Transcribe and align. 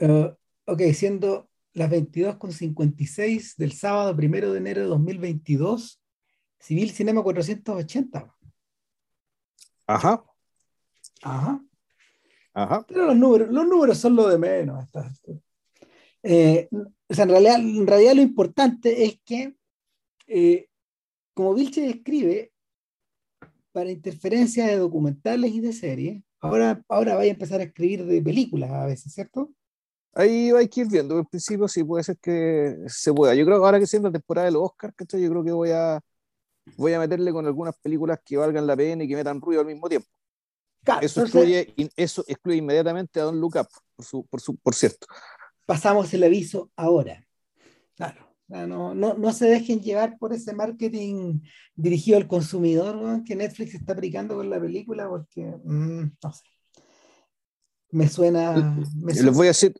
Uh, 0.00 0.34
ok, 0.66 0.82
siendo 0.94 1.50
las 1.72 1.90
22.56 1.90 3.56
del 3.56 3.72
sábado 3.72 4.14
primero 4.16 4.52
de 4.52 4.58
enero 4.58 4.82
de 4.82 4.86
2022, 4.88 6.00
Civil 6.58 6.90
Cinema 6.90 7.22
480. 7.22 8.34
Ajá. 9.86 10.24
Ajá. 11.22 11.64
Ajá. 12.52 12.84
Pero 12.86 13.06
los 13.06 13.16
números, 13.16 13.48
los 13.50 13.66
números 13.66 13.98
son 13.98 14.16
lo 14.16 14.28
de 14.28 14.38
menos. 14.38 14.88
Eh, 16.22 16.68
o 16.72 17.14
sea, 17.14 17.24
en 17.24 17.30
realidad, 17.30 17.60
en 17.60 17.86
realidad 17.86 18.14
lo 18.14 18.22
importante 18.22 19.04
es 19.04 19.20
que, 19.24 19.54
eh, 20.26 20.68
como 21.34 21.54
Vilche 21.54 21.82
describe, 21.82 22.52
para 23.72 23.90
interferencias 23.90 24.66
de 24.66 24.76
documentales 24.76 25.52
y 25.52 25.60
de 25.60 25.72
series, 25.72 26.22
ahora, 26.40 26.82
ahora 26.88 27.14
vaya 27.14 27.30
a 27.30 27.34
empezar 27.34 27.60
a 27.60 27.64
escribir 27.64 28.04
de 28.04 28.20
películas 28.20 28.70
a 28.72 28.86
veces, 28.86 29.12
¿cierto? 29.14 29.52
Ahí 30.14 30.50
hay 30.50 30.68
que 30.68 30.80
ir 30.80 30.88
viendo. 30.88 31.18
En 31.18 31.26
principio 31.26 31.68
sí 31.68 31.84
puede 31.84 32.02
ser 32.04 32.18
que 32.18 32.76
se 32.86 33.12
pueda. 33.12 33.34
Yo 33.34 33.44
creo 33.44 33.58
que 33.60 33.64
ahora 33.64 33.78
que 33.78 33.86
siendo 33.86 34.08
la 34.08 34.12
temporada 34.14 34.46
de 34.46 34.52
los 34.52 34.62
Oscars, 34.62 34.94
¿cachai? 34.96 35.22
Yo 35.22 35.30
creo 35.30 35.44
que 35.44 35.52
voy 35.52 35.70
a, 35.70 36.00
voy 36.76 36.92
a 36.92 36.98
meterle 36.98 37.32
con 37.32 37.46
algunas 37.46 37.76
películas 37.78 38.18
que 38.24 38.36
valgan 38.36 38.66
la 38.66 38.76
pena 38.76 39.04
y 39.04 39.08
que 39.08 39.14
metan 39.16 39.40
ruido 39.40 39.60
al 39.60 39.66
mismo 39.66 39.88
tiempo. 39.88 40.08
Claro, 40.82 41.04
Eso, 41.04 41.20
entonces, 41.24 41.58
excluye, 41.68 41.90
eso 41.96 42.24
excluye 42.26 42.58
inmediatamente 42.58 43.20
a 43.20 43.24
Don 43.24 43.38
Look 43.40 43.56
Up, 43.56 43.68
por, 43.94 44.04
su, 44.06 44.26
por, 44.26 44.40
su, 44.40 44.56
por 44.56 44.74
cierto. 44.74 45.06
pasamos 45.66 46.12
el 46.14 46.24
aviso 46.24 46.70
ahora. 46.76 47.24
Claro. 47.94 48.26
No, 48.48 48.94
no, 48.94 49.12
no 49.12 49.32
se 49.34 49.44
dejen 49.44 49.82
llevar 49.82 50.16
por 50.16 50.32
ese 50.32 50.54
marketing 50.54 51.40
dirigido 51.74 52.16
al 52.16 52.26
consumidor 52.26 52.96
¿no? 52.96 53.22
que 53.22 53.36
Netflix 53.36 53.74
está 53.74 53.92
aplicando 53.92 54.36
con 54.36 54.48
la 54.48 54.58
película, 54.58 55.06
porque 55.06 55.42
mm, 55.62 56.12
no 56.22 56.32
sé. 56.32 56.42
Me 57.90 58.08
suena. 58.08 58.52
Me 58.96 59.12
Les 59.12 59.18
suena- 59.18 59.32
voy 59.32 59.46
a 59.48 59.50
decir 59.50 59.74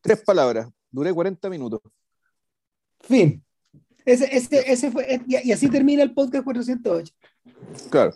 tres 0.00 0.22
palabras. 0.22 0.68
Duré 0.90 1.12
40 1.12 1.50
minutos. 1.50 1.80
Fin. 3.00 3.44
Ese, 4.04 4.34
ese, 4.34 4.72
ese 4.72 4.90
fue, 4.90 5.20
y, 5.26 5.48
y 5.48 5.52
así 5.52 5.68
termina 5.68 6.02
el 6.02 6.14
podcast 6.14 6.44
408. 6.44 7.14
Claro. 7.90 8.14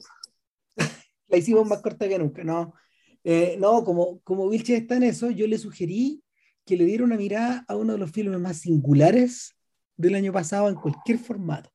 La 1.29 1.37
hicimos 1.37 1.67
más 1.67 1.83
corta 1.83 2.09
que 2.09 2.19
nunca. 2.19 2.43
No, 2.45 2.73
Eh, 3.25 3.57
no 3.61 3.85
como, 3.85 4.21
como 4.23 4.49
Vilche 4.49 4.77
está 4.77 4.97
en 4.97 5.05
eso, 5.05 5.31
yo 5.31 5.47
le 5.47 5.59
sugerí 5.59 6.25
que 6.65 6.77
le 6.77 6.85
diera 6.85 7.05
una 7.05 7.17
mirada 7.17 7.65
a 7.69 7.77
uno 7.77 7.93
de 7.93 7.99
los 7.99 8.11
filmes 8.11 8.41
más 8.41 8.59
singulares 8.59 9.55
del 9.97 10.15
año 10.15 10.33
pasado 10.33 10.69
en 10.69 10.75
cualquier 10.75 11.19
formato. 11.19 11.71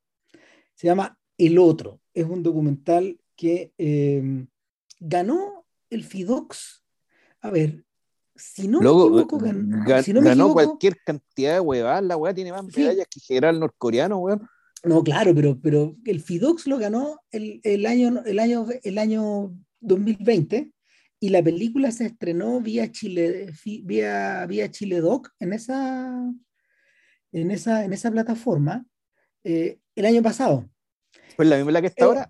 Se 0.76 0.88
llama 0.88 1.18
El 1.38 1.58
Otro. 1.58 2.02
Es 2.14 2.26
un 2.26 2.44
documental 2.44 3.20
que 3.36 3.72
eh, 3.78 4.46
ganó 5.00 5.66
el 5.90 6.04
FIDOX. 6.04 6.84
A 7.42 7.50
ver, 7.52 7.86
si 8.38 8.68
no 8.68 8.80
Luego, 8.82 9.10
me 9.10 9.22
equivoco, 9.22 9.40
gan- 9.40 9.86
ga- 9.86 10.04
si 10.04 10.14
no 10.14 10.22
me 10.22 10.30
ganó 10.30 10.46
equivoco- 10.46 10.54
cualquier 10.54 10.98
cantidad 11.06 11.54
de 11.56 11.60
huevadas. 11.60 12.04
La 12.04 12.18
hueá 12.18 12.34
tiene 12.34 12.52
más 12.52 12.66
Sí. 12.74 12.82
medallas 12.82 13.08
que 13.10 13.20
general 13.20 13.60
norcoreano, 13.60 14.18
weón. 14.20 14.48
No, 14.84 15.04
claro, 15.04 15.34
pero, 15.36 15.60
pero 15.62 15.96
el 16.06 16.22
FIDOX 16.22 16.68
lo 16.68 16.78
ganó 16.78 17.20
el, 17.32 17.60
el 17.64 17.86
año, 17.86 18.22
el, 18.26 18.40
año, 18.40 18.66
el 18.84 18.98
año 18.98 19.52
2020 19.80 20.72
y 21.20 21.30
la 21.30 21.42
película 21.42 21.92
se 21.92 22.06
estrenó 22.06 22.62
vía 22.62 22.92
Chile, 22.92 23.52
vía, 23.84 24.46
vía 24.46 24.70
Chile 24.70 25.02
Doc 25.02 25.30
en 25.40 25.54
esa, 25.54 26.32
en 27.32 27.52
esa, 27.52 27.84
en 27.86 27.94
esa 27.94 28.12
plataforma 28.12 28.86
eh, 29.44 29.80
el 29.96 30.06
año 30.06 30.22
pasado. 30.22 30.70
Pues 31.36 31.50
la 31.50 31.56
misma 31.58 31.72
la 31.72 31.82
que 31.82 31.88
está 31.88 32.06
Eh, 32.06 32.08
ahora. 32.08 32.30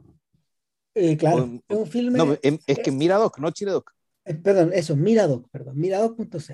Eh, 0.95 1.17
claro, 1.17 1.43
O- 1.43 1.73
es 1.73 1.77
un 1.77 1.85
filme, 1.87 2.17
No, 2.17 2.33
es, 2.41 2.59
es 2.65 2.79
que 2.79 2.91
Miradoc, 2.91 3.37
no 3.39 3.51
Chiledoc. 3.51 3.91
Eh, 4.27 4.35
perdón, 4.35 4.71
eso, 4.73 4.95
Miradoc, 4.95 5.49
perdón, 5.49 5.79
miradoc.cl, 5.79 6.53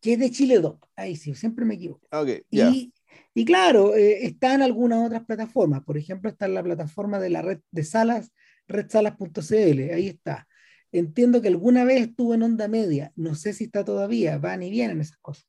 que 0.00 0.12
es 0.12 0.18
de 0.18 0.30
Chile 0.30 0.58
Doc, 0.58 0.86
ahí 0.96 1.16
sí, 1.16 1.34
siempre 1.34 1.64
me 1.64 1.74
equivoco. 1.74 2.06
Ok, 2.12 2.42
ya. 2.50 2.70
Y, 2.70 2.92
y 3.34 3.44
claro, 3.44 3.94
eh, 3.94 4.26
está 4.26 4.54
en 4.54 4.62
algunas 4.62 5.06
otras 5.06 5.24
plataformas. 5.24 5.82
Por 5.82 5.96
ejemplo, 5.98 6.30
está 6.30 6.46
en 6.46 6.54
la 6.54 6.62
plataforma 6.62 7.18
de 7.18 7.30
la 7.30 7.42
red 7.42 7.60
de 7.70 7.84
salas, 7.84 8.32
redsalas.cl. 8.68 9.92
Ahí 9.92 10.08
está. 10.08 10.46
Entiendo 10.92 11.42
que 11.42 11.48
alguna 11.48 11.84
vez 11.84 12.02
estuvo 12.02 12.34
en 12.34 12.42
onda 12.42 12.68
media. 12.68 13.12
No 13.16 13.34
sé 13.34 13.52
si 13.52 13.64
está 13.64 13.84
todavía, 13.84 14.38
van 14.38 14.62
y 14.62 14.70
vienen 14.70 15.00
esas 15.00 15.16
cosas. 15.18 15.46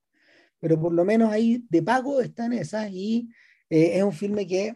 Pero 0.60 0.80
por 0.80 0.94
lo 0.94 1.06
menos 1.06 1.32
ahí 1.32 1.64
de 1.70 1.84
pago 1.84 2.22
están 2.22 2.54
esas 2.54 2.90
y 2.92 3.30
eh, 3.70 3.98
es 3.98 4.04
un 4.04 4.14
filme 4.14 4.48
que, 4.48 4.76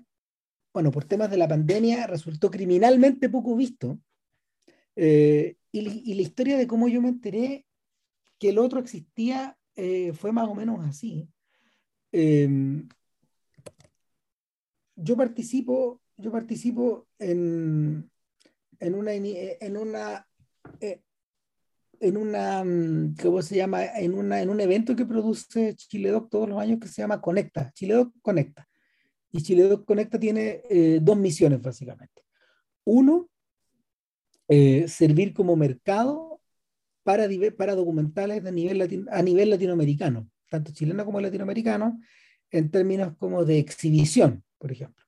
bueno, 0.73 0.91
por 0.91 1.05
temas 1.05 1.31
de 1.31 1.37
la 1.37 1.47
pandemia 1.47 2.05
resultó 2.05 2.51
criminalmente 2.51 3.29
poco 3.29 3.55
visto. 3.55 3.99
Eh, 4.95 5.55
y, 5.71 6.13
la 6.13 6.21
historia 6.21 6.57
de 6.57 6.67
cómo 6.67 6.87
yo 6.87 7.01
me 7.01 7.09
enteré 7.09 7.65
que 8.39 8.49
el 8.49 8.57
otro 8.57 8.79
existía 8.79 9.57
eh, 9.75 10.13
fue 10.13 10.31
más 10.31 10.47
o 10.47 10.55
menos 10.55 10.85
así. 10.85 11.29
Eh, 12.11 12.83
yo 14.95 15.15
participo, 15.15 16.01
yo 16.17 16.31
participo 16.31 17.07
en, 17.19 18.09
en 18.79 18.95
una, 18.95 19.13
ini- 19.15 19.57
en 19.59 19.77
una, 19.77 20.27
eh, 20.81 21.01
en 21.99 22.17
una, 22.17 22.63
mm, 22.63 23.15
¿cómo 23.21 23.41
se 23.41 23.55
llama? 23.55 23.85
En, 23.85 24.13
una, 24.13 24.41
en 24.41 24.49
un 24.49 24.59
evento 24.59 24.95
que 24.95 25.05
produce 25.05 25.75
Chiledoc 25.75 26.29
todos 26.29 26.49
los 26.49 26.59
años 26.59 26.79
que 26.79 26.87
se 26.87 27.01
llama 27.01 27.21
Conecta, 27.21 27.71
Chiledoc 27.73 28.13
Conecta. 28.21 28.67
Y 29.31 29.41
Chiledoc 29.43 29.85
Conecta 29.85 30.19
tiene 30.19 30.61
eh, 30.69 30.99
dos 31.01 31.17
misiones 31.17 31.61
básicamente. 31.61 32.23
Uno, 32.85 33.28
eh, 34.49 34.87
servir 34.87 35.33
como 35.33 35.55
mercado 35.55 36.41
para, 37.03 37.27
para 37.55 37.75
documentales 37.75 38.43
de 38.43 38.51
nivel 38.51 39.07
a 39.11 39.21
nivel 39.21 39.51
latinoamericano, 39.51 40.27
tanto 40.49 40.71
chileno 40.73 41.05
como 41.05 41.21
latinoamericano, 41.21 41.99
en 42.49 42.71
términos 42.71 43.15
como 43.17 43.45
de 43.45 43.59
exhibición, 43.59 44.43
por 44.57 44.71
ejemplo. 44.71 45.05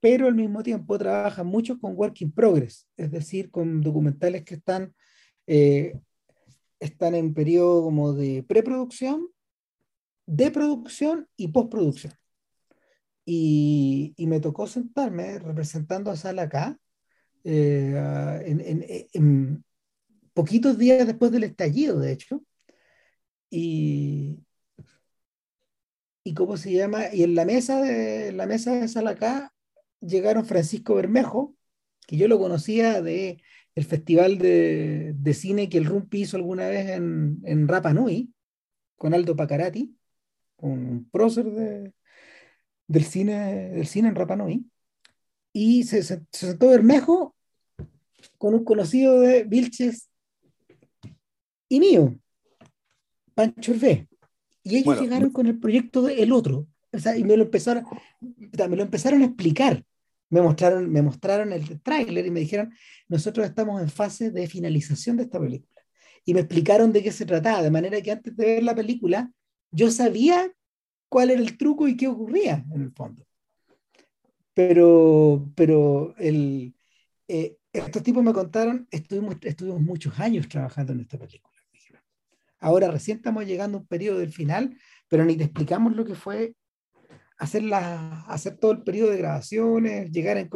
Pero 0.00 0.28
al 0.28 0.34
mismo 0.34 0.62
tiempo 0.62 0.96
trabaja 0.96 1.44
mucho 1.44 1.78
con 1.78 1.94
work 1.94 2.22
in 2.22 2.32
progress, 2.32 2.88
es 2.96 3.10
decir, 3.10 3.50
con 3.50 3.82
documentales 3.82 4.44
que 4.44 4.54
están, 4.54 4.94
eh, 5.46 6.00
están 6.80 7.14
en 7.14 7.34
periodo 7.34 7.82
como 7.82 8.14
de 8.14 8.44
preproducción, 8.44 9.28
de 10.26 10.50
producción 10.50 11.28
y 11.36 11.48
postproducción. 11.48 12.14
Y, 13.26 14.14
y 14.16 14.26
me 14.26 14.40
tocó 14.40 14.66
sentarme 14.66 15.38
representando 15.38 16.10
a 16.10 16.16
Sala 16.16 16.42
acá, 16.42 16.78
eh, 17.48 18.42
en, 18.46 18.60
en- 18.60 18.86
en 19.12 19.64
poquitos 20.34 20.78
días 20.78 21.06
después 21.06 21.32
del 21.32 21.44
estallido, 21.44 22.00
de 22.00 22.12
hecho, 22.12 22.42
y, 23.50 24.38
y 26.24 26.34
cómo 26.34 26.56
se 26.56 26.72
llama, 26.72 27.12
y 27.12 27.22
en 27.24 27.34
la 27.34 27.44
mesa 27.44 27.80
de 27.82 28.32
la 28.32 28.46
mesa 28.46 28.72
de 28.74 28.88
Salacá 28.88 29.52
llegaron 30.00 30.44
Francisco 30.46 30.94
Bermejo, 30.94 31.54
que 32.06 32.16
yo 32.16 32.28
lo 32.28 32.38
conocía 32.38 33.02
de 33.02 33.42
el 33.74 33.84
festival 33.84 34.38
de, 34.38 35.14
de 35.16 35.34
cine 35.34 35.68
que 35.68 35.78
el 35.78 35.84
Rumpi 35.86 36.22
hizo 36.22 36.36
alguna 36.36 36.68
vez 36.68 36.90
en, 36.90 37.40
en 37.44 37.68
Rapa 37.68 37.92
Nui, 37.94 38.32
con 38.96 39.14
Aldo 39.14 39.36
Pacarati, 39.36 39.96
un 40.58 41.08
prócer 41.10 41.46
de, 41.46 41.94
del, 42.88 43.04
cine, 43.04 43.70
del 43.70 43.86
cine 43.86 44.08
en 44.08 44.16
Rapa 44.16 44.36
Nui, 44.36 44.70
y 45.52 45.84
se 45.84 46.02
sentó 46.02 46.68
Bermejo 46.70 47.36
con 48.38 48.54
un 48.54 48.64
conocido 48.64 49.20
de 49.20 49.44
Vilches 49.44 50.08
y 51.68 51.80
mío, 51.80 52.18
Pancho 53.34 53.72
Hervé. 53.72 54.08
Y 54.62 54.76
ellos 54.76 54.86
Bueno, 54.86 55.02
llegaron 55.02 55.30
con 55.30 55.46
el 55.46 55.58
proyecto 55.58 56.02
de 56.02 56.22
El 56.22 56.32
Otro. 56.32 56.66
O 56.92 56.98
sea, 56.98 57.16
y 57.16 57.24
me 57.24 57.36
lo 57.36 57.44
empezaron, 57.44 57.84
me 58.28 58.76
lo 58.76 58.82
empezaron 58.82 59.22
a 59.22 59.26
explicar. 59.26 59.84
Me 60.30 60.42
mostraron, 60.42 60.90
me 60.90 61.02
mostraron 61.02 61.52
el 61.52 61.80
tráiler 61.80 62.26
y 62.26 62.30
me 62.30 62.40
dijeron, 62.40 62.72
nosotros 63.08 63.46
estamos 63.46 63.80
en 63.80 63.88
fase 63.88 64.30
de 64.30 64.46
finalización 64.46 65.16
de 65.16 65.24
esta 65.24 65.40
película. 65.40 65.82
Y 66.24 66.34
me 66.34 66.40
explicaron 66.40 66.92
de 66.92 67.02
qué 67.02 67.12
se 67.12 67.24
trataba, 67.24 67.62
de 67.62 67.70
manera 67.70 68.00
que 68.02 68.12
antes 68.12 68.36
de 68.36 68.44
ver 68.44 68.62
la 68.62 68.74
película, 68.74 69.32
yo 69.70 69.90
sabía 69.90 70.52
cuál 71.08 71.30
era 71.30 71.40
el 71.40 71.56
truco 71.56 71.88
y 71.88 71.96
qué 71.96 72.08
ocurría 72.08 72.64
en 72.74 72.82
el 72.82 72.92
fondo. 72.92 73.24
Pero, 74.52 75.50
pero 75.54 76.14
el, 76.18 76.74
eh, 77.28 77.56
estos 77.72 78.02
tipos 78.02 78.22
me 78.24 78.32
contaron, 78.32 78.86
estuvimos, 78.90 79.36
estuvimos 79.42 79.80
muchos 79.80 80.18
años 80.18 80.48
trabajando 80.48 80.92
en 80.92 81.00
esta 81.00 81.18
película. 81.18 81.54
Ahora 82.60 82.90
recién 82.90 83.18
estamos 83.18 83.46
llegando 83.46 83.78
a 83.78 83.80
un 83.82 83.86
periodo 83.86 84.18
del 84.18 84.32
final, 84.32 84.76
pero 85.08 85.24
ni 85.24 85.36
te 85.36 85.44
explicamos 85.44 85.94
lo 85.94 86.04
que 86.04 86.16
fue 86.16 86.54
hacer, 87.38 87.62
la, 87.62 88.22
hacer 88.22 88.56
todo 88.56 88.72
el 88.72 88.82
periodo 88.82 89.10
de 89.10 89.18
grabaciones, 89.18 90.10
llegar 90.10 90.36
en 90.38 90.50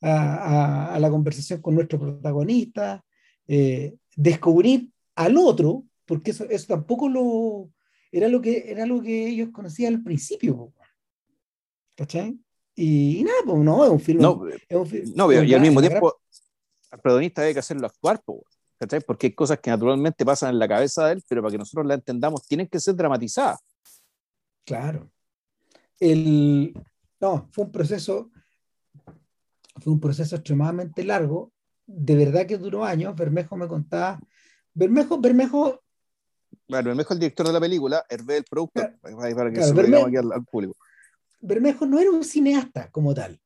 a, 0.00 0.08
a- 0.10 0.94
a 0.94 0.98
la 0.98 1.10
conversación 1.10 1.60
con 1.62 1.76
nuestro 1.76 2.00
protagonista, 2.00 3.04
eh, 3.46 3.94
descubrir 4.16 4.90
al 5.14 5.36
otro, 5.36 5.84
porque 6.06 6.32
eso, 6.32 6.44
eso 6.50 6.66
tampoco 6.66 7.08
lo, 7.08 7.70
era, 8.10 8.26
lo 8.26 8.40
que, 8.40 8.64
era 8.66 8.84
lo 8.84 9.00
que 9.00 9.28
ellos 9.28 9.50
conocían 9.52 9.94
al 9.94 10.02
principio. 10.02 10.72
¿Cachai? 11.96 12.36
Y, 12.74 13.22
nada, 13.22 13.38
pues 13.46 13.58
no, 13.58 13.84
es 13.84 13.90
un 13.92 14.00
filme. 14.00 14.22
No, 14.22 14.42
es 14.48 14.76
un 14.76 14.86
fi- 14.86 15.02
no, 15.14 15.30
y 15.32 15.54
al 15.54 15.60
mismo 15.60 15.80
tiempo, 15.80 16.20
al 16.94 17.00
protagonista 17.00 17.42
hay 17.42 17.52
que 17.52 17.58
hacerlo 17.58 17.86
actuar. 17.86 18.22
¿cachai? 18.78 19.00
Porque 19.00 19.26
hay 19.26 19.34
cosas 19.34 19.58
que 19.58 19.70
naturalmente 19.70 20.24
pasan 20.24 20.50
en 20.50 20.58
la 20.58 20.68
cabeza 20.68 21.06
de 21.06 21.14
él, 21.14 21.24
pero 21.28 21.42
para 21.42 21.52
que 21.52 21.58
nosotros 21.58 21.86
la 21.86 21.94
entendamos 21.94 22.46
tienen 22.46 22.68
que 22.68 22.78
ser 22.78 22.94
dramatizadas. 22.94 23.58
Claro. 24.64 25.10
El, 25.98 26.72
no, 27.20 27.48
fue 27.52 27.64
un 27.64 27.72
proceso, 27.72 28.30
fue 29.80 29.92
un 29.92 30.00
proceso 30.00 30.36
extremadamente 30.36 31.04
largo, 31.04 31.52
de 31.86 32.14
verdad 32.16 32.46
que 32.46 32.58
duró 32.58 32.84
años, 32.84 33.14
Bermejo 33.14 33.56
me 33.56 33.68
contaba, 33.68 34.20
Bermejo, 34.72 35.20
Bermejo... 35.20 35.82
Bueno, 36.68 36.90
Bermejo 36.90 37.12
es 37.12 37.16
el 37.16 37.20
director 37.20 37.46
de 37.46 37.52
la 37.52 37.60
película, 37.60 38.06
Hervé 38.08 38.38
el 38.38 38.44
productor, 38.44 38.94
para, 39.00 39.52
que 39.52 39.62
se 39.62 39.74
lo 39.74 39.82
digamos 39.82 40.08
aquí 40.08 40.16
al, 40.16 40.44
público. 40.44 40.76
Bermejo 41.40 41.86
no 41.86 41.98
era 41.98 42.10
un 42.10 42.24
cineasta 42.24 42.90
como 42.90 43.12
tal. 43.12 43.38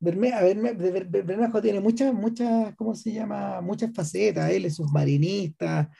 Bermejo 0.00 1.60
tiene 1.60 1.80
muchas, 1.80 2.14
muchas, 2.14 2.74
¿cómo 2.76 2.94
se 2.94 3.12
llama? 3.12 3.60
Muchas 3.60 3.92
facetas. 3.92 4.50
Él 4.50 4.64
es 4.64 4.76
submarinista, 4.76 5.90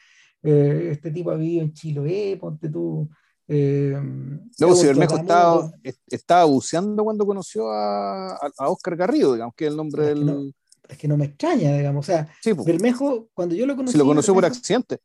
eh, 0.42 0.90
este 0.92 1.10
tipo 1.10 1.30
ha 1.30 1.36
vivido 1.36 1.62
en 1.62 1.72
Chiloé, 1.72 2.36
ponte 2.40 2.68
tú. 2.68 3.08
Eh, 3.48 3.98
Luego, 4.58 4.76
si 4.76 4.86
Bermejo 4.86 5.16
estaba, 5.16 5.72
estaba, 6.06 6.44
buceando 6.44 7.02
cuando 7.02 7.26
conoció 7.26 7.70
a, 7.70 8.34
a, 8.34 8.68
Oscar 8.68 8.94
Garrido, 8.94 9.32
digamos 9.32 9.54
que 9.56 9.64
es 9.64 9.70
el 9.70 9.76
nombre 9.76 10.02
es 10.02 10.08
del. 10.10 10.18
Que 10.18 10.24
no, 10.24 10.52
es 10.88 10.98
que 10.98 11.08
no 11.08 11.16
me 11.16 11.24
extraña, 11.24 11.76
digamos. 11.76 12.08
O 12.08 12.12
sea, 12.12 12.28
Bermejo, 12.64 13.28
cuando 13.34 13.54
yo 13.54 13.66
lo 13.66 13.74
conocí. 13.74 13.92
Se 13.92 13.98
lo 13.98 14.06
conoció 14.06 14.34
por 14.34 14.44
accidente. 14.44 14.98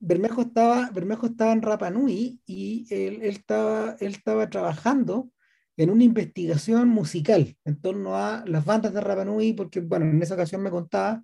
Bermejo 0.00 0.42
estaba, 0.42 0.90
Bermejo 0.90 1.26
estaba 1.26 1.52
en 1.52 1.62
Rapanui 1.62 2.40
y 2.46 2.86
él, 2.90 3.22
él, 3.22 3.36
estaba, 3.36 3.96
él 4.00 4.12
estaba 4.12 4.50
trabajando 4.50 5.30
en 5.76 5.90
una 5.90 6.04
investigación 6.04 6.88
musical 6.88 7.56
en 7.64 7.80
torno 7.80 8.16
a 8.16 8.44
las 8.46 8.64
bandas 8.64 8.94
de 8.94 9.00
Rapanui, 9.00 9.52
porque, 9.54 9.80
bueno, 9.80 10.06
en 10.06 10.22
esa 10.22 10.34
ocasión 10.34 10.62
me 10.62 10.70
contaba, 10.70 11.22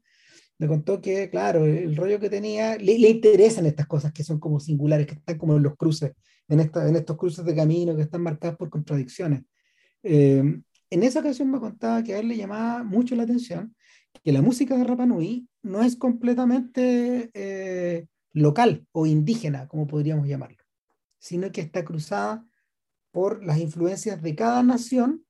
me 0.59 0.67
contó 0.67 1.01
que, 1.01 1.31
claro, 1.31 1.65
el 1.65 1.97
rollo 1.97 2.21
que 2.21 2.29
tenía, 2.29 2.77
le, 2.77 2.99
le 2.99 3.09
interesan 3.09 3.67
estas 3.67 3.87
cosas 3.87 4.13
que 4.13 4.25
son 4.25 4.39
como 4.41 4.61
singulares, 4.61 5.07
que 5.07 5.15
están 5.15 5.39
como 5.39 5.57
en 5.57 5.63
los 5.63 5.77
cruces, 5.77 6.13
en, 6.49 6.61
esta, 6.61 6.89
en 6.89 6.97
estos 6.97 7.17
cruces 7.17 7.45
de 7.45 7.55
camino 7.55 7.97
que 7.97 8.03
están 8.03 8.23
marcados 8.23 8.57
por 8.57 8.71
contradicciones. 8.71 9.43
Eh, 10.03 10.43
en 10.91 11.03
esa 11.03 11.21
ocasión 11.21 11.51
me 11.51 11.61
contaba 11.61 12.03
que 12.03 12.15
a 12.15 12.19
él 12.19 12.29
le 12.29 12.37
llamaba 12.37 12.83
mucho 12.83 13.15
la 13.15 13.23
atención 13.23 13.75
que 14.25 14.33
la 14.33 14.43
música 14.43 14.77
de 14.77 14.85
Rapanui 14.85 15.49
no 15.63 15.83
es 15.83 15.97
completamente 15.97 17.31
eh, 17.33 18.07
local 18.33 18.87
o 18.93 19.07
indígena, 19.07 19.69
como 19.69 19.87
podríamos 19.87 20.27
llamarlo, 20.27 20.63
sino 21.19 21.51
que 21.53 21.61
está 21.61 21.85
cruzada 21.85 22.45
por 23.11 23.45
las 23.45 23.59
influencias 23.59 24.23
de 24.23 24.35
cada 24.35 24.63
nación 24.63 25.25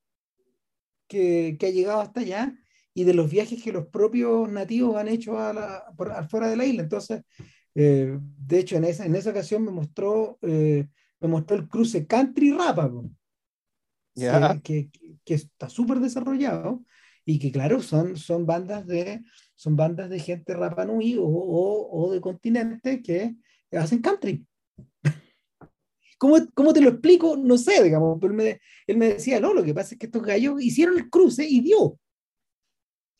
que, 1.08 1.56
que 1.58 1.66
ha 1.66 1.70
llegado 1.70 2.00
hasta 2.00 2.20
allá 2.20 2.54
y 2.94 3.04
de 3.04 3.14
los 3.14 3.30
viajes 3.30 3.62
que 3.62 3.72
los 3.72 3.86
propios 3.86 4.50
nativos 4.50 4.96
han 4.96 5.08
hecho 5.08 5.38
a 5.38 5.52
la, 5.52 5.84
por, 5.96 6.10
afuera 6.12 6.48
de 6.48 6.56
la 6.56 6.64
isla. 6.64 6.82
Entonces, 6.82 7.22
eh, 7.74 8.18
de 8.20 8.58
hecho, 8.58 8.76
en 8.76 8.84
esa, 8.84 9.06
en 9.06 9.14
esa 9.14 9.30
ocasión 9.30 9.64
me 9.64 9.70
mostró, 9.70 10.38
eh, 10.42 10.86
me 11.20 11.28
mostró 11.28 11.56
el 11.56 11.68
cruce 11.68 12.06
country 12.06 12.52
rapa, 12.52 12.90
yeah. 14.14 14.60
que, 14.62 14.90
que, 14.90 15.16
que, 15.24 15.34
está 15.34 15.68
súper 15.68 16.00
desarrollado 16.00 16.82
y 17.24 17.38
que, 17.38 17.52
claro, 17.52 17.80
son, 17.80 18.16
son, 18.16 18.44
bandas, 18.44 18.86
de, 18.86 19.22
son 19.54 19.76
bandas 19.76 20.10
de 20.10 20.18
gente 20.18 20.54
rapanui 20.54 21.16
o, 21.16 21.24
o, 21.24 22.06
o 22.06 22.12
de 22.12 22.20
continente 22.20 23.02
que 23.02 23.36
hacen 23.72 24.00
country. 24.00 24.46
¿Cómo, 26.20 26.36
¿Cómo, 26.52 26.74
te 26.74 26.82
lo 26.82 26.90
explico? 26.90 27.34
No 27.38 27.56
sé, 27.56 27.82
digamos, 27.82 28.18
pero 28.20 28.32
él 28.32 28.36
me, 28.36 28.60
él 28.86 28.98
me, 28.98 29.14
decía, 29.14 29.40
no, 29.40 29.54
lo 29.54 29.64
que 29.64 29.72
pasa 29.72 29.94
es 29.94 29.98
que 29.98 30.04
estos 30.04 30.22
gallos 30.22 30.62
hicieron 30.62 30.98
el 30.98 31.08
cruce 31.08 31.46
y 31.48 31.62
dio. 31.62 31.98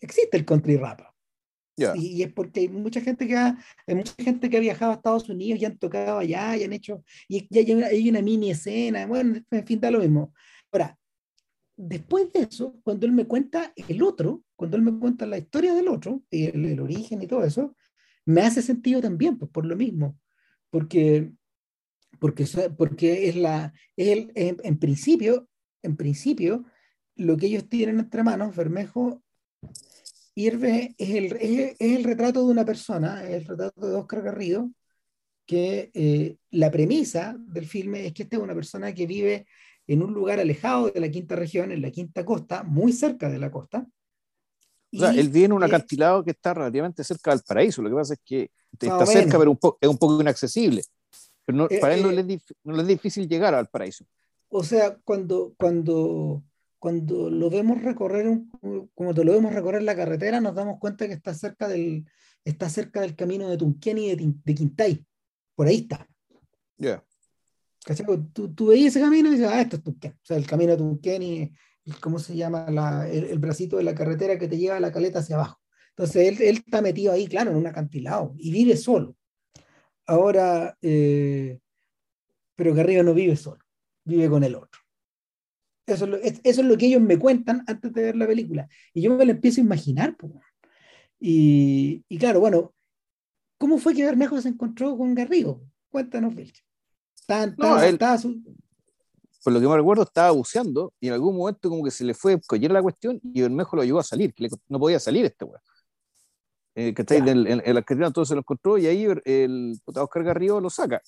Existe 0.01 0.37
el 0.37 0.45
country 0.45 0.77
rap. 0.77 1.01
Yeah. 1.77 1.95
Y, 1.97 2.09
y, 2.19 2.23
es 2.25 2.31
porque 2.31 2.61
hay 2.61 2.69
mucha 2.69 3.01
gente 3.01 3.27
que 3.27 3.35
ha, 3.35 3.59
hay 3.87 3.95
mucha 3.95 4.13
gente 4.19 4.51
que 4.51 4.59
ha 4.59 4.61
viajado 4.61 4.93
a 4.93 4.97
Estados 4.97 5.31
Unidos 5.31 5.63
y 5.63 5.65
han 5.65 5.79
tocado 5.79 6.19
allá 6.19 6.55
y 6.59 6.65
han 6.65 6.75
hecho, 6.75 7.03
y 7.27 7.47
ya 7.49 7.63
hay 7.63 7.73
una, 7.73 7.87
hay 7.87 8.11
una 8.11 8.21
mini 8.21 8.51
escena, 8.51 9.07
bueno, 9.07 9.41
en 9.51 9.67
fin, 9.67 9.81
da 9.81 9.91
lo 9.91 10.01
mismo. 10.01 10.35
Ahora, 10.71 10.99
después 11.75 12.31
de 12.35 12.41
eso, 12.41 12.79
cuando 12.83 13.07
él 13.07 13.13
me 13.13 13.25
cuenta 13.25 13.73
el 13.77 14.03
otro, 14.03 14.43
cuando 14.57 14.77
él 14.77 14.83
me 14.83 14.99
cuenta 14.99 15.25
la 15.25 15.39
historia 15.39 15.73
del 15.73 15.89
otro, 15.89 16.23
el, 16.31 16.67
el 16.67 16.81
origen 16.81 17.23
y 17.23 17.27
todo 17.27 17.45
eso, 17.45 17.75
me 18.27 18.43
hace 18.43 18.61
sentido 18.61 19.01
también, 19.01 19.39
pues 19.39 19.51
por 19.51 19.65
lo 19.65 19.75
mismo, 19.75 20.19
porque 20.69 21.33
porque, 22.21 22.47
porque 22.77 23.29
es 23.29 23.37
la, 23.37 23.73
es 23.97 24.09
el, 24.09 24.33
en, 24.35 24.59
en, 24.63 24.79
principio, 24.79 25.49
en 25.83 25.97
principio, 25.97 26.65
lo 27.17 27.37
que 27.37 27.47
ellos 27.47 27.69
tienen 27.69 27.99
entre 27.99 28.23
manos, 28.23 28.55
Bermejo 28.55 29.23
Irve, 30.35 30.95
es 30.97 31.11
el, 31.11 31.33
es, 31.33 31.77
es 31.79 31.97
el 31.97 32.05
retrato 32.05 32.45
de 32.45 32.53
una 32.53 32.65
persona, 32.65 33.25
es 33.25 33.31
el 33.43 33.45
retrato 33.47 33.89
de 33.89 33.97
Oscar 33.97 34.23
Garrido, 34.23 34.71
que 35.47 35.91
eh, 35.95 36.37
la 36.51 36.71
premisa 36.71 37.37
del 37.37 37.67
filme 37.67 38.07
es 38.07 38.13
que 38.13 38.23
esta 38.23 38.37
es 38.37 38.43
una 38.43 38.55
persona 38.55 38.95
que 38.95 39.07
vive 39.07 39.47
en 39.89 40.03
un 40.03 40.13
lugar 40.13 40.39
alejado 40.39 40.91
de 40.91 41.01
la 41.01 41.11
quinta 41.11 41.35
región, 41.35 41.73
en 41.73 41.83
la 41.83 41.91
quinta 41.91 42.25
costa, 42.25 42.63
muy 42.63 42.93
cerca 42.93 43.29
de 43.29 43.39
la 43.39 43.51
costa. 43.51 43.85
O 44.93 44.99
sea, 44.99 45.11
él 45.11 45.29
vive 45.29 45.47
en 45.47 45.53
un 45.53 45.65
acantilado 45.65 46.23
que 46.23 46.31
está 46.31 46.55
relativamente 46.55 47.03
cerca 47.03 47.33
del 47.33 47.43
paraíso. 47.47 47.83
Lo 47.83 47.91
que 47.91 47.97
pasa 47.97 48.15
es 48.15 48.21
que 48.25 48.51
está 48.79 49.07
cerca, 49.07 49.39
pero 49.39 49.51
un 49.51 49.59
es 49.81 49.89
un 49.89 49.99
poco 49.99 50.21
inaccesible. 50.21 50.83
Pero 51.45 51.59
no, 51.59 51.69
para 51.81 51.95
eh, 51.95 51.97
él 51.99 52.03
no, 52.03 52.11
eh, 52.11 52.23
le 52.23 52.35
es, 52.35 52.43
no, 52.65 52.75
le 52.75 52.83
es, 52.83 52.89
difícil 52.89 53.29
llegar 53.29 53.55
al 53.55 53.69
paraíso. 53.69 54.05
O 54.49 54.63
sea, 54.65 54.99
cuando, 55.05 55.55
cuando, 55.59 56.43
cuando 56.79 57.31
lo 57.31 57.51
vemos 57.51 57.83
recorrer, 57.83 58.29
un, 58.29 58.51
cuando 58.95 59.25
lo 59.25 59.33
vemos 59.33 59.53
recorrer 59.53 59.83
la 59.83 59.97
carretera, 59.97 60.41
nos 60.41 60.55
damos 60.55 60.79
cuenta 60.79 61.07
que 61.07 61.15
está 61.15 61.35
cerca 61.35 61.69
del, 61.69 62.05
está 62.45 62.69
cerca 62.69 63.01
del 63.01 63.15
camino 63.15 63.49
de 63.49 63.57
Tunquén 63.57 63.99
y 63.99 64.15
de, 64.15 64.35
de 64.45 64.55
Quintay. 64.55 65.05
Por 65.55 65.67
ahí 65.67 65.77
está. 65.77 66.09
Ya. 66.79 67.05
Yeah. 67.87 68.07
Tú, 68.33 68.53
tú 68.55 68.67
veías 68.67 68.95
ese 68.95 69.01
camino 69.01 69.29
y 69.29 69.33
dices, 69.33 69.49
ah, 69.49 69.61
esto 69.61 69.77
es 69.77 69.83
Tunquén. 69.83 70.13
O 70.13 70.25
sea, 70.25 70.37
el 70.37 70.47
camino 70.47 70.73
de 70.73 70.79
Tunquén 70.79 71.23
y, 71.23 71.53
¿cómo 72.01 72.19
se 72.19 72.37
llama? 72.37 72.71
La, 72.71 73.09
el, 73.09 73.25
el, 73.25 73.39
bracito 73.39 73.77
de 73.77 73.85
la 73.85 73.95
carretera 73.95 74.39
que 74.39 74.49
te 74.49 74.59
lleva 74.59 74.77
a 74.77 74.81
la 74.81 74.93
caleta 74.93 75.21
hacia 75.21 75.37
abajo. 75.37 75.61
Entonces, 75.91 76.29
él, 76.29 76.43
él 76.43 76.57
está 76.65 76.83
metido 76.83 77.13
ahí, 77.13 77.27
claro, 77.27 77.51
en 77.51 77.57
un 77.57 77.67
acantilado 77.67 78.35
y 78.37 78.51
vive 78.51 78.77
solo. 78.77 79.17
Ahora, 80.11 80.77
eh, 80.83 81.61
pero 82.57 82.75
Garrido 82.75 83.05
no 83.05 83.15
vive 83.15 83.37
solo, 83.37 83.61
vive 84.05 84.29
con 84.29 84.43
el 84.43 84.57
otro. 84.57 84.81
Eso 85.87 86.05
es, 86.05 86.11
lo, 86.11 86.17
eso 86.17 86.41
es, 86.43 86.65
lo, 86.65 86.77
que 86.77 86.87
ellos 86.87 87.01
me 87.01 87.17
cuentan 87.17 87.63
antes 87.69 87.93
de 87.93 88.03
ver 88.03 88.17
la 88.17 88.27
película. 88.27 88.69
Y 88.93 89.03
yo 89.03 89.15
me 89.15 89.25
lo 89.25 89.31
empiezo 89.31 89.61
a 89.61 89.65
imaginar. 89.65 90.17
Pues. 90.17 90.33
Y, 91.21 92.03
y, 92.09 92.19
claro, 92.19 92.41
bueno, 92.41 92.75
¿cómo 93.57 93.79
fue 93.79 93.95
que 93.95 94.05
Bermejo 94.05 94.41
se 94.41 94.49
encontró 94.49 94.99
con 94.99 95.15
Garrido? 95.15 95.63
Cuéntanos, 95.91 96.35
Vilche. 96.35 96.65
Tan, 97.27 97.55
tan, 97.55 97.71
no, 97.71 97.81
él, 97.81 97.97
su... 98.19 98.43
Por 99.45 99.53
lo 99.53 99.61
que 99.61 99.69
me 99.69 99.77
recuerdo, 99.77 100.03
estaba 100.03 100.33
buceando 100.33 100.93
y 100.99 101.07
en 101.07 101.13
algún 101.13 101.37
momento 101.37 101.71
como 101.71 101.85
que 101.85 101.93
se 101.93 102.03
le 102.03 102.15
fue 102.15 102.41
coger 102.41 102.73
la 102.73 102.83
cuestión 102.83 103.21
y 103.23 103.43
Bermejo 103.43 103.77
lo 103.77 103.83
ayudó 103.83 104.01
a 104.01 104.05
salir, 104.05 104.35
que 104.35 104.43
le, 104.43 104.51
no 104.69 104.81
podía 104.81 104.99
salir 104.99 105.25
este 105.25 105.45
weón 105.45 105.63
eh, 106.75 106.95
que 106.95 107.03
está 107.03 107.17
en, 107.17 107.29
en, 107.29 107.47
en, 107.49 107.75
la 107.75 107.81
Argentina 107.81 108.11
todo 108.11 108.25
se 108.25 108.35
lo 108.35 108.41
encontró 108.41 108.79
y 108.79 108.87
ahí 108.87 109.05
el, 109.05 109.23
el 109.25 109.81
Oscar 109.87 110.25
Garrido 110.25 110.61
lo 110.61 110.71
saca. 110.71 111.01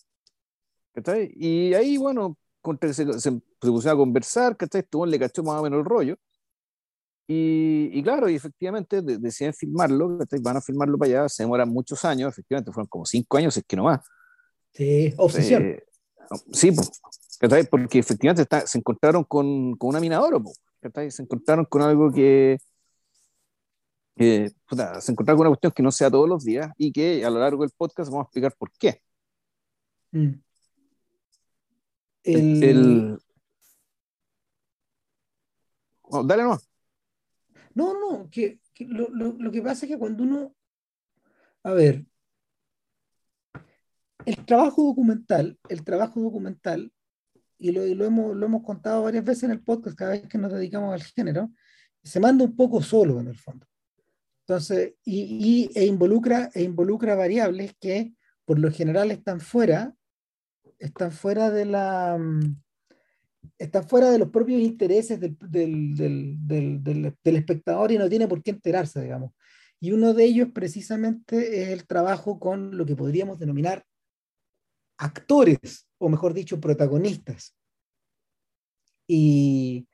¿cachai? 0.92 1.32
Y 1.34 1.74
ahí, 1.74 1.96
bueno, 1.96 2.36
se, 2.80 2.94
se, 2.94 3.20
se, 3.20 3.32
pusieron 3.60 3.96
a 3.96 3.96
conversar, 3.96 4.56
¿cachai? 4.56 4.82
Este 4.82 4.98
le 5.06 5.18
cachó 5.18 5.42
más 5.42 5.60
o 5.60 5.62
menos 5.62 5.80
el 5.80 5.84
rollo. 5.84 6.16
Y, 7.26 7.90
y 7.92 8.02
claro, 8.02 8.28
y 8.28 8.34
efectivamente 8.34 9.00
de, 9.00 9.18
deciden 9.18 9.54
filmarlo, 9.54 10.18
¿cachai? 10.18 10.40
van 10.40 10.56
a 10.56 10.60
filmarlo 10.60 10.98
para 10.98 11.10
allá, 11.10 11.28
se 11.28 11.44
demoran 11.44 11.68
muchos 11.68 12.04
años, 12.04 12.32
efectivamente, 12.32 12.72
fueron 12.72 12.88
como 12.88 13.06
cinco 13.06 13.36
años, 13.36 13.56
es 13.56 13.64
que 13.66 13.76
no 13.76 13.84
más. 13.84 14.00
Sí, 14.72 15.14
obsesión. 15.16 15.62
Eh, 15.62 15.82
sí, 16.52 16.74
¿cachai? 17.38 17.64
porque 17.64 17.98
efectivamente 17.98 18.42
está, 18.42 18.66
se 18.66 18.78
encontraron 18.78 19.24
con, 19.24 19.76
con 19.76 19.90
una 19.90 20.00
minadora, 20.00 20.38
¿cachai? 20.80 21.10
se 21.10 21.22
encontraron 21.22 21.64
con 21.64 21.82
algo 21.82 22.12
que, 22.12 22.58
puta, 24.66 25.00
se 25.00 25.12
encontrar 25.12 25.36
con 25.36 25.46
una 25.46 25.50
cuestión 25.50 25.72
que 25.72 25.82
no 25.82 25.90
sea 25.90 26.10
todos 26.10 26.28
los 26.28 26.44
días 26.44 26.70
y 26.76 26.92
que 26.92 27.24
a 27.24 27.30
lo 27.30 27.40
largo 27.40 27.62
del 27.62 27.72
podcast 27.76 28.10
vamos 28.10 28.24
a 28.24 28.28
explicar 28.28 28.54
por 28.56 28.70
qué. 28.72 29.00
Mm. 30.12 30.32
El... 32.24 32.62
el... 32.62 33.18
Oh, 36.02 36.22
dale 36.22 36.42
no. 36.42 36.58
No, 37.74 37.94
no, 37.98 38.28
que, 38.30 38.60
que 38.74 38.84
lo, 38.84 39.08
lo, 39.08 39.32
lo, 39.32 39.50
que 39.50 39.62
pasa 39.62 39.86
es 39.86 39.92
que 39.92 39.98
cuando 39.98 40.24
uno, 40.24 40.54
a 41.62 41.72
ver, 41.72 42.04
el 44.26 44.44
trabajo 44.44 44.82
documental, 44.84 45.58
el 45.70 45.82
trabajo 45.82 46.20
documental, 46.20 46.92
y 47.58 47.72
lo, 47.72 47.86
y 47.86 47.94
lo, 47.94 48.04
hemos, 48.04 48.36
lo 48.36 48.44
hemos 48.44 48.62
contado 48.62 49.04
varias 49.04 49.24
veces 49.24 49.44
en 49.44 49.52
el 49.52 49.62
podcast, 49.62 49.96
cada 49.96 50.12
vez 50.12 50.28
que 50.28 50.36
nos 50.36 50.52
dedicamos 50.52 50.92
al 50.92 51.02
género, 51.02 51.50
se 52.02 52.20
manda 52.20 52.44
un 52.44 52.56
poco 52.56 52.82
solo 52.82 53.20
en 53.20 53.28
el 53.28 53.38
fondo. 53.38 53.66
Entonces, 54.52 54.96
y, 55.02 55.70
y, 55.74 55.78
e, 55.78 55.86
involucra, 55.86 56.50
e 56.52 56.62
involucra 56.62 57.14
variables 57.14 57.74
que 57.80 58.12
por 58.44 58.58
lo 58.58 58.70
general 58.70 59.10
están 59.10 59.40
fuera, 59.40 59.94
están 60.78 61.10
fuera 61.10 61.50
de 61.50 61.64
la 61.64 62.18
están 63.56 63.88
fuera 63.88 64.10
de 64.10 64.18
los 64.18 64.28
propios 64.28 64.60
intereses 64.60 65.18
del, 65.18 65.38
del, 65.40 65.96
del, 65.96 67.16
del, 67.24 67.36
espectador 67.36 67.92
y 67.92 67.98
no 67.98 68.10
tiene 68.10 68.28
por 68.28 68.42
qué 68.42 68.50
enterarse, 68.50 69.00
digamos. 69.00 69.32
Y 69.80 69.92
uno 69.92 70.12
de 70.12 70.24
ellos 70.24 70.48
precisamente 70.52 71.62
es 71.62 71.68
el 71.70 71.86
trabajo 71.86 72.38
con 72.38 72.76
lo 72.76 72.84
que 72.84 72.94
podríamos 72.94 73.38
denominar 73.38 73.86
actores, 74.98 75.88
o 75.96 76.10
mejor 76.10 76.34
dicho, 76.34 76.60
protagonistas. 76.60 77.56
Y, 79.08 79.88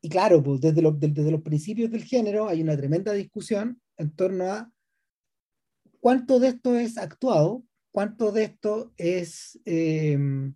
y 0.00 0.08
claro, 0.08 0.42
pues 0.42 0.60
desde, 0.60 0.82
desde 0.82 1.30
los 1.30 1.42
principios 1.42 1.88
del 1.88 2.02
género 2.02 2.48
hay 2.48 2.62
una 2.62 2.76
tremenda 2.76 3.12
discusión 3.12 3.80
en 3.96 4.14
torno 4.14 4.50
a 4.50 4.72
cuánto 6.00 6.40
de 6.40 6.48
esto 6.48 6.74
es 6.74 6.98
actuado, 6.98 7.62
cuánto 7.92 8.32
de 8.32 8.44
esto 8.44 8.92
es, 8.96 9.58
em, 9.64 10.54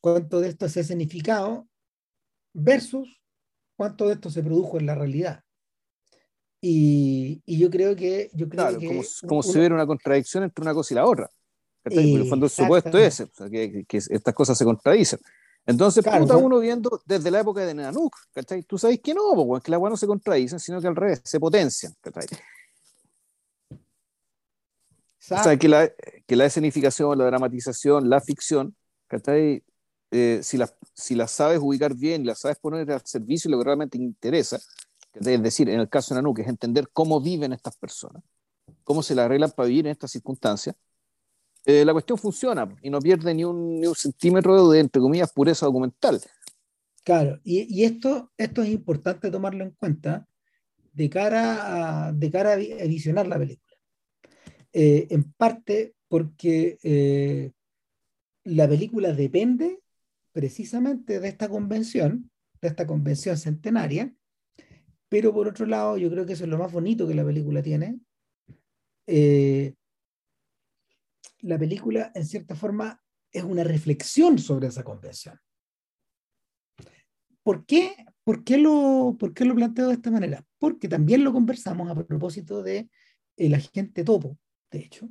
cuánto 0.00 0.40
de 0.40 0.48
esto 0.48 0.66
es 0.66 0.76
escenificado 0.76 1.68
versus 2.52 3.20
cuánto 3.76 4.08
de 4.08 4.14
esto 4.14 4.30
se 4.30 4.42
produjo 4.42 4.78
en 4.78 4.86
la 4.86 4.94
realidad. 4.94 5.42
Y, 6.60 7.42
y 7.44 7.58
yo 7.58 7.70
creo 7.70 7.96
que... 7.96 8.30
Yo 8.34 8.48
creo 8.48 8.68
claro, 8.68 8.78
como, 8.78 9.02
como 9.26 9.42
si 9.42 9.58
hubiera 9.58 9.74
una 9.74 9.86
contradicción 9.86 10.44
entre 10.44 10.62
una 10.62 10.74
cosa 10.74 10.94
y 10.94 10.96
la 10.96 11.06
otra. 11.06 11.28
en 11.84 12.20
el 12.20 12.28
fondo 12.28 12.46
el 12.46 12.50
supuesto 12.50 12.98
es 12.98 13.20
ese, 13.20 13.50
que, 13.50 13.84
que, 13.86 13.96
estas 13.96 14.34
cosas 14.34 14.56
se 14.56 14.64
contradicen. 14.64 15.18
Entonces, 15.64 16.02
claro, 16.02 16.24
puta, 16.24 16.36
uno 16.36 16.58
viendo 16.58 17.00
desde 17.04 17.30
la 17.30 17.40
época 17.40 17.64
de 17.64 17.74
Nanuk, 17.74 18.16
¿cachai? 18.32 18.64
Tú 18.64 18.78
sabes 18.78 19.00
que 19.00 19.14
no, 19.14 19.34
porque 19.46 19.66
que 19.66 19.70
las 19.70 19.80
no 19.80 19.96
se 19.96 20.06
contradicen, 20.08 20.58
sino 20.58 20.80
que 20.80 20.88
al 20.88 20.96
revés, 20.96 21.20
se 21.24 21.38
potencian, 21.38 21.94
¿cachai? 22.00 22.26
O 25.30 25.42
sea, 25.42 25.56
que 25.56 25.68
la, 25.68 25.88
que 26.26 26.36
la 26.36 26.46
escenificación, 26.46 27.16
la 27.16 27.26
dramatización, 27.26 28.10
la 28.10 28.20
ficción, 28.20 28.74
¿cachai? 29.06 29.62
Eh, 30.10 30.40
si, 30.42 30.58
las 30.58 30.74
si 30.94 31.14
la 31.14 31.28
sabes 31.28 31.60
ubicar 31.62 31.94
bien, 31.94 32.26
las 32.26 32.40
sabes 32.40 32.58
poner 32.58 32.90
al 32.90 33.06
servicio 33.06 33.48
de 33.48 33.52
lo 33.52 33.58
que 33.58 33.64
realmente 33.64 33.98
interesa, 33.98 34.58
es 35.14 35.42
decir, 35.42 35.68
en 35.68 35.80
el 35.80 35.88
caso 35.88 36.14
de 36.14 36.18
Nanuk, 36.18 36.40
es 36.40 36.48
entender 36.48 36.88
cómo 36.92 37.20
viven 37.20 37.52
estas 37.52 37.76
personas, 37.76 38.22
cómo 38.82 39.02
se 39.02 39.14
la 39.14 39.24
arreglan 39.24 39.52
para 39.52 39.68
vivir 39.68 39.86
en 39.86 39.92
estas 39.92 40.10
circunstancias, 40.10 40.74
eh, 41.64 41.84
la 41.84 41.92
cuestión 41.92 42.18
funciona 42.18 42.68
y 42.82 42.90
no 42.90 42.98
pierde 42.98 43.32
ni 43.32 43.44
un, 43.44 43.80
ni 43.80 43.86
un, 43.86 43.94
centímetro 43.94 44.68
de, 44.70 44.80
entre 44.80 45.00
comillas, 45.00 45.32
pureza 45.32 45.66
documental. 45.66 46.20
Claro, 47.04 47.40
y, 47.44 47.80
y, 47.80 47.84
esto, 47.84 48.32
esto 48.36 48.62
es 48.62 48.70
importante 48.70 49.30
tomarlo 49.30 49.64
en 49.64 49.70
cuenta 49.70 50.26
de 50.92 51.08
cara 51.08 52.08
a, 52.08 52.12
de 52.12 52.30
cara 52.30 52.54
a 52.54 52.56
visionar 52.56 53.26
la 53.28 53.38
película. 53.38 53.71
Eh, 54.72 55.06
en 55.10 55.32
parte 55.32 55.94
porque 56.08 56.78
eh, 56.82 57.52
la 58.44 58.66
película 58.68 59.12
depende 59.12 59.80
precisamente 60.32 61.20
de 61.20 61.28
esta 61.28 61.48
convención, 61.48 62.30
de 62.60 62.68
esta 62.68 62.86
convención 62.86 63.36
centenaria, 63.36 64.14
pero 65.08 65.32
por 65.34 65.46
otro 65.46 65.66
lado, 65.66 65.98
yo 65.98 66.10
creo 66.10 66.24
que 66.24 66.32
eso 66.32 66.44
es 66.44 66.50
lo 66.50 66.56
más 66.56 66.72
bonito 66.72 67.06
que 67.06 67.14
la 67.14 67.24
película 67.24 67.62
tiene. 67.62 68.00
Eh, 69.06 69.74
la 71.40 71.58
película, 71.58 72.10
en 72.14 72.24
cierta 72.24 72.54
forma, 72.54 73.02
es 73.30 73.44
una 73.44 73.64
reflexión 73.64 74.38
sobre 74.38 74.68
esa 74.68 74.84
convención. 74.84 75.38
¿Por 77.42 77.66
qué, 77.66 77.94
por 78.24 78.44
qué, 78.44 78.56
lo, 78.56 79.16
por 79.18 79.34
qué 79.34 79.44
lo 79.44 79.54
planteo 79.54 79.88
de 79.88 79.94
esta 79.94 80.10
manera? 80.10 80.46
Porque 80.58 80.88
también 80.88 81.24
lo 81.24 81.32
conversamos 81.32 81.90
a 81.90 82.06
propósito 82.06 82.62
de 82.62 82.88
el 83.36 83.54
agente 83.54 84.04
topo, 84.04 84.38
de 84.72 84.80
hecho. 84.80 85.08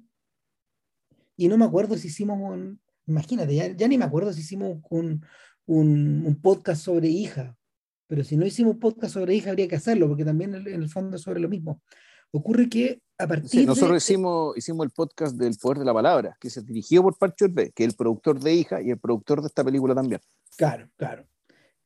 Y 1.37 1.47
no 1.47 1.57
me 1.57 1.65
acuerdo 1.65 1.97
si 1.97 2.07
hicimos 2.07 2.37
un, 2.39 2.81
imagínate, 3.05 3.55
ya, 3.55 3.67
ya 3.67 3.87
ni 3.87 3.97
me 3.97 4.05
acuerdo 4.05 4.33
si 4.33 4.41
hicimos 4.41 4.79
un, 4.89 5.25
un, 5.65 6.25
un, 6.25 6.41
podcast 6.41 6.83
sobre 6.83 7.07
hija, 7.07 7.55
pero 8.07 8.23
si 8.23 8.35
no 8.35 8.45
hicimos 8.45 8.73
un 8.73 8.79
podcast 8.79 9.13
sobre 9.13 9.35
hija 9.35 9.51
habría 9.51 9.67
que 9.67 9.75
hacerlo, 9.75 10.07
porque 10.07 10.25
también 10.25 10.55
en 10.55 10.67
el 10.67 10.89
fondo 10.89 11.15
es 11.15 11.21
sobre 11.21 11.39
lo 11.39 11.47
mismo. 11.47 11.81
Ocurre 12.31 12.69
que 12.69 13.01
a 13.17 13.27
partir 13.27 13.49
sí, 13.49 13.65
nosotros 13.65 14.03
hicimos, 14.03 14.57
hicimos 14.57 14.85
el 14.85 14.91
podcast 14.91 15.35
del 15.35 15.55
Poder 15.57 15.79
de 15.79 15.85
la 15.85 15.93
Palabra, 15.93 16.37
que 16.39 16.49
se 16.49 16.61
dirigió 16.61 17.03
por 17.03 17.17
Pancho 17.17 17.47
B, 17.49 17.71
que 17.71 17.83
es 17.83 17.89
el 17.89 17.95
productor 17.95 18.39
de 18.39 18.53
Hija 18.53 18.81
y 18.81 18.89
el 18.89 18.99
productor 18.99 19.41
de 19.41 19.47
esta 19.47 19.63
película 19.63 19.93
también. 19.93 20.21
Claro, 20.57 20.89
claro. 20.95 21.25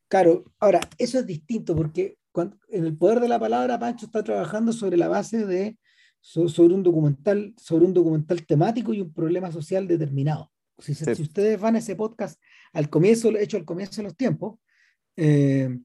Claro, 0.08 0.44
ahora, 0.60 0.80
eso 0.98 1.18
es 1.18 1.26
distinto 1.26 1.74
porque 1.74 2.16
cuando, 2.30 2.58
en 2.68 2.84
el 2.84 2.96
Poder 2.96 3.20
de 3.20 3.28
la 3.28 3.40
Palabra 3.40 3.78
Pancho 3.78 4.06
está 4.06 4.22
trabajando 4.22 4.72
sobre 4.72 4.96
la 4.96 5.08
base 5.08 5.44
de 5.46 5.78
sobre 6.26 6.74
un 6.74 6.82
documental, 6.82 7.54
sobre 7.56 7.84
un 7.84 7.94
documental 7.94 8.44
temático 8.44 8.92
y 8.92 9.00
un 9.00 9.12
problema 9.12 9.52
social 9.52 9.86
determinado. 9.86 10.50
Si, 10.78 10.94
sí. 10.94 11.14
si 11.14 11.22
ustedes 11.22 11.58
van 11.60 11.76
a 11.76 11.78
ese 11.78 11.94
podcast 11.94 12.40
al 12.72 12.90
comienzo, 12.90 13.30
hecho 13.36 13.56
al 13.56 13.64
comienzo 13.64 14.02
de 14.02 14.08
los 14.08 14.16
tiempos, 14.16 14.58
eh, 15.16 15.78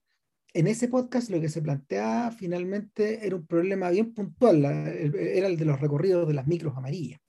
en 0.53 0.67
ese 0.67 0.87
podcast 0.87 1.29
lo 1.29 1.39
que 1.39 1.47
se 1.47 1.61
planteaba 1.61 2.31
finalmente 2.31 3.25
era 3.25 3.35
un 3.35 3.45
problema 3.45 3.89
bien 3.91 4.13
puntual, 4.13 4.63
la, 4.63 4.89
era 4.89 5.47
el 5.47 5.57
de 5.57 5.65
los 5.65 5.79
recorridos 5.79 6.27
de 6.27 6.33
las 6.33 6.47
micros 6.47 6.75
amarillas. 6.75 7.21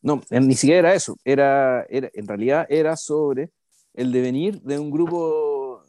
No, 0.00 0.22
ni 0.30 0.54
siquiera 0.54 0.78
era 0.78 0.94
eso, 0.94 1.16
era, 1.24 1.84
era 1.90 2.08
en 2.14 2.26
realidad 2.26 2.66
era 2.70 2.96
sobre 2.96 3.50
el 3.94 4.12
devenir 4.12 4.62
de 4.62 4.78
un 4.78 4.92
grupo, 4.92 5.82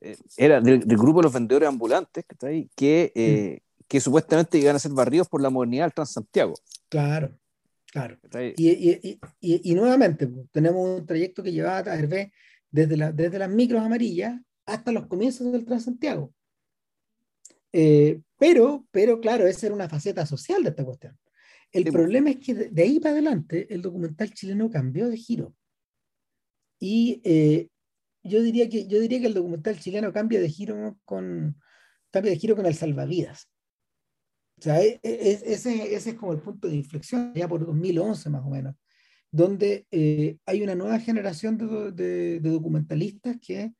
eh, 0.00 0.16
era 0.36 0.60
del, 0.60 0.80
del, 0.80 0.98
grupo 0.98 1.20
de 1.20 1.24
los 1.24 1.32
vendedores 1.32 1.68
ambulantes 1.68 2.24
que, 2.26 2.34
está 2.34 2.48
ahí, 2.48 2.68
que, 2.74 3.12
eh, 3.14 3.60
mm. 3.60 3.65
Que 3.88 4.00
supuestamente 4.00 4.58
iban 4.58 4.76
a 4.76 4.80
ser 4.80 4.92
barridos 4.92 5.28
por 5.28 5.40
la 5.40 5.50
modernidad 5.50 5.84
del 5.84 5.94
Transantiago. 5.94 6.54
Claro, 6.88 7.38
claro. 7.86 8.18
Y, 8.56 8.68
y, 8.70 9.20
y, 9.40 9.70
y, 9.70 9.74
nuevamente 9.74 10.28
tenemos 10.52 11.00
un 11.00 11.06
trayecto 11.06 11.42
que 11.42 11.52
llevaba 11.52 11.90
a 11.90 11.96
Hervé 11.96 12.32
desde, 12.70 12.96
la, 12.96 13.12
desde 13.12 13.38
las 13.38 13.50
micros 13.50 13.82
amarillas 13.82 14.40
hasta 14.66 14.92
los 14.92 15.06
comienzos 15.06 15.52
del 15.52 15.64
Transantiago. 15.64 16.32
Eh, 17.72 18.20
pero, 18.38 18.86
pero 18.90 19.20
claro, 19.20 19.46
esa 19.46 19.66
era 19.66 19.74
una 19.74 19.88
faceta 19.88 20.26
social 20.26 20.62
de 20.62 20.70
esta 20.70 20.84
cuestión. 20.84 21.18
El 21.72 21.84
sí, 21.84 21.90
problema 21.90 22.30
es 22.30 22.36
que 22.36 22.54
de, 22.54 22.68
de, 22.70 22.82
ahí 22.82 23.00
para 23.00 23.12
adelante 23.12 23.72
el 23.72 23.82
documental 23.82 24.32
chileno 24.32 24.70
cambió 24.70 25.08
de 25.08 25.16
giro. 25.16 25.54
Y 26.78 27.20
eh, 27.24 27.68
yo, 28.22 28.42
diría 28.42 28.68
que, 28.68 28.86
yo 28.86 29.00
diría 29.00 29.20
que 29.20 29.26
el 29.26 29.34
documental 29.34 29.78
chileno 29.78 30.12
cambia 30.12 30.40
de 30.40 30.48
giro 30.48 30.98
con, 31.04 31.60
cambia 32.10 32.32
de 32.32 32.38
giro 32.38 32.56
con 32.56 32.66
el 32.66 32.74
salvavidas. 32.74 33.48
O 34.58 34.62
sea, 34.62 34.80
es, 34.82 34.98
es, 35.02 35.42
ese, 35.42 35.94
es 35.94 36.14
como 36.14 36.32
el 36.32 36.40
punto 36.40 36.68
de 36.68 36.76
inflexión, 36.76 37.32
ya 37.34 37.46
por 37.46 37.64
2011 37.64 38.30
más 38.30 38.42
o 38.44 38.50
menos, 38.50 38.74
donde 39.30 39.86
eh, 39.90 40.38
hay 40.46 40.62
una 40.62 40.74
nueva 40.74 40.98
generación 40.98 41.58
de 41.58 42.40
documentalistas 42.40 43.36
que 43.40 43.74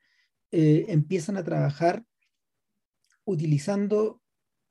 eh, 0.52 0.86
empiezan 0.88 1.36
a 1.36 1.44
trabajar 1.44 2.04
utilizando 3.24 4.22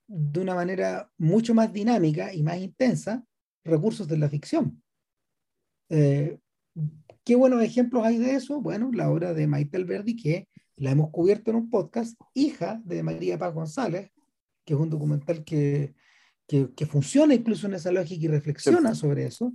de 0.07 0.39
una 0.39 0.55
manera 0.55 1.11
mucho 1.17 1.53
más 1.53 1.73
dinámica 1.73 2.33
y 2.33 2.43
más 2.43 2.57
intensa 2.57 3.25
recursos 3.63 4.07
de 4.07 4.17
la 4.17 4.29
ficción. 4.29 4.81
Eh, 5.89 6.39
¿Qué 7.23 7.35
buenos 7.35 7.63
ejemplos 7.63 8.05
hay 8.05 8.17
de 8.17 8.35
eso? 8.35 8.61
Bueno, 8.61 8.91
la 8.93 9.09
obra 9.09 9.33
de 9.33 9.47
Maite 9.47 9.77
Alberdi, 9.77 10.15
que 10.15 10.47
la 10.75 10.91
hemos 10.91 11.09
cubierto 11.09 11.51
en 11.51 11.57
un 11.57 11.69
podcast, 11.69 12.19
hija 12.33 12.81
de 12.85 13.01
María 13.01 13.37
Paz 13.37 13.53
González, 13.53 14.11
que 14.65 14.73
es 14.73 14.79
un 14.79 14.89
documental 14.89 15.43
que, 15.43 15.93
que, 16.47 16.73
que 16.75 16.85
funciona 16.85 17.33
incluso 17.33 17.67
en 17.67 17.75
esa 17.75 17.91
lógica 17.91 18.25
y 18.25 18.27
reflexiona 18.27 18.95
sobre 18.95 19.25
eso. 19.27 19.53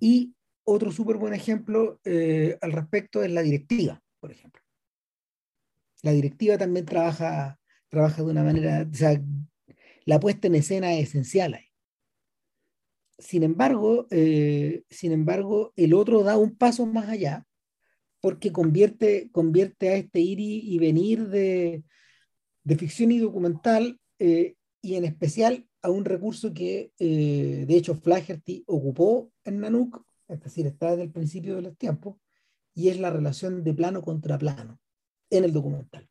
Y 0.00 0.34
otro 0.64 0.92
súper 0.92 1.16
buen 1.16 1.34
ejemplo 1.34 2.00
eh, 2.04 2.56
al 2.60 2.72
respecto 2.72 3.22
es 3.22 3.30
la 3.30 3.42
directiva, 3.42 4.00
por 4.20 4.30
ejemplo 4.30 4.62
la 6.02 6.12
directiva 6.12 6.58
también 6.58 6.86
trabaja, 6.86 7.58
trabaja 7.88 8.22
de 8.22 8.30
una 8.30 8.42
manera, 8.42 8.86
o 8.90 8.94
sea, 8.94 9.20
la 10.04 10.20
puesta 10.20 10.46
en 10.46 10.54
escena 10.54 10.94
es 10.94 11.08
esencial 11.08 11.54
ahí. 11.54 11.64
Sin 13.18 13.42
embargo, 13.42 14.06
eh, 14.10 14.84
sin 14.88 15.12
embargo, 15.12 15.72
el 15.76 15.92
otro 15.92 16.22
da 16.22 16.36
un 16.36 16.56
paso 16.56 16.86
más 16.86 17.08
allá 17.08 17.44
porque 18.20 18.52
convierte, 18.52 19.28
convierte 19.32 19.88
a 19.90 19.96
este 19.96 20.20
ir 20.20 20.38
y 20.40 20.78
venir 20.78 21.28
de, 21.28 21.84
de, 22.68 22.76
ficción 22.76 23.12
y 23.12 23.18
documental 23.18 23.98
eh, 24.18 24.54
y 24.82 24.94
en 24.94 25.04
especial 25.04 25.66
a 25.82 25.90
un 25.90 26.04
recurso 26.04 26.52
que 26.52 26.92
eh, 26.98 27.64
de 27.66 27.76
hecho 27.76 27.94
Flaherty 27.94 28.64
ocupó 28.66 29.30
en 29.44 29.60
Nanook, 29.60 30.04
es 30.28 30.40
decir, 30.40 30.66
está 30.66 30.90
desde 30.90 31.04
el 31.04 31.10
principio 31.10 31.56
de 31.56 31.62
los 31.62 31.76
tiempos, 31.76 32.16
y 32.74 32.88
es 32.88 33.00
la 33.00 33.10
relación 33.10 33.64
de 33.64 33.74
plano 33.74 34.02
contra 34.02 34.38
plano 34.38 34.78
en 35.30 35.44
el 35.44 35.52
documental. 35.52 36.08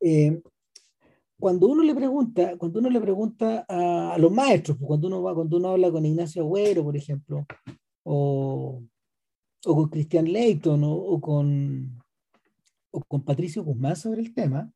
Eh, 0.00 0.42
cuando 1.38 1.68
uno 1.68 1.82
le 1.82 1.94
pregunta, 1.94 2.56
cuando 2.56 2.80
uno 2.80 2.90
le 2.90 3.00
pregunta 3.00 3.64
a, 3.68 4.16
los 4.18 4.32
maestros, 4.32 4.78
pues, 4.78 4.88
cuando 4.88 5.08
uno 5.08 5.22
va, 5.22 5.34
cuando 5.34 5.56
uno 5.58 5.70
habla 5.70 5.90
con 5.90 6.06
Ignacio 6.06 6.42
Agüero, 6.42 6.84
por 6.84 6.96
ejemplo, 6.96 7.46
o, 8.02 8.82
o 9.66 9.74
con 9.74 9.88
Christian 9.88 10.32
Leighton, 10.32 10.82
o, 10.84 11.20
con, 11.20 12.03
con 13.02 13.24
Patricio 13.24 13.64
Guzmán 13.64 13.96
sobre 13.96 14.20
el 14.20 14.34
tema, 14.34 14.72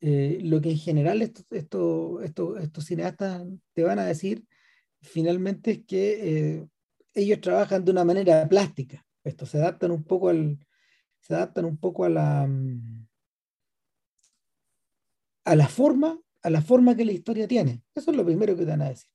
eh, 0.00 0.40
lo 0.42 0.60
que 0.60 0.70
en 0.70 0.78
general 0.78 1.22
estos, 1.22 1.46
estos, 1.50 2.22
estos, 2.24 2.60
estos, 2.60 2.84
cineastas 2.84 3.42
te 3.72 3.84
van 3.84 3.98
a 3.98 4.06
decir 4.06 4.44
finalmente 5.00 5.70
es 5.70 5.80
que 5.86 6.56
eh, 6.58 6.66
ellos 7.14 7.40
trabajan 7.40 7.84
de 7.84 7.92
una 7.92 8.04
manera 8.04 8.48
plástica. 8.48 9.04
Esto 9.24 9.46
se 9.46 9.58
adaptan 9.58 9.90
un 9.90 10.04
poco 10.04 10.28
al, 10.28 10.58
se 11.20 11.34
adaptan 11.34 11.64
un 11.64 11.76
poco 11.76 12.04
a 12.04 12.08
la, 12.08 12.46
mm, 12.46 13.06
a 15.44 15.56
la 15.56 15.68
forma 15.68 16.20
a 16.42 16.50
la 16.50 16.60
forma 16.60 16.96
que 16.96 17.04
la 17.04 17.12
historia 17.12 17.46
tiene. 17.48 17.82
Eso 17.94 18.10
es 18.10 18.16
lo 18.16 18.24
primero 18.24 18.56
que 18.56 18.64
te 18.64 18.70
van 18.70 18.82
a 18.82 18.88
decir. 18.88 19.08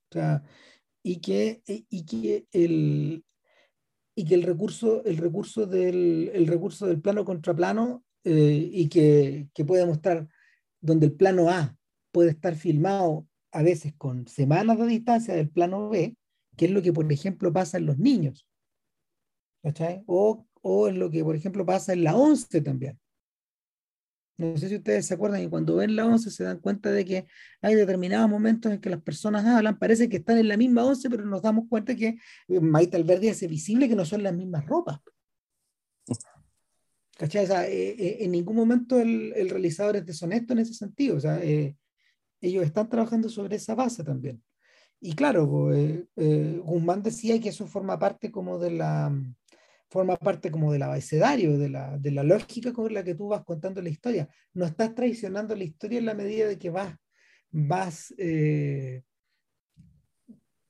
y 1.02 1.20
que, 1.20 1.62
y 1.66 2.04
que 2.04 2.46
el, 2.52 3.24
y 4.14 4.24
que 4.24 4.34
el 4.34 4.42
recurso, 4.42 5.04
el 5.04 5.16
recurso, 5.18 5.66
del, 5.66 6.30
el 6.34 6.46
recurso 6.46 6.86
del 6.86 7.00
plano 7.00 7.24
contra 7.24 7.54
plano 7.54 8.04
eh, 8.24 8.70
y 8.72 8.88
que, 8.88 9.48
que, 9.54 9.64
puede 9.64 9.86
mostrar 9.86 10.28
donde 10.80 11.06
el 11.06 11.12
plano 11.12 11.50
A 11.50 11.76
puede 12.12 12.30
estar 12.30 12.54
filmado 12.54 13.26
a 13.52 13.62
veces 13.62 13.94
con 13.96 14.26
semanas 14.26 14.78
de 14.78 14.86
distancia 14.86 15.34
del 15.34 15.50
plano 15.50 15.88
B, 15.88 16.16
que 16.56 16.66
es 16.66 16.70
lo 16.70 16.82
que, 16.82 16.92
por 16.92 17.10
ejemplo, 17.12 17.52
pasa 17.52 17.78
en 17.78 17.86
los 17.86 17.98
niños. 17.98 18.46
O, 20.06 20.46
o 20.62 20.88
en 20.88 20.98
lo 20.98 21.10
que, 21.10 21.22
por 21.24 21.36
ejemplo, 21.36 21.64
pasa 21.66 21.92
en 21.92 22.04
la 22.04 22.16
11 22.16 22.60
también. 22.60 22.98
No 24.38 24.56
sé 24.56 24.68
si 24.68 24.76
ustedes 24.76 25.06
se 25.06 25.14
acuerdan 25.14 25.40
que 25.40 25.50
cuando 25.50 25.76
ven 25.76 25.96
la 25.96 26.06
11 26.06 26.30
se 26.30 26.44
dan 26.44 26.60
cuenta 26.60 26.92
de 26.92 27.04
que 27.04 27.26
hay 27.60 27.74
determinados 27.74 28.30
momentos 28.30 28.70
en 28.70 28.80
que 28.80 28.88
las 28.88 29.02
personas 29.02 29.44
hablan, 29.44 29.78
parece 29.78 30.08
que 30.08 30.18
están 30.18 30.38
en 30.38 30.46
la 30.46 30.56
misma 30.56 30.84
11, 30.84 31.10
pero 31.10 31.24
nos 31.24 31.42
damos 31.42 31.64
cuenta 31.68 31.96
que 31.96 32.18
eh, 32.46 32.60
Maite 32.60 32.96
Alberdi 32.96 33.30
hace 33.30 33.48
visible 33.48 33.88
que 33.88 33.96
no 33.96 34.04
son 34.04 34.22
las 34.22 34.34
mismas 34.34 34.64
ropas. 34.66 35.00
¿Cachai? 37.18 37.46
Eh, 37.46 37.96
eh, 37.98 38.16
en 38.20 38.30
ningún 38.30 38.54
momento 38.54 39.00
el, 39.00 39.32
el, 39.34 39.50
realizador 39.50 39.96
es 39.96 40.06
deshonesto 40.06 40.52
en 40.52 40.60
ese 40.60 40.72
sentido. 40.72 41.16
O 41.16 41.20
sea, 41.20 41.40
ellos 42.40 42.64
están 42.64 42.88
trabajando 42.88 43.28
sobre 43.28 43.56
esa 43.56 43.74
base 43.74 44.04
también. 44.04 44.40
Y 45.00 45.14
claro, 45.14 45.50
pues, 45.50 46.04
Guzmán 46.14 47.02
decía 47.02 47.40
que 47.40 47.48
eso 47.48 47.66
forma 47.66 47.98
parte 47.98 48.30
como 48.30 48.58
de 48.58 48.70
la 48.70 49.12
forma 49.90 50.16
parte 50.16 50.50
como 50.50 50.72
del 50.72 50.82
abecedario, 50.82 51.58
de 51.58 51.70
la, 51.70 51.98
de 51.98 52.10
la 52.10 52.22
lógica 52.22 52.72
con 52.72 52.92
la 52.92 53.02
que 53.02 53.14
tú 53.14 53.28
vas 53.28 53.42
contando 53.44 53.82
la 53.82 53.88
historia. 53.88 54.28
No 54.52 54.66
estás 54.66 54.94
traicionando 54.94 55.56
la 55.56 55.64
historia 55.64 55.98
en 55.98 56.06
la 56.06 56.14
medida 56.14 56.46
de 56.46 56.58
que 56.58 56.70
vas, 56.70 56.94
vas, 57.50 58.14
eh, 58.18 59.02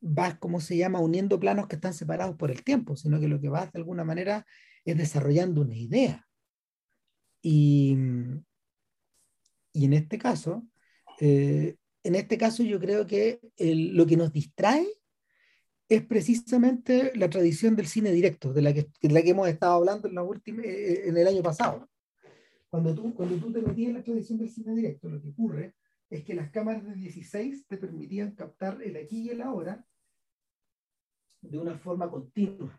vas, 0.01 0.39
¿cómo 0.39 0.61
se 0.61 0.77
llama?, 0.77 1.01
uniendo 1.01 1.41
planos 1.41 1.67
que 1.67 1.77
están 1.77 1.95
separados 1.95 2.37
por 2.37 2.51
el 2.51 2.63
tiempo, 2.63 2.97
sino 2.97 3.19
que 3.21 3.29
lo 3.29 3.41
que 3.41 3.49
vas 3.49 3.73
de 3.73 3.81
alguna 3.81 4.05
manera 4.05 4.47
es 4.85 4.97
desarrollando 4.97 5.63
una 5.63 5.77
idea. 5.77 6.28
Y, 7.51 7.97
y 9.73 9.87
en 9.87 9.95
este 9.95 10.19
caso, 10.19 10.69
eh, 11.19 11.77
en 12.03 12.15
este 12.15 12.37
caso 12.37 12.63
yo 12.63 12.79
creo 12.79 13.07
que 13.07 13.41
lo 13.57 14.05
que 14.05 14.19
nos 14.19 14.35
distrae 14.35 14.87
es 15.89 16.05
precisamente 16.05 17.11
la 17.17 17.31
tradición 17.31 17.75
del 17.75 17.87
cine 17.87 18.13
directo, 18.13 18.53
de 18.53 18.61
la 18.61 18.75
que, 18.75 18.91
de 19.01 19.11
la 19.11 19.23
que 19.23 19.31
hemos 19.31 19.49
estado 19.49 19.73
hablando 19.73 20.09
en, 20.09 20.17
la 20.17 20.23
última, 20.25 20.63
eh, 20.63 20.93
eh, 20.93 21.09
en 21.09 21.17
el 21.17 21.27
año 21.27 21.43
pasado. 21.43 21.89
Cuando 22.69 22.95
tú, 22.95 23.15
cuando 23.15 23.37
tú 23.37 23.51
te 23.51 23.63
metías 23.63 23.89
en 23.89 23.95
la 23.95 24.05
tradición 24.05 24.39
del 24.39 24.51
cine 24.51 24.75
directo, 24.75 25.09
lo 25.09 25.23
que 25.23 25.31
ocurre 25.31 25.75
es 26.11 26.25
que 26.25 26.35
las 26.35 26.51
cámaras 26.51 26.85
de 26.85 26.97
16 26.97 27.67
te 27.67 27.79
permitían 27.79 28.33
captar 28.33 28.83
el 28.83 28.95
aquí 28.97 29.23
y 29.23 29.31
el 29.31 29.41
ahora 29.41 29.87
de 31.41 31.57
una 31.57 31.79
forma 31.79 32.11
continua. 32.11 32.79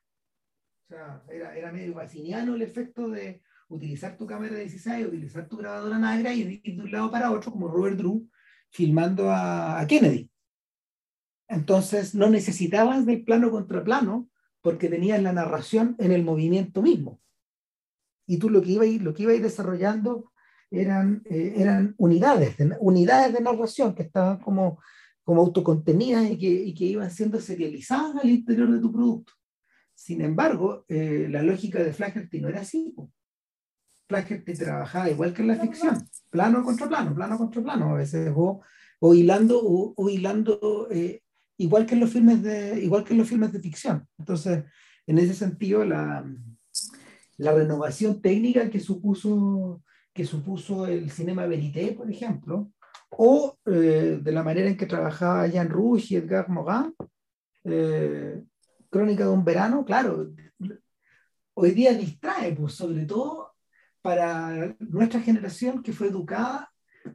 O 0.84 0.88
sea, 0.88 1.24
era, 1.28 1.58
era 1.58 1.72
medio 1.72 1.96
basiniano 1.96 2.54
el 2.54 2.62
efecto 2.62 3.10
de 3.10 3.42
utilizar 3.70 4.18
tu 4.18 4.26
cámara 4.26 4.56
de 4.56 4.62
16, 4.62 5.08
utilizar 5.08 5.48
tu 5.48 5.58
grabadora 5.58 5.98
negra 5.98 6.34
y 6.34 6.62
ir 6.64 6.76
de 6.76 6.84
un 6.84 6.92
lado 6.92 7.10
para 7.10 7.32
otro, 7.32 7.52
como 7.52 7.70
Robert 7.70 7.98
Drew, 7.98 8.28
filmando 8.70 9.30
a, 9.32 9.80
a 9.80 9.88
Kennedy. 9.88 10.30
Entonces 11.48 12.14
no 12.14 12.30
necesitabas 12.30 13.06
del 13.06 13.24
plano 13.24 13.50
contra 13.50 13.84
plano 13.84 14.30
porque 14.62 14.90
tenías 14.90 15.22
la 15.22 15.34
narración 15.34 15.96
en 16.00 16.12
el 16.12 16.24
movimiento 16.24 16.82
mismo. 16.82 17.22
Y 18.28 18.38
tú 18.38 18.50
lo 18.50 18.62
que 18.62 18.72
ibas 18.72 18.88
lo 19.02 19.14
que 19.14 19.24
ibas 19.24 19.42
desarrollando 19.42 20.32
eran, 20.70 21.24
eh, 21.26 21.54
eran 21.58 21.96
unidades, 21.98 22.58
de, 22.58 22.76
unidades 22.80 23.34
de 23.34 23.42
narración 23.42 23.96
que 23.96 24.04
estaban 24.04 24.40
como, 24.40 24.80
como 25.24 25.42
autocontenidas 25.42 26.30
y 26.30 26.38
que, 26.38 26.48
y 26.48 26.74
que 26.74 26.86
iban 26.86 27.10
siendo 27.10 27.40
serializadas 27.40 28.24
al 28.24 28.30
interior 28.30 28.72
de 28.72 28.80
tu 28.80 28.92
producto. 28.92 29.34
Sin 29.96 30.22
embargo, 30.22 30.86
eh, 30.88 31.28
la 31.30 31.42
lógica 31.42 31.80
de 31.82 31.92
Flaherty 31.92 32.40
no 32.40 32.50
era 32.50 32.62
así. 32.62 32.94
Flaherty 34.10 34.54
trabajaba 34.56 35.10
igual 35.10 35.34
que 35.34 35.44
en 35.44 35.50
la 35.50 35.56
ficción, 35.56 36.10
plano 36.32 36.64
contra 36.64 36.88
plano, 36.88 37.14
plano 37.14 37.38
contra 37.38 37.62
plano, 37.62 37.92
a 37.92 37.98
veces 37.98 38.34
o, 38.36 38.60
o 39.00 39.14
hilando, 39.14 39.62
o, 39.64 40.10
hilando 40.10 40.88
eh, 40.90 41.22
igual 41.58 41.86
que 41.86 41.94
en 41.94 42.00
los 42.00 42.10
filmes 42.10 42.42
de, 42.42 42.84
igual 42.84 43.04
que 43.04 43.14
en 43.14 43.20
los 43.20 43.30
filmes 43.30 43.54
de 43.54 43.60
ficción. 43.60 44.08
Entonces, 44.18 44.64
en 45.06 45.18
ese 45.20 45.36
sentido, 45.36 45.86
la, 45.86 46.26
la 47.38 47.52
renovación 47.54 48.20
técnica 48.20 48.70
que 48.72 48.80
supuso, 48.80 49.84
que 50.12 50.26
supuso 50.26 50.88
el 50.88 51.12
cinema 51.12 51.46
verité, 51.46 51.92
por 51.92 52.10
ejemplo, 52.10 52.72
o 53.12 53.60
eh, 53.68 54.20
de 54.22 54.32
la 54.32 54.42
manera 54.42 54.70
en 54.70 54.78
que 54.78 54.88
trabajaba 54.88 55.48
Jean 55.48 55.70
Rouge 55.70 56.16
y 56.16 56.18
Edgar 56.18 56.50
Morin, 56.50 56.96
eh, 57.64 58.42
Crónica 58.90 59.26
de 59.26 59.30
un 59.30 59.46
verano, 59.46 59.86
claro, 59.86 60.32
hoy 61.54 61.72
día 61.72 61.94
distrae, 61.94 62.56
pues, 62.56 62.74
sobre 62.74 63.06
todo 63.06 63.49
para 64.02 64.76
nuestra 64.80 65.22
generación 65.22 65.84
que 65.84 65.94
fue 65.94 66.08
educada 66.08 66.72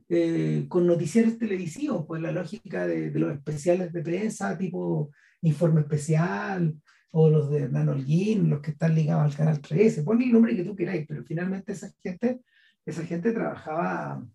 eh, 0.08 0.66
con 0.68 0.86
noticieros 0.86 1.38
televisivos, 1.38 2.04
pues 2.06 2.20
la 2.22 2.32
lógica 2.32 2.86
de, 2.86 3.10
los 3.10 3.32
especiales 3.32 3.92
de 3.92 4.02
prensa, 4.02 4.56
tipo 4.56 5.10
Informe 5.42 5.82
Especial, 5.82 6.74
o 7.10 7.30
los 7.30 7.50
de 7.50 7.68
Nanolguín, 7.68 8.50
los 8.50 8.60
que 8.60 8.72
están 8.72 8.94
ligados 8.94 9.24
al 9.24 9.36
canal 9.36 9.60
13, 9.60 10.02
pon 10.02 10.20
el 10.20 10.32
nombre 10.32 10.56
que 10.56 10.64
tú 10.64 10.74
queráis, 10.74 11.06
pero 11.06 11.24
finalmente 11.24 11.72
esa 11.72 11.90
gente, 12.02 12.40
esa 12.84 13.04
gente 13.04 13.32
trabajaba, 13.32 14.26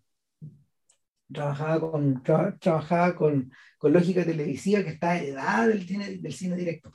trabajaba, 1.32 1.80
con, 1.80 2.22
trabajaba 2.22 3.14
con, 3.14 3.52
con, 3.78 3.92
lógica 3.92 4.24
televisiva 4.24 4.82
que 4.82 4.90
está 4.90 5.18
heredada 5.18 5.68
del 5.68 5.86
cine, 5.86 6.16
del 6.16 6.32
cine 6.32 6.56
directo. 6.56 6.92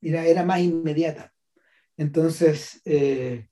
Era, 0.00 0.24
era 0.24 0.44
más 0.44 0.60
inmediata. 0.60 1.32
Entonces, 1.96 2.80
eh, 2.84 3.48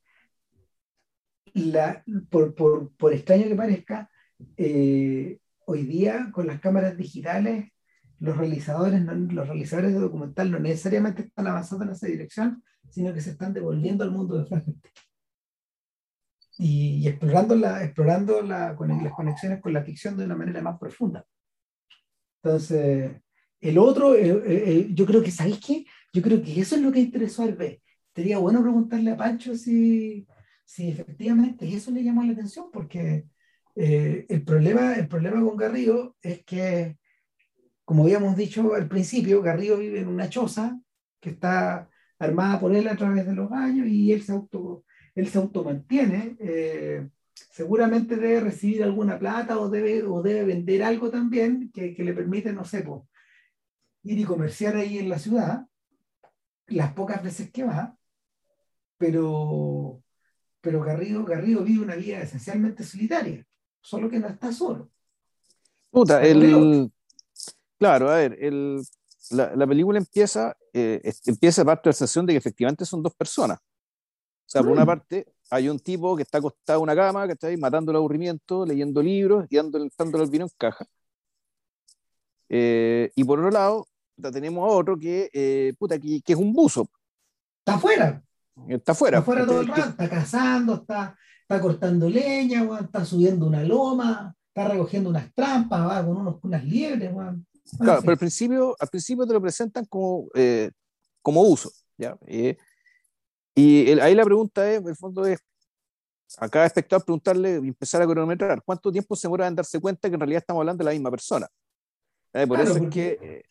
la, 1.57 2.05
por, 2.31 2.55
por, 2.55 2.95
por, 2.97 3.13
extraño 3.13 3.45
que 3.45 3.55
parezca, 3.55 4.11
eh, 4.57 5.39
hoy 5.67 5.85
día 5.85 6.31
con 6.33 6.47
las 6.47 6.61
cámaras 6.61 6.97
digitales, 6.97 7.73
los 8.19 8.37
realizadores, 8.37 9.03
los 9.03 9.49
realizadores 9.49 9.93
de 9.93 9.99
documental 9.99 10.51
no 10.51 10.59
necesariamente 10.59 11.23
están 11.23 11.47
avanzando 11.47 11.85
en 11.85 11.93
esa 11.93 12.07
dirección, 12.07 12.63
sino 12.91 13.13
que 13.13 13.21
se 13.21 13.31
están 13.31 13.53
devolviendo 13.53 14.05
al 14.05 14.11
mundo 14.11 14.39
de 14.39 14.47
fragmentos 14.47 14.93
y, 16.59 17.07
explorando, 17.07 17.55
la, 17.55 17.85
explorando 17.85 18.43
la, 18.43 18.75
con, 18.77 18.89
las 19.03 19.13
conexiones 19.13 19.61
con 19.61 19.73
la 19.73 19.83
ficción 19.83 20.17
de 20.17 20.25
una 20.25 20.37
manera 20.37 20.63
más 20.63 20.79
profunda. 20.79 21.25
Entonces, 22.43 23.17
el 23.61 23.79
otro, 23.79 24.15
eh, 24.15 24.43
eh, 24.47 24.89
yo 24.93 25.07
creo 25.07 25.23
que, 25.23 25.31
¿sabéis 25.31 25.61
qué? 25.61 25.85
Yo 26.13 26.23
creo 26.23 26.43
que 26.43 26.61
eso 26.61 26.77
es 26.77 26.83
lo 26.83 26.93
que 26.93 27.01
interesó 27.01 27.43
al 27.43 27.55
ver. 27.55 27.81
Sería 28.15 28.39
bueno 28.39 28.63
preguntarle 28.63 29.11
a 29.11 29.17
Pancho 29.17 29.55
si, 29.55 30.27
si 30.67 30.91
efectivamente 30.91 31.67
eso 31.73 31.91
le 31.93 32.03
llamó 32.03 32.23
la 32.25 32.33
atención, 32.33 32.67
porque 32.73 33.27
eh, 33.77 34.27
el, 34.29 34.45
problema, 34.45 34.95
el 34.95 35.09
problema 35.09 35.41
con 35.41 35.57
Garrido 35.57 36.17
es 36.21 36.45
que, 36.45 36.99
como 37.85 38.03
habíamos 38.05 38.37
dicho 38.37 38.75
al 38.75 38.89
principio, 38.89 39.41
Garrido 39.43 39.79
vive 39.79 40.01
en 40.01 40.09
una 40.09 40.29
choza 40.29 40.79
que 41.21 41.31
está 41.31 41.89
armada 42.19 42.59
por 42.61 42.75
él 42.75 42.89
a 42.89 42.97
través 42.97 43.27
de 43.27 43.35
los 43.35 43.51
años 43.53 43.87
y 43.87 44.13
él 44.13 44.23
se, 44.23 44.33
auto, 44.33 44.85
él 45.15 45.29
se 45.29 45.39
automantiene. 45.39 46.37
Eh, 46.41 47.09
seguramente 47.33 48.17
debe 48.17 48.41
recibir 48.41 48.83
alguna 48.83 49.19
plata 49.19 49.59
o 49.59 49.69
debe, 49.71 50.03
o 50.03 50.21
debe 50.21 50.45
vender 50.45 50.83
algo 50.83 51.11
también 51.11 51.71
que, 51.73 51.95
le 51.97 52.13
permite, 52.13 52.53
no 52.53 52.65
sé, 52.65 52.85
ir 54.03 54.19
y 54.19 54.25
comerciar 54.25 54.77
ahí 54.77 54.99
en 54.99 55.09
la 55.09 55.19
ciudad 55.19 55.67
las 56.67 56.93
pocas 56.95 57.23
veces 57.23 57.53
que 57.53 57.63
va, 57.63 57.97
pero 58.99 60.03
pero 60.67 60.83
Garrido, 60.83 61.25
Garrido 61.25 61.63
vive 61.63 61.85
una 61.85 61.95
vida 61.95 62.21
esencialmente 62.21 62.83
solitaria, 62.83 63.47
solo 63.81 64.11
que 64.11 64.19
no 64.19 64.27
está 64.27 64.51
solo. 64.51 64.91
Puta, 65.93 66.27
el, 66.27 66.91
claro, 67.79 68.11
a 68.11 68.17
ver, 68.17 68.37
el, 68.41 68.83
la, 69.31 69.55
la, 69.55 69.65
película 69.65 69.97
empieza, 69.97 70.57
eh, 70.73 71.01
empieza 71.25 71.63
a 71.63 71.67
partir 71.67 71.85
de 71.85 71.89
la 71.91 71.93
sensación 71.93 72.27
de 72.27 72.33
que 72.33 72.39
efectivamente 72.39 72.85
son 72.85 73.01
dos 73.01 73.15
personas. 73.15 73.59
O 73.61 74.49
sea, 74.49 74.61
por 74.63 74.73
una 74.73 74.83
mm. 74.83 74.87
parte, 74.87 75.35
hay 75.51 75.69
un 75.69 75.79
tipo 75.79 76.17
que 76.17 76.25
está 76.25 76.39
acostado 76.39 76.81
en 76.81 76.83
una 76.83 76.97
cama, 76.97 77.27
que 77.29 77.35
está 77.35 77.47
ahí 77.47 77.57
matando 77.57 77.93
el 77.93 77.99
aburrimiento, 77.99 78.67
leyendo 78.67 79.01
libros 79.01 79.47
y 79.49 79.55
dándole, 79.55 79.89
dándole 79.97 80.25
el 80.25 80.31
vino 80.31 80.47
en 80.47 80.51
caja. 80.59 80.85
Eh, 82.49 83.13
y 83.15 83.23
por 83.23 83.39
otro 83.39 83.53
lado, 83.53 83.87
tenemos 84.33 84.69
a 84.69 84.75
otro 84.75 84.99
que, 84.99 85.31
eh, 85.33 85.75
puta, 85.79 85.97
que, 85.97 86.21
que, 86.23 86.33
es 86.33 86.39
un 86.41 86.53
buzo. 86.53 86.91
Está 87.61 87.77
afuera. 87.77 88.26
Está 88.69 88.93
afuera. 88.93 89.19
Está 89.19 89.23
afuera 89.23 89.47
todo 89.47 89.61
el 89.61 89.69
rato, 89.69 89.91
está 89.91 90.09
cazando, 90.09 90.75
está, 90.75 91.17
está 91.43 91.61
cortando 91.61 92.09
leña, 92.09 92.67
está 92.81 93.05
subiendo 93.05 93.47
una 93.47 93.63
loma, 93.63 94.35
está 94.49 94.69
recogiendo 94.69 95.11
unas 95.11 95.33
trampas, 95.35 95.87
va 95.87 96.05
con 96.05 96.17
unos, 96.17 96.37
unas 96.43 96.65
liebres. 96.65 97.13
Claro, 97.79 98.01
pero 98.01 98.13
al 98.13 98.19
principio, 98.19 98.77
al 98.79 98.89
principio 98.89 99.27
te 99.27 99.33
lo 99.33 99.41
presentan 99.41 99.85
como, 99.85 100.29
eh, 100.35 100.71
como 101.23 101.43
uso. 101.43 101.71
¿ya? 101.97 102.17
Eh, 102.27 102.57
y 103.55 103.99
ahí 104.01 104.15
la 104.15 104.25
pregunta 104.25 104.71
es, 104.71 104.81
en 104.81 104.89
el 104.89 104.97
fondo 104.97 105.27
es, 105.27 105.41
a 106.39 106.49
cada 106.49 106.67
espectador 106.67 107.05
preguntarle 107.05 107.61
y 107.63 107.69
empezar 107.69 108.03
a 108.03 108.07
cronometrar 108.07 108.63
cuánto 108.65 108.91
tiempo 108.91 109.15
se 109.15 109.29
demora 109.29 109.47
en 109.47 109.55
darse 109.55 109.81
cuenta 109.81 110.09
que 110.09 110.15
en 110.15 110.21
realidad 110.21 110.41
estamos 110.41 110.61
hablando 110.61 110.83
de 110.83 110.87
la 110.87 110.93
misma 110.93 111.11
persona. 111.11 111.47
Eh, 112.33 112.47
por 112.47 112.61
eso 112.61 112.77
es 112.77 112.91
que... 112.91 113.45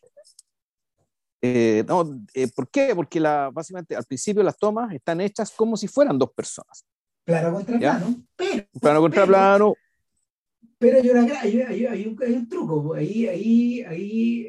Eh, 1.46 1.80
eh, 1.80 1.86
no, 1.88 2.26
¿Por 2.56 2.70
qué? 2.70 2.94
Porque 2.96 3.20
la, 3.20 3.50
básicamente 3.52 3.96
al 3.96 4.06
principio 4.06 4.44
las 4.44 4.58
tomas 4.58 4.94
están 4.94 5.22
hechas 5.22 5.52
como 5.52 5.78
si 5.78 5.88
fueran 5.88 6.18
dos 6.18 6.32
personas. 6.34 6.86
Plano 7.24 7.54
contra 7.54 7.80
plano, 7.80 8.16
pero... 8.36 8.66
Plano 8.80 9.02
contra 9.02 9.26
plano. 9.26 9.74
Pero 10.78 10.98
hay, 10.98 11.10
una, 11.10 11.40
hay, 11.40 11.62
hay, 11.62 11.86
hay, 11.86 12.08
un, 12.08 12.22
hay 12.22 12.34
un, 12.34 12.50
truco. 12.50 12.94
Ahí, 12.94 13.28
ahí, 13.28 13.82
ahí 13.84 14.48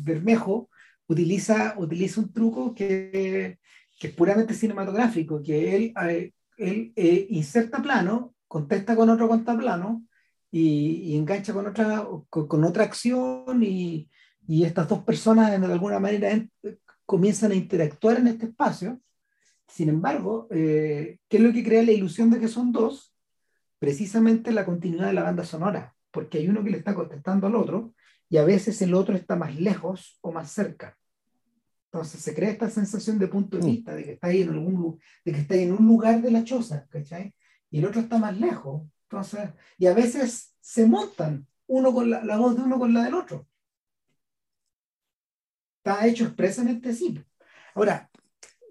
Bermejo 0.00 0.68
utiliza, 1.06 1.74
utiliza 1.78 2.20
un 2.20 2.32
truco 2.32 2.74
que, 2.74 3.58
que 3.98 4.08
es 4.08 4.14
puramente 4.14 4.54
cinematográfico, 4.54 5.42
que 5.42 5.76
él, 5.76 6.32
él 6.56 6.92
inserta 7.30 7.80
plano, 7.80 8.34
contesta 8.46 8.96
con 8.96 9.08
otro 9.08 9.28
contaplano 9.28 10.04
y, 10.50 11.12
y 11.12 11.16
engancha 11.16 11.52
con 11.52 11.66
otra, 11.66 12.06
con, 12.28 12.64
otra 12.64 12.84
acción 12.84 13.62
y, 13.62 14.08
y, 14.48 14.64
estas 14.64 14.88
dos 14.88 15.04
personas 15.04 15.60
de 15.60 15.66
alguna 15.66 16.00
manera 16.00 16.44
comienzan 17.04 17.52
a 17.52 17.54
interactuar 17.54 18.18
en 18.18 18.28
este 18.28 18.46
espacio. 18.46 19.00
Sin 19.68 19.90
embargo, 19.90 20.48
eh, 20.50 21.18
¿qué 21.28 21.36
es 21.36 21.42
lo 21.42 21.52
que 21.52 21.62
crea 21.62 21.82
la 21.82 21.92
ilusión 21.92 22.30
de 22.30 22.40
que 22.40 22.48
son 22.48 22.72
dos? 22.72 23.14
Precisamente 23.78 24.50
la 24.50 24.64
continuidad 24.64 25.08
de 25.08 25.12
la 25.12 25.22
banda 25.22 25.44
sonora, 25.44 25.94
porque 26.10 26.38
hay 26.38 26.48
uno 26.48 26.64
que 26.64 26.70
le 26.70 26.78
está 26.78 26.94
contestando 26.94 27.46
al 27.46 27.54
otro 27.54 27.94
y 28.30 28.38
a 28.38 28.44
veces 28.44 28.80
el 28.82 28.94
otro 28.94 29.14
está 29.14 29.36
más 29.36 29.54
lejos 29.54 30.18
o 30.22 30.32
más 30.32 30.50
cerca. 30.50 30.98
Entonces 31.92 32.20
se 32.20 32.34
crea 32.34 32.50
esta 32.50 32.70
sensación 32.70 33.18
de 33.18 33.28
punto 33.28 33.58
de 33.58 33.66
vista, 33.66 33.94
de 33.94 34.04
que 34.04 34.12
está 34.12 34.28
ahí 34.28 34.42
en 34.42 34.50
algún 34.50 34.98
de 35.24 35.32
que 35.32 35.40
está 35.40 35.54
en 35.56 35.72
un 35.72 35.86
lugar 35.86 36.22
de 36.22 36.30
la 36.30 36.44
choza, 36.44 36.86
¿cachai? 36.88 37.34
Y 37.70 37.78
el 37.78 37.86
otro 37.86 38.00
está 38.00 38.18
más 38.18 38.38
lejos. 38.38 38.82
Entonces, 39.04 39.50
y 39.78 39.86
a 39.86 39.94
veces 39.94 40.54
se 40.60 40.86
montan 40.86 41.46
uno 41.66 41.92
con 41.92 42.08
la, 42.10 42.24
la 42.24 42.38
voz 42.38 42.56
de 42.56 42.62
uno 42.62 42.78
con 42.78 42.92
la 42.92 43.04
del 43.04 43.14
otro. 43.14 43.46
Está 45.88 46.06
hecho 46.06 46.24
expresamente 46.24 46.90
así. 46.90 47.18
Ahora. 47.74 48.10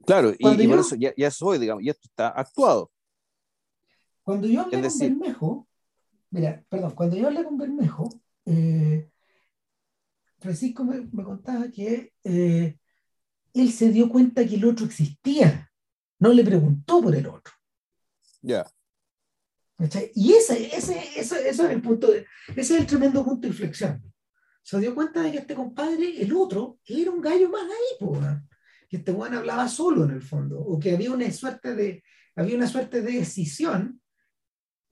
Claro, 0.05 0.33
y, 0.37 0.67
por 0.67 0.79
eso 0.79 0.95
ya, 0.95 1.13
ya 1.17 1.31
soy, 1.31 1.57
digamos, 1.57 1.83
y 1.83 1.89
esto 1.89 2.07
está 2.07 2.29
actuado. 2.29 2.91
Cuando 4.21 4.47
yo 4.47 4.61
hablé 4.61 4.81
con 4.81 4.99
Bermejo, 4.99 5.67
mira, 6.29 6.63
perdón, 6.69 6.91
cuando 6.91 7.17
yo 7.17 7.27
hablé 7.27 7.43
con 7.43 7.57
Bermejo, 7.57 8.09
eh, 8.45 9.09
Francisco 10.39 10.83
me, 10.83 11.09
me, 11.11 11.23
contaba 11.23 11.69
que 11.69 12.13
eh, 12.23 12.77
él 13.53 13.71
se 13.71 13.89
dio 13.89 14.09
cuenta 14.09 14.45
que 14.45 14.55
el 14.55 14.65
otro 14.65 14.85
existía, 14.85 15.71
no 16.19 16.31
le 16.31 16.43
preguntó 16.43 17.01
por 17.01 17.15
el 17.15 17.27
otro. 17.27 17.53
Ya. 18.41 18.65
Y 20.13 20.33
ese, 20.33 20.75
ese, 20.75 21.19
ese, 21.19 21.49
es 21.49 21.59
el 21.59 21.81
punto, 21.81 22.13
ese 22.13 22.25
es 22.55 22.71
el 22.71 22.87
tremendo 22.87 23.25
punto 23.25 23.41
de 23.41 23.47
inflexión. 23.49 24.01
Se 24.67 24.77
dio 24.81 24.93
cuenta 24.93 25.21
de 25.21 25.31
que 25.31 25.37
este 25.37 25.55
compadre, 25.55 26.21
el 26.21 26.33
otro, 26.33 26.79
era 26.85 27.09
un 27.09 27.21
gallo 27.21 27.49
más 27.49 27.63
ahí, 27.63 28.07
que 28.89 28.97
este 28.97 29.13
buen 29.13 29.33
hablaba 29.33 29.69
solo 29.69 30.03
en 30.03 30.11
el 30.11 30.21
fondo, 30.21 30.59
o 30.59 30.77
que 30.77 30.91
había 30.91 31.13
una 31.13 31.31
suerte 31.31 31.73
de, 31.73 32.03
había 32.35 32.57
una 32.57 32.67
suerte 32.67 33.01
de 33.01 33.13
decisión 33.13 34.01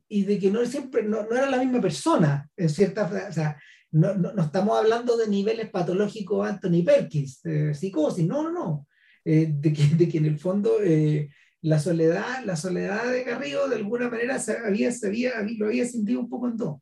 y 0.08 0.24
de 0.24 0.40
que 0.40 0.50
no 0.50 0.66
siempre, 0.66 1.04
no, 1.04 1.24
no 1.24 1.36
era 1.36 1.50
la 1.50 1.58
misma 1.58 1.82
persona, 1.82 2.50
en 2.56 2.70
cierta, 2.70 3.28
o 3.30 3.34
sea, 3.34 3.62
no, 3.92 4.14
no, 4.14 4.44
estamos 4.44 4.80
hablando 4.80 5.18
de 5.18 5.28
niveles 5.28 5.70
patológicos 5.70 6.48
Anthony 6.48 6.86
Perkins, 6.86 7.42
psicosis, 7.74 8.26
no, 8.26 8.44
no, 8.44 8.52
no. 8.54 8.88
Eh, 9.26 9.52
de, 9.60 9.74
que, 9.74 9.88
de, 9.88 10.08
que, 10.08 10.20
en 10.20 10.26
el 10.26 10.40
fondo 10.40 10.82
eh, 10.82 11.30
la 11.60 11.80
soledad, 11.80 12.46
la 12.46 12.56
soledad 12.56 13.12
de 13.12 13.26
Garrido 13.26 13.68
de 13.68 13.76
alguna 13.76 14.10
manera 14.10 14.40
se 14.40 14.58
había, 14.58 14.90
se 14.94 15.08
había, 15.08 15.32
lo 15.58 15.66
había 15.66 15.86
sentido 15.86 16.22
un 16.22 16.30
poco 16.30 16.48
en 16.48 16.56
dos. 16.56 16.80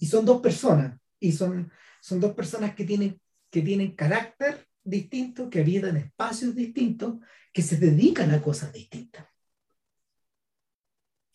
Y 0.00 0.06
son 0.06 0.24
dos 0.24 0.40
personas, 0.40 0.98
y 1.20 1.30
son, 1.30 1.70
son 2.00 2.20
dos 2.20 2.34
personas 2.34 2.74
que 2.74 2.84
tienen, 2.84 3.20
que 3.50 3.62
tienen 3.62 3.94
carácter 3.94 4.66
distinto, 4.82 5.50
que 5.50 5.60
habitan 5.60 5.96
espacios 5.96 6.54
distintos, 6.54 7.16
que 7.52 7.62
se 7.62 7.76
dedican 7.76 8.30
a 8.32 8.42
cosas 8.42 8.72
distintas. 8.72 9.26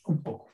Un 0.06 0.22
poco. 0.22 0.52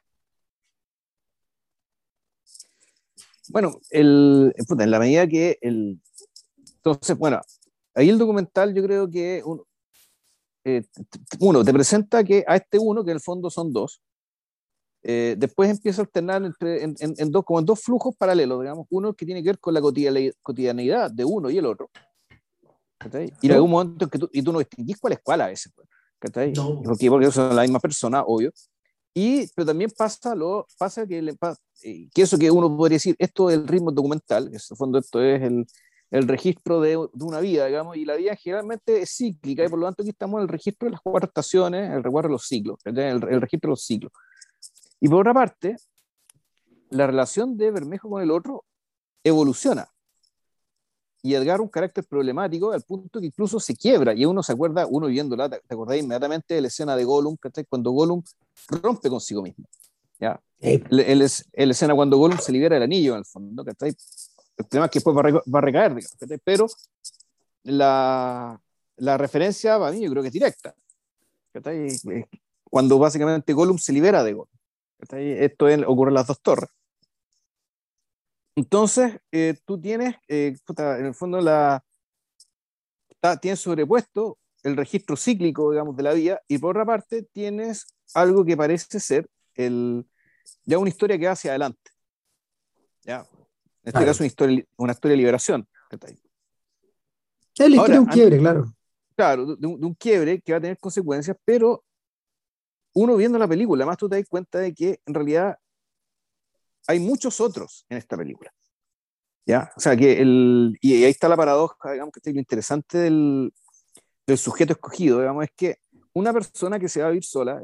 Bueno, 3.49 3.79
el, 3.89 4.53
en 4.57 4.91
la 4.91 4.99
medida 4.99 5.27
que 5.27 5.57
el... 5.61 5.99
Entonces, 6.75 7.17
bueno, 7.17 7.41
ahí 7.95 8.09
el 8.09 8.17
documental 8.17 8.73
yo 8.73 8.83
creo 8.83 9.09
que 9.09 9.41
uno, 9.43 9.65
eh, 10.63 10.83
uno 11.39 11.63
te 11.63 11.73
presenta 11.73 12.23
que 12.23 12.43
a 12.47 12.55
este 12.55 12.77
uno, 12.79 13.03
que 13.03 13.11
en 13.11 13.17
el 13.17 13.21
fondo 13.21 13.49
son 13.49 13.73
dos, 13.73 14.01
eh, 15.01 15.35
después 15.37 15.69
empieza 15.69 16.01
a 16.01 16.05
alternar 16.05 16.43
entre, 16.43 16.83
en, 16.83 16.95
en, 16.99 17.31
dos, 17.31 17.43
como 17.45 17.59
en 17.59 17.65
dos 17.65 17.81
flujos 17.81 18.15
paralelos, 18.17 18.59
digamos, 18.61 18.87
uno 18.89 19.13
que 19.13 19.25
tiene 19.25 19.41
que 19.41 19.49
ver 19.49 19.59
con 19.59 19.73
la 19.73 19.81
cotidianidad 19.81 21.11
de 21.11 21.25
uno 21.25 21.49
y 21.49 21.57
el 21.57 21.65
otro. 21.65 21.89
Y 23.41 23.47
en 23.47 23.53
algún 23.53 23.71
momento 23.71 24.09
que 24.09 24.19
tú, 24.19 24.29
y 24.33 24.41
tú 24.41 24.51
no 24.51 24.59
distinguís 24.59 24.97
cuál 24.99 25.13
es 25.13 25.19
cuál 25.23 25.41
a 25.41 25.47
veces. 25.47 25.71
Pues, 25.73 25.87
no. 26.55 26.81
Porque, 26.83 27.09
porque 27.09 27.31
son 27.31 27.55
la 27.55 27.61
misma 27.61 27.79
persona, 27.79 28.23
obvio. 28.23 28.51
Y, 29.13 29.47
pero 29.55 29.67
también 29.67 29.91
pasa, 29.97 30.35
lo, 30.35 30.67
pasa 30.77 31.07
que, 31.07 31.21
le, 31.21 31.35
eh, 31.83 32.09
que 32.13 32.21
eso 32.21 32.37
que 32.37 32.51
uno 32.51 32.75
podría 32.75 32.97
decir, 32.97 33.15
esto 33.17 33.49
es 33.49 33.57
el 33.57 33.67
ritmo 33.67 33.91
documental, 33.91 34.47
en 34.47 34.53
el 34.53 34.61
fondo 34.77 34.99
esto 34.99 35.21
es 35.21 35.41
el, 35.41 35.65
el 36.11 36.27
registro 36.27 36.79
de, 36.79 36.91
de, 36.91 37.25
una 37.25 37.39
vida, 37.39 37.65
digamos, 37.65 37.97
y 37.97 38.05
la 38.05 38.15
vida 38.15 38.35
generalmente 38.35 39.01
es 39.01 39.15
cíclica, 39.15 39.65
y 39.65 39.67
por 39.67 39.79
lo 39.79 39.87
tanto 39.87 40.03
aquí 40.03 40.11
estamos 40.11 40.39
en 40.39 40.43
el 40.43 40.47
registro 40.47 40.85
de 40.85 40.91
las 40.91 41.01
cuatro 41.01 41.27
estaciones, 41.27 41.91
el 41.91 42.03
recuerdo 42.03 42.29
de 42.29 42.33
los 42.33 42.45
ciclos, 42.45 42.79
el, 42.85 42.97
el, 42.97 43.41
registro 43.41 43.69
de 43.69 43.71
los 43.71 43.83
ciclos. 43.83 44.11
Y 44.99 45.07
por 45.07 45.21
otra 45.21 45.33
parte, 45.33 45.77
la 46.89 47.07
relación 47.07 47.57
de 47.57 47.71
Bermejo 47.71 48.09
con 48.09 48.21
el 48.21 48.31
otro 48.31 48.65
evoluciona. 49.23 49.89
Y 51.21 51.33
Edgar 51.33 51.59
un 51.59 51.67
carácter 51.67 52.05
problemático 52.05 52.71
al 52.71 52.81
punto 52.81 53.19
que 53.19 53.25
incluso 53.25 53.59
se 53.59 53.75
quiebra, 53.75 54.13
y 54.13 54.25
uno 54.25 54.41
se 54.41 54.53
acuerda, 54.53 54.87
uno 54.87 55.07
viéndola, 55.07 55.49
te 55.49 55.61
acordáis 55.69 56.03
inmediatamente 56.03 56.53
de 56.53 56.61
la 56.61 56.67
escena 56.67 56.95
de 56.95 57.03
Gollum, 57.03 57.35
cuando 57.67 57.91
Gollum 57.91 58.23
rompe 58.69 59.09
consigo 59.09 59.41
mismo. 59.41 59.65
¿ya? 60.17 60.39
El, 60.59 61.21
escena 61.21 61.93
cuando 61.93 62.17
Gollum 62.17 62.37
se 62.37 62.51
libera 62.51 62.75
del 62.75 62.83
anillo, 62.83 63.13
en 63.13 63.19
el 63.19 63.25
fondo, 63.25 63.65
¿cachai? 63.65 63.93
El 64.57 64.67
tema 64.67 64.85
es 64.85 64.91
que 64.91 64.99
después 64.99 65.15
va 65.15 65.57
a, 65.57 65.61
recaer, 65.61 65.95
digamos, 65.95 66.17
pero 66.43 66.67
la, 67.63 68.59
la 68.97 69.17
referencia 69.17 69.77
para 69.77 69.91
mí 69.91 70.01
yo 70.01 70.11
creo 70.11 70.23
que 70.23 70.27
es 70.27 70.33
directa. 70.33 70.73
Cuando 72.63 72.99
básicamente 72.99 73.53
Gollum 73.53 73.77
se 73.77 73.91
libera 73.91 74.23
de 74.23 74.33
Gollum. 74.33 74.58
Esto 74.99 75.65
ocurre 75.87 76.09
en 76.09 76.15
las 76.15 76.27
dos 76.27 76.41
torres. 76.41 76.69
Entonces, 78.55 79.19
eh, 79.31 79.55
tú 79.65 79.79
tienes, 79.79 80.15
eh, 80.27 80.55
en 80.77 81.05
el 81.05 81.13
fondo, 81.13 81.39
la, 81.39 81.83
tienes 83.41 83.61
sobrepuesto 83.61 84.37
el 84.63 84.75
registro 84.75 85.15
cíclico, 85.15 85.71
digamos, 85.71 85.95
de 85.95 86.03
la 86.03 86.13
vida, 86.13 86.41
y 86.47 86.57
por 86.57 86.71
otra 86.71 86.85
parte 86.85 87.23
tienes 87.31 87.85
algo 88.13 88.43
que 88.43 88.57
parece 88.57 88.99
ser 88.99 89.29
el, 89.55 90.05
ya 90.65 90.77
una 90.77 90.89
historia 90.89 91.17
que 91.17 91.25
va 91.25 91.31
hacia 91.31 91.51
adelante. 91.51 91.91
¿ya? 93.03 93.25
En 93.83 93.93
este 93.93 94.05
caso, 94.05 94.23
una 94.23 94.27
historia, 94.27 94.65
una 94.75 94.91
historia 94.91 95.13
de 95.13 95.17
liberación. 95.17 95.67
Es 97.57 97.69
la 97.69 97.99
un 97.99 98.05
quiebre, 98.05 98.37
claro. 98.39 98.73
Claro, 99.15 99.55
de 99.55 99.67
un, 99.67 99.93
quiebre 99.95 100.39
que 100.41 100.53
va 100.53 100.59
a 100.59 100.61
tener 100.61 100.77
consecuencias, 100.77 101.35
pero 101.43 101.83
uno 102.93 103.15
viendo 103.15 103.37
la 103.37 103.47
película, 103.47 103.83
además 103.83 103.97
tú 103.97 104.09
te 104.09 104.17
das 104.17 104.25
cuenta 104.27 104.59
de 104.59 104.73
que 104.73 104.99
en 105.05 105.13
realidad 105.13 105.57
hay 106.87 106.99
muchos 106.99 107.39
otros 107.39 107.85
en 107.89 107.97
esta 107.97 108.17
película. 108.17 108.51
¿Ya? 109.45 109.71
O 109.75 109.79
sea, 109.79 109.95
que 109.95 110.21
el, 110.21 110.77
y 110.81 111.03
ahí 111.03 111.09
está 111.11 111.27
la 111.27 111.37
paradoja, 111.37 111.91
digamos, 111.91 112.13
que 112.13 112.31
lo 112.31 112.39
interesante 112.39 112.99
del, 112.99 113.53
del 114.27 114.37
sujeto 114.37 114.73
escogido, 114.73 115.19
digamos, 115.19 115.43
es 115.45 115.51
que 115.55 115.77
una 116.13 116.31
persona 116.33 116.79
que 116.79 116.89
se 116.89 117.01
va 117.01 117.07
a 117.07 117.09
vivir 117.09 117.23
sola 117.23 117.63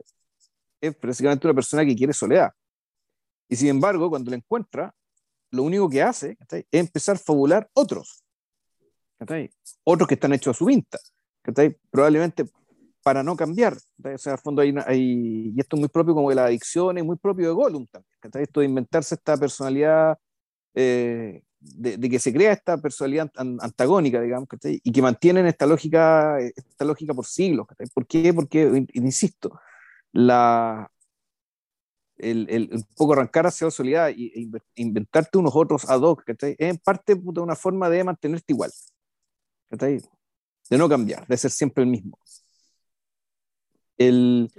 es 0.82 0.96
prácticamente 0.96 1.48
una 1.48 1.54
persona 1.54 1.86
que 1.86 1.96
quiere 1.96 2.14
soledad. 2.14 2.52
Y 3.48 3.56
sin 3.56 3.68
embargo, 3.68 4.10
cuando 4.10 4.32
la 4.32 4.38
encuentra, 4.38 4.94
lo 5.52 5.64
único 5.64 5.90
que 5.90 6.02
hace 6.02 6.38
es 6.50 6.66
empezar 6.72 7.16
a 7.16 7.20
fabular 7.20 7.70
otros. 7.74 8.24
Otros 9.84 10.08
que 10.08 10.16
están 10.16 10.34
hechos 10.34 10.56
a 10.56 10.58
su 10.58 10.66
vinta. 10.66 11.00
Probablemente 11.90 12.46
para 13.06 13.22
no 13.22 13.36
cambiar. 13.36 13.78
O 14.04 14.18
sea, 14.18 14.34
al 14.34 14.40
fondo 14.40 14.64
hay, 14.64 14.74
hay, 14.88 15.54
y 15.56 15.60
esto 15.60 15.76
es 15.76 15.80
muy 15.80 15.90
propio 15.90 16.16
como 16.16 16.32
de 16.32 16.36
la 16.36 16.46
adicción, 16.46 16.98
es 16.98 17.06
muy 17.06 17.18
propio 17.18 17.50
de 17.50 17.54
Gollum 17.54 17.86
también. 17.86 18.44
Esto 18.44 18.62
de 18.62 18.66
inventarse 18.66 19.14
esta 19.14 19.38
personalidad, 19.38 20.18
eh, 20.74 21.44
de, 21.60 22.10
que 22.10 22.18
se 22.18 22.34
crea 22.34 22.52
esta 22.52 22.80
personalidad 22.80 23.32
antagónica, 23.36 24.20
digamos, 24.20 24.48
y 24.64 24.92
que 24.92 25.02
mantienen 25.04 25.46
esta 25.46 25.68
lógica, 25.68 26.40
esta 26.40 26.84
lógica 26.84 27.14
por 27.14 27.28
siglos. 27.28 27.68
¿Por 27.94 28.08
qué? 28.08 28.34
Porque, 28.34 28.88
insisto, 28.94 29.52
la, 30.12 30.90
el, 32.18 32.48
el, 32.50 32.70
un 32.74 32.88
poco 32.96 33.14
arrancar 33.14 33.46
hacia 33.46 33.66
la 33.66 33.72
soledad 33.72 34.10
e 34.10 34.50
inventarte 34.78 35.38
unos 35.38 35.56
otros 35.56 35.88
ad 35.88 36.02
hoc, 36.02 36.24
es 36.28 36.56
en 36.58 36.78
parte 36.80 37.14
de 37.14 37.40
una 37.40 37.56
forma 37.56 37.88
de 37.88 38.04
mantenerte 38.04 38.52
igual, 38.52 38.72
de 39.70 40.78
no 40.80 40.90
cambiar, 40.90 41.28
de 41.28 41.38
ser 41.38 41.52
siempre 41.52 41.84
el 41.84 41.90
mismo. 41.92 42.18
El, 43.98 44.52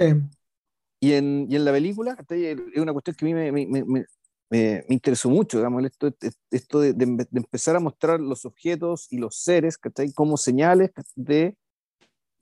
Y 1.01 1.09
y, 1.09 1.13
en, 1.13 1.47
y 1.49 1.57
en 1.57 1.65
la 1.65 1.73
película, 1.73 2.17
es 2.29 2.59
una 2.77 2.93
cuestión 2.93 3.17
que 3.17 3.25
a 3.25 3.29
mí 3.29 3.35
me, 3.35 3.53
me, 3.53 3.85
me, 3.85 4.07
me 4.51 4.85
interesó 4.89 5.29
mucho, 5.29 5.59
digamos, 5.59 5.85
esto, 5.85 6.15
esto 6.51 6.81
de, 6.81 6.93
de, 6.93 7.27
empezar 7.35 7.77
a 7.77 7.81
mostrar 7.81 8.21
los 8.21 8.45
objetos 8.45 9.07
y 9.11 9.19
los 9.19 9.37
seres 9.37 9.79
como 10.15 10.37
señales 10.37 10.91
de, 11.15 11.57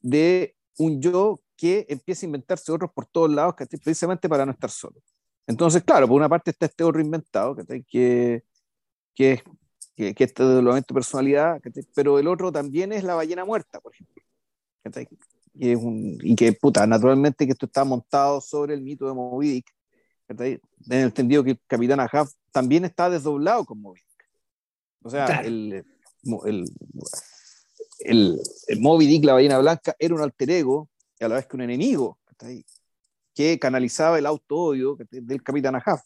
de 0.00 0.54
un 0.78 1.00
yo 1.00 1.40
que 1.56 1.86
empieza 1.88 2.26
a 2.26 2.28
inventarse 2.28 2.72
otros 2.72 2.90
por 2.92 3.06
todos 3.06 3.30
lados, 3.30 3.54
precisamente 3.82 4.28
para 4.28 4.44
no 4.44 4.52
estar 4.52 4.70
solo. 4.70 5.00
Entonces, 5.46 5.82
claro, 5.82 6.08
por 6.08 6.16
una 6.16 6.28
parte 6.28 6.50
está 6.50 6.66
este 6.66 6.84
otro 6.84 7.00
inventado, 7.00 7.54
que, 7.56 7.82
que, 7.84 8.44
que, 9.14 9.42
que, 9.94 10.14
que 10.14 10.24
este 10.24 10.42
de 10.42 10.82
personalidad, 10.82 11.60
pero 11.94 12.18
el 12.18 12.28
otro 12.28 12.50
también 12.50 12.92
es 12.92 13.04
la 13.04 13.14
ballena 13.14 13.44
muerta, 13.44 13.80
por 13.80 13.92
ejemplo. 13.92 14.22
Y, 15.54 15.70
es 15.70 15.78
un, 15.78 16.18
y 16.20 16.34
que, 16.34 16.52
puta, 16.52 16.86
naturalmente 16.86 17.46
que 17.46 17.52
esto 17.52 17.66
está 17.66 17.84
montado 17.84 18.40
sobre 18.40 18.74
el 18.74 18.82
mito 18.82 19.06
de 19.06 19.14
Moby 19.14 19.48
Dick, 19.48 19.74
en 20.28 20.40
el 20.40 20.60
entendido 20.90 21.44
que 21.44 21.52
el 21.52 21.60
Capitán 21.66 22.00
Ahab 22.00 22.28
también 22.50 22.84
está 22.84 23.08
desdoblado 23.08 23.64
con 23.64 23.80
Moby 23.80 24.00
Dick. 24.00 24.28
O 25.02 25.10
sea, 25.10 25.40
el, 25.40 25.84
el, 26.46 26.64
el, 28.00 28.40
el, 28.68 28.80
Moby 28.80 29.06
Dick, 29.06 29.24
la 29.24 29.34
ballena 29.34 29.58
blanca, 29.58 29.94
era 29.98 30.14
un 30.14 30.20
alter 30.20 30.50
ego, 30.50 30.88
y 31.20 31.24
a 31.24 31.28
la 31.28 31.36
vez 31.36 31.46
que 31.46 31.56
un 31.56 31.62
enemigo, 31.62 32.18
que 33.34 33.58
canalizaba 33.58 34.18
el 34.18 34.26
auto-odio 34.26 34.96
del 35.10 35.42
Capitán 35.42 35.76
Ahab. 35.76 36.00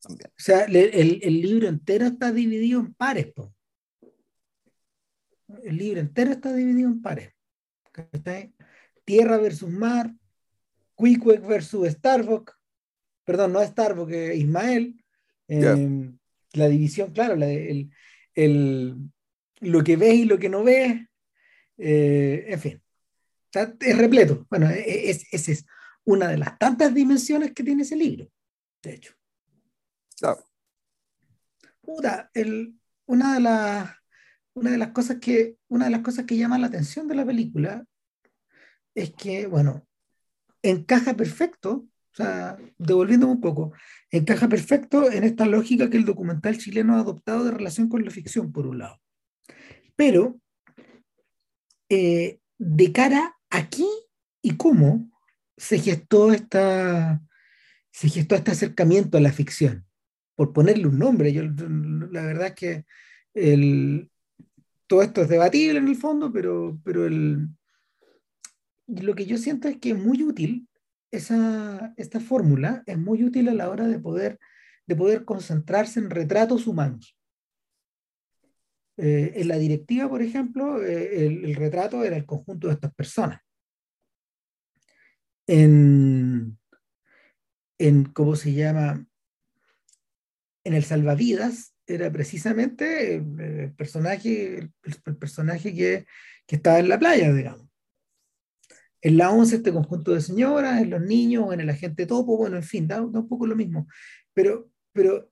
También. 0.00 0.30
O 0.30 0.40
sea, 0.40 0.64
el, 0.64 1.20
el, 1.22 1.40
libro 1.40 1.68
entero 1.68 2.06
está 2.06 2.32
dividido 2.32 2.80
en 2.80 2.94
pares. 2.94 3.32
El 5.62 5.76
libro 5.76 6.00
entero 6.00 6.32
está 6.32 6.52
dividido 6.52 6.88
en 6.88 7.00
pares. 7.00 7.32
Tierra 9.04 9.38
versus 9.38 9.70
mar, 9.70 10.14
Quick 10.96 11.24
versus 11.46 11.88
Starbuck, 11.88 12.56
perdón, 13.24 13.52
no 13.52 13.62
Starbuck, 13.62 14.10
Ismael. 14.10 15.02
Em, 15.48 16.18
la 16.52 16.68
división, 16.68 17.12
claro, 17.12 17.34
el, 17.34 17.90
el, 18.34 18.96
lo 19.60 19.84
que 19.84 19.96
ves 19.96 20.14
y 20.14 20.24
lo 20.24 20.38
que 20.38 20.48
no 20.48 20.62
ves, 20.62 21.06
eh, 21.78 22.46
en 22.48 22.60
fin, 22.60 22.82
es 23.80 23.98
repleto. 23.98 24.46
Bueno, 24.48 24.68
esa 24.70 24.78
e, 24.78 25.10
es, 25.10 25.48
es, 25.48 25.66
una 26.04 26.28
de 26.28 26.38
las 26.38 26.58
tantas 26.58 26.94
dimensiones 26.94 27.52
que 27.52 27.62
tiene 27.62 27.82
ese 27.82 27.96
libro, 27.96 28.30
de 28.82 28.94
hecho. 28.94 29.14
Claro. 30.18 30.44
Puta, 31.80 32.30
el, 32.34 32.74
una 33.06 33.34
de 33.34 33.40
las 33.40 33.90
una 34.54 34.70
de 34.70 34.78
las 34.78 34.90
cosas 34.90 35.18
que 35.20 35.56
una 35.68 35.86
de 35.86 35.90
las 35.90 36.00
cosas 36.00 36.26
que 36.26 36.36
llama 36.36 36.58
la 36.58 36.68
atención 36.68 37.08
de 37.08 37.16
la 37.16 37.26
película 37.26 37.84
es 38.94 39.12
que 39.14 39.46
bueno 39.46 39.86
encaja 40.62 41.14
perfecto 41.14 41.86
o 42.12 42.16
sea 42.16 42.56
devolviéndome 42.78 43.32
un 43.32 43.40
poco 43.40 43.72
encaja 44.10 44.48
perfecto 44.48 45.10
en 45.10 45.24
esta 45.24 45.46
lógica 45.46 45.90
que 45.90 45.96
el 45.96 46.04
documental 46.04 46.58
chileno 46.58 46.96
ha 46.96 47.00
adoptado 47.00 47.44
de 47.44 47.50
relación 47.50 47.88
con 47.88 48.04
la 48.04 48.10
ficción 48.10 48.52
por 48.52 48.66
un 48.66 48.78
lado. 48.78 49.00
Pero 49.96 50.38
eh, 51.88 52.40
de 52.58 52.92
cara 52.92 53.36
aquí 53.50 53.86
y 54.42 54.56
cómo 54.56 55.10
se 55.56 55.78
gestó 55.78 56.32
esta 56.32 57.20
se 57.90 58.08
gestó 58.08 58.34
este 58.34 58.52
acercamiento 58.52 59.18
a 59.18 59.20
la 59.20 59.32
ficción 59.32 59.86
por 60.34 60.52
ponerle 60.52 60.86
un 60.86 60.98
nombre 60.98 61.32
yo 61.32 61.42
la 61.44 62.22
verdad 62.22 62.48
es 62.48 62.54
que 62.54 62.84
el, 63.34 64.10
todo 64.86 65.02
esto 65.02 65.22
es 65.22 65.28
debatible 65.28 65.78
en 65.78 65.88
el 65.88 65.96
fondo, 65.96 66.32
pero, 66.32 66.78
pero 66.84 67.06
el, 67.06 67.48
lo 68.86 69.14
que 69.14 69.26
yo 69.26 69.38
siento 69.38 69.68
es 69.68 69.78
que 69.78 69.90
es 69.90 69.98
muy 69.98 70.22
útil 70.22 70.68
esa, 71.10 71.94
esta 71.96 72.20
fórmula, 72.20 72.82
es 72.86 72.98
muy 72.98 73.24
útil 73.24 73.48
a 73.48 73.54
la 73.54 73.70
hora 73.70 73.86
de 73.86 73.98
poder, 73.98 74.38
de 74.86 74.96
poder 74.96 75.24
concentrarse 75.24 76.00
en 76.00 76.10
retratos 76.10 76.66
humanos. 76.66 77.16
Eh, 78.96 79.32
en 79.36 79.48
la 79.48 79.56
directiva, 79.56 80.08
por 80.08 80.22
ejemplo, 80.22 80.82
eh, 80.82 81.26
el, 81.26 81.54
retrato 81.56 82.04
era 82.04 82.16
el 82.16 82.26
conjunto 82.26 82.68
de 82.68 82.74
estas 82.74 82.94
personas. 82.94 83.40
En, 85.46 86.58
en, 87.78 88.04
¿cómo 88.04 88.36
se 88.36 88.52
llama? 88.52 89.06
En 90.64 90.74
el 90.74 90.84
salvavidas, 90.84 91.74
era 91.86 92.10
precisamente 92.10 93.16
el, 93.16 93.74
personaje, 93.74 94.70
el, 94.82 95.16
personaje 95.18 95.74
que, 95.74 96.06
que, 96.46 96.56
estaba 96.56 96.78
en 96.78 96.88
la 96.88 96.98
playa, 96.98 97.32
digamos. 97.32 97.68
En 99.04 99.18
la 99.18 99.30
11 99.30 99.56
este 99.56 99.70
conjunto 99.70 100.14
de 100.14 100.22
señoras, 100.22 100.80
en 100.80 100.88
los 100.88 101.02
niños, 101.02 101.52
en 101.52 101.60
el 101.60 101.68
agente 101.68 102.06
topo, 102.06 102.38
bueno, 102.38 102.56
en 102.56 102.62
fin, 102.62 102.88
da, 102.88 103.02
un 103.02 103.28
poco 103.28 103.46
lo 103.46 103.54
mismo. 103.54 103.86
Pero, 104.32 104.70
pero 104.92 105.30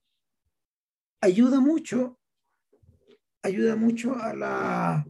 ayuda 1.22 1.58
mucho, 1.58 2.20
ayuda 3.42 3.74
mucho 3.74 4.14
a 4.14 4.34
la 4.34 5.06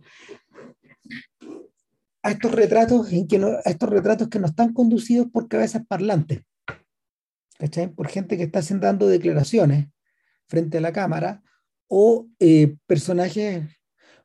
a 2.24 2.30
estos 2.30 2.52
retratos 2.52 3.12
en 3.12 3.26
que 3.26 3.40
no, 3.40 3.48
a 3.48 3.68
estos 3.68 3.88
retratos 3.88 4.28
que 4.28 4.38
no 4.38 4.46
están 4.46 4.72
conducidos 4.72 5.26
por 5.32 5.48
cabezas 5.48 5.84
parlantes, 5.84 6.42
¿cachai? 7.58 7.92
Por 7.92 8.06
gente 8.06 8.36
que 8.36 8.44
está 8.44 8.60
dando 8.78 9.08
declaraciones 9.08 9.88
frente 10.46 10.78
a 10.78 10.82
la 10.82 10.92
cámara, 10.92 11.42
o 11.88 12.28
eh, 12.38 12.76
personajes, 12.86 13.64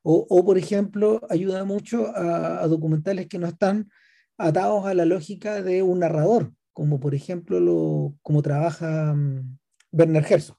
o, 0.03 0.27
o, 0.29 0.45
por 0.45 0.59
ejemplo, 0.59 1.21
ayuda 1.27 1.63
mucho 1.63 2.15
a, 2.15 2.61
a, 2.61 2.67
documentales 2.67 3.25
que 3.27 3.39
no 3.39 3.47
están 3.47 3.89
atados 4.37 4.85
a 4.85 4.93
la 4.93 5.05
lógica 5.05 5.61
de 5.61 5.81
un 5.81 5.99
narrador, 5.99 6.53
como 6.73 6.99
por 6.99 7.15
ejemplo 7.15 7.59
lo, 7.59 8.15
como 8.21 8.41
trabaja 8.41 9.13
um, 9.13 9.57
Werner 9.91 10.25
Herzog, 10.29 10.57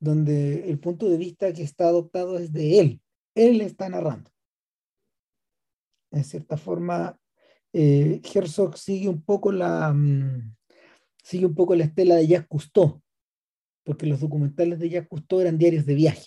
donde 0.00 0.68
el 0.68 0.78
punto 0.78 1.08
de 1.08 1.16
vista 1.16 1.52
que 1.52 1.62
está 1.62 1.88
adoptado 1.88 2.38
es 2.38 2.52
de 2.52 2.80
él, 2.80 3.02
él 3.34 3.60
está 3.60 3.88
narrando. 3.88 4.30
En 6.10 6.24
cierta 6.24 6.56
forma, 6.56 7.20
eh, 7.72 8.20
Herzog 8.34 8.76
sigue 8.78 9.08
un 9.08 9.22
poco 9.22 9.52
la, 9.52 9.90
um, 9.90 10.54
sigue 11.22 11.46
un 11.46 11.54
poco 11.54 11.74
la 11.76 11.84
estela 11.84 12.16
de 12.16 12.26
Jacques 12.26 12.48
Cousteau, 12.48 13.00
porque 13.84 14.06
los 14.06 14.20
documentales 14.20 14.78
de 14.78 14.90
Jacques 14.90 15.08
Cousteau 15.08 15.40
eran 15.40 15.58
diarios 15.58 15.86
de 15.86 15.94
viaje. 15.94 16.26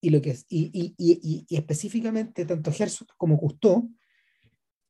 Y, 0.00 0.10
lo 0.10 0.20
que 0.20 0.30
es, 0.30 0.44
y, 0.48 0.70
y, 0.72 0.94
y, 0.98 1.46
y 1.48 1.56
específicamente 1.56 2.44
tanto 2.44 2.70
Herzog 2.70 3.08
como 3.16 3.38
Cousteau 3.38 3.90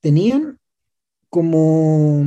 tenían 0.05 0.61
como, 1.31 2.23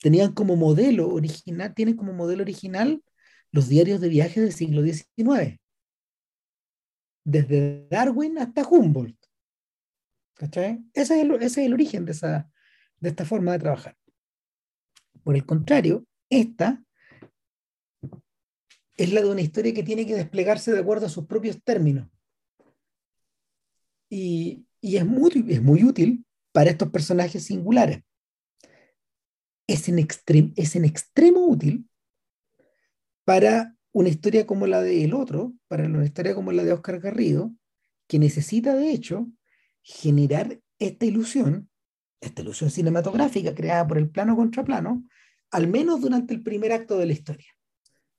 tenían 0.00 0.32
como 0.32 0.56
modelo 0.56 1.10
original, 1.10 1.74
tienen 1.74 1.94
como 1.94 2.14
modelo 2.14 2.40
original 2.40 3.04
los 3.52 3.68
diarios 3.68 4.00
de 4.00 4.08
viaje 4.08 4.40
del 4.40 4.54
siglo 4.54 4.82
XIX. 4.82 5.60
Desde 7.22 7.86
Darwin 7.90 8.38
hasta 8.38 8.66
Humboldt. 8.66 9.18
¿Cachai? 10.32 10.82
Ese 10.94 11.16
es 11.16 11.24
el, 11.24 11.32
ese 11.32 11.60
es 11.60 11.66
el 11.66 11.74
origen 11.74 12.06
de, 12.06 12.12
esa, 12.12 12.50
de 13.00 13.10
esta 13.10 13.26
forma 13.26 13.52
de 13.52 13.58
trabajar. 13.58 13.94
Por 15.22 15.36
el 15.36 15.44
contrario, 15.44 16.06
esta 16.30 16.82
es 18.96 19.12
la 19.12 19.20
de 19.20 19.28
una 19.28 19.42
historia 19.42 19.74
que 19.74 19.82
tiene 19.82 20.06
que 20.06 20.14
desplegarse 20.14 20.72
de 20.72 20.78
acuerdo 20.78 21.04
a 21.04 21.10
sus 21.10 21.26
propios 21.26 21.62
términos. 21.62 22.08
Y, 24.08 24.64
y 24.80 24.96
es, 24.96 25.04
muy, 25.04 25.44
es 25.50 25.60
muy 25.60 25.84
útil 25.84 26.24
para 26.52 26.70
estos 26.70 26.90
personajes 26.90 27.44
singulares. 27.44 28.02
Es 29.66 29.88
en, 29.88 29.98
extrem, 29.98 30.52
es 30.56 30.74
en 30.76 30.84
extremo 30.84 31.46
útil 31.46 31.88
para 33.24 33.76
una 33.92 34.08
historia 34.08 34.46
como 34.46 34.66
la 34.66 34.82
de 34.82 35.04
El 35.04 35.14
Otro, 35.14 35.52
para 35.68 35.84
una 35.84 36.04
historia 36.04 36.34
como 36.34 36.52
la 36.52 36.64
de 36.64 36.72
Oscar 36.72 37.00
Garrido, 37.00 37.52
que 38.08 38.18
necesita 38.18 38.74
de 38.74 38.90
hecho 38.90 39.28
generar 39.82 40.60
esta 40.78 41.06
ilusión, 41.06 41.70
esta 42.20 42.42
ilusión 42.42 42.70
cinematográfica 42.70 43.54
creada 43.54 43.86
por 43.86 43.98
el 43.98 44.10
plano 44.10 44.34
contra 44.34 44.64
plano, 44.64 45.04
al 45.50 45.68
menos 45.68 46.00
durante 46.00 46.34
el 46.34 46.42
primer 46.42 46.72
acto 46.72 46.98
de 46.98 47.06
la 47.06 47.12
historia 47.12 47.54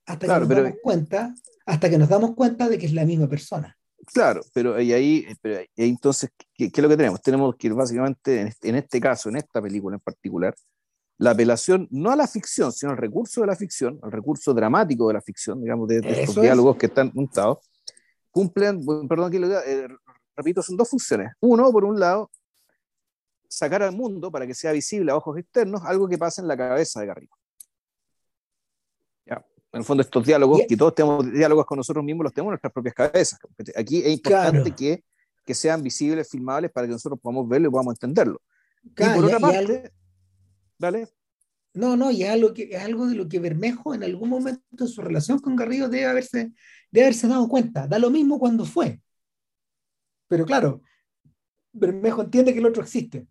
hasta 0.05 0.27
que 0.27 0.39
nos 0.39 0.49
damos 0.49 0.73
cuenta, 0.81 1.33
hasta 1.65 1.89
que 1.89 1.97
nos 1.97 2.09
damos 2.09 2.35
cuenta 2.35 2.69
de 2.69 2.77
que 2.77 2.85
es 2.85 2.93
la 2.93 3.05
misma 3.05 3.27
persona. 3.27 3.77
Claro, 4.07 4.41
pero 4.53 4.79
y 4.79 4.93
ahí, 4.93 5.27
pero 5.41 5.61
entonces, 5.75 6.31
¿qué, 6.53 6.65
es 6.65 6.77
lo 6.77 6.89
que 6.89 6.97
tenemos? 6.97 7.21
Tenemos 7.21 7.55
que 7.55 7.69
básicamente, 7.71 8.41
en 8.41 8.47
este, 8.47 8.69
en 8.69 8.75
este, 8.75 8.99
caso, 8.99 9.29
en 9.29 9.37
esta 9.37 9.61
película 9.61 9.95
en 9.95 9.99
particular, 9.99 10.55
la 11.17 11.31
apelación 11.31 11.87
no 11.91 12.11
a 12.11 12.15
la 12.15 12.27
ficción, 12.27 12.71
sino 12.71 12.91
al 12.91 12.97
recurso 12.97 13.41
de 13.41 13.47
la 13.47 13.55
ficción, 13.55 13.99
al 14.01 14.11
recurso 14.11 14.53
dramático 14.53 15.07
de 15.07 15.13
la 15.13 15.21
ficción, 15.21 15.61
digamos, 15.61 15.87
de, 15.87 15.99
estos 15.99 16.41
diálogos 16.41 16.77
que 16.77 16.87
están 16.87 17.11
montados, 17.13 17.59
cumplen, 18.31 18.83
perdón, 19.07 19.27
aquí 19.27 19.37
lo 19.37 19.59
eh, 19.59 19.87
repito, 20.35 20.63
son 20.63 20.77
dos 20.77 20.89
funciones. 20.89 21.33
Uno, 21.39 21.71
por 21.71 21.85
un 21.85 21.99
lado, 21.99 22.31
sacar 23.47 23.83
al 23.83 23.91
mundo 23.91 24.31
para 24.31 24.47
que 24.47 24.55
sea 24.55 24.71
visible 24.71 25.11
a 25.11 25.15
ojos 25.15 25.37
externos 25.37 25.81
algo 25.85 26.07
que 26.07 26.17
pasa 26.17 26.41
en 26.41 26.47
la 26.47 26.57
cabeza 26.57 27.01
de 27.01 27.07
Garrido 27.07 27.40
en 29.73 29.79
el 29.79 29.85
fondo 29.85 30.01
estos 30.01 30.25
diálogos, 30.25 30.61
que 30.67 30.75
todos 30.75 30.93
tenemos 30.93 31.31
diálogos 31.31 31.65
con 31.65 31.77
nosotros 31.77 32.03
mismos, 32.03 32.25
los 32.25 32.33
tenemos 32.33 32.49
en 32.49 32.53
nuestras 32.53 32.73
propias 32.73 32.93
cabezas. 32.93 33.39
Aquí 33.75 33.99
es 33.99 34.11
importante 34.11 34.71
que, 34.71 35.03
que, 35.45 35.55
sean 35.55 35.81
visibles, 35.81 36.29
filmables, 36.29 36.71
para 36.71 36.87
que 36.87 36.93
nosotros 36.93 37.19
podamos 37.21 37.47
verlo 37.47 37.69
y 37.69 37.71
podamos 37.71 37.93
entenderlo. 37.95 38.41
y 38.83 38.89
por 38.89 39.25
otra 39.25 39.39
parte, 39.39 39.91
¿vale? 40.77 41.07
No, 41.73 41.95
no, 41.95 42.11
y 42.11 42.23
es 42.23 42.29
algo, 42.29 42.53
que, 42.53 42.63
es 42.63 42.81
algo 42.81 43.07
de 43.07 43.15
lo 43.15 43.29
que 43.29 43.39
Bermejo 43.39 43.95
en 43.95 44.03
algún 44.03 44.27
momento 44.27 44.61
de 44.71 44.87
su 44.87 45.01
relación 45.01 45.39
con 45.39 45.55
Garrido 45.55 45.87
debe 45.87 46.05
haberse, 46.05 46.51
debe 46.91 47.05
haberse 47.05 47.29
dado 47.29 47.47
cuenta. 47.47 47.87
Da 47.87 47.97
lo 47.97 48.09
mismo 48.09 48.39
cuando 48.39 48.65
fue. 48.65 48.99
Pero 50.27 50.45
claro, 50.45 50.81
Bermejo 51.71 52.23
entiende 52.23 52.51
que 52.51 52.59
el 52.59 52.65
otro 52.65 52.83
existe. 52.83 53.25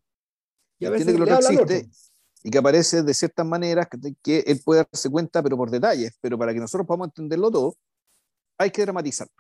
Y 0.79 0.87
a 0.87 0.91
veces 0.91 1.09
entiende 1.09 1.27
que 1.27 1.39
el 1.39 1.59
otro 1.59 1.75
existe 1.75 2.10
y 2.43 2.51
que 2.51 2.59
aparece 2.59 3.03
de 3.03 3.15
ciertas 3.15 3.47
maneras 3.47 3.89
que, 4.23 4.41
él 4.41 4.61
puede 4.65 4.87
darse 4.91 5.11
cuenta, 5.11 5.43
pero 5.43 5.57
por 5.57 5.71
detalles. 5.71 6.17
Pero 6.21 6.39
para 6.39 6.53
que 6.53 6.61
nosotros 6.61 6.87
podamos 6.87 7.09
entenderlo 7.09 7.51
todo, 7.51 7.77
hay 8.59 8.71
que 8.71 8.83
dramatizarlo. 8.83 9.35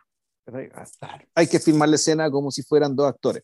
Hay 1.34 1.46
que 1.46 1.60
filmar 1.60 1.88
la 1.88 1.96
escena 1.96 2.30
como 2.30 2.50
si 2.50 2.62
fueran 2.62 2.94
dos 2.94 3.08
actores. 3.08 3.42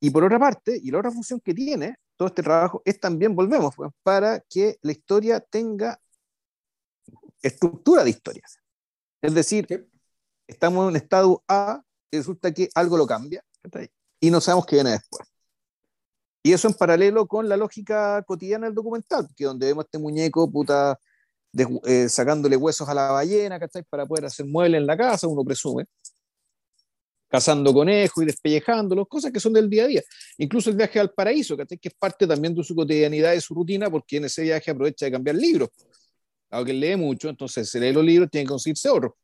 Y 0.00 0.10
por 0.10 0.24
otra 0.24 0.38
parte, 0.38 0.78
y 0.82 0.90
la 0.90 0.98
otra 0.98 1.10
función 1.10 1.40
que 1.40 1.54
tiene 1.54 1.96
todo 2.16 2.28
este 2.28 2.42
trabajo 2.42 2.82
es 2.84 2.98
también, 2.98 3.34
volvemos, 3.34 3.74
pues, 3.74 3.90
para 4.02 4.40
que 4.40 4.78
la 4.82 4.92
historia 4.92 5.40
tenga 5.40 6.00
estructura 7.42 8.04
de 8.04 8.10
historias. 8.10 8.58
Es 9.20 9.34
decir, 9.34 9.88
estamos 10.46 10.82
en 10.82 10.88
un 10.88 10.96
estado 10.96 11.42
A 11.48 11.82
y 12.10 12.16
resulta 12.18 12.52
que 12.52 12.68
algo 12.74 12.96
lo 12.96 13.06
cambia 13.06 13.44
y 14.20 14.30
no 14.30 14.40
sabemos 14.40 14.66
qué 14.66 14.76
viene 14.76 14.90
después. 14.90 15.31
Y 16.42 16.52
eso 16.52 16.68
en 16.68 16.74
paralelo 16.74 17.26
con 17.26 17.48
la 17.48 17.56
lógica 17.56 18.22
cotidiana 18.26 18.66
del 18.66 18.74
documental, 18.74 19.28
que 19.36 19.44
donde 19.44 19.66
vemos 19.66 19.84
a 19.84 19.86
este 19.86 19.98
muñeco 19.98 20.50
puta 20.50 20.98
eh, 21.86 22.08
sacándole 22.08 22.56
huesos 22.56 22.88
a 22.88 22.94
la 22.94 23.12
ballena, 23.12 23.60
¿cachai? 23.60 23.84
Para 23.84 24.06
poder 24.06 24.24
hacer 24.26 24.46
muebles 24.46 24.80
en 24.80 24.86
la 24.86 24.96
casa, 24.96 25.26
uno 25.28 25.44
presume 25.44 25.86
cazando 27.32 27.72
conejos 27.72 28.22
y 28.22 28.26
despellejándolos, 28.26 29.08
cosas 29.08 29.32
que 29.32 29.40
son 29.40 29.54
del 29.54 29.70
día 29.70 29.84
a 29.84 29.86
día. 29.86 30.02
Incluso 30.36 30.68
el 30.68 30.76
viaje 30.76 31.00
al 31.00 31.12
paraíso, 31.12 31.56
que 31.56 31.78
es 31.80 31.94
parte 31.98 32.26
también 32.26 32.54
de 32.54 32.62
su 32.62 32.74
cotidianidad 32.74 33.32
y 33.32 33.40
su 33.40 33.54
rutina, 33.54 33.90
porque 33.90 34.18
en 34.18 34.26
ese 34.26 34.42
viaje 34.42 34.70
aprovecha 34.70 35.06
de 35.06 35.12
cambiar 35.12 35.36
libros. 35.36 35.70
Aunque 36.50 36.74
lee 36.74 36.94
mucho, 36.94 37.30
entonces 37.30 37.70
se 37.70 37.80
lee 37.80 37.90
los 37.90 38.04
libros, 38.04 38.28
tiene 38.30 38.44
que 38.44 38.50
conseguirse 38.50 38.90
otro. 38.90 39.16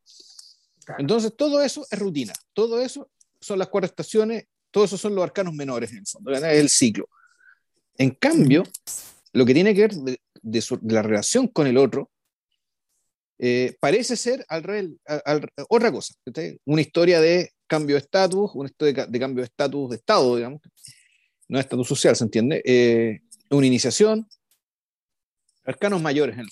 Entonces, 0.97 1.35
todo 1.37 1.61
eso 1.61 1.87
es 1.91 1.99
rutina. 1.99 2.33
Todo 2.55 2.81
eso 2.81 3.11
son 3.39 3.59
las 3.59 3.69
cuatro 3.69 3.85
estaciones, 3.85 4.45
todo 4.71 4.85
eso 4.85 4.97
son 4.99 5.15
los 5.15 5.25
arcanos 5.25 5.55
menores, 5.55 5.91
en 5.93 5.99
el 5.99 6.07
fondo, 6.07 6.33
es 6.33 6.43
el 6.43 6.69
ciclo. 6.69 7.09
En 7.97 8.11
cambio, 8.11 8.65
lo 9.33 9.45
que 9.45 9.55
tiene 9.55 9.75
que 9.75 9.81
ver 9.83 9.93
de, 9.95 10.21
la 10.83 11.03
relación 11.03 11.49
con 11.49 11.67
el 11.67 11.77
otro, 11.77 12.11
eh, 13.39 13.77
parece 13.81 14.17
ser 14.17 14.45
al, 14.49 14.99
otra 15.69 15.93
cosa. 15.93 16.15
Una 16.65 16.81
historia 16.81 17.21
de 17.21 17.53
cambio 17.67 17.97
de 17.97 18.01
estatus, 18.01 18.51
un 18.55 18.67
esto 18.67 18.85
de, 18.85 18.95
cambio 18.95 19.43
de 19.43 19.45
estatus 19.45 19.91
de 19.91 19.97
Estado, 19.97 20.37
digamos, 20.37 20.61
no 21.49 21.59
de 21.59 21.63
estatus 21.63 21.89
social, 21.89 22.17
¿se 22.17 22.25
entiende? 22.25 22.63
Eh, 22.65 23.21
una 23.51 23.67
iniciación, 23.67 24.29
arcanos 25.65 26.03
mayores 26.03 26.37
en 26.37 26.47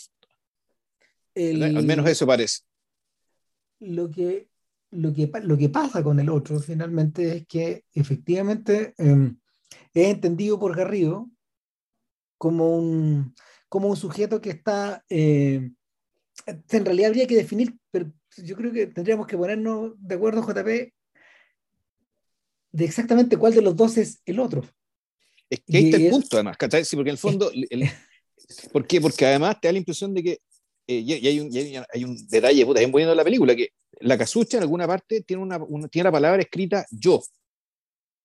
el 1.35 1.77
Al 1.77 1.85
menos 1.85 2.09
eso 2.09 2.27
parece. 2.27 2.61
Lo 3.81 4.11
que, 4.11 4.49
lo, 4.91 5.13
que, 5.13 5.31
lo 5.43 5.57
que 5.57 5.69
pasa 5.69 6.03
con 6.03 6.21
el 6.21 6.29
otro 6.29 6.61
finalmente 6.61 7.37
es 7.37 7.47
que 7.47 7.85
efectivamente 7.95 8.95
em, 8.99 9.39
es 9.95 10.09
entendido 10.09 10.59
por 10.59 10.77
Garrido 10.77 11.31
como 12.39 12.77
un, 12.77 13.35
como 13.69 13.89
un 13.89 13.97
sujeto 13.97 14.41
que 14.41 14.51
está, 14.51 15.05
eh, 15.09 15.71
en 16.47 16.85
realidad 16.85 17.09
habría 17.09 17.27
que 17.27 17.37
definir, 17.37 17.77
pero 17.91 18.13
yo 18.37 18.57
creo 18.57 18.73
que 18.73 18.87
tendríamos 18.89 19.27
que 19.27 19.37
ponernos 19.37 19.95
de 19.99 20.15
acuerdo, 20.15 20.43
JP, 20.43 20.93
de 22.73 22.85
exactamente 22.85 23.37
cuál 23.37 23.55
de 23.55 23.63
los 23.63 23.75
dos 23.75 23.97
es 23.97 24.21
el 24.27 24.39
otro. 24.39 24.63
Es 25.49 25.61
que 25.61 25.77
ahí 25.77 25.85
está 25.87 25.97
el 25.97 26.11
punto, 26.11 26.37
además, 26.37 26.57
¿cachai? 26.57 26.85
Sí, 26.85 26.97
porque 26.97 27.11
en 27.11 27.15
el 27.15 27.19
fondo, 27.19 27.51
¿por 28.73 28.87
qué? 28.87 29.01
Porque 29.01 29.27
además 29.27 29.61
te 29.61 29.69
da 29.69 29.73
la 29.73 29.79
impresión 29.79 30.13
de 30.13 30.23
que, 30.23 30.41
eh, 30.89 30.99
y, 30.99 31.27
hay 31.27 31.41
un, 31.41 31.85
hay, 31.93 32.05
un, 32.05 32.27
detalle, 32.29 32.67
puta, 32.67 32.81
bien 32.81 32.93
bonito 32.93 33.15
la 33.15 33.25
película, 33.25 33.57
que 33.57 33.71
la 34.01 34.19
casucha 34.19 34.57
en 34.57 34.63
alguna 34.63 34.87
parte 34.87 35.23
tiene, 35.23 35.43
una, 35.43 35.59
tiene 35.89 36.05
la 36.05 36.13
palabra 36.13 36.43
escrita 36.43 36.87
yo. 36.91 37.23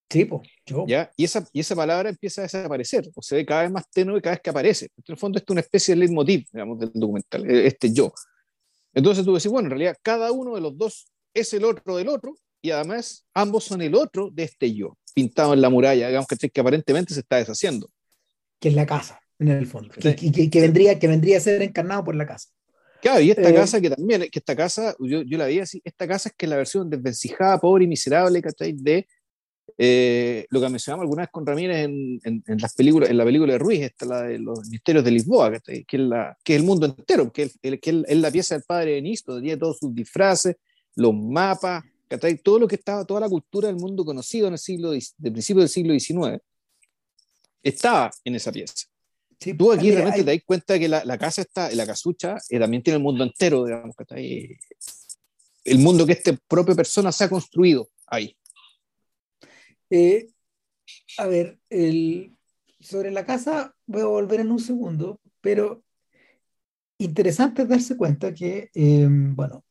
Sí, 0.09 0.25
pues, 0.25 0.41
yo. 0.65 0.85
¿ya? 0.87 1.09
Y, 1.15 1.23
esa, 1.23 1.47
y 1.53 1.61
esa 1.61 1.75
palabra 1.75 2.09
empieza 2.09 2.41
a 2.41 2.43
desaparecer, 2.43 3.09
o 3.15 3.21
se 3.21 3.35
ve 3.35 3.45
cada 3.45 3.61
vez 3.61 3.71
más 3.71 3.89
tenue 3.89 4.21
cada 4.21 4.35
vez 4.35 4.41
que 4.41 4.49
aparece. 4.49 4.85
En 4.97 5.03
el 5.07 5.17
fondo, 5.17 5.37
esto 5.37 5.53
es 5.53 5.55
una 5.55 5.61
especie 5.61 5.95
de 5.95 5.99
leitmotiv, 5.99 6.45
digamos, 6.51 6.79
del 6.79 6.91
documental, 6.93 7.49
e, 7.49 7.67
este 7.67 7.93
yo. 7.93 8.11
Entonces 8.93 9.23
tú 9.23 9.33
decís, 9.33 9.49
bueno, 9.49 9.67
en 9.67 9.71
realidad 9.71 9.97
cada 10.01 10.33
uno 10.33 10.55
de 10.55 10.61
los 10.61 10.77
dos 10.77 11.07
es 11.33 11.53
el 11.53 11.63
otro 11.63 11.95
del 11.95 12.09
otro, 12.09 12.35
y 12.61 12.71
además 12.71 13.25
ambos 13.33 13.63
son 13.63 13.81
el 13.81 13.95
otro 13.95 14.29
de 14.31 14.43
este 14.43 14.73
yo, 14.73 14.97
pintado 15.13 15.53
en 15.53 15.61
la 15.61 15.69
muralla, 15.69 16.07
digamos 16.07 16.27
que, 16.27 16.49
que 16.49 16.61
aparentemente 16.61 17.13
se 17.13 17.21
está 17.21 17.37
deshaciendo. 17.37 17.89
Que 18.59 18.67
es 18.67 18.75
la 18.75 18.85
casa, 18.85 19.21
en 19.39 19.47
el 19.47 19.65
fondo, 19.65 19.93
y, 19.97 20.49
que, 20.49 20.61
vendría, 20.61 20.99
que 20.99 21.07
vendría 21.07 21.37
a 21.37 21.41
ser 21.41 21.61
encarnado 21.61 22.03
por 22.03 22.15
la 22.15 22.27
casa. 22.27 22.49
Claro, 23.01 23.21
y 23.21 23.31
esta 23.31 23.49
eh, 23.49 23.53
casa 23.53 23.81
que 23.81 23.89
también, 23.89 24.21
que 24.29 24.39
esta 24.39 24.55
casa, 24.55 24.95
yo, 24.99 25.23
yo, 25.23 25.37
la 25.37 25.47
vi 25.47 25.59
así, 25.59 25.81
esta 25.83 26.07
casa 26.07 26.29
es 26.29 26.35
que 26.35 26.45
es 26.45 26.49
la 26.49 26.57
versión 26.57 26.89
desvencijada, 26.89 27.59
pobre 27.59 27.85
y 27.85 27.87
miserable, 27.87 28.41
¿cachai? 28.41 28.73
De 28.73 29.07
eh, 29.77 30.45
lo 30.49 30.61
que 30.61 30.69
mencionamos 30.69 31.03
alguna 31.03 31.23
vez 31.23 31.29
con 31.31 31.45
Ramírez 31.45 31.85
en, 31.85 32.19
en, 32.23 32.57
las 32.59 32.75
películas, 32.75 33.09
en 33.09 33.17
la 33.17 33.25
película 33.25 33.53
de 33.53 33.59
Ruiz, 33.59 33.81
esta 33.81 34.05
la 34.05 34.21
de 34.23 34.37
los 34.37 34.69
misterios 34.69 35.03
de 35.03 35.11
Lisboa, 35.11 35.51
que 35.59 35.85
es, 35.89 35.99
la, 35.99 36.37
que 36.43 36.53
es 36.53 36.61
el 36.61 36.65
mundo 36.65 36.85
entero, 36.85 37.31
que, 37.31 37.43
es, 37.43 37.57
que 37.59 38.03
es 38.07 38.17
la 38.17 38.29
pieza 38.29 38.55
del 38.55 38.63
padre 38.63 38.91
de 38.91 39.01
Nisto, 39.01 39.41
tiene 39.41 39.57
todos 39.57 39.79
sus 39.79 39.95
disfraces, 39.95 40.57
los 40.95 41.15
mapas, 41.15 41.83
todo 42.43 42.59
lo 42.59 42.67
que 42.67 42.75
estaba, 42.75 43.05
toda 43.05 43.21
la 43.21 43.29
cultura 43.29 43.67
del 43.67 43.77
mundo 43.77 44.05
conocido 44.05 44.47
en 44.47 44.53
el 44.53 44.59
siglo, 44.59 44.91
de 44.91 45.31
principio 45.31 45.61
del 45.61 45.69
siglo 45.69 45.97
XIX, 45.97 46.39
estaba 47.63 48.11
en 48.23 48.35
esa 48.35 48.51
pieza. 48.51 48.90
Tú 49.57 49.71
aquí 49.71 49.89
realmente 49.89 50.23
te 50.23 50.31
das 50.31 50.43
cuenta 50.45 50.77
que 50.77 50.87
la, 50.87 51.03
la, 51.03 51.17
casa 51.17 51.41
está, 51.41 51.71
la 51.71 51.85
casucha, 51.87 52.37
eh, 52.49 52.59
también 52.59 52.83
tiene 52.83 52.97
el 52.97 53.03
mundo 53.03 53.23
entero, 53.23 53.65
digamos, 53.65 53.95
que 53.95 54.59
el 55.63 55.79
mundo 55.79 56.05
que 56.05 56.13
esta 56.13 56.37
propia 56.47 56.75
persona 56.75 57.11
se 57.11 57.23
ha 57.23 57.29
construido 57.29 57.89
ahí. 58.05 58.37
Eh, 59.89 60.27
a 61.17 61.25
ver, 61.25 61.59
el, 61.69 62.37
sobre 62.79 63.09
la 63.09 63.25
casa 63.25 63.73
voy 63.87 64.01
a 64.01 64.05
volver 64.05 64.41
en 64.41 64.51
un 64.51 64.59
segundo, 64.59 65.19
pero 65.41 65.83
interesante 66.99 67.65
darse 67.65 67.97
cuenta 67.97 68.35
que, 68.35 68.69
eh, 68.75 69.07
bueno, 69.09 69.65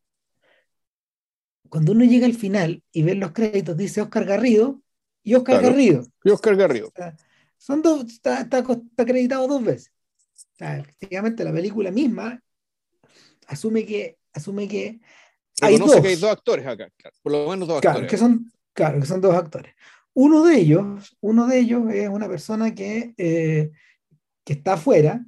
cuando 1.68 1.92
uno 1.92 2.04
llega 2.04 2.26
al 2.26 2.34
final 2.34 2.82
y 2.90 3.04
ve 3.04 3.14
los 3.14 3.30
créditos, 3.30 3.76
dice 3.76 4.00
Oscar 4.00 4.24
Garrido 4.24 4.82
y 5.22 5.34
Oscar 5.34 5.62
Garrido. 5.62 6.04
Y 6.24 6.30
Oscar 6.30 6.56
Garrido. 6.56 6.92
Son 7.60 7.82
dos, 7.82 8.04
está, 8.06 8.48
acreditado 8.96 9.46
dos 9.46 9.62
veces. 9.62 9.92
efectivamente, 10.58 11.44
la 11.44 11.52
película 11.52 11.90
misma 11.90 12.42
asume 13.46 13.84
que, 13.84 14.16
asume 14.32 14.66
que 14.66 14.98
hay 15.60 15.76
dos. 15.76 16.00
que 16.00 16.08
hay 16.08 16.16
dos 16.16 16.30
actores 16.30 16.66
acá, 16.66 16.90
por 17.22 17.32
lo 17.32 17.50
menos 17.50 17.68
dos 17.68 17.84
actores. 17.84 18.10
Que 18.10 18.16
son, 18.16 18.50
claro, 18.72 18.98
que 18.98 19.06
son 19.06 19.20
dos 19.20 19.34
actores. 19.34 19.74
Uno 20.14 20.42
de 20.44 20.58
ellos, 20.58 21.16
uno 21.20 21.46
de 21.46 21.58
ellos 21.58 21.92
es 21.92 22.08
una 22.08 22.28
persona 22.28 22.74
que, 22.74 23.12
eh, 23.18 23.70
que 24.42 24.54
está 24.54 24.72
afuera, 24.72 25.22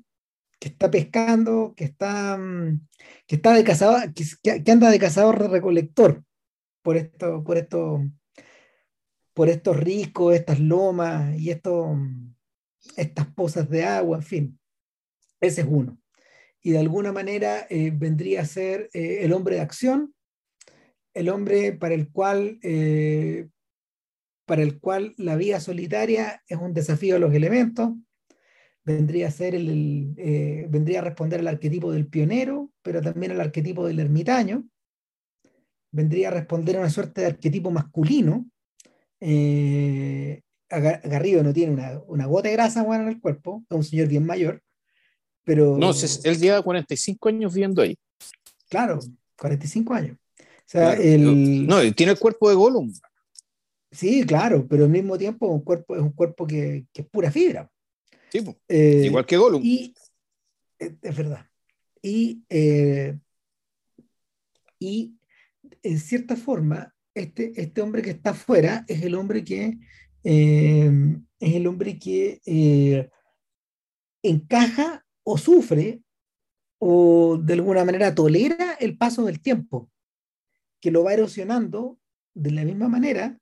que 0.59 0.69
está 0.69 0.91
pescando, 0.91 1.75
que 1.77 1.85
está, 1.85 2.39
mm, 2.39 2.89
que 3.27 3.37
está 3.37 3.53
de 3.53 3.63
cazador, 3.63 4.15
que, 4.15 4.73
anda 4.73 4.91
de 4.91 4.99
cazador 4.99 5.51
recolector 5.51 6.25
por 6.81 6.97
esto, 6.97 7.45
por 7.45 7.59
esto, 7.59 8.01
por 9.35 9.49
estos 9.49 9.77
riscos, 9.77 10.35
estas 10.35 10.61
lomas 10.61 11.39
y 11.39 11.51
esto, 11.51 11.97
estas 12.97 13.27
pozas 13.29 13.69
de 13.69 13.85
agua, 13.85 14.19
en 14.19 14.23
fin. 14.23 14.59
Ese 15.41 15.63
es 15.63 15.67
uno. 15.69 15.99
Y 16.63 16.73
de 16.73 16.79
alguna 16.79 17.13
manera 17.13 17.67
eh, 17.69 17.91
vendría 17.93 18.43
a 18.43 18.47
ser 18.47 18.89
eh, 18.93 19.19
el 19.23 19.33
hombre 19.33 19.57
de 19.57 19.63
acción, 19.63 20.15
el 21.15 21.29
hombre 21.29 21.73
para 21.73 21.95
el 21.95 22.11
cual 22.11 22.59
eh, 22.63 23.49
para 24.47 24.63
el 24.63 24.81
cual 24.81 25.15
la 25.19 25.37
vida 25.37 25.61
solitaria 25.61 26.43
es 26.47 26.59
un 26.59 26.75
desafío 26.75 27.17
a 27.17 27.19
los 27.19 27.33
elementos, 27.33 27.91
vendría 28.85 29.29
a 29.29 29.31
ser 29.31 29.55
el, 29.55 30.15
vendría 30.69 30.99
a 30.99 31.05
responder 31.05 31.41
al 31.41 31.49
arquetipo 31.49 31.93
del 31.93 32.09
pionero, 32.09 32.71
pero 32.83 33.01
también 33.01 33.33
al 33.33 33.41
arquetipo 33.41 33.87
del 33.87 34.01
ermitaño, 34.01 34.69
vendría 35.93 36.29
a 36.29 36.33
responder 36.33 36.77
a 36.77 36.81
una 36.81 36.91
suerte 36.91 37.21
de 37.21 37.29
arquetipo 37.29 37.71
masculino. 37.71 38.51
Eh, 39.25 40.43
Garrido 40.69 41.45
no 41.45 41.53
tiene 41.53 41.75
una, 41.75 42.01
una, 42.09 42.27
gota 42.27 42.49
de 42.49 42.55
grasa 42.55 42.83
en 42.83 43.09
el 43.09 43.21
cuerpo, 43.21 43.63
es 43.71 43.77
un 43.77 43.85
señor 43.85 44.09
bien 44.09 44.27
mayor, 44.27 44.61
pero... 45.45 45.79
No, 45.79 45.93
él 46.25 46.39
lleva 46.39 46.63
45 46.63 47.29
años 47.29 47.55
viviendo 47.55 47.83
ahí. 47.83 47.97
Claro, 48.69 48.99
45 49.39 49.95
años. 49.95 50.17
O 50.41 50.45
sea, 50.67 50.95
el... 50.95 51.67
No, 51.67 51.81
tiene 51.93 52.13
el 52.13 52.19
cuerpo 52.19 52.49
de 52.49 52.57
Gollum. 52.57 52.93
Sí, 53.93 54.25
claro, 54.27 54.67
pero 54.67 54.85
al 54.85 54.91
mismo 54.91 55.17
tiempo 55.17 55.47
un 55.47 55.61
cuerpo, 55.61 55.95
es 55.95 56.03
un 56.03 56.13
cuerpo 56.13 56.47
que, 56.47 56.87
que 56.93 57.03
es 57.03 57.09
pura 57.09 57.31
fibra. 57.31 57.71
Sí, 58.31 58.43
eh, 58.67 59.03
igual 59.05 59.27
que 59.27 59.37
Gollum. 59.37 59.61
Y, 59.63 59.95
es, 60.79 61.17
verdad. 61.17 61.47
Y, 62.01 62.43
eh, 62.49 63.17
y 64.81 65.15
en 65.83 66.01
cierta 66.01 66.35
forma, 66.35 66.93
este, 67.15 67.53
este 67.61 67.81
hombre 67.81 68.03
que 68.03 68.11
está 68.11 68.31
afuera 68.31 68.85
es 68.89 69.03
el 69.03 69.15
hombre 69.15 69.45
que, 69.45 69.79
eh, 70.25 70.91
es 71.41 71.55
el 71.55 71.67
hombre 71.67 71.99
que 71.99 72.41
eh, 72.47 73.11
encaja 74.23 75.05
o 75.25 75.39
sufre 75.39 76.03
o 76.79 77.39
de 77.41 77.53
alguna 77.55 77.85
manera 77.85 78.15
tolera 78.15 78.75
el 78.81 78.97
paso 78.97 79.25
del 79.25 79.41
tiempo, 79.41 79.91
que 80.81 80.91
lo 80.91 81.05
va 81.05 81.15
erosionando 81.15 81.99
de 82.35 82.51
la 82.51 82.65
misma 82.65 82.89
manera 82.89 83.39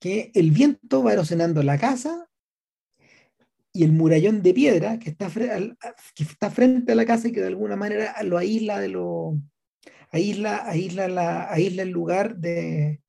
que 0.00 0.30
el 0.34 0.50
viento 0.50 1.02
va 1.02 1.12
erosionando 1.12 1.62
la 1.62 1.78
casa 1.78 2.28
y 3.72 3.84
el 3.84 3.92
murallón 3.92 4.42
de 4.42 4.54
piedra 4.54 4.98
que 4.98 5.10
está, 5.10 5.30
que 5.30 6.22
está 6.22 6.50
frente 6.50 6.92
a 6.92 6.94
la 6.94 7.04
casa 7.04 7.28
y 7.28 7.32
que 7.32 7.40
de 7.40 7.48
alguna 7.48 7.76
manera 7.76 8.14
lo 8.22 8.38
aísla 8.38 8.80
de 8.80 8.88
lo 8.88 9.38
aísla, 10.10 10.68
aísla, 10.68 11.08
la, 11.08 11.52
aísla 11.52 11.82
el 11.82 11.90
lugar 11.90 12.36
de, 12.36 13.02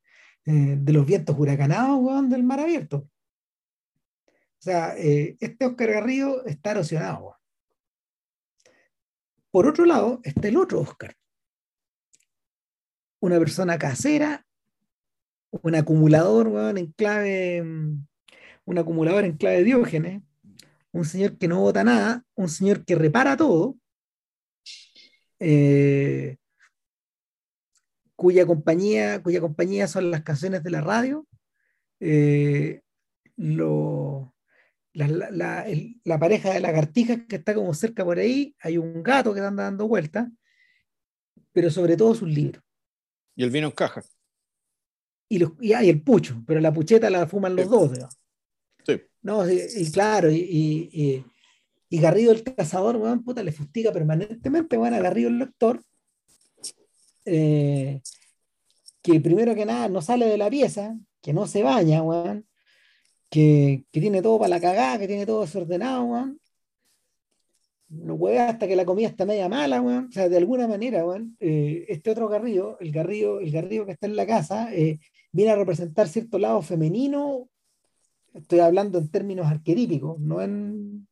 eh, 0.45 0.75
de 0.77 0.93
los 0.93 1.05
vientos 1.05 1.35
huracanados 1.37 2.29
del 2.29 2.43
mar 2.43 2.59
abierto. 2.59 3.09
O 4.27 4.61
sea, 4.61 4.97
eh, 4.97 5.37
este 5.39 5.65
Oscar 5.65 5.91
Garrido 5.91 6.45
está 6.45 6.71
erosionado. 6.71 7.37
Por 9.51 9.67
otro 9.67 9.85
lado, 9.85 10.19
está 10.23 10.47
el 10.47 10.57
otro 10.57 10.81
Oscar. 10.81 11.15
Una 13.21 13.39
persona 13.39 13.77
casera, 13.77 14.45
un 15.49 15.75
acumulador 15.75 16.77
en 16.77 16.91
clave, 16.91 17.61
un 17.61 18.77
acumulador 18.77 19.25
en 19.25 19.37
clave 19.37 19.63
Diógenes, 19.63 20.21
un 20.91 21.05
señor 21.05 21.37
que 21.37 21.47
no 21.47 21.61
vota 21.61 21.83
nada, 21.83 22.25
un 22.35 22.49
señor 22.49 22.85
que 22.85 22.95
repara 22.95 23.37
todo, 23.37 23.77
eh, 25.39 26.37
cuya 28.19 28.45
compañía, 28.45 29.23
cuya 29.23 29.39
compañía 29.39 29.87
son 29.87 30.11
las 30.11 30.23
canciones 30.23 30.61
de 30.61 30.71
la 30.71 30.81
radio, 30.81 31.25
eh, 32.01 32.81
lo, 33.37 34.35
la, 34.91 36.19
pareja 36.19 36.53
de 36.53 36.59
lagartijas 36.59 37.19
que 37.29 37.37
está 37.37 37.55
como 37.55 37.73
cerca 37.73 38.03
por 38.03 38.19
ahí, 38.19 38.53
hay 38.59 38.77
un 38.77 39.03
gato 39.03 39.33
que 39.33 39.39
anda 39.39 39.63
dando 39.63 39.87
vueltas, 39.87 40.27
pero 41.53 41.71
sobre 41.71 41.95
todo 41.95 42.13
sus 42.13 42.27
libros. 42.27 42.61
Y 43.37 43.43
el 43.43 43.51
vino 43.51 43.67
en 43.67 43.73
caja. 43.73 44.03
Y, 45.29 45.39
los, 45.39 45.53
y 45.61 45.71
hay 45.71 45.87
el 45.87 46.01
pucho, 46.01 46.43
pero 46.45 46.59
la 46.59 46.73
pucheta 46.73 47.09
la 47.09 47.25
fuman 47.25 47.55
los 47.55 47.69
dos. 47.69 47.91
Sí. 48.85 49.01
No, 49.21 49.49
y, 49.49 49.89
claro, 49.93 50.29
y, 50.29 51.23
y, 51.89 51.99
Garrido 52.01 52.33
el 52.33 52.43
cazador, 52.43 52.97
weón, 52.97 53.23
puta, 53.23 53.43
le 53.43 53.53
fustiga 53.53 53.93
permanentemente, 53.93 54.75
bueno, 54.75 54.97
a 54.97 54.99
Garrido 54.99 55.29
el 55.29 55.39
lector, 55.39 55.81
eh, 57.29 58.01
que 59.01 59.19
primero 59.21 59.55
que 59.55 59.65
nada 59.65 59.87
no 59.89 60.01
sale 60.01 60.25
de 60.25 60.37
la 60.37 60.49
pieza, 60.49 60.97
que 61.21 61.33
no 61.33 61.47
se 61.47 61.63
baña, 61.63 62.03
weón, 62.03 62.45
que, 63.29 63.85
tiene 63.91 64.21
todo 64.21 64.39
para 64.39 64.49
la 64.49 64.61
cagada, 64.61 64.99
que 64.99 65.07
tiene 65.07 65.25
todo 65.25 65.41
desordenado, 65.41 66.03
weón. 66.05 66.39
No 67.89 68.17
puede 68.17 68.39
hasta 68.39 68.67
que 68.67 68.75
la 68.75 68.85
comida 68.85 69.07
está 69.07 69.25
media 69.25 69.49
mala, 69.49 69.81
weón. 69.81 70.07
O 70.09 70.11
sea, 70.11 70.29
de 70.29 70.37
alguna 70.37 70.67
manera, 70.67 71.03
eh, 71.39 71.85
este 71.89 72.11
otro 72.11 72.27
garrillo, 72.29 72.79
el 72.79 72.91
garrillo, 72.91 73.39
el 73.39 73.51
garrillo 73.51 73.85
que 73.85 73.93
está 73.93 74.05
en 74.07 74.15
la 74.15 74.27
casa, 74.27 74.73
eh, 74.73 74.99
viene 75.31 75.51
a 75.51 75.55
representar 75.55 76.07
cierto 76.07 76.37
lado 76.37 76.61
femenino. 76.61 77.49
Estoy 78.33 78.59
hablando 78.59 78.99
en 78.99 79.09
términos 79.09 79.47
arquetípicos, 79.47 80.19
no 80.19 80.41
en. 80.41 81.08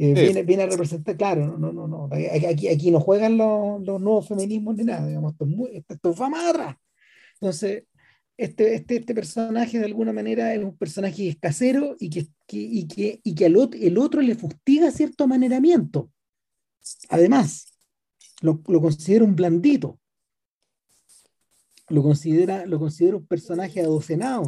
Eh, 0.00 0.14
viene, 0.14 0.44
viene, 0.44 0.62
a 0.62 0.66
representar, 0.66 1.16
claro, 1.16 1.58
no, 1.58 1.72
no, 1.72 1.88
no. 1.88 2.08
Aquí, 2.48 2.68
aquí 2.68 2.90
no 2.92 3.00
juegan 3.00 3.36
los, 3.36 3.82
los 3.82 4.00
nuevos 4.00 4.28
feminismos 4.28 4.76
ni 4.76 4.84
nada, 4.84 5.04
digamos, 5.04 5.32
esto 5.32 5.44
es, 5.44 5.50
muy, 5.50 5.70
esto 5.76 6.10
es. 6.10 6.20
Entonces, 7.40 7.84
este, 8.36 8.74
este, 8.76 8.96
este, 8.96 9.14
personaje 9.14 9.80
de 9.80 9.86
alguna 9.86 10.12
manera 10.12 10.54
es 10.54 10.62
un 10.62 10.76
personaje 10.76 11.28
escasero 11.28 11.96
y 11.98 12.10
que, 12.10 12.28
y 12.48 12.86
que, 12.86 13.20
y 13.24 13.34
que 13.34 13.46
al 13.46 13.56
otro, 13.56 13.80
el 13.80 13.98
otro 13.98 14.20
le 14.20 14.36
fustiga 14.36 14.92
cierto 14.92 15.24
amaneramiento. 15.24 16.12
Además, 17.08 17.66
lo, 18.40 18.62
lo 18.68 18.80
considera 18.80 19.24
un 19.24 19.34
blandito. 19.34 19.98
Lo 21.88 22.04
considera, 22.04 22.66
lo 22.66 22.78
considera 22.78 23.16
un 23.16 23.26
personaje 23.26 23.80
adocenado. 23.80 24.44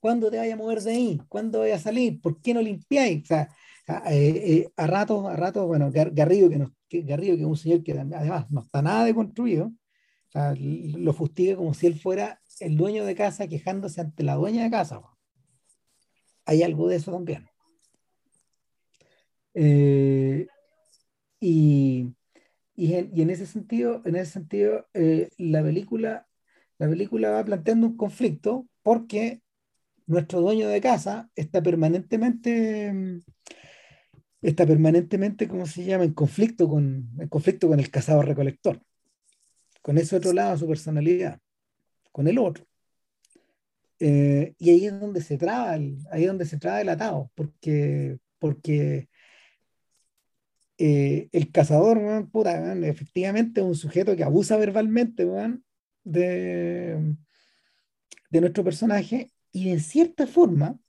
¿Cuándo 0.00 0.30
te 0.30 0.36
vaya 0.36 0.52
a 0.52 0.58
mover 0.58 0.82
de 0.82 0.92
ahí? 0.92 1.22
¿Cuándo 1.28 1.60
vaya 1.60 1.76
a 1.76 1.80
salir? 1.80 2.20
¿Por 2.20 2.42
qué 2.42 2.52
no 2.52 2.60
limpiáis? 2.60 3.22
O 3.22 3.26
sea, 3.26 3.48
a, 3.86 4.12
eh, 4.12 4.52
eh, 4.52 4.72
a 4.76 4.86
ratos, 4.86 5.26
a 5.26 5.36
ratos, 5.36 5.66
bueno, 5.66 5.90
Garrido, 5.92 6.48
que, 6.50 6.66
que, 6.88 7.02
Garrido, 7.02 7.36
que 7.36 7.42
es 7.42 7.48
un 7.48 7.56
señor 7.56 7.82
que 7.82 7.92
además 7.92 8.50
no 8.50 8.62
está 8.62 8.82
nada 8.82 9.04
deconstruido, 9.04 9.72
lo 10.58 11.12
fustiga 11.12 11.56
como 11.56 11.72
si 11.72 11.86
él 11.86 11.98
fuera 11.98 12.40
el 12.60 12.76
dueño 12.76 13.04
de 13.04 13.14
casa 13.14 13.48
quejándose 13.48 14.00
ante 14.00 14.22
la 14.22 14.34
dueña 14.34 14.64
de 14.64 14.70
casa. 14.70 15.00
Hay 16.44 16.62
algo 16.62 16.88
de 16.88 16.96
eso 16.96 17.12
también. 17.12 17.48
Eh, 19.54 20.46
y, 21.40 22.14
en, 22.76 23.30
ese 23.30 23.46
sentido, 23.46 24.02
en 24.04 24.16
ese 24.16 24.32
sentido 24.32 24.86
eh, 24.94 25.30
la, 25.38 25.62
película, 25.62 26.26
la 26.78 26.88
película 26.88 27.30
va 27.30 27.44
planteando 27.44 27.86
un 27.86 27.96
conflicto 27.96 28.68
porque 28.82 29.42
nuestro 30.06 30.40
dueño 30.40 30.68
de 30.68 30.80
casa 30.80 31.30
está 31.34 31.62
permanentemente 31.62 33.22
está 34.42 34.66
permanentemente, 34.66 35.48
¿cómo 35.48 35.66
se 35.66 35.84
llama?, 35.84 36.04
en 36.04 36.14
conflicto 36.14 36.68
con, 36.68 37.10
en 37.18 37.28
conflicto 37.28 37.68
con 37.68 37.80
el 37.80 37.90
cazador 37.90 38.26
recolector 38.26 38.80
con 39.86 39.98
ese 39.98 40.16
otro 40.16 40.32
lado 40.32 40.58
su 40.58 40.66
personalidad, 40.66 41.38
con 42.10 42.26
el 42.26 42.38
otro. 42.38 42.66
Eh, 44.00 44.52
y 44.58 44.70
ahí 44.70 44.86
es 44.86 44.98
donde 44.98 45.20
se 45.20 45.38
traba 45.38 45.76
el, 45.76 45.98
ahí 46.10 46.22
es 46.22 46.26
donde 46.26 46.44
se 46.44 46.58
traba 46.58 46.80
el 46.80 46.88
atado, 46.88 47.30
porque, 47.36 48.18
porque 48.40 49.08
eh, 50.76 51.28
el 51.30 51.52
cazador, 51.52 51.98
efectivamente 52.82 53.60
es 53.60 53.66
un 53.66 53.76
sujeto 53.76 54.16
que 54.16 54.24
abusa 54.24 54.56
verbalmente 54.56 55.24
de, 56.02 57.16
de 58.28 58.40
nuestro 58.40 58.64
personaje 58.64 59.30
y 59.52 59.70
en 59.70 59.78
cierta 59.78 60.26
forma, 60.26 60.80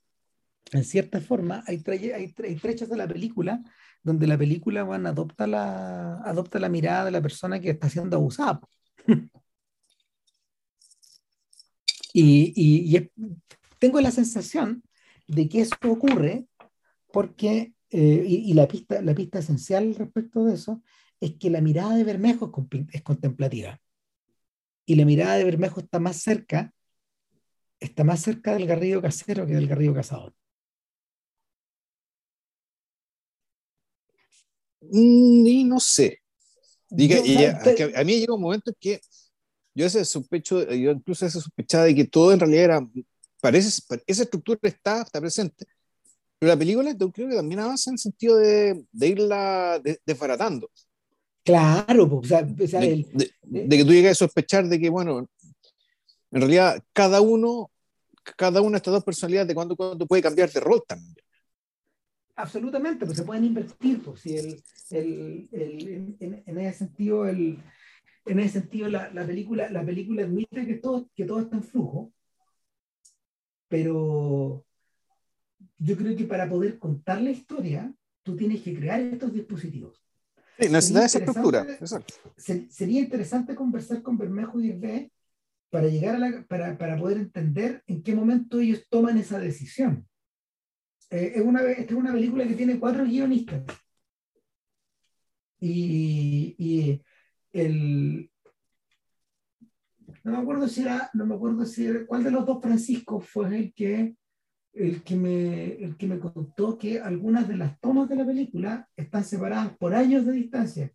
en 0.72 0.84
cierta 0.84 1.22
forma, 1.22 1.64
hay, 1.68 1.84
hay, 1.88 2.34
hay 2.44 2.56
trechos 2.56 2.90
de 2.90 2.98
la 2.98 3.08
película 3.08 3.62
donde 4.04 4.28
la 4.28 4.38
película 4.38 4.82
adopta, 4.82 5.48
la, 5.48 6.20
adopta 6.24 6.60
la 6.60 6.70
mirada 6.70 7.06
de 7.06 7.12
la 7.12 7.22
persona 7.22 7.60
que 7.60 7.72
está 7.72 7.90
siendo 7.90 8.16
abusada. 8.18 8.62
y, 12.14 13.10
tengo 13.80 14.02
la 14.02 14.12
sensación 14.12 14.82
de 15.28 15.48
que 15.50 15.62
eso 15.62 15.76
ocurre 15.84 16.48
porque, 17.12 17.74
eh, 17.90 18.26
y, 18.28 18.54
la, 18.54 18.68
pista, 18.68 19.02
la 19.02 19.14
pista 19.14 19.40
esencial 19.40 19.94
respecto 19.96 20.46
de 20.46 20.56
eso, 20.56 20.82
es 21.20 21.36
que 21.36 21.50
la 21.50 21.62
mirada 21.62 21.96
de 21.96 22.04
Bermejo 22.04 22.52
es, 22.92 23.02
contemplativa. 23.02 23.80
Y 24.86 24.96
la 24.96 25.06
mirada 25.06 25.36
de 25.36 25.44
Bermejo 25.44 25.82
está 25.82 26.00
más 26.00 26.18
cerca, 26.18 26.74
está 27.80 28.04
más 28.04 28.22
cerca 28.22 28.54
del 28.54 28.68
garrido 28.68 29.02
casero 29.02 29.46
que 29.46 29.54
del 29.54 29.68
garrido 29.68 29.94
cazador. 29.94 30.34
Y 34.92 35.64
no 35.64 35.80
sé. 35.80 36.20
Diga, 36.90 37.20
y 37.20 37.44
a, 37.44 38.04
mí 38.04 38.20
llega 38.20 38.34
un 38.34 38.42
momento 38.42 38.72
en 38.72 38.78
que 38.80 39.02
yo 39.76 39.86
ese 39.86 40.06
sospecho, 40.06 40.64
yo 40.72 40.92
incluso 40.92 41.26
ese 41.26 41.42
sospechaba 41.42 41.84
de 41.84 41.96
que 41.96 42.06
todo 42.06 42.32
en 42.32 42.40
realidad 42.40 42.64
era, 42.64 42.88
parece, 43.42 43.84
esa 44.08 44.24
estructura 44.24 44.60
está, 44.64 45.02
está 45.02 45.20
presente, 45.20 45.66
pero 46.40 46.52
la 46.52 46.58
película 46.58 46.96
creo 46.96 47.12
que 47.12 47.36
también 47.36 47.60
avanza 47.60 47.90
en 47.90 47.96
el 47.96 48.00
sentido 48.00 48.38
de, 48.38 48.86
de 48.92 49.08
irla 49.08 49.82
desbaratando. 50.06 50.70
Claro, 51.44 52.20
o 52.22 52.24
sea, 52.24 52.42
de, 52.44 53.06
que 53.70 53.86
tú 53.86 53.92
llegas 53.92 54.12
a 54.12 54.26
sospechar 54.26 54.68
de 54.68 54.80
que, 54.80 54.90
bueno, 54.90 55.30
en 56.32 56.42
realidad 56.42 56.84
cada 56.94 57.22
uno, 57.22 57.72
cada 58.36 58.62
una 58.62 58.72
de 58.72 58.78
estas 58.78 58.94
dos 58.94 59.04
personalidades 59.04 59.48
de 59.48 59.56
cuando, 59.56 59.76
cuando 59.76 60.06
puede 60.06 60.22
cambiar 60.22 60.52
de 60.52 60.60
rol 60.60 60.84
también. 60.86 61.16
Absolutamente, 62.38 63.04
pues 63.04 63.18
se 63.18 63.24
pueden 63.24 63.46
invertir, 63.46 64.00
pues 64.04 64.22
si 64.22 64.38
el, 64.38 64.64
el, 64.92 65.50
el 65.52 66.16
en, 66.20 66.44
en, 66.46 66.58
ese 66.60 66.78
sentido, 66.78 67.28
el, 67.28 67.58
en 68.28 68.40
ese 68.40 68.60
sentido 68.60 68.88
la, 68.90 69.12
la, 69.12 69.26
película, 69.26 69.72
la 69.72 69.84
película 69.84 70.22
admite 70.22 70.68
que 70.68 70.76
todo, 70.76 71.10
que 71.16 71.26
todo 71.26 71.40
está 71.40 71.56
en 71.56 71.64
flujo, 71.64 72.14
pero 73.68 74.64
yo 75.80 75.98
creo 75.98 76.16
que 76.16 76.26
para 76.26 76.48
poder 76.48 76.78
contar 76.78 77.22
la 77.22 77.32
historia, 77.32 77.92
tú 78.22 78.36
tienes 78.36 78.62
que 78.62 78.76
crear 78.76 79.02
estos 79.02 79.34
dispositivos. 79.34 80.06
Sí, 80.60 80.70
necesitas 80.70 81.06
esa 81.06 81.18
estructura. 81.18 81.66
sería 82.70 83.00
interesante 83.00 83.56
conversar 83.56 84.04
con 84.04 84.16
Bermejo 84.16 84.60
y 84.60 84.70
Hervé 84.70 85.12
para 85.72 85.88
llegar 85.88 86.16
a 86.16 86.20
la, 86.20 86.46
para, 86.48 86.78
para 86.78 86.98
poder 87.00 87.18
entender 87.18 87.84
en 87.88 88.04
qué 88.04 88.14
momento 88.14 88.60
ellos 88.60 88.86
toman 88.90 89.18
esa 89.18 89.40
decisión 89.40 90.07
eh, 91.10 91.34
es 91.36 91.42
una, 91.42 91.62
esta 91.64 91.94
es 91.94 92.00
una 92.00 92.12
película 92.12 92.48
que 92.48 92.56
tiene 92.56 92.80
cuatro 92.80 93.04
guionistas. 93.06 93.64
Y, 95.60 96.56
y, 96.58 97.02
el. 97.52 98.30
No 100.24 100.32
me 100.34 100.38
acuerdo 100.40 100.68
si 100.68 100.82
era, 100.82 101.10
no 101.14 101.26
me 101.26 101.36
acuerdo 101.36 101.66
si 101.66 101.86
era, 101.86 102.06
cuál 102.06 102.24
de 102.24 102.32
los 102.32 102.46
dos 102.46 102.62
Francisco 102.62 103.20
fue 103.20 103.58
el 103.58 103.74
que 103.74 104.16
el 104.74 105.04
que, 105.04 105.16
me, 105.16 105.74
el 105.84 105.98
que 105.98 106.06
me 106.08 106.20
contó 106.20 106.78
que 106.78 107.00
algunas 107.00 107.48
de 107.48 107.58
las 107.58 107.80
tomas 107.80 108.08
de 108.08 108.16
la 108.16 108.26
película 108.26 108.88
están 108.96 109.24
separadas 109.24 109.76
por 109.78 109.96
años 109.96 110.26
de 110.26 110.34
distancia. 110.34 110.94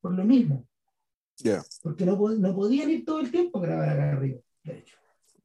Por 0.00 0.14
lo 0.14 0.24
mismo. 0.24 0.68
Porque 1.82 2.04
no, 2.04 2.16
no, 2.16 2.54
podían 2.54 2.90
ir 2.90 3.04
todo 3.04 3.20
el 3.20 3.30
tiempo 3.30 3.58
a 3.58 3.62
grabar 3.62 3.88
a 3.88 3.94
Garrido, 3.94 4.42
de 4.62 4.78
hecho. 4.78 4.96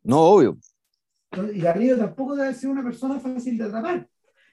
No, 0.04 0.20
obvio. 0.22 0.58
Y 1.54 1.60
Garrido 1.60 1.98
tampoco 1.98 2.36
debe 2.36 2.54
ser 2.54 2.70
una 2.70 2.84
persona 2.84 3.20
fácil 3.20 3.58
de 3.58 3.64
atrapar. 3.64 4.08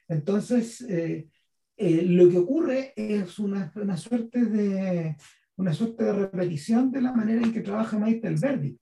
Entonces, 0.09 0.81
eh, 0.83 1.29
eh, 1.77 2.03
lo 2.03 2.29
que 2.29 2.39
ocurre 2.39 2.93
es 2.97 3.39
una, 3.39 3.73
una, 3.77 3.97
suerte 3.97 4.45
de, 4.45 5.17
una 5.57 5.73
suerte 5.73 6.05
de 6.05 6.13
repetición 6.13 6.91
de 6.91 7.03
la 7.03 7.13
manera 7.13 7.43
en 7.43 7.53
que 7.53 7.61
trabaja 7.61 7.99
Maite 7.99 8.35
Verdi. 8.35 8.79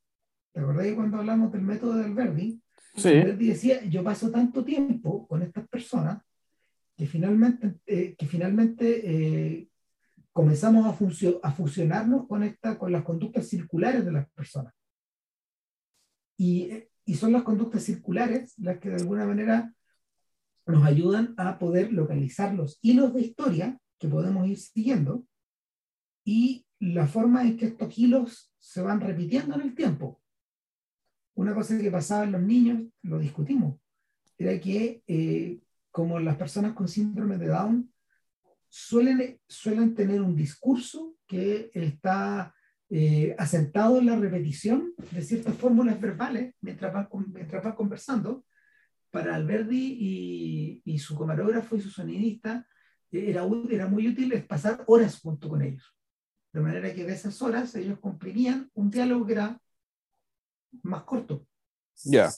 ¿Te 0.53 0.61
acordás 0.61 0.92
cuando 0.94 1.18
hablamos 1.18 1.53
del 1.53 1.62
método 1.62 1.99
del 1.99 2.14
Verdi? 2.14 2.61
Sí. 2.96 3.11
Verdi 3.11 3.49
decía, 3.49 3.84
yo 3.84 4.03
paso 4.03 4.30
tanto 4.30 4.64
tiempo 4.64 5.26
con 5.28 5.42
estas 5.42 5.68
personas 5.68 6.22
que 6.96 7.07
finalmente, 7.07 7.74
eh, 7.86 8.16
que 8.16 8.26
finalmente 8.26 9.68
comenzamos 10.32 10.86
a, 10.86 11.49
a 11.49 11.53
fusionarnos 11.53 12.26
con, 12.26 12.42
esta, 12.42 12.78
con 12.78 12.90
las 12.90 13.03
conductas 13.03 13.46
circulares 13.49 14.05
de 14.05 14.12
las 14.12 14.28
personas. 14.30 14.72
Y, 16.36 16.70
y 17.09 17.14
son 17.14 17.32
las 17.32 17.42
conductas 17.42 17.84
circulares 17.84 18.52
las 18.59 18.80
que 18.80 18.90
de 18.90 18.96
alguna 18.96 19.24
manera 19.24 19.74
nos 20.66 20.84
ayudan 20.84 21.32
a 21.38 21.59
poder 21.59 21.90
localizar 21.90 22.54
los 22.54 22.78
hilos 22.82 23.14
de 23.14 23.22
historia 23.22 23.80
que 23.98 24.09
podemos 24.09 24.46
ir 24.46 24.59
siguiendo 24.59 25.24
y 26.22 26.66
la 26.78 27.06
forma 27.06 27.44
en 27.44 27.56
que 27.56 27.64
estos 27.64 27.98
hilos 27.98 28.52
se 28.59 28.82
van 28.82 29.00
repitiendo 29.00 29.54
en 29.54 29.62
el 29.62 29.74
tiempo. 29.74 30.20
Una 31.34 31.54
cosa 31.54 31.78
que 31.78 31.90
pasaba 31.90 32.24
en 32.24 32.32
los 32.32 32.42
niños, 32.42 32.82
lo 33.00 33.18
discutimos, 33.18 33.80
era 34.36 34.61
que 34.61 35.02
eh, 35.06 35.61
como 35.90 36.20
las 36.20 36.36
personas 36.36 36.74
con 36.74 36.88
síndrome 36.88 37.38
de 37.38 37.46
Down 37.46 37.90
suelen, 38.68 39.40
suelen 39.48 39.94
tener 39.94 40.20
un 40.20 40.36
discurso 40.36 41.16
que 41.26 41.70
está 41.72 42.54
eh, 42.91 43.34
asentado 43.39 43.99
en 43.99 44.07
la 44.07 44.16
repetición 44.16 44.95
de 45.11 45.22
ciertas 45.22 45.55
fórmulas 45.57 46.01
verbales 46.01 46.55
mientras 46.61 46.93
van, 46.93 47.09
mientras 47.32 47.62
van 47.62 47.74
conversando, 47.74 48.45
para 49.11 49.34
Alberdi 49.34 49.97
y, 49.99 50.82
y, 50.84 50.99
su 50.99 51.18
camarógrafo 51.18 51.76
y 51.76 51.80
su 51.80 51.91
sonidista 51.91 52.66
eh, 53.11 53.30
era, 53.30 53.47
era 53.70 53.86
muy 53.86 54.09
útil 54.09 54.32
pasar 54.45 54.84
horas 54.86 55.18
junto 55.20 55.49
con 55.49 55.62
ellos. 55.62 55.95
De 56.53 56.61
manera 56.61 56.95
que 56.95 57.05
de 57.05 57.12
esas 57.12 57.41
horas 57.43 57.74
ellos 57.74 57.99
comprimían 58.01 58.70
un 58.74 58.91
diálogo 58.91 59.26
que 59.26 59.32
era 59.32 59.61
más 60.82 61.03
corto. 61.05 61.47
Ya. 62.05 62.30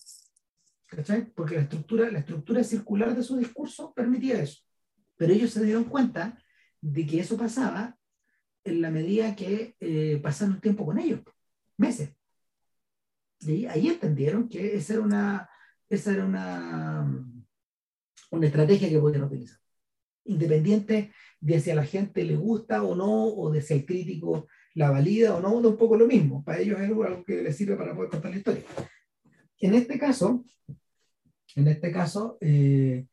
Porque 1.35 1.55
la 1.55 1.63
estructura, 1.63 2.11
la 2.11 2.19
estructura 2.21 2.65
circular 2.65 3.15
de 3.15 3.23
su 3.23 3.37
discurso 3.37 3.93
permitía 3.95 4.43
eso. 4.43 4.63
Pero 5.17 5.33
ellos 5.33 5.51
se 5.51 5.65
dieron 5.65 5.85
cuenta 5.85 6.37
de 6.81 7.07
que 7.07 7.21
eso 7.21 7.37
pasaba 7.37 7.97
en 8.65 8.81
la 8.81 8.91
medida 8.91 9.35
que 9.35 9.77
eh, 9.81 10.23
tiempo 10.61 10.87
con 10.87 10.99
ellos, 10.99 11.21
meses. 11.77 12.15
Y 13.41 13.67
ahí 13.67 13.89
entendieron 13.89 14.49
que 14.49 14.77
esa 14.77 14.95
era 14.95 15.03
una, 15.03 15.51
esa 15.89 16.13
era 16.13 16.25
una, 16.25 17.25
una 18.31 18.47
estrategia 18.47 18.89
que 18.89 18.99
podían 18.99 19.25
utilizar. 19.25 19.59
Independiente 20.25 21.13
de 21.41 21.61
si 21.61 21.71
a 21.71 21.75
la 21.75 21.85
gente 21.85 22.25
le 22.25 22.37
gusta 22.37 22.83
o 22.83 22.95
no, 22.95 23.25
o 23.25 23.51
de 23.51 23.63
si 23.63 23.75
el 23.75 23.87
crítico 23.87 24.47
la 24.75 24.91
valida 24.91 25.35
o 25.35 25.41
no, 25.41 25.61
da 25.61 25.69
un 25.69 25.77
poco 25.77 25.97
lo 25.97 26.07
mismo. 26.07 26.45
Para 26.45 26.61
ellos 26.61 26.79
es 26.79 26.87
algo 26.87 27.25
que 27.25 27.43
les 27.43 27.57
sirve 27.57 27.77
para 27.77 27.95
poder 27.95 28.11
contar 28.11 28.31
la 28.31 28.37
historia. 28.37 28.63
En 29.59 29.75
este 29.75 29.99
caso, 29.99 30.45
en 31.57 31.69
este 31.69 31.91
caso, 31.91 32.39
eh, 32.41 33.07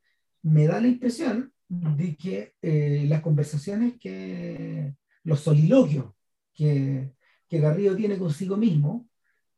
me 0.44 0.68
da 0.68 0.80
la 0.80 0.88
impresión 0.88 1.52
de 1.68 2.16
que 2.16 2.54
eh, 2.62 3.06
las 3.08 3.22
conversaciones 3.22 3.98
que, 4.00 4.94
los 5.28 5.42
soliloquios 5.42 6.06
que, 6.54 7.14
que 7.48 7.60
Garrido 7.60 7.96
tiene 7.96 8.18
consigo 8.18 8.58
mismo, 8.58 9.08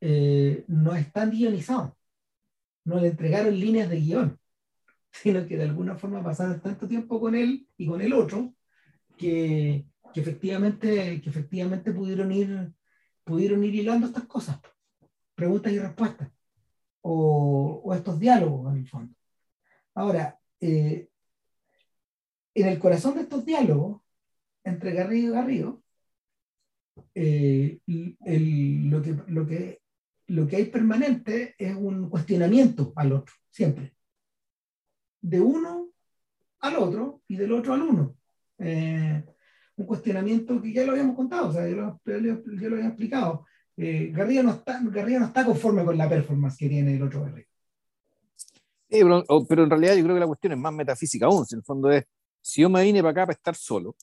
eh, 0.02 0.64
no 0.68 0.96
están 0.96 1.32
guionizados 1.32 1.94
no 2.90 3.00
le 3.00 3.10
entregaron 3.10 3.58
líneas 3.58 3.90
de 3.90 4.00
guion, 4.00 4.40
sino 5.12 5.46
que 5.46 5.58
de 5.58 5.64
alguna 5.64 5.96
forma 5.96 6.24
pasaron 6.24 6.60
tanto 6.60 6.88
tiempo 6.88 7.20
con 7.20 7.36
él 7.36 7.68
y 7.78 7.88
con 7.88 8.02
el 8.02 8.14
otro 8.14 8.54
que, 9.18 9.86
que 10.14 10.22
efectivamente, 10.22 11.22
que 11.22 11.30
efectivamente 11.30 11.92
pudieron, 11.92 12.32
ir, 12.32 12.74
pudieron 13.24 13.64
ir 13.64 13.76
hilando 13.76 14.08
estas 14.08 14.26
cosas, 14.26 14.60
preguntas 15.36 15.72
y 15.72 15.80
respuestas, 15.80 16.30
o, 17.02 17.82
o 17.84 17.94
estos 17.94 18.20
diálogos 18.20 18.74
en 18.74 18.80
el 18.80 18.88
fondo. 18.88 19.16
Ahora, 19.94 20.40
eh, 20.60 21.10
en 22.54 22.68
el 22.68 22.80
corazón 22.80 23.16
de 23.16 23.22
estos 23.22 23.46
diálogos 23.46 24.02
entre 24.64 24.94
Garrido 24.94 25.30
y 25.30 25.36
Garrido, 25.36 25.84
eh, 27.16 27.80
el, 27.86 28.90
lo, 28.90 29.02
que, 29.02 29.16
lo, 29.28 29.48
que, 29.48 29.82
lo 30.28 30.48
que 30.48 30.56
hay 30.56 30.66
permanente 30.66 31.56
es 31.58 31.76
un 31.76 32.10
cuestionamiento 32.10 32.94
al 32.96 33.14
otro, 33.14 33.34
siempre. 33.50 33.94
De 35.22 35.40
uno 35.40 35.90
al 36.60 36.76
otro 36.76 37.22
y 37.28 37.36
del 37.36 37.52
otro 37.54 37.74
al 37.74 37.82
uno. 37.84 38.16
Eh, 38.58 39.24
un 39.78 39.86
cuestionamiento 39.86 40.62
que 40.62 40.74
ya 40.74 40.84
lo 40.86 40.92
habíamos 40.92 41.16
contado, 41.16 41.50
o 41.50 41.54
sea, 41.54 41.68
yo 41.68 41.76
lo, 41.76 42.02
yo 42.06 42.70
lo 42.70 42.76
había 42.76 42.90
explicado. 42.90 43.46
Eh, 43.78 44.12
Garrido, 44.14 44.44
no 44.44 44.52
está, 44.52 44.82
Garrido 44.84 45.22
no 45.22 45.28
está 45.28 45.46
conforme 45.46 45.86
con 45.86 45.98
la 45.98 46.10
performance 46.10 46.58
que 46.58 46.68
tiene 46.68 46.96
el 46.96 47.04
otro 47.04 47.22
Garrido. 47.24 47.48
pero, 48.90 49.64
en 49.64 49.70
realidad 49.70 49.96
yo 49.96 50.04
creo 50.04 50.16
que 50.16 50.20
la 50.20 50.28
cuestión 50.28 50.54
es 50.54 50.60
más 50.60 50.74
metafísica 50.74 51.28
aún. 51.28 51.46
En 51.50 51.60
el 51.60 51.64
fondo 51.64 51.90
es, 51.90 52.04
si 52.42 52.62
yo 52.62 52.70
me 52.70 52.84
vine 52.84 53.00
para 53.00 53.12
acá 53.12 53.22
para 53.28 53.38
estar 53.38 53.56
solo, 53.56 53.96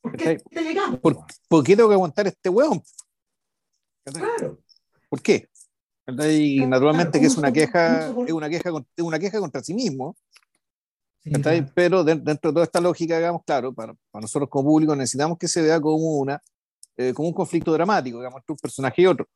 ¿por 0.00 0.16
qué, 0.16 0.42
¿por, 1.00 1.18
¿por 1.48 1.64
qué 1.64 1.76
tengo 1.76 1.88
que 1.88 1.94
aguantar 1.94 2.26
este 2.26 2.48
hueón? 2.48 2.82
Claro. 4.04 4.58
¿Por 5.08 5.22
qué? 5.22 5.48
Y 6.06 6.64
naturalmente 6.66 7.20
que 7.20 7.26
es 7.26 7.36
una 7.36 7.52
queja, 7.52 8.08
es 8.08 8.32
una 8.32 8.48
queja, 8.48 8.70
es 8.96 9.04
una 9.04 9.18
queja 9.18 9.40
contra 9.40 9.62
sí 9.62 9.74
mismo. 9.74 10.16
Pero 11.74 12.04
dentro 12.04 12.50
de 12.50 12.54
toda 12.54 12.64
esta 12.64 12.80
lógica, 12.80 13.16
digamos, 13.16 13.42
claro, 13.44 13.74
para, 13.74 13.94
para, 14.10 14.22
nosotros 14.22 14.48
como 14.48 14.70
público 14.70 14.96
necesitamos 14.96 15.36
que 15.36 15.48
se 15.48 15.60
vea 15.60 15.78
como 15.80 16.18
una 16.18 16.40
eh, 16.96 17.14
como 17.14 17.28
un 17.28 17.34
conflicto 17.34 17.72
dramático, 17.72 18.18
digamos, 18.18 18.38
entre 18.38 18.52
un 18.52 18.58
personaje 18.58 19.02
y 19.02 19.06
otro. 19.06 19.28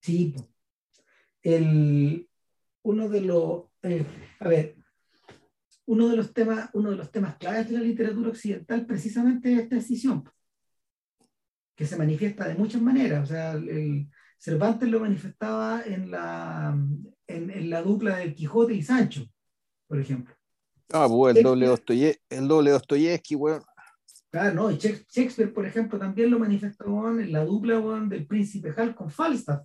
Sí, 0.00 0.34
el, 1.42 2.28
uno 2.82 3.08
de 3.08 3.20
los, 3.20 3.64
eh, 3.82 4.04
a 4.40 4.48
ver, 4.48 4.76
uno 5.92 6.08
de 6.08 6.16
los 6.16 6.32
temas, 6.32 6.70
uno 6.72 6.90
de 6.90 6.96
los 6.96 7.10
temas 7.10 7.36
claves 7.36 7.68
de 7.68 7.74
la 7.74 7.80
literatura 7.80 8.30
occidental 8.30 8.86
precisamente 8.86 9.52
es 9.52 9.60
esta 9.60 9.76
decisión 9.76 10.24
que 11.76 11.84
se 11.84 11.98
manifiesta 11.98 12.48
de 12.48 12.54
muchas 12.54 12.80
maneras. 12.80 13.24
O 13.24 13.26
sea, 13.26 13.52
el, 13.52 14.08
Cervantes 14.38 14.88
lo 14.88 15.00
manifestaba 15.00 15.82
en 15.84 16.10
la, 16.10 16.76
en, 17.26 17.70
la 17.70 17.82
dupla 17.82 18.16
del 18.16 18.34
Quijote 18.34 18.74
y 18.74 18.82
Sancho, 18.82 19.24
por 19.86 20.00
ejemplo. 20.00 20.34
Ah, 20.92 21.06
pues 21.08 21.36
el 21.36 21.42
doble, 21.42 21.66
el 22.30 22.48
doble 22.48 22.70
Dostoyevsky, 22.70 23.34
bueno. 23.34 23.62
Claro, 24.30 24.54
no, 24.54 24.70
y 24.70 24.78
Shakespeare, 24.78 25.52
por 25.52 25.66
ejemplo, 25.66 25.98
también 25.98 26.30
lo 26.30 26.38
manifestó 26.38 26.86
en 27.20 27.30
la 27.30 27.44
dupla 27.44 27.78
del 28.08 28.26
príncipe 28.26 28.72
Hal 28.74 28.94
con 28.94 29.10
Falstaff. 29.10 29.60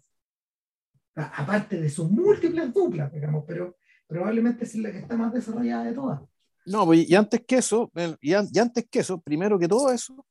Aparte 1.15 1.79
de 1.79 1.89
sus 1.89 2.11
múltiples 2.11 2.71
duplas, 2.73 3.11
digamos, 3.11 3.45
pero 3.47 3.77
probablemente 4.07 4.63
es 4.63 4.75
la 4.75 4.91
que 4.91 4.99
está 4.99 5.17
más 5.17 5.33
desarrollada 5.33 5.83
de 5.83 5.93
todas. 5.93 6.21
No, 6.65 6.85
pues, 6.85 7.09
y 7.09 7.15
antes 7.15 7.41
que 7.45 7.57
eso, 7.57 7.91
y, 8.21 8.33
antes 8.33 8.85
que 8.89 8.99
eso, 8.99 9.21
primero 9.21 9.57
que 9.57 9.67
todo 9.67 9.91
eso, 9.91 10.25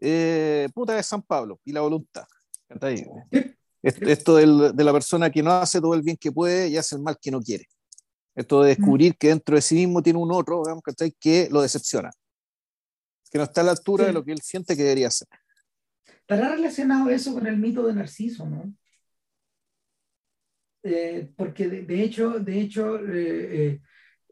eh, 0.00 0.68
puta 0.74 0.94
de 0.94 1.02
San 1.02 1.22
Pablo 1.22 1.60
y 1.64 1.72
la 1.72 1.80
voluntad. 1.80 2.26
Esto, 3.82 4.36
de 4.36 4.84
la 4.84 4.92
persona 4.92 5.30
que 5.30 5.42
no 5.42 5.52
hace 5.52 5.80
todo 5.80 5.94
el 5.94 6.02
bien 6.02 6.16
que 6.16 6.32
puede 6.32 6.68
y 6.68 6.76
hace 6.76 6.96
el 6.96 7.02
mal 7.02 7.16
que 7.20 7.30
no 7.30 7.40
quiere. 7.40 7.66
Esto 8.34 8.62
de 8.62 8.74
descubrir 8.74 9.16
que 9.16 9.28
dentro 9.28 9.54
de 9.54 9.62
sí 9.62 9.74
mismo 9.76 10.02
tiene 10.02 10.18
un 10.18 10.32
otro 10.32 10.62
digamos, 10.64 10.82
que 11.20 11.48
lo 11.50 11.62
decepciona. 11.62 12.10
Que 13.30 13.38
no 13.38 13.44
está 13.44 13.60
a 13.60 13.64
la 13.64 13.70
altura 13.72 14.06
de 14.06 14.12
lo 14.12 14.24
que 14.24 14.32
él 14.32 14.40
siente 14.42 14.76
que 14.76 14.82
debería 14.82 15.10
ser. 15.10 15.28
¿Estará 16.06 16.48
relacionado 16.48 17.10
eso 17.10 17.32
con 17.34 17.46
el 17.46 17.58
mito 17.58 17.86
de 17.86 17.94
Narciso, 17.94 18.46
no? 18.46 18.74
Eh, 20.86 21.30
porque 21.34 21.66
de, 21.66 22.02
hecho, 22.02 22.38
de 22.38 22.60
hecho 22.60 22.98
eh, 23.08 23.80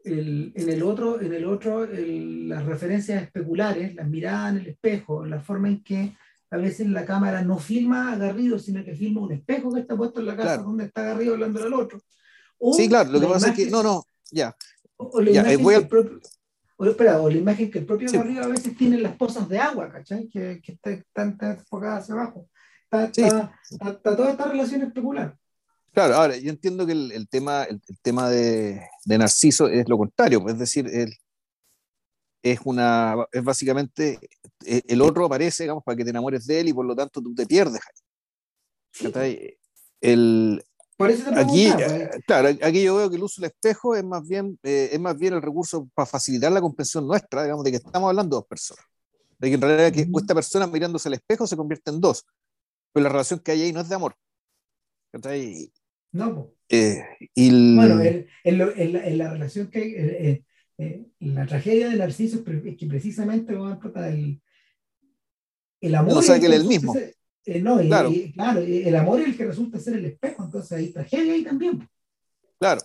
en 0.05 0.69
el 0.69 0.83
otro, 0.83 1.19
en 1.19 1.33
el 1.33 1.45
otro 1.45 1.87
las 1.87 2.63
referencias 2.65 3.23
especulares, 3.23 3.95
las 3.95 4.07
miradas 4.07 4.51
en 4.51 4.59
el 4.59 4.67
espejo, 4.67 5.25
la 5.25 5.39
forma 5.39 5.69
en 5.69 5.83
que 5.83 6.15
a 6.51 6.57
veces 6.57 6.87
la 6.87 7.05
cámara 7.05 7.41
no 7.41 7.57
filma 7.57 8.11
a 8.11 8.17
Garrido, 8.17 8.59
sino 8.59 8.83
que 8.83 8.93
filma 8.93 9.21
un 9.21 9.31
espejo 9.31 9.73
que 9.73 9.79
está 9.79 9.97
puesto 9.97 10.19
en 10.19 10.27
la 10.27 10.35
casa 10.35 10.57
donde 10.57 10.85
está 10.85 11.01
Garrido 11.01 11.33
hablando 11.33 11.63
al 11.63 11.73
otro. 11.73 11.99
sí, 12.73 12.87
claro, 12.87 13.11
lo 13.11 13.19
que 13.19 13.27
pasa 13.27 13.49
es 13.49 13.55
que, 13.55 13.71
no, 13.71 13.81
no, 13.81 14.05
ya. 14.31 14.55
O, 14.97 15.19
la, 15.19 15.31
imagen 15.31 15.65
que 15.65 15.75
el 15.75 15.87
propio, 15.87 16.19
o, 16.77 16.85
espera, 16.85 17.19
o 17.19 17.29
la 17.29 17.37
imagen 17.37 17.71
que 17.71 17.79
el 17.79 17.85
propio 17.87 18.11
Garrido 18.11 18.43
a 18.43 18.47
veces 18.47 18.77
tiene 18.77 18.99
las 18.99 19.15
pozas 19.15 19.49
de 19.49 19.57
agua, 19.57 19.89
¿cachai? 19.89 20.27
Que, 20.27 20.61
que 20.61 20.77
están 20.83 21.35
enfocadas 21.41 22.03
hacia 22.03 22.13
abajo. 22.13 22.47
Está, 22.83 23.05
está, 23.05 23.59
está, 23.71 24.15
toda 24.15 24.29
esta 24.29 24.45
relación 24.45 24.83
especular. 24.83 25.35
Claro, 25.93 26.15
ahora 26.15 26.35
yo 26.37 26.49
entiendo 26.49 26.87
que 26.87 26.93
el, 26.93 27.27
tema, 27.29 27.63
el, 27.65 27.79
tema 28.01 28.29
de, 28.29 28.81
Narciso 29.05 29.67
es 29.67 29.87
lo 29.87 29.97
contrario, 29.97 30.41
pues, 30.41 30.55
es 30.55 30.59
decir, 30.59 30.87
él 30.91 31.13
es 32.41 32.59
una, 32.65 33.25
es 33.31 33.43
básicamente, 33.43 34.19
e, 34.65 34.81
el 34.87 35.01
otro 35.01 35.25
aparece, 35.25 35.63
digamos, 35.63 35.83
para 35.83 35.95
que 35.95 36.03
te 36.03 36.09
enamores 36.09 36.45
de 36.45 36.59
él 36.59 36.67
y 36.69 36.73
por 36.73 36.85
lo 36.85 36.95
tanto 36.95 37.21
tú 37.21 37.33
te 37.33 37.45
pierdes. 37.45 37.81
El, 40.01 40.63
aquí, 41.35 41.67
eh, 41.67 42.09
claro, 42.25 42.49
aquí 42.49 42.83
yo 42.83 42.95
veo 42.95 43.09
que 43.09 43.15
el 43.15 43.23
uso 43.23 43.41
del 43.41 43.51
espejo 43.51 43.95
es 43.95 44.03
más 44.03 44.27
bien, 44.27 44.59
eh, 44.63 44.89
es 44.91 44.99
más 44.99 45.17
bien 45.17 45.33
el 45.35 45.41
recurso 45.41 45.87
para 45.93 46.05
facilitar 46.05 46.51
la 46.51 46.59
comprensión 46.59 47.07
nuestra, 47.07 47.43
digamos, 47.43 47.63
de 47.63 47.71
que 47.71 47.77
estamos 47.77 48.09
hablando 48.09 48.35
de 48.35 48.39
dos 48.39 48.47
personas. 48.47 48.85
De 49.37 49.47
que 49.47 49.55
en 49.55 49.61
realidad 49.61 49.93
que 49.93 50.07
esta 50.19 50.35
persona 50.35 50.67
mirándose 50.67 51.07
al 51.07 51.13
espejo 51.15 51.47
se 51.47 51.55
convierte 51.55 51.91
en 51.91 52.01
dos. 52.01 52.25
Pero 52.91 53.03
la 53.03 53.09
relación 53.09 53.39
que 53.39 53.51
hay 53.51 53.61
ahí 53.61 53.73
no 53.73 53.81
es 53.81 53.89
de 53.89 53.95
amor. 53.95 54.15
No. 56.13 56.53
Eh, 56.69 57.03
Bueno, 57.35 57.99
en, 58.01 59.17
la, 59.17 59.31
relación 59.31 59.69
que 59.69 59.79
hay, 59.79 59.93
eh, 59.95 60.43
eh, 60.77 61.05
la 61.19 61.45
tragedia 61.45 61.89
de 61.89 61.97
Narciso 61.97 62.43
es 62.45 62.77
que 62.77 62.87
precisamente 62.87 63.53
el, 63.53 64.41
el 65.81 65.95
amor. 65.95 66.13
No 66.13 66.21
sabe 66.21 66.39
que 66.39 66.45
él 66.45 66.53
es 66.53 66.61
el 66.61 66.67
mismo. 66.67 66.93
no, 66.93 67.79
claro. 67.79 68.11
claro. 68.33 68.59
el 68.61 68.95
amor 68.95 69.21
es 69.21 69.27
el 69.27 69.37
que 69.37 69.45
resulta 69.45 69.79
ser 69.79 69.95
el 69.95 70.05
espejo, 70.05 70.45
entonces 70.45 70.71
hay 70.71 70.91
tragedia 70.91 71.33
ahí 71.33 71.43
también. 71.43 71.89
Claro. 72.59 72.81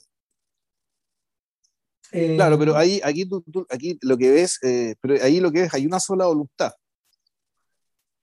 claro, 2.10 2.58
pero 2.58 2.76
ahí, 2.76 3.00
aquí, 3.04 3.28
tú, 3.28 3.44
aquí 3.70 3.98
lo 4.00 4.16
que 4.16 4.30
ves, 4.30 4.58
pero 5.00 5.22
ahí 5.22 5.38
lo 5.38 5.52
que 5.52 5.62
ves, 5.62 5.74
hay 5.74 5.86
una 5.86 6.00
sola 6.00 6.26
voluntad. 6.26 6.72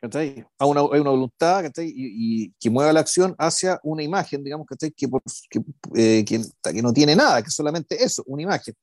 Hay 0.02 0.46
una, 0.60 0.82
hay 0.82 1.00
una 1.00 1.10
voluntad 1.10 1.66
Y, 1.78 2.52
que 2.60 2.70
mueva 2.70 2.93
la 2.93 3.00
acción 3.00 3.36
hacia 3.38 3.80
una 3.84 4.04
imagen, 4.04 4.43
digamos, 4.43 4.68
Que, 4.68 4.91
que, 4.91 5.10
eh, 5.96 6.26
que, 6.26 6.82
no 6.82 6.93
tiene 6.93 7.16
nada, 7.16 7.41
que 7.41 7.50
solamente 7.50 8.04
eso, 8.04 8.24
una 8.28 8.43
imagen. 8.43 8.76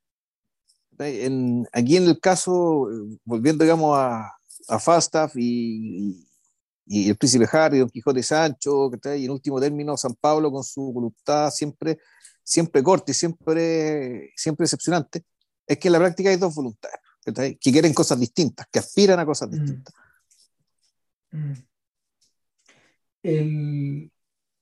En, 0.99 1.67
aquí 1.73 1.97
en 1.97 2.05
el 2.05 2.21
caso, 2.21 2.91
eh, 2.91 3.19
volviendo, 3.25 3.65
digamos, 3.65 3.97
a, 3.97 4.33
a 4.69 4.79
Falstaff 4.79 5.37
y, 5.37 6.27
y, 6.87 7.09
el 7.09 7.17
príncipe 7.17 7.49
Harry, 7.51 7.79
Don 7.79 7.89
Quijote 7.89 8.21
y 8.21 8.23
Sancho, 8.23 8.91
y 9.17 9.25
en 9.25 9.31
último 9.31 9.61
término 9.61 9.97
San 9.97 10.15
Pablo 10.15 10.51
con 10.51 10.63
su 10.63 10.93
voluntad 10.93 11.51
siempre, 11.51 11.99
siempre 12.45 12.83
corta 12.83 13.11
y 13.11 13.15
siempre, 13.15 14.33
siempre 14.37 14.65
decepcionante, 14.65 15.25
es 15.67 15.79
que 15.79 15.89
en 15.89 15.93
la 15.93 15.99
práctica 15.99 16.31
hay 16.31 16.37
dos 16.37 16.55
voluntades, 16.55 16.99
que 17.25 17.73
quieren 17.73 17.95
cosas 17.95 18.19
distintas, 18.19 18.67
que 18.71 18.79
aspiran 18.79 19.19
a 19.19 19.27
cosas 19.27 19.49
mm. 19.49 19.53
distintas. 19.53 19.95
Mm. 19.95 20.02
El, 23.23 24.13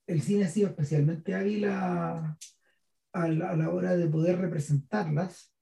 el, 0.06 0.22
cine 0.22 0.44
ha 0.44 0.48
sido 0.48 0.68
especialmente 0.68 1.34
hábil 1.34 1.64
a, 1.64 2.38
la, 3.12 3.70
hora 3.70 3.96
de 3.96 4.06
poder 4.06 4.38
representarlas, 4.38 5.52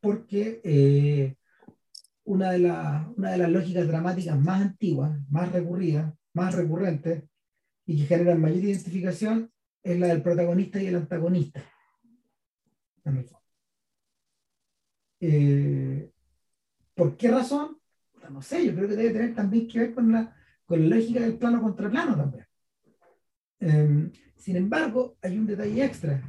porque 0.00 0.60
eh, 0.64 1.36
una, 2.24 2.52
de 2.52 2.58
una 3.16 3.30
de 3.32 3.38
las 3.38 3.50
lógicas 3.50 3.86
dramáticas 3.86 4.38
más 4.38 4.60
antiguas, 4.60 5.18
más 5.30 5.50
recurridas, 5.52 6.12
más 6.34 6.54
recurrentes 6.54 7.24
y 7.86 7.98
que 7.98 8.06
generan 8.06 8.40
mayor 8.40 8.64
identificación 8.64 9.50
es 9.82 9.98
la 9.98 10.08
del 10.08 10.22
protagonista 10.22 10.82
y 10.82 10.86
el 10.88 10.96
antagonista. 10.96 11.64
Eh, 15.20 16.12
¿Por 16.94 17.16
qué 17.16 17.30
razón? 17.30 17.77
No 18.30 18.42
sé, 18.42 18.66
yo 18.66 18.74
creo 18.74 18.88
que 18.88 18.96
debe 18.96 19.10
tener 19.10 19.34
también 19.34 19.68
que 19.68 19.78
ver 19.78 19.94
con 19.94 20.12
la, 20.12 20.34
con 20.64 20.80
la 20.80 20.96
lógica 20.96 21.20
del 21.20 21.38
plano 21.38 21.62
contra 21.62 21.90
plano 21.90 22.16
también. 22.16 22.46
Em, 23.60 24.12
sin 24.36 24.56
embargo, 24.56 25.16
hay 25.22 25.38
un 25.38 25.46
detalle 25.46 25.84
extra. 25.84 26.22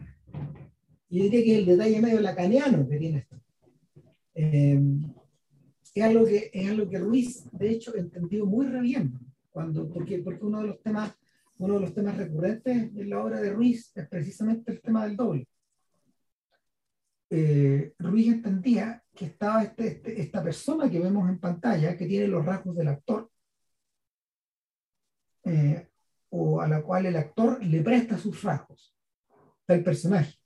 Yo 1.10 1.24
diría 1.24 1.44
que 1.44 1.58
el 1.60 1.66
detalle 1.66 2.02
medio 2.02 2.20
lacaniano 2.22 2.88
que 2.88 2.98
tiene 2.98 3.18
esto. 3.20 3.42
Em, 4.34 5.02
es, 5.94 6.04
algo 6.04 6.26
que, 6.26 6.50
es 6.54 6.70
algo 6.70 6.90
que 6.90 7.00
Ruiz, 7.00 7.50
de 7.52 7.70
hecho, 7.70 7.96
entendió 7.96 8.46
muy 8.46 8.68
re 8.68 8.82
bien. 8.82 9.20
Cuando, 9.50 9.90
porque, 9.90 10.20
porque 10.20 10.46
uno 10.46 10.62
de 10.62 10.68
los 10.68 10.82
temas 10.82 11.14
uno 11.60 11.74
de 11.74 11.80
los 11.82 11.94
temas 11.94 12.18
recurrentes 12.18 12.90
en 12.96 13.10
la 13.10 13.22
obra 13.22 13.42
de 13.42 13.52
Ruiz 13.52 13.92
es 13.94 14.08
precisamente 14.08 14.72
el 14.72 14.82
tema 14.82 15.06
del 15.06 15.18
doble. 15.18 15.46
Eh, 17.30 17.94
Ruiz 18.00 18.28
entendía 18.28 19.04
que 19.20 19.26
estaba 19.26 19.64
este, 19.64 19.86
este, 19.86 20.22
esta 20.22 20.42
persona 20.42 20.90
que 20.90 20.98
vemos 20.98 21.28
en 21.28 21.42
pantalla, 21.42 21.98
que 21.98 22.06
tiene 22.06 22.26
los 22.26 22.46
rasgos 22.46 22.74
del 22.78 22.88
actor, 22.88 23.30
eh, 25.44 25.90
o 26.30 26.62
a 26.62 26.70
la 26.70 26.82
cual 26.82 27.06
el 27.06 27.18
actor 27.18 27.62
le 27.62 27.82
presta 27.82 28.18
sus 28.18 28.42
rasgos 28.44 28.96
del 29.68 29.84
personaje. 29.84 30.40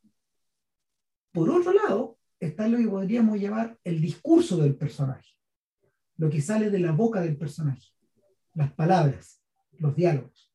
Por 1.32 1.51
otro 1.51 1.71
lado, 1.71 2.17
está 2.39 2.67
lo 2.67 2.80
que 2.80 2.88
podríamos 2.88 3.39
llamar 3.39 3.78
el 3.84 4.01
discurso 4.01 4.57
del 4.57 4.76
personaje, 4.76 5.36
lo 6.17 6.32
que 6.32 6.41
sale 6.41 6.71
de 6.71 6.80
la 6.80 6.93
boca 6.93 7.21
del 7.21 7.38
personaje, 7.38 7.89
las 8.55 8.74
palabras, 8.74 9.39
los 9.78 9.95
diálogos. 9.95 10.51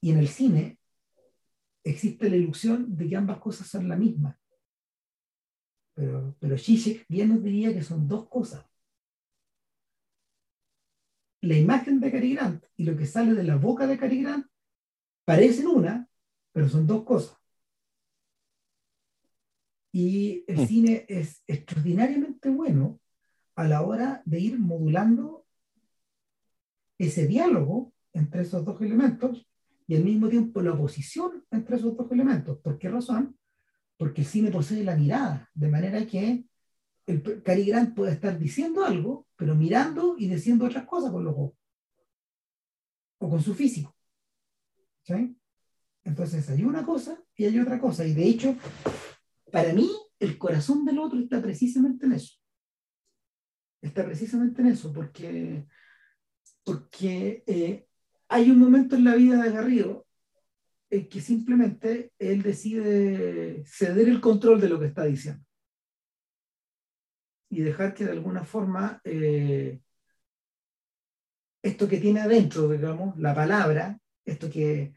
Y 0.00 0.12
en 0.12 0.18
el 0.18 0.28
cine 0.28 0.78
existe 1.82 2.30
la 2.30 2.36
ilusión 2.36 2.96
de 2.96 3.06
que 3.06 3.16
ambas 3.16 3.38
cosas 3.38 3.66
son 3.66 3.86
la 3.86 3.96
misma 3.96 4.38
pero, 5.94 6.36
pero 6.40 6.56
bien 7.08 7.28
nos 7.28 7.42
diría 7.42 7.72
que 7.72 7.82
son 7.82 8.08
dos 8.08 8.28
cosas. 8.28 8.66
La 11.40 11.56
imagen 11.56 12.00
de 12.00 12.10
Cary 12.10 12.34
Grant 12.34 12.64
y 12.76 12.84
lo 12.84 12.96
que 12.96 13.06
sale 13.06 13.34
de 13.34 13.44
la 13.44 13.56
boca 13.56 13.86
de 13.86 13.98
Cary 13.98 14.22
Grant 14.22 14.46
parecen 15.24 15.68
una, 15.68 16.08
pero 16.52 16.68
son 16.68 16.86
dos 16.86 17.04
cosas. 17.04 17.38
Y 19.92 20.44
el 20.48 20.60
hmm. 20.60 20.66
cine 20.66 21.06
es 21.08 21.42
extraordinariamente 21.46 22.48
bueno 22.50 23.00
a 23.54 23.68
la 23.68 23.82
hora 23.82 24.22
de 24.24 24.40
ir 24.40 24.58
modulando 24.58 25.46
ese 26.98 27.26
diálogo 27.26 27.92
entre 28.12 28.42
esos 28.42 28.64
dos 28.64 28.80
elementos 28.80 29.46
y 29.86 29.96
al 29.96 30.04
mismo 30.04 30.28
tiempo 30.28 30.62
la 30.62 30.72
oposición 30.72 31.44
entre 31.50 31.76
esos 31.76 31.96
dos 31.96 32.10
elementos. 32.10 32.58
¿Por 32.58 32.78
qué 32.78 32.88
razón? 32.88 33.36
Porque 33.96 34.22
el 34.22 34.26
cine 34.26 34.50
posee 34.50 34.84
la 34.84 34.96
mirada, 34.96 35.48
de 35.54 35.68
manera 35.68 36.06
que 36.06 36.44
el 37.06 37.42
Cary 37.42 37.66
Grant 37.66 37.94
puede 37.94 38.12
estar 38.12 38.38
diciendo 38.38 38.84
algo, 38.84 39.26
pero 39.36 39.54
mirando 39.54 40.16
y 40.18 40.28
diciendo 40.28 40.64
otras 40.64 40.86
cosas 40.86 41.10
con 41.10 41.24
los 41.24 41.34
ojos, 41.34 41.52
o 43.18 43.28
con 43.28 43.42
su 43.42 43.54
físico. 43.54 43.94
¿sí? 45.02 45.36
Entonces 46.02 46.48
hay 46.50 46.64
una 46.64 46.84
cosa 46.84 47.22
y 47.36 47.44
hay 47.44 47.58
otra 47.58 47.78
cosa, 47.78 48.06
y 48.06 48.14
de 48.14 48.24
hecho, 48.24 48.56
para 49.52 49.72
mí, 49.72 49.90
el 50.18 50.38
corazón 50.38 50.84
del 50.84 50.98
otro 50.98 51.18
está 51.18 51.40
precisamente 51.40 52.06
en 52.06 52.12
eso. 52.12 52.38
Está 53.80 54.04
precisamente 54.04 54.62
en 54.62 54.68
eso, 54.68 54.92
porque, 54.92 55.66
porque 56.64 57.44
eh, 57.46 57.86
hay 58.28 58.50
un 58.50 58.58
momento 58.58 58.96
en 58.96 59.04
la 59.04 59.14
vida 59.14 59.42
de 59.42 59.50
Garrido 59.50 60.03
es 60.90 61.08
que 61.08 61.20
simplemente 61.20 62.12
él 62.18 62.42
decide 62.42 63.64
ceder 63.66 64.08
el 64.08 64.20
control 64.20 64.60
de 64.60 64.68
lo 64.68 64.78
que 64.78 64.86
está 64.86 65.04
diciendo. 65.04 65.44
Y 67.50 67.60
dejar 67.60 67.94
que 67.94 68.04
de 68.04 68.12
alguna 68.12 68.44
forma 68.44 69.00
eh, 69.04 69.80
esto 71.62 71.88
que 71.88 71.98
tiene 71.98 72.20
adentro, 72.20 72.68
digamos, 72.68 73.18
la 73.18 73.34
palabra, 73.34 73.98
esto 74.24 74.50
que, 74.50 74.94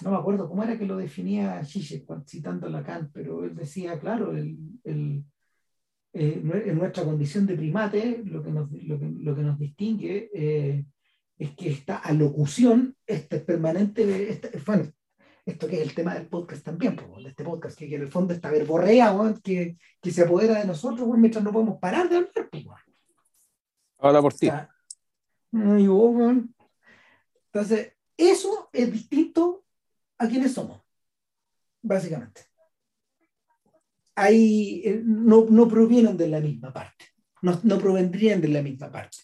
no 0.00 0.10
me 0.10 0.16
acuerdo 0.16 0.48
cómo 0.48 0.62
era 0.62 0.78
que 0.78 0.86
lo 0.86 0.96
definía 0.96 1.64
Zizek 1.64 2.06
citando 2.26 2.66
a 2.66 2.70
Lacan, 2.70 3.10
pero 3.12 3.44
él 3.44 3.54
decía, 3.54 4.00
claro, 4.00 4.34
el, 4.34 4.56
el, 4.84 5.24
eh, 6.14 6.42
en 6.66 6.78
nuestra 6.78 7.04
condición 7.04 7.46
de 7.46 7.56
primate, 7.56 8.22
lo 8.24 8.42
que 8.42 8.50
nos, 8.50 8.70
lo 8.70 8.98
que, 8.98 9.06
lo 9.06 9.34
que 9.34 9.42
nos 9.42 9.58
distingue 9.58 10.30
eh, 10.34 10.84
es 11.38 11.50
que 11.56 11.70
esta 11.70 11.96
alocución, 11.96 12.96
este 13.06 13.40
permanente, 13.40 14.30
este, 14.30 14.58
bueno, 14.64 14.90
esto 15.44 15.66
que 15.66 15.76
es 15.76 15.82
el 15.82 15.94
tema 15.94 16.14
del 16.14 16.28
podcast 16.28 16.64
también, 16.64 16.96
pues, 16.96 17.24
de 17.24 17.30
este 17.30 17.44
podcast, 17.44 17.76
que, 17.76 17.92
en 17.92 18.02
el 18.02 18.08
fondo 18.08 18.32
esta 18.32 18.50
verborrea 18.50 19.14
que, 19.42 19.76
que 20.00 20.10
se 20.10 20.22
apodera 20.22 20.60
de 20.60 20.66
nosotros 20.66 21.08
mientras 21.16 21.42
no 21.42 21.52
podemos 21.52 21.78
parar 21.78 22.08
de 22.08 22.16
hablar. 22.16 22.48
Pues, 22.50 22.64
Habla 23.98 24.22
por 24.22 24.34
ti. 24.34 24.48
Entonces, 27.52 27.92
eso 28.16 28.70
es 28.72 28.92
distinto 28.92 29.64
a 30.18 30.28
quienes 30.28 30.52
somos, 30.54 30.80
básicamente. 31.82 32.42
Ahí 34.14 34.82
eh, 34.84 35.02
no, 35.04 35.46
no 35.48 35.66
provienen 35.66 36.16
de 36.16 36.28
la 36.28 36.40
misma 36.40 36.72
parte, 36.72 37.06
no, 37.40 37.58
no 37.64 37.78
provendrían 37.78 38.40
de 38.40 38.48
la 38.48 38.62
misma 38.62 38.90
parte. 38.92 39.18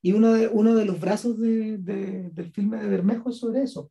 Y 0.00 0.12
uno 0.12 0.32
de, 0.32 0.48
uno 0.48 0.74
de 0.74 0.84
los 0.84 0.98
brazos 0.98 1.38
de, 1.38 1.76
de, 1.78 2.30
del 2.30 2.52
filme 2.52 2.78
de 2.78 2.88
Bermejo 2.88 3.30
es 3.30 3.38
sobre 3.38 3.62
eso 3.62 3.90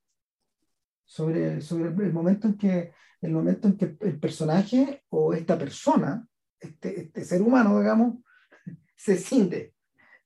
sobre, 1.07 1.61
sobre 1.61 1.89
el 1.89 2.13
momento 2.13 2.47
en 2.47 2.57
que 2.57 2.91
el 3.21 3.31
momento 3.31 3.67
en 3.67 3.77
que 3.77 3.97
el 4.01 4.19
personaje 4.19 5.03
o 5.09 5.33
esta 5.33 5.57
persona, 5.57 6.27
este, 6.59 7.01
este 7.01 7.25
ser 7.25 7.41
humano, 7.41 7.79
digamos, 7.79 8.17
se 8.95 9.17
siente. 9.17 9.73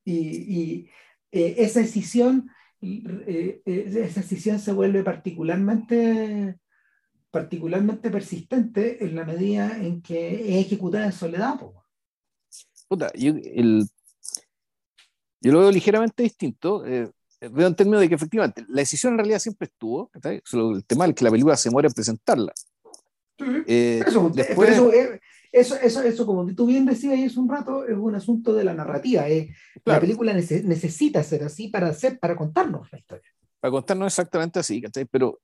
Y, 0.04 0.18
y 0.18 0.90
eh, 1.32 1.56
esa 1.60 1.80
decisión 1.80 2.52
eh, 2.82 3.62
esa 3.66 4.22
escisión 4.22 4.58
se 4.60 4.74
vuelve 4.74 5.04
particularmente 5.04 6.58
particularmente 7.30 8.10
persistente 8.10 9.06
en 9.06 9.16
la 9.16 9.24
medida 9.24 9.78
en 9.78 10.02
que 10.02 10.34
es 10.60 10.66
ejecutada 10.66 11.06
en 11.06 11.12
soledad. 11.14 11.62
Puta, 12.90 13.10
yo, 13.14 13.32
el, 13.32 13.88
yo, 15.40 15.52
lo 15.54 15.60
veo 15.60 15.72
ligeramente 15.72 16.24
distinto. 16.24 16.86
Eh, 16.86 17.10
veo 17.50 17.68
en 17.68 17.76
términos 17.76 18.02
de 18.02 18.10
que 18.10 18.16
efectivamente 18.16 18.64
la 18.68 18.82
decisión 18.82 19.14
en 19.14 19.20
realidad 19.20 19.40
siempre 19.40 19.66
estuvo. 19.66 20.12
Solo 20.44 20.76
el 20.76 20.86
tema 20.86 21.06
es 21.06 21.16
que 21.16 21.24
la 21.24 21.32
película 21.32 21.58
se 21.58 21.70
muere 21.70 21.88
en 21.88 21.94
presentarla. 21.94 22.54
Eh, 23.68 24.04
eso, 24.06 24.30
después... 24.34 24.70
eso, 25.52 25.76
eso, 25.76 26.02
eso, 26.02 26.26
como 26.26 26.46
tú 26.54 26.68
bien 26.68 26.86
decías 26.86 27.14
ahí 27.14 27.26
hace 27.26 27.40
un 27.40 27.50
rato, 27.50 27.86
es 27.86 27.98
un 27.98 28.16
asunto 28.16 28.54
de 28.54 28.64
la 28.64 28.74
narrativa. 28.74 29.28
Eh. 29.28 29.50
La 29.86 30.00
película 30.00 30.34
necesita 30.34 31.24
ser 31.24 31.44
así 31.44 31.70
para, 31.70 31.88
hacer, 31.88 32.20
para 32.20 32.36
contarnos 32.36 32.92
la 32.92 33.00
historia. 33.00 33.30
Para 33.60 33.72
contarnos 33.72 34.08
exactamente 34.08 34.60
así, 34.60 34.84
pero 35.10 35.40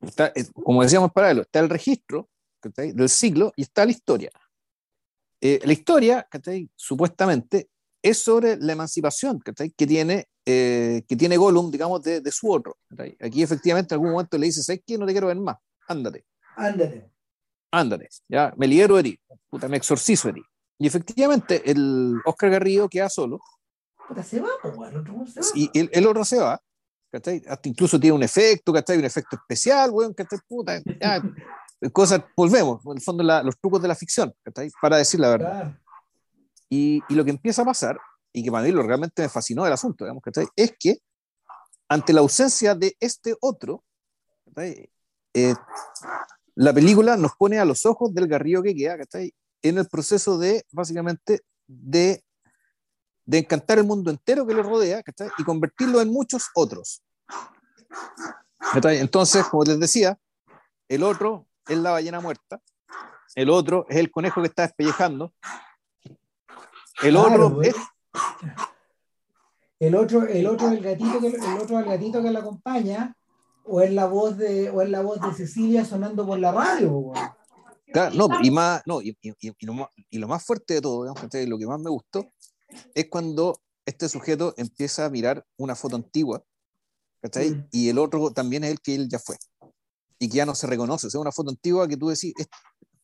está, 0.00 0.32
como 0.52 0.82
decíamos 0.82 1.12
para 1.12 1.30
él, 1.30 1.40
está 1.40 1.60
el 1.60 1.70
registro 1.70 2.28
del 2.74 3.08
siglo 3.08 3.52
y 3.56 3.62
está 3.62 3.84
la 3.84 3.90
historia. 3.90 4.30
Eh, 5.40 5.60
la 5.64 5.72
historia, 5.72 6.28
supuestamente, 6.74 7.68
es 8.02 8.22
sobre 8.22 8.56
la 8.56 8.72
emancipación 8.72 9.40
que 9.40 9.86
tiene, 9.86 10.28
eh, 10.44 11.02
que 11.08 11.16
tiene 11.16 11.36
Gollum, 11.36 11.70
digamos, 11.70 12.02
de, 12.02 12.20
de 12.20 12.32
su 12.32 12.50
otro. 12.50 12.76
Aquí 13.20 13.42
efectivamente 13.42 13.94
en 13.94 14.00
algún 14.00 14.12
momento 14.12 14.38
le 14.38 14.46
dice, 14.46 14.62
¿sabes 14.62 14.82
qué? 14.86 14.96
No 14.96 15.06
te 15.06 15.12
quiero 15.12 15.26
ver 15.26 15.36
más, 15.36 15.56
ándate. 15.88 16.24
Ándate. 16.56 17.10
Ándate, 17.70 18.08
ya, 18.28 18.54
me 18.56 18.66
libero 18.66 18.96
de 18.96 19.02
ti, 19.02 19.20
puta, 19.50 19.68
me 19.68 19.76
exorcizo 19.76 20.28
de 20.28 20.34
ti. 20.34 20.42
Y 20.78 20.86
efectivamente, 20.86 21.68
el 21.70 22.20
Oscar 22.24 22.50
Garrido 22.50 22.88
queda 22.88 23.08
solo. 23.08 23.40
Puta, 24.08 24.22
se 24.22 24.40
va, 24.40 24.48
el 24.62 24.96
otro 24.96 25.26
se 25.26 25.40
va. 25.40 25.46
Y 25.54 25.70
el, 25.74 26.06
otro 26.06 26.24
se 26.24 26.38
va, 26.38 26.60
Hasta 27.12 27.68
incluso 27.68 27.98
tiene 27.98 28.14
un 28.14 28.22
efecto, 28.22 28.72
¿cachai? 28.72 28.98
Un 28.98 29.04
efecto 29.04 29.36
especial, 29.36 29.90
weón, 29.90 30.14
¿cachai? 30.14 30.38
Puta, 30.46 30.80
ya, 31.00 31.22
cosas, 31.92 32.22
volvemos, 32.36 32.84
en 32.86 32.92
el 32.92 33.02
fondo, 33.02 33.22
los 33.22 33.58
trucos 33.58 33.82
de 33.82 33.88
la 33.88 33.94
ficción, 33.94 34.32
Para 34.80 34.98
decir 34.98 35.20
la 35.20 35.30
verdad. 35.30 35.78
Y, 36.68 37.02
y, 37.08 37.14
lo 37.14 37.24
que 37.24 37.30
empieza 37.30 37.62
a 37.62 37.64
pasar, 37.64 37.98
y 38.32 38.42
que 38.42 38.50
para 38.50 38.64
mí 38.64 38.72
lo 38.72 38.82
realmente 38.82 39.22
me 39.22 39.28
fascinó 39.28 39.64
del 39.64 39.72
asunto, 39.72 40.04
digamos, 40.04 40.22
Es 40.56 40.74
que 40.78 40.98
ante 41.88 42.12
la 42.12 42.20
ausencia 42.20 42.74
de 42.74 42.96
este 43.00 43.34
otro, 43.40 43.84
eh, 44.56 45.54
la 46.54 46.72
película 46.72 47.16
nos 47.16 47.32
pone 47.36 47.58
a 47.58 47.64
los 47.64 47.86
ojos 47.86 48.14
del 48.14 48.26
garrillo 48.26 48.62
que 48.62 48.74
queda, 48.74 48.98
¿cachai? 48.98 49.32
En 49.62 49.78
el 49.78 49.86
proceso 49.88 50.38
de, 50.38 50.64
básicamente, 50.72 51.42
de, 51.66 52.24
de 53.24 53.38
encantar 53.38 53.78
el 53.78 53.84
mundo 53.84 54.10
entero 54.10 54.46
que 54.46 54.54
lo 54.54 54.62
rodea, 54.62 55.02
¿cachai? 55.02 55.28
Y 55.38 55.44
convertirlo 55.44 56.00
en 56.00 56.10
muchos 56.10 56.48
otros. 56.54 57.02
Entonces, 58.74 59.46
como 59.46 59.64
les 59.64 59.78
decía, 59.78 60.18
el 60.88 61.02
otro 61.02 61.46
es 61.68 61.78
la 61.78 61.92
ballena 61.92 62.20
muerta, 62.20 62.60
el 63.34 63.50
otro 63.50 63.86
es 63.88 63.96
el 63.96 64.10
conejo 64.10 64.40
que 64.40 64.48
está 64.48 64.62
despellejando, 64.62 65.34
el 67.02 67.16
otro 67.16 67.62
es... 67.62 67.74
El 69.78 69.94
otro, 69.94 70.26
el 70.26 70.46
otro 70.46 70.70
el 70.70 70.80
gatito 70.80 71.20
que 71.20 71.26
el 71.26 71.58
otro 71.60 71.78
el 71.78 71.84
gatito 71.84 72.22
que 72.22 72.30
la 72.30 72.38
acompaña 72.38 73.14
o 73.64 73.82
es 73.82 73.92
la 73.92 74.06
voz 74.06 74.38
de 74.38 74.70
o 74.70 74.80
es 74.80 74.88
la 74.88 75.02
voz 75.02 75.20
de 75.20 75.34
Cecilia 75.34 75.84
sonando 75.84 76.26
por 76.26 76.38
la 76.38 76.50
radio. 76.50 77.12
no, 78.14 78.28
y 78.42 78.50
más, 78.50 78.82
no, 78.86 79.02
y, 79.02 79.16
y, 79.20 79.34
y, 79.38 79.66
lo 79.66 79.74
más, 79.74 79.88
y, 80.10 80.18
lo 80.18 80.28
más, 80.28 80.42
fuerte 80.44 80.74
de 80.74 80.80
todo, 80.80 81.02
digamos, 81.02 81.48
lo 81.48 81.58
que 81.58 81.66
más 81.66 81.80
me 81.80 81.90
gustó 81.90 82.32
es 82.94 83.08
cuando 83.10 83.60
este 83.84 84.08
sujeto 84.08 84.54
empieza 84.56 85.04
a 85.04 85.10
mirar 85.10 85.44
una 85.58 85.74
foto 85.74 85.96
antigua. 85.96 86.42
Mm. 87.22 87.66
Y 87.70 87.88
el 87.88 87.98
otro 87.98 88.30
también 88.30 88.64
es 88.64 88.70
el 88.70 88.80
que 88.80 88.94
él 88.94 89.08
ya 89.08 89.18
fue 89.18 89.36
y 90.18 90.28
que 90.28 90.36
ya 90.36 90.46
no 90.46 90.54
se 90.54 90.66
reconoce. 90.66 91.08
O 91.08 91.10
sea, 91.10 91.20
una 91.20 91.32
foto 91.32 91.50
antigua 91.50 91.86
que 91.88 91.96
tú 91.96 92.08
decís, 92.08 92.32
¿es, 92.36 92.48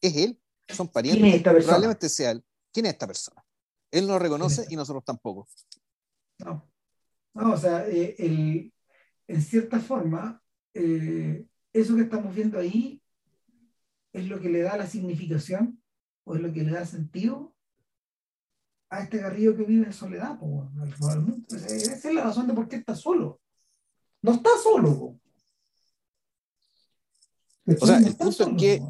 es 0.01 0.17
él? 0.17 0.41
¿Son 0.69 0.89
parientes? 0.89 1.43
Probablemente 1.43 2.09
sea 2.09 2.31
él. 2.31 2.45
¿Quién 2.73 2.87
es 2.87 2.93
esta 2.93 3.07
persona? 3.07 3.45
Él 3.93 4.07
no 4.07 4.15
lo 4.15 4.19
reconoce 4.19 4.67
y 4.71 4.75
nosotros 4.75 5.05
tampoco. 5.05 5.47
No. 6.39 6.69
No, 7.35 7.53
o 7.53 7.57
sea, 7.57 7.87
eh, 7.89 8.17
el, 8.19 8.73
en 9.29 9.43
cierta 9.43 9.79
forma, 9.79 10.43
eh, 10.75 11.47
eso 11.73 11.95
que 11.95 12.03
estamos 12.03 12.35
viendo 12.35 12.59
ahí 12.59 13.01
es 14.13 14.27
lo 14.27 14.41
que 14.41 14.49
le 14.49 14.63
da 14.63 14.77
la 14.77 14.87
significación 14.87 15.81
o 16.25 16.35
es 16.35 16.43
lo 16.43 16.53
que 16.53 16.63
le 16.63 16.73
da 16.73 16.85
sentido 16.85 17.55
a 18.91 19.01
este 19.01 19.19
garrillo 19.19 19.57
que 19.57 19.65
vive 19.65 19.87
en 19.87 19.93
soledad. 19.93 20.39
Esa 21.51 22.09
es 22.09 22.15
la 22.15 22.25
razón 22.25 22.47
de 22.47 22.55
por 22.55 22.69
qué 22.69 22.77
está 22.77 22.95
solo. 22.95 23.41
No 24.21 24.33
está 24.33 24.51
solo. 24.63 25.19
O 27.81 27.87
sea, 27.87 27.99
el 27.99 28.17
punto, 28.17 28.45
es 28.45 28.57
que, 28.59 28.83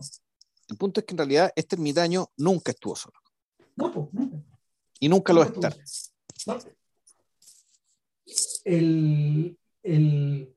el 0.69 0.77
punto 0.77 1.01
es 1.01 1.07
que 1.07 1.13
en 1.13 1.19
realidad 1.19 1.53
este 1.55 1.77
ermitaño 1.77 2.31
nunca 2.37 2.73
estuvo 2.73 2.97
solo. 2.97 3.15
No, 3.77 3.93
pues, 3.93 4.09
nunca. 4.13 4.32
Y 5.03 5.09
nunca 5.09 5.33
lo 5.33 5.41
va 5.41 5.47
a 5.47 5.49
estar. 5.49 5.77
El, 8.65 9.59
el, 9.83 10.55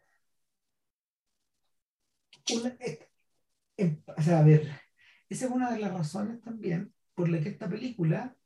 o 4.05 4.21
sea, 4.21 4.39
a 4.41 4.43
ver, 4.43 4.69
esa 5.29 5.45
es 5.45 5.51
una 5.51 5.71
de 5.71 5.79
las 5.79 5.91
razones 5.91 6.41
también 6.41 6.93
por 7.15 7.27
la 7.27 7.41
que 7.41 7.49
esta 7.49 7.67
película 7.67 8.37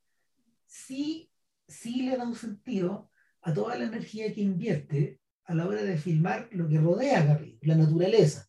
sí, 0.66 1.34
sí 1.68 2.04
le 2.04 2.16
da 2.16 2.24
un 2.24 2.36
sentido 2.36 3.12
a 3.42 3.54
toda 3.54 3.76
la 3.76 3.84
energía 3.84 4.34
que 4.34 4.40
invierte 4.40 5.20
a 5.44 5.54
la 5.54 5.68
hora 5.68 5.84
de 5.84 5.98
filmar 5.98 6.48
lo 6.54 6.70
que 6.70 6.78
rodea 6.78 7.20
a 7.20 7.26
Garrido, 7.26 7.60
la 7.64 7.76
naturaleza. 7.76 8.49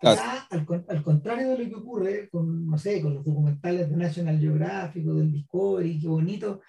Al, 0.00 0.66
al, 0.88 1.02
contrario 1.02 1.50
de 1.50 1.64
lo 1.64 1.68
que 1.68 1.74
ocurre 1.74 2.28
con, 2.28 2.66
no 2.66 2.78
sé, 2.78 3.00
con 3.00 3.14
los 3.14 3.24
documentales 3.24 3.90
de 3.90 3.96
National 3.96 4.38
Geographic 4.38 5.04
del 5.04 5.32
Discovery, 5.32 5.98
qué 5.98 6.08
bonito, 6.08 6.60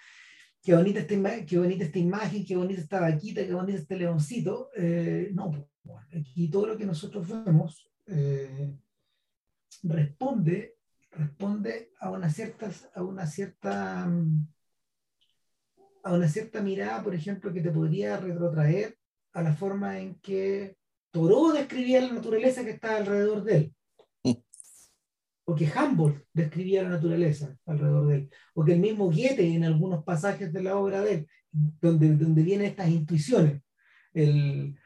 qué 0.61 0.75
bonita 0.75 0.99
esta, 0.99 1.45
qué 1.45 1.57
bonita 1.59 1.83
esta 1.83 1.99
imagen, 1.99 2.45
qué 2.45 2.55
bonita 2.55 2.81
esta 2.81 3.01
vaquita, 3.01 3.45
qué 3.45 3.53
bonito 3.53 3.77
este 3.77 3.97
leoncito. 3.97 4.69
Eh, 4.75 5.29
no, 5.33 5.51
aquí 6.11 6.49
todo 6.49 6.67
lo 6.67 6.77
que 6.77 6.85
nosotros 6.85 7.27
vemos 7.27 7.91
eh, 8.07 8.75
responde, 9.83 10.75
responde 11.11 11.91
a 11.99 12.09
una 12.09 12.29
cierta, 12.29 12.71
a 12.95 13.03
una 13.03 13.27
cierta 13.27 14.09
a 16.01 16.13
una 16.13 16.27
cierta 16.27 16.61
mirada, 16.61 17.03
por 17.03 17.13
ejemplo, 17.13 17.53
que 17.53 17.61
te 17.61 17.71
podría 17.71 18.17
retrotraer 18.17 18.97
a 19.33 19.43
la 19.43 19.53
forma 19.53 19.99
en 19.99 20.15
que 20.15 20.78
Thoreau 21.11 21.51
describía 21.51 22.01
la 22.01 22.13
naturaleza 22.13 22.63
que 22.63 22.71
está 22.71 22.97
alrededor 22.97 23.43
de 23.43 23.55
él. 23.55 23.75
O 25.45 25.55
que 25.55 25.65
Humboldt 25.65 26.27
describía 26.31 26.83
la 26.83 26.89
naturaleza 26.89 27.57
alrededor 27.65 28.07
de 28.07 28.15
él. 28.15 28.29
O 28.53 28.63
que 28.63 28.73
el 28.73 28.79
mismo 28.79 29.05
Goethe 29.05 29.47
en 29.47 29.63
algunos 29.63 30.03
pasajes 30.03 30.53
de 30.53 30.61
la 30.61 30.77
obra 30.77 31.01
de 31.01 31.13
él, 31.13 31.27
donde, 31.51 32.15
donde 32.15 32.43
vienen 32.43 32.67
estas 32.67 32.89
intuiciones. 32.89 33.63
El, 34.13 34.77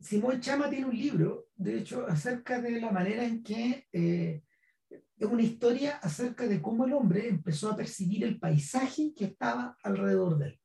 Simón 0.00 0.40
Chama 0.40 0.70
tiene 0.70 0.86
un 0.86 0.96
libro, 0.96 1.48
de 1.56 1.78
hecho, 1.78 2.06
acerca 2.06 2.60
de 2.60 2.80
la 2.80 2.90
manera 2.90 3.24
en 3.24 3.42
que 3.42 3.86
eh, 3.92 4.42
es 4.90 5.26
una 5.26 5.42
historia 5.42 5.96
acerca 5.96 6.46
de 6.46 6.60
cómo 6.60 6.84
el 6.84 6.92
hombre 6.92 7.28
empezó 7.28 7.70
a 7.70 7.76
percibir 7.76 8.24
el 8.24 8.38
paisaje 8.38 9.12
que 9.14 9.24
estaba 9.24 9.76
alrededor 9.82 10.38
de 10.38 10.46
él. 10.48 10.60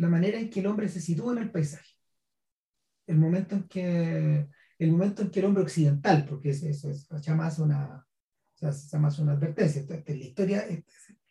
La 0.00 0.08
manera 0.08 0.38
en 0.38 0.50
que 0.50 0.60
el 0.60 0.66
hombre 0.66 0.88
se 0.88 1.00
sitúa 1.00 1.32
en 1.32 1.38
el 1.38 1.50
paisaje. 1.50 1.94
El 3.06 3.18
momento 3.18 3.54
en 3.54 3.68
que 3.68 4.48
el 4.78 4.92
momento 4.92 5.20
en 5.20 5.30
que 5.30 5.40
el 5.40 5.46
hombre 5.46 5.62
occidental, 5.62 6.24
porque 6.26 6.50
eso 6.50 6.90
es, 6.90 7.06
Chama 7.20 7.48
hace 7.48 7.60
una, 7.60 8.06
una 8.62 9.32
advertencia. 9.32 9.82
Entonces, 9.82 10.16
la 10.16 10.24
historia, 10.24 10.64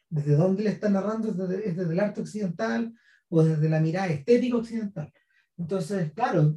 desde 0.07 0.35
dónde 0.35 0.63
le 0.63 0.69
está 0.69 0.87
narrando, 0.87 1.29
es 1.29 1.37
desde, 1.37 1.69
es 1.69 1.75
desde 1.75 1.93
el 1.93 1.99
arte 1.99 2.21
occidental 2.21 2.93
o 3.27 3.43
desde 3.43 3.67
la 3.67 3.79
mirada 3.79 4.07
estética 4.07 4.57
occidental. 4.57 5.11
Entonces, 5.57 6.13
claro, 6.13 6.55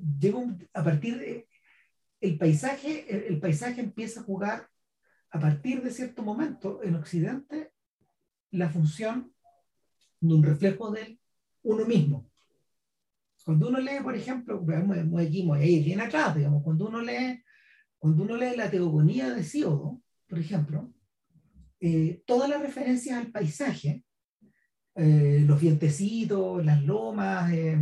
a 0.75 0.85
partir 0.85 1.19
de 1.19 1.49
el 2.21 2.39
paisaje, 2.39 3.27
el, 3.27 3.41
paisaje 3.41 3.81
empieza 3.81 4.21
a 4.21 4.25
jugar 4.25 4.69
a 5.31 5.41
partir 5.41 5.83
de 5.83 5.91
cierto 5.91 6.23
momento 6.23 6.83
en 6.83 6.95
Occidente 6.95 7.73
la 8.51 8.69
función 8.69 9.35
de 10.21 10.35
un 10.35 10.43
reflejo 10.43 10.91
de 10.91 11.19
uno 11.63 11.85
mismo. 11.85 12.29
Cuando 13.45 13.69
uno 13.69 13.81
lee, 13.81 14.03
por 14.03 14.15
ejemplo, 14.15 14.61
muy, 14.61 15.53
ahí, 15.59 15.83
bien 15.83 16.01
atrás, 16.01 16.37
digamos, 16.37 16.63
cuando 16.63 16.89
uno 16.89 17.01
lee, 17.01 17.43
cuando 17.99 18.23
uno 18.23 18.37
lee 18.37 18.57
la 18.57 18.71
teogonía 18.71 19.31
de 19.35 19.43
Siodo, 19.43 20.01
por 20.29 20.39
ejemplo, 20.39 20.93
eh, 21.81 22.23
todas 22.27 22.49
las 22.49 22.61
referencias 22.61 23.19
al 23.19 23.33
paisaje, 23.33 24.05
eh, 24.95 25.43
los 25.47 25.61
vientecitos, 25.61 26.65
las 26.65 26.83
lomas, 26.83 27.51
eh, 27.53 27.79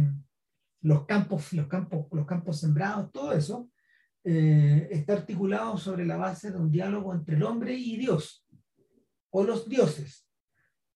los 0.82 1.06
campos, 1.06 1.52
los 1.52 1.66
campos, 1.66 2.06
los 2.12 2.26
campos 2.26 2.60
sembrados, 2.60 3.10
todo 3.12 3.32
eso, 3.32 3.70
eh, 4.22 4.88
está 4.90 5.14
articulado 5.14 5.76
sobre 5.76 6.06
la 6.06 6.16
base 6.16 6.50
de 6.50 6.58
un 6.58 6.70
diálogo 6.70 7.14
entre 7.14 7.36
el 7.36 7.42
hombre 7.42 7.74
y 7.74 7.96
Dios, 7.96 8.46
o 9.30 9.44
los 9.44 9.68
dioses. 9.68 10.26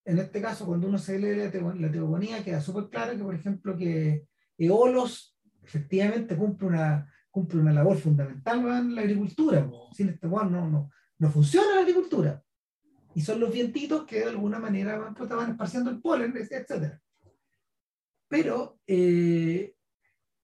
En 0.04 0.18
este 0.18 0.40
caso, 0.42 0.66
cuando 0.66 0.86
uno 0.86 0.98
se 0.98 1.18
lee 1.18 1.34
la, 1.36 1.50
teogonía, 1.50 2.44
queda 2.44 2.60
súper 2.60 2.88
claro 2.88 3.16
que, 3.16 3.22
por 3.22 3.34
ejemplo, 3.34 3.76
que 3.76 4.26
Eolos 4.58 5.36
efectivamente 5.62 6.36
cumple 6.36 6.68
una, 6.68 7.10
cumple 7.30 7.60
una 7.60 7.72
labor 7.72 7.96
fundamental 7.96 8.58
en 8.58 8.94
la 8.94 9.00
agricultura. 9.00 9.68
Sin 9.92 10.10
este 10.10 10.26
no, 10.26 10.44
no, 10.44 10.90
no 11.18 11.30
funciona 11.30 11.76
la 11.76 11.80
agricultura. 11.80 12.42
Y 13.14 13.22
son 13.22 13.40
los 13.40 13.52
vientitos 13.52 14.04
que 14.04 14.20
de 14.20 14.26
alguna 14.26 14.58
manera 14.58 14.98
van, 14.98 15.14
pues, 15.14 15.28
van 15.30 15.52
esparciendo 15.52 15.90
el 15.90 16.02
polen, 16.02 16.34
etc. 16.36 16.98
Pero 18.28 18.78
eh, 18.86 19.74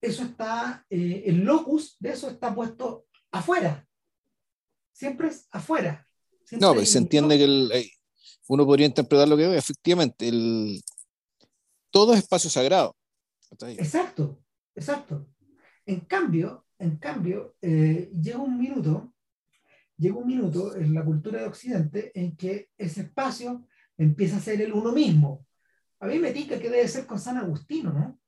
eso 0.01 0.23
está, 0.23 0.87
eh, 0.89 1.25
el 1.27 1.45
locus 1.45 1.97
de 1.99 2.11
eso 2.11 2.31
está 2.31 2.55
puesto 2.55 3.07
afuera. 3.31 3.87
Siempre 4.93 5.29
es 5.29 5.49
afuera. 5.51 6.07
no, 6.53 6.75
pues 6.75 6.93
se 6.93 6.99
entiende 6.99 7.37
que 7.37 7.45
el, 7.45 7.71
eh, 7.73 7.91
uno 8.53 8.67
podría 8.67 8.87
interpretar 8.87 9.29
lo 9.29 9.37
que 9.37 9.47
ve, 9.47 9.57
efectivamente, 9.57 10.29
el, 10.29 10.83
todo 11.91 12.13
es 12.13 12.19
espacio 12.19 12.51
sagrado. 12.51 12.97
Exacto, 13.79 14.43
exacto. 14.75 15.29
En 15.87 16.01
cambio, 16.01 16.67
en 16.79 16.97
cambio, 16.97 17.55
llega 17.61 18.39
un 18.39 18.59
minuto 18.59 19.13
llega 20.01 20.17
un 20.17 20.27
minuto 20.27 20.75
en 20.75 20.95
la 20.95 21.05
cultura 21.05 21.41
de 21.41 21.47
Occidente 21.47 22.11
en 22.19 22.35
que 22.35 22.71
ese 22.79 23.03
espacio 23.03 23.67
empieza 23.99 24.39
a 24.39 24.41
ser 24.41 24.63
el 24.63 24.73
uno 24.73 24.93
mismo. 24.93 25.47
A 26.01 26.07
mí 26.07 26.19
me 26.19 26.33
tica 26.33 26.59
que 26.59 26.71
debe 26.71 26.89
ser 26.89 27.07
con 27.07 27.21
San 27.21 27.37
Agustino, 27.37 27.93
¿no? 27.93 28.19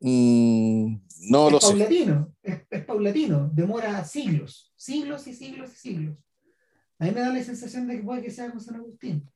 Mm, 0.00 1.00
no 1.30 1.46
es 1.48 1.52
lo 1.52 1.58
paulatino, 1.58 2.34
sé. 2.44 2.66
Es, 2.70 2.84
paulatino, 2.84 3.50
demora 3.52 4.04
siglos, 4.04 4.72
siglos 4.76 5.26
y 5.26 5.34
siglos 5.34 5.72
y 5.72 5.76
siglos. 5.76 6.16
A 6.98 7.04
mí 7.04 7.10
me 7.12 7.20
da 7.20 7.32
la 7.32 7.42
sensación 7.42 7.86
de 7.86 7.96
que 7.96 8.02
puede 8.02 8.22
que 8.22 8.30
sea 8.30 8.50
con 8.50 8.60
San 8.60 8.76
Agustín. 8.76 9.28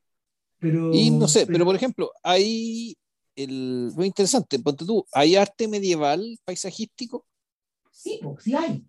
Pero, 0.59 0.93
y 0.93 1.11
no 1.11 1.27
sé, 1.27 1.45
pero, 1.45 1.65
por 1.65 1.75
ejemplo, 1.75 2.11
hay 2.23 2.95
el, 3.35 3.91
muy 3.95 4.07
interesante, 4.07 4.59
ponte 4.59 4.85
tú, 4.85 5.05
¿hay 5.11 5.35
arte 5.35 5.67
medieval 5.67 6.39
paisajístico? 6.45 7.25
Sí, 7.91 8.19
pues, 8.21 8.43
sí 8.43 8.55
hay. 8.55 8.85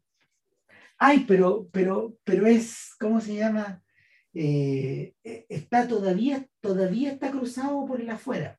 Ay, 0.98 1.24
pero, 1.26 1.68
pero, 1.72 2.16
pero 2.24 2.46
es, 2.46 2.90
¿cómo 2.98 3.20
se 3.20 3.34
llama? 3.34 3.82
Eh, 4.32 5.14
eh, 5.22 5.46
está 5.48 5.86
todavía, 5.86 6.48
todavía 6.60 7.12
está 7.12 7.30
cruzado 7.30 7.84
por 7.86 8.00
el 8.00 8.10
afuera. 8.10 8.58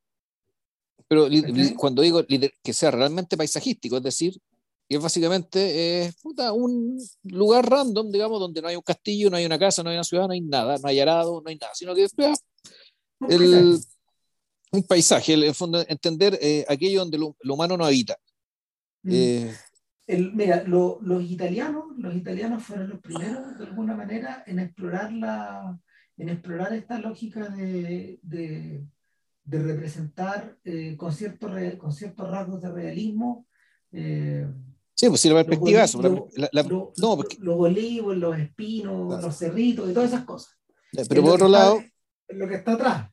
Pero 1.08 1.28
cuando 1.78 2.02
digo 2.02 2.26
que 2.26 2.74
sea 2.74 2.92
realmente 2.92 3.38
paisajístico, 3.38 3.98
es 3.98 4.04
decir, 4.04 4.42
y 4.88 4.96
es 4.96 5.02
básicamente 5.02 6.14
un 6.54 7.00
lugar 7.24 7.68
random, 7.70 8.12
digamos, 8.12 8.40
donde 8.40 8.62
no 8.62 8.68
hay 8.68 8.76
un 8.76 8.82
castillo, 8.82 9.30
no 9.30 9.38
hay 9.38 9.46
una 9.46 9.58
casa, 9.58 9.82
no 9.84 9.90
hay 9.90 9.96
una 9.96 10.04
ciudad, 10.04 10.28
no 10.28 10.34
hay 10.34 10.42
nada, 10.42 10.78
no 10.78 10.88
hay 10.88 11.00
arado, 11.00 11.42
no 11.42 11.50
hay 11.50 11.58
nada, 11.58 11.74
sino 11.74 11.96
que 11.96 12.04
es 12.04 12.14
un 14.72 14.84
paisaje, 14.84 15.34
el, 15.34 15.56
fondo, 15.56 15.84
entender 15.88 16.38
eh, 16.42 16.66
aquello 16.68 17.00
donde 17.00 17.18
lo, 17.18 17.36
humano 17.44 17.78
no 17.78 17.86
habita. 17.86 18.18
Mm 19.04 19.50
mira, 20.08 20.64
los 20.64 21.24
italianos, 21.24 21.86
los 21.98 22.16
italianos 22.16 22.64
fueron 22.64 22.90
los 22.90 23.00
primeros, 23.00 23.58
de 23.58 23.66
alguna 23.66 23.96
manera, 23.96 24.44
en 24.46 24.60
explorar, 24.60 25.12
la, 25.12 25.80
en 26.18 26.30
explorar 26.30 26.74
esta 26.74 27.00
lógica 27.00 27.50
de, 27.50 28.20
de, 28.22 28.86
representar 29.46 30.58
eh, 30.64 30.96
con, 30.98 31.12
ciertos 31.12 31.52
con 31.78 31.92
ciertos 31.92 32.30
rasgos 32.30 32.62
de 32.62 32.72
realismo. 32.72 33.48
Eh, 33.92 34.48
sí, 34.96 35.10
pues 35.10 35.22
sí, 35.22 35.30
la 35.30 35.44
perspectiva 35.44 35.82
los, 35.82 36.04
no, 36.98 37.20
los 37.40 37.60
olivos, 37.60 38.18
los 38.18 38.38
espinos, 38.38 39.22
los 39.22 39.36
cerritos 39.36 39.90
y 39.90 39.94
todas 39.94 40.10
esas 40.12 40.26
cosas. 40.26 40.58
Pero 41.08 41.22
por 41.22 41.34
otro 41.34 41.48
lado... 41.48 41.84
lo 42.30 42.48
que 42.48 42.56
está 42.56 42.74
atrás. 42.74 43.10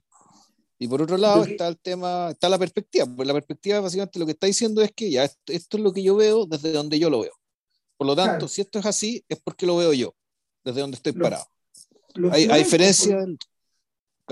Y 0.78 0.88
por 0.88 1.00
otro 1.00 1.16
lado 1.16 1.44
está 1.44 1.68
el 1.68 1.78
tema, 1.78 2.30
está 2.30 2.48
la 2.48 2.58
perspectiva. 2.58 3.06
Pues 3.06 3.28
la 3.28 3.34
perspectiva 3.34 3.78
básicamente 3.78 4.18
lo 4.18 4.26
que 4.26 4.32
está 4.32 4.48
diciendo 4.48 4.82
es 4.82 4.90
que 4.90 5.12
ya 5.12 5.22
esto, 5.22 5.52
es 5.52 5.68
lo 5.74 5.92
que 5.92 6.02
yo 6.02 6.16
veo 6.16 6.44
desde 6.44 6.72
donde 6.72 6.98
yo 6.98 7.08
lo 7.08 7.20
veo. 7.20 7.32
Por 7.96 8.08
lo 8.08 8.16
tanto, 8.16 8.48
si 8.48 8.62
esto 8.62 8.80
es 8.80 8.86
así, 8.86 9.24
es 9.28 9.40
porque 9.40 9.64
lo 9.64 9.76
veo 9.76 9.92
yo, 9.92 10.12
desde 10.64 10.80
donde 10.80 10.96
estoy 10.96 11.12
parado. 11.12 11.44
hay, 12.32 12.48
diferencia, 12.48 13.16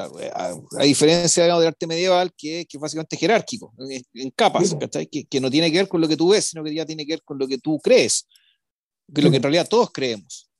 claro, 0.08 0.20
eh, 0.20 0.30
hay, 0.78 0.88
diferencia 0.88 1.44
del 1.44 1.66
arte 1.66 1.86
medieval 1.86 2.32
que, 2.36 2.66
que 2.68 2.76
es 2.76 2.80
básicamente 2.80 3.16
jerárquico, 3.16 3.72
en, 4.14 4.30
capas, 4.30 4.76
que, 5.10 5.24
que, 5.24 5.40
no 5.40 5.50
tiene 5.50 5.70
que 5.70 5.78
ver 5.78 5.88
con 5.88 6.00
lo 6.00 6.08
que 6.08 6.16
tú 6.16 6.30
ves, 6.30 6.46
sino 6.46 6.64
que 6.64 6.74
ya 6.74 6.86
tiene 6.86 7.06
que 7.06 7.14
ver 7.14 7.22
con 7.22 7.38
lo 7.38 7.46
que 7.46 7.58
tú 7.58 7.78
crees, 7.78 8.26
que 9.12 9.22
lo 9.22 9.30
que 9.30 9.36
en 9.36 9.42
realidad 9.42 9.68
todos 9.68 9.90
creemos. 9.92 10.50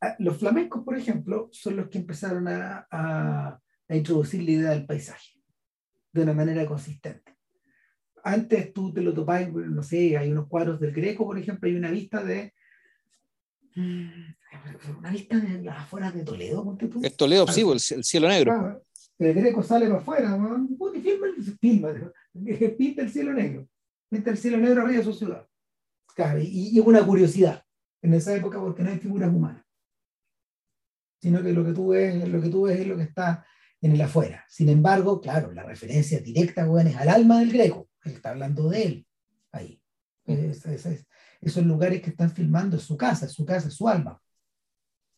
Ah, 0.00 0.16
los 0.18 0.36
flamencos, 0.36 0.84
por 0.84 0.98
ejemplo, 0.98 1.48
son 1.52 1.76
los 1.76 1.88
que 1.88 1.98
empezaron 1.98 2.46
a 2.48 3.60
a 3.88 3.96
introducir 3.96 4.42
la 4.42 4.50
idea 4.50 4.70
del 4.70 4.86
paisaje 4.86 5.32
de 6.12 6.22
una 6.22 6.32
manera 6.32 6.66
consistente. 6.66 7.36
Antes 8.22 8.72
tú 8.72 8.92
te 8.92 9.02
lo 9.02 9.12
topabas, 9.12 9.52
no 9.52 9.82
sé, 9.82 10.16
hay 10.16 10.30
unos 10.30 10.48
cuadros 10.48 10.80
del 10.80 10.92
Greco, 10.92 11.26
por 11.26 11.38
ejemplo, 11.38 11.68
hay 11.68 11.76
una 11.76 11.90
vista 11.90 12.22
de 12.22 12.54
una 13.76 15.10
vista 15.10 15.38
de 15.38 15.62
las 15.62 15.78
afueras 15.78 16.14
de 16.14 16.24
Toledo. 16.24 16.76
Es 17.02 17.16
Toledo, 17.16 17.46
sí, 17.48 17.62
el, 17.62 18.04
cielo 18.04 18.28
negro. 18.28 18.82
el 19.18 19.34
Greco 19.34 19.62
sale 19.62 19.86
para 19.86 19.98
afuera, 19.98 20.38
y 20.94 21.00
filma, 21.00 21.26
filma, 21.60 22.12
pinta 22.76 23.02
el 23.02 23.10
cielo 23.10 23.32
negro, 23.32 23.68
pinta 24.08 24.30
el 24.30 24.38
cielo 24.38 24.58
negro 24.58 24.82
arriba 24.82 24.98
de 24.98 25.04
su 25.04 25.12
ciudad. 25.12 25.46
y, 26.40 26.78
es 26.78 26.86
una 26.86 27.04
curiosidad 27.04 27.64
en 28.02 28.14
esa 28.14 28.34
época 28.34 28.60
porque 28.60 28.82
no 28.82 28.90
hay 28.90 28.98
figuras 28.98 29.32
humanas, 29.32 29.64
sino 31.20 31.42
que 31.42 31.52
lo 31.52 31.64
que 31.64 31.72
tú 31.72 31.88
ves, 31.88 32.28
lo 32.28 32.40
que 32.40 32.48
tú 32.48 32.62
ves 32.62 32.80
es 32.80 32.86
lo 32.86 32.96
que 32.96 33.04
está 33.04 33.44
en 33.80 33.92
el 33.92 34.00
afuera. 34.00 34.44
Sin 34.48 34.68
embargo, 34.68 35.20
claro, 35.20 35.52
la 35.52 35.64
referencia 35.64 36.20
directa 36.20 36.64
bueno, 36.66 36.90
es 36.90 36.96
al 36.96 37.08
alma 37.08 37.40
del 37.40 37.52
greco. 37.52 37.88
Él 38.04 38.12
está 38.12 38.30
hablando 38.30 38.68
de 38.68 38.82
él 38.82 39.06
ahí. 39.52 39.80
Esos 41.44 41.64
lugares 41.64 42.00
que 42.00 42.10
están 42.10 42.30
filmando 42.30 42.76
es 42.76 42.82
su 42.82 42.96
casa, 42.96 43.26
es 43.26 43.32
su 43.32 43.44
casa, 43.44 43.68
es 43.68 43.74
su 43.74 43.88
alma. 43.88 44.20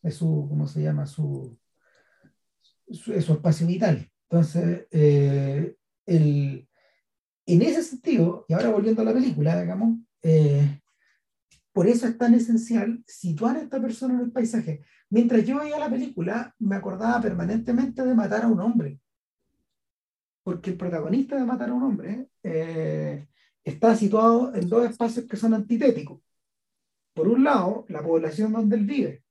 Es 0.03 0.17
su, 0.17 0.47
¿cómo 0.49 0.67
se 0.67 0.83
llama? 0.83 1.07
Su, 1.07 1.59
su, 2.91 3.13
espacio 3.13 3.67
vital. 3.67 4.11
Entonces, 4.29 4.87
eh, 4.91 5.77
el, 6.07 6.69
en 7.47 7.63
ese 7.63 7.83
sentido, 7.83 8.45
y 8.49 8.55
ahora 8.55 8.71
volviendo 8.71 9.03
a 9.03 9.05
la 9.05 9.15
película, 9.15 9.61
digamos, 9.61 9.99
eh, 10.23 10.81
por 11.73 11.87
eso 11.87 12.07
es 12.07 12.19
tan 12.19 12.35
esencial 12.35 13.05
situar 13.07 13.57
a 13.57 13.61
esta 13.61 13.81
persona 13.81 14.15
en 14.15 14.21
el 14.21 14.33
paisaje. 14.33 14.83
Mientras 15.11 15.45
yo 15.45 15.61
veía 15.61 15.79
la 15.79 15.91
película, 15.91 16.55
me 16.59 16.75
acordaba 16.75 17.21
permanentemente 17.21 18.03
de 18.03 18.15
matar 18.15 18.45
a 18.45 18.49
un 18.49 18.61
hombre. 18.61 19.01
Porque 20.43 20.71
el 20.71 20.77
protagonista 20.77 21.37
de 21.37 21.45
matar 21.45 21.71
a 21.71 21.75
un 21.75 21.83
hombre 21.83 22.31
eh, 22.43 23.29
está 23.67 23.97
situado 23.97 24.55
en 24.55 24.69
dos 24.69 24.89
espacios 24.89 25.27
que 25.27 25.37
son 25.37 25.53
antitéticos. 25.53 26.21
Por 27.13 27.27
un 27.27 27.43
lado, 27.43 27.85
la 27.89 28.01
población 28.01 28.53
donde 28.53 28.77
él 28.77 28.87
vive, 28.87 29.25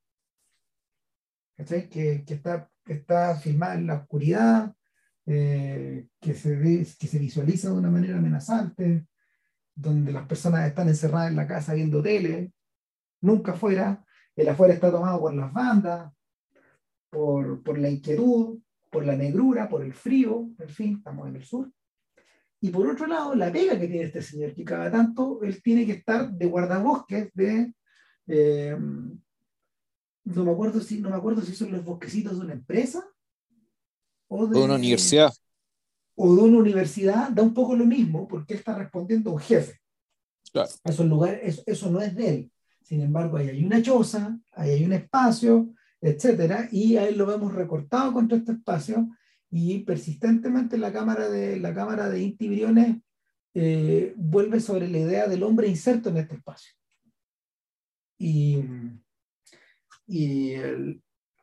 que, 1.56 2.26
que, 2.26 2.34
está, 2.34 2.70
está 2.86 3.36
filmada 3.38 3.76
en 3.76 3.88
la 3.88 3.96
oscuridad, 3.96 4.76
eh, 5.26 6.08
que, 6.20 6.34
se 6.34 6.60
que 7.00 7.08
se 7.08 7.20
visualiza 7.20 7.70
de 7.70 7.76
una 7.76 7.90
manera 7.90 8.18
amenazante, 8.18 9.08
donde 9.74 10.12
las 10.12 10.28
personas 10.28 10.68
están 10.68 10.90
encerradas 10.90 11.30
en 11.30 11.38
la 11.38 11.48
casa 11.48 11.74
viendo 11.74 12.04
tele, 12.04 12.52
nunca 13.22 13.54
fuera, 13.54 14.06
el 14.36 14.50
afuera 14.50 14.74
está 14.74 14.92
tomado 14.92 15.20
por 15.22 15.34
las 15.34 15.54
bandas, 15.54 16.12
por, 17.10 17.64
por 17.64 17.78
la 17.78 17.90
inquietud, 17.90 18.60
por 18.92 19.06
la 19.06 19.16
negrura, 19.16 19.70
por 19.70 19.82
el 19.82 19.94
frío, 19.94 20.50
en 20.60 20.70
fin, 20.70 20.98
estamos 20.98 21.30
en 21.30 21.38
el 21.38 21.46
sur. 21.46 21.72
Y 22.62 22.70
por 22.70 22.88
otro 22.88 23.06
lado, 23.08 23.36
la 23.36 23.52
pega 23.52 23.80
que 23.80 23.88
tiene 23.88 24.06
este 24.06 24.22
señor, 24.22 24.54
que 24.54 24.64
cada 24.64 24.90
tanto 24.90 25.40
él 25.44 25.62
tiene 25.62 25.86
que 25.86 25.94
estar 25.94 26.32
de 26.32 26.46
guardabosques 26.46 27.32
de... 27.34 27.74
Eh, 28.28 28.76
no 30.26 30.44
me 30.44 30.52
acuerdo 30.52 30.82
si 30.82 31.00
no 31.00 31.12
me 31.12 31.16
acuerdo 31.16 31.42
si 31.44 31.54
son 31.54 31.72
los 31.72 31.86
bosquecitos 31.86 32.40
de 32.40 32.46
una 32.46 32.54
empresa 32.54 33.08
o 34.28 34.48
de, 34.48 34.60
una 34.60 34.74
universidad 34.74 35.32
o 36.16 36.36
de 36.36 36.42
una 36.42 36.58
universidad 36.58 37.30
da 37.30 37.44
un 37.44 37.54
poco 37.54 37.76
lo 37.76 37.86
mismo 37.86 38.28
porque 38.28 38.54
él 38.54 38.60
está 38.60 38.76
respondiendo 38.76 39.30
a 39.30 39.34
un 39.34 39.40
jefe. 39.40 39.80
Claro. 40.52 40.70
Eso, 40.84 41.04
lugar, 41.04 41.40
eso, 41.44 41.62
eso, 41.66 41.92
no 41.92 42.02
es 42.02 42.16
de 42.16 42.30
él. 42.30 42.52
Sin 42.82 43.02
embargo, 43.02 43.38
ahí 43.38 43.50
hay 43.50 43.64
una 43.64 43.82
choza, 43.82 44.40
ahí 44.54 44.72
hay 44.72 44.86
un 44.86 44.94
espacio, 44.94 45.70
etcétera, 46.02 46.70
y 46.72 46.98
ahí 46.98 47.14
lo 47.14 47.26
vemos 47.26 47.54
recortado 47.54 48.14
contra 48.14 48.38
este 48.38 48.54
espacio 48.54 49.10
y 49.58 49.80
persistentemente 49.80 50.78
la 50.78 50.92
cámara 50.92 51.30
de, 51.30 51.58
la 51.62 51.74
cámara 51.74 52.10
de 52.10 52.22
Inti 52.22 52.50
Briones 52.50 52.98
eh, 53.54 54.14
vuelve 54.18 54.60
sobre 54.60 54.90
la 54.90 54.98
idea 54.98 55.28
del 55.28 55.44
hombre 55.44 55.70
inserto 55.70 56.10
en 56.10 56.18
este 56.18 56.36
espacio. 56.36 56.74
Y, 58.20 58.66
y 60.08 60.56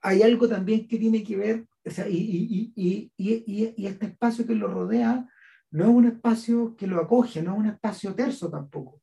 hay 0.03 0.23
algo 0.23 0.47
también 0.47 0.87
que 0.87 0.99
tiene 0.99 1.25
que 1.25 1.37
ver 1.37 1.67
y, 2.07 2.73
y, 2.77 3.13
y, 3.17 3.75
y, 3.77 3.87
este 3.87 4.07
espacio 4.07 4.47
que 4.47 4.55
lo 4.55 4.69
rodea 4.69 5.27
no 5.71 5.85
es 5.85 5.91
un 5.91 6.05
espacio 6.05 6.77
que 6.77 6.87
lo 6.87 7.01
acoge, 7.01 7.43
no 7.43 7.55
es 7.55 7.59
un 7.61 7.67
espacio 7.67 8.15
terso 8.15 8.51
tampoco. 8.51 9.01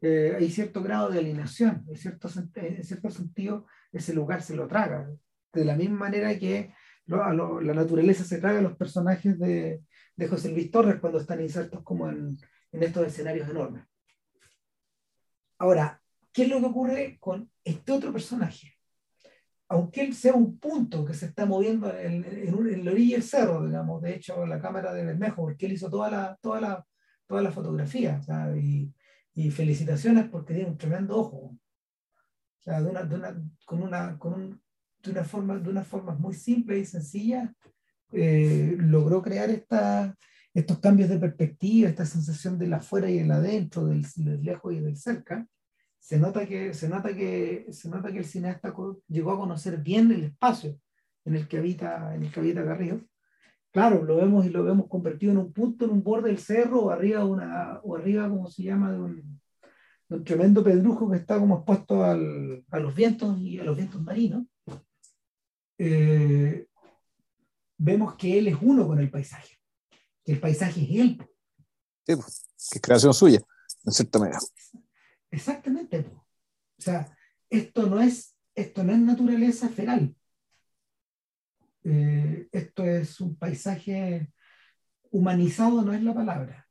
Eh, 0.00 0.36
hay 0.38 0.48
cierto 0.48 0.80
grado 0.80 1.10
de 1.10 1.18
alineación, 1.18 1.84
en 1.88 1.96
cierto, 1.96 2.28
en 2.54 2.84
cierto 2.84 3.10
sentido 3.10 3.66
ese 3.90 4.14
lugar 4.14 4.42
se 4.42 4.54
lo 4.54 4.68
traga. 4.68 5.10
De 5.52 5.64
la 5.64 5.74
misma 5.74 5.98
manera 5.98 6.38
que 6.38 6.72
la 7.08 7.74
naturaleza 7.74 8.24
se 8.24 8.38
traga 8.38 8.58
a 8.58 8.62
los 8.62 8.76
personajes 8.76 9.38
de, 9.38 9.82
de 10.16 10.28
José 10.28 10.50
Luis 10.50 10.70
Torres 10.70 11.00
cuando 11.00 11.18
están 11.18 11.40
insertos 11.40 11.82
como 11.82 12.08
en, 12.08 12.38
en 12.72 12.82
estos 12.82 13.06
escenarios 13.06 13.48
enormes. 13.48 13.84
Ahora, 15.58 16.00
¿qué 16.32 16.42
es 16.42 16.48
lo 16.48 16.60
que 16.60 16.66
ocurre 16.66 17.16
con 17.20 17.50
este 17.64 17.92
otro 17.92 18.12
personaje? 18.12 18.74
Aunque 19.68 20.02
él 20.02 20.14
sea 20.14 20.34
un 20.34 20.58
punto 20.58 21.04
que 21.04 21.14
se 21.14 21.26
está 21.26 21.44
moviendo 21.44 21.92
en, 21.96 22.24
en, 22.24 22.84
la 22.84 22.90
orilla 22.90 23.16
del 23.16 23.22
cerro, 23.22 23.66
digamos, 23.66 24.00
de 24.02 24.14
hecho, 24.14 24.46
la 24.46 24.60
cámara 24.60 24.94
de 24.94 25.04
Bermejo, 25.04 25.42
porque 25.42 25.66
él 25.66 25.72
hizo 25.72 25.90
toda 25.90 26.10
la, 26.10 26.38
toda 26.40 26.60
la, 26.60 26.86
toda 27.26 27.50
fotografía, 27.50 28.20
y, 28.56 28.92
y, 29.34 29.50
felicitaciones 29.50 30.28
porque 30.30 30.54
tiene 30.54 30.70
un 30.70 30.78
tremendo 30.78 31.16
ojo. 31.16 31.56
Con 33.64 33.82
una, 33.82 34.18
con 34.18 34.34
un, 34.34 34.62
de 35.08 35.12
una 35.12 35.24
forma, 35.24 35.58
de 35.58 35.70
una 35.70 35.84
forma 35.84 36.14
muy 36.14 36.34
simple 36.34 36.78
y 36.78 36.84
sencilla, 36.84 37.52
eh, 38.12 38.76
logró 38.78 39.22
crear 39.22 39.50
esta, 39.50 40.14
estos 40.54 40.78
cambios 40.78 41.08
de 41.08 41.18
perspectiva, 41.18 41.88
esta 41.88 42.06
sensación 42.06 42.58
del 42.58 42.74
afuera 42.74 43.10
y 43.10 43.18
el 43.18 43.30
adentro, 43.30 43.86
del, 43.86 44.06
del, 44.16 44.42
lejos 44.42 44.72
y 44.72 44.80
del 44.80 44.96
cerca, 44.96 45.46
se 45.98 46.18
nota, 46.18 46.46
que, 46.46 46.72
se, 46.74 46.88
nota 46.88 47.14
que, 47.14 47.66
se 47.70 47.88
nota 47.88 48.12
que 48.12 48.18
el 48.18 48.24
cineasta 48.24 48.74
llegó 49.08 49.32
a 49.32 49.38
conocer 49.38 49.78
bien 49.78 50.10
el 50.12 50.24
espacio 50.24 50.78
en 51.24 51.36
el 51.36 51.48
que 51.48 51.58
habita, 51.58 52.14
en 52.14 52.22
el 52.22 52.32
que 52.32 52.40
habita 52.40 52.62
Garrido. 52.62 53.00
Claro, 53.70 54.02
lo 54.02 54.16
vemos 54.16 54.46
y 54.46 54.50
lo 54.50 54.64
vemos 54.64 54.88
convertido 54.88 55.32
en 55.32 55.38
un 55.38 55.52
punto, 55.52 55.84
en 55.84 55.90
un 55.90 56.02
borde 56.02 56.28
del 56.28 56.38
cerro, 56.38 56.84
o 56.84 56.90
arriba, 56.90 57.24
una, 57.24 57.80
o 57.82 57.96
arriba 57.96 58.28
como 58.28 58.48
se 58.48 58.62
llama, 58.62 58.92
de 58.92 58.98
un, 58.98 59.40
un 60.08 60.24
tremendo 60.24 60.64
pedrujo 60.64 61.10
que 61.10 61.18
está 61.18 61.38
como 61.38 61.56
expuesto 61.56 62.02
al, 62.02 62.64
a 62.70 62.78
los 62.78 62.94
vientos 62.94 63.38
y 63.38 63.58
a 63.58 63.64
los 63.64 63.76
vientos 63.76 64.02
marinos. 64.02 64.44
Eh, 65.78 66.66
vemos 67.76 68.16
que 68.16 68.38
él 68.38 68.48
es 68.48 68.56
uno 68.60 68.86
con 68.86 68.98
el 68.98 69.10
paisaje, 69.10 69.58
que 70.24 70.32
el 70.32 70.40
paisaje 70.40 70.82
es 70.82 71.00
él. 71.00 71.28
Sí, 72.06 72.14
que 72.70 72.78
es 72.78 72.82
creación 72.82 73.14
suya, 73.14 73.40
en 73.84 73.92
cierta 73.92 74.18
manera. 74.18 74.38
Exactamente. 75.30 76.00
O 76.78 76.82
sea, 76.82 77.16
esto 77.48 77.86
no 77.86 78.00
es, 78.00 78.34
esto 78.54 78.82
no 78.82 78.92
es 78.92 78.98
naturaleza 78.98 79.68
feral. 79.68 80.14
Eh, 81.84 82.48
esto 82.50 82.84
es 82.84 83.20
un 83.20 83.36
paisaje 83.36 84.32
humanizado, 85.10 85.82
no 85.82 85.92
es 85.92 86.02
la 86.02 86.14
palabra. 86.14 86.68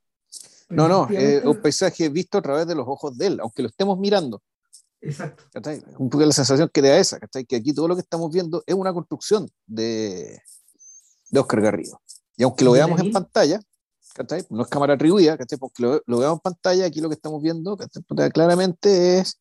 no, 0.69 0.87
no, 0.87 1.09
es 1.09 1.43
un 1.45 1.61
paisaje 1.61 2.09
visto 2.09 2.37
a 2.37 2.41
través 2.41 2.67
de 2.67 2.75
los 2.75 2.87
ojos 2.87 3.17
de 3.17 3.27
él, 3.27 3.39
aunque 3.39 3.61
lo 3.61 3.69
estemos 3.69 3.97
mirando. 3.97 4.43
Exacto. 5.01 5.43
Un 5.99 6.09
poco 6.09 6.25
la 6.25 6.31
sensación 6.31 6.69
que 6.73 6.81
da 6.89 6.97
esa, 6.97 7.19
que 7.19 7.55
aquí 7.55 7.73
todo 7.73 7.87
lo 7.87 7.95
que 7.95 8.01
estamos 8.01 8.31
viendo 8.31 8.63
es 8.65 8.75
una 8.75 8.93
construcción 8.93 9.49
de, 9.65 10.41
de 11.29 11.39
Oscar 11.39 11.61
Garrido. 11.61 12.01
Y 12.35 12.43
aunque 12.43 12.65
lo 12.65 12.71
veamos 12.71 12.99
en 12.99 13.11
pantalla, 13.11 13.59
no 14.49 14.63
es 14.63 14.67
cámara 14.67 14.93
atribuida, 14.93 15.37
porque 15.59 15.83
lo, 15.83 16.01
lo, 16.05 16.19
veamos 16.19 16.37
en 16.37 16.41
pantalla, 16.41 16.85
aquí 16.85 17.01
lo 17.01 17.09
que 17.09 17.15
estamos 17.15 17.41
viendo 17.41 17.77
claramente 18.33 19.19
es, 19.19 19.39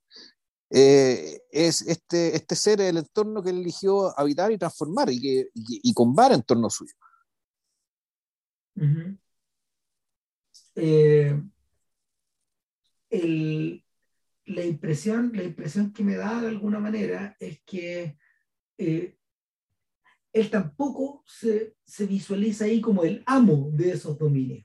eh, 0.71 1.41
es 1.51 1.83
este, 1.83 2.37
este 2.37 2.57
ser, 2.57 2.81
el 2.81 2.99
entorno 2.99 3.43
que 3.43 3.51
él 3.51 3.59
eligió 3.59 4.19
habitar 4.19 4.53
y 4.53 4.59
transformar 4.59 5.11
y, 5.11 5.21
que, 5.21 5.49
y, 5.55 5.81
y 5.83 5.95
en 6.33 6.43
torno 6.43 6.69
suyo. 6.71 6.95
Eh, 10.75 11.41
la, 14.47 14.65
impresión, 14.65 15.33
la 15.35 15.43
impresión 15.43 15.93
que 15.93 16.05
me 16.05 16.17
da 16.17 16.41
de 16.41 16.49
alguna 16.49 16.79
manera 16.79 17.37
es 17.39 17.61
que 17.65 18.17
eh, 18.79 19.17
él 20.33 20.51
tampoco 20.51 21.25
se, 21.27 21.75
visualiza 22.07 22.67
ahí 22.67 22.81
como 22.81 23.05
el 23.05 23.23
amo 23.27 23.71
de 23.73 23.93
esos 23.93 24.19
dominios. 24.19 24.65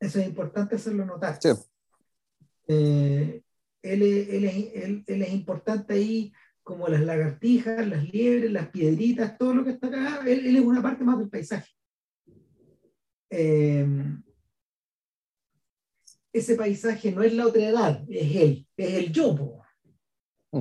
Eso 0.00 0.18
es 0.20 0.26
importante 0.26 0.76
hacerlo 0.76 1.04
notar. 1.04 1.38
Eh, 2.66 3.42
él, 3.82 4.02
es, 5.06 5.32
importante 5.32 5.94
ahí 5.94 6.32
como 6.62 6.88
las 6.88 7.02
lagartijas, 7.02 7.86
las 7.86 8.08
liebres, 8.10 8.50
las 8.50 8.68
piedritas, 8.68 9.36
todo 9.36 9.54
lo 9.54 9.64
que 9.64 9.70
está 9.70 9.88
acá, 9.88 10.20
él, 10.26 10.56
es 10.56 10.62
una 10.62 10.82
parte 10.82 11.04
más 11.04 11.18
del 11.18 11.28
paisaje. 11.28 11.70
Eh, 13.30 13.86
ese 16.32 16.54
paisaje 16.56 17.12
no 17.12 17.22
es 17.22 17.34
la 17.34 17.46
otra 17.46 17.62
edad, 17.62 18.04
es 18.08 18.36
él, 18.36 18.66
es 18.76 18.94
el 18.94 19.12
yo. 19.12 19.62
Mm. 20.50 20.60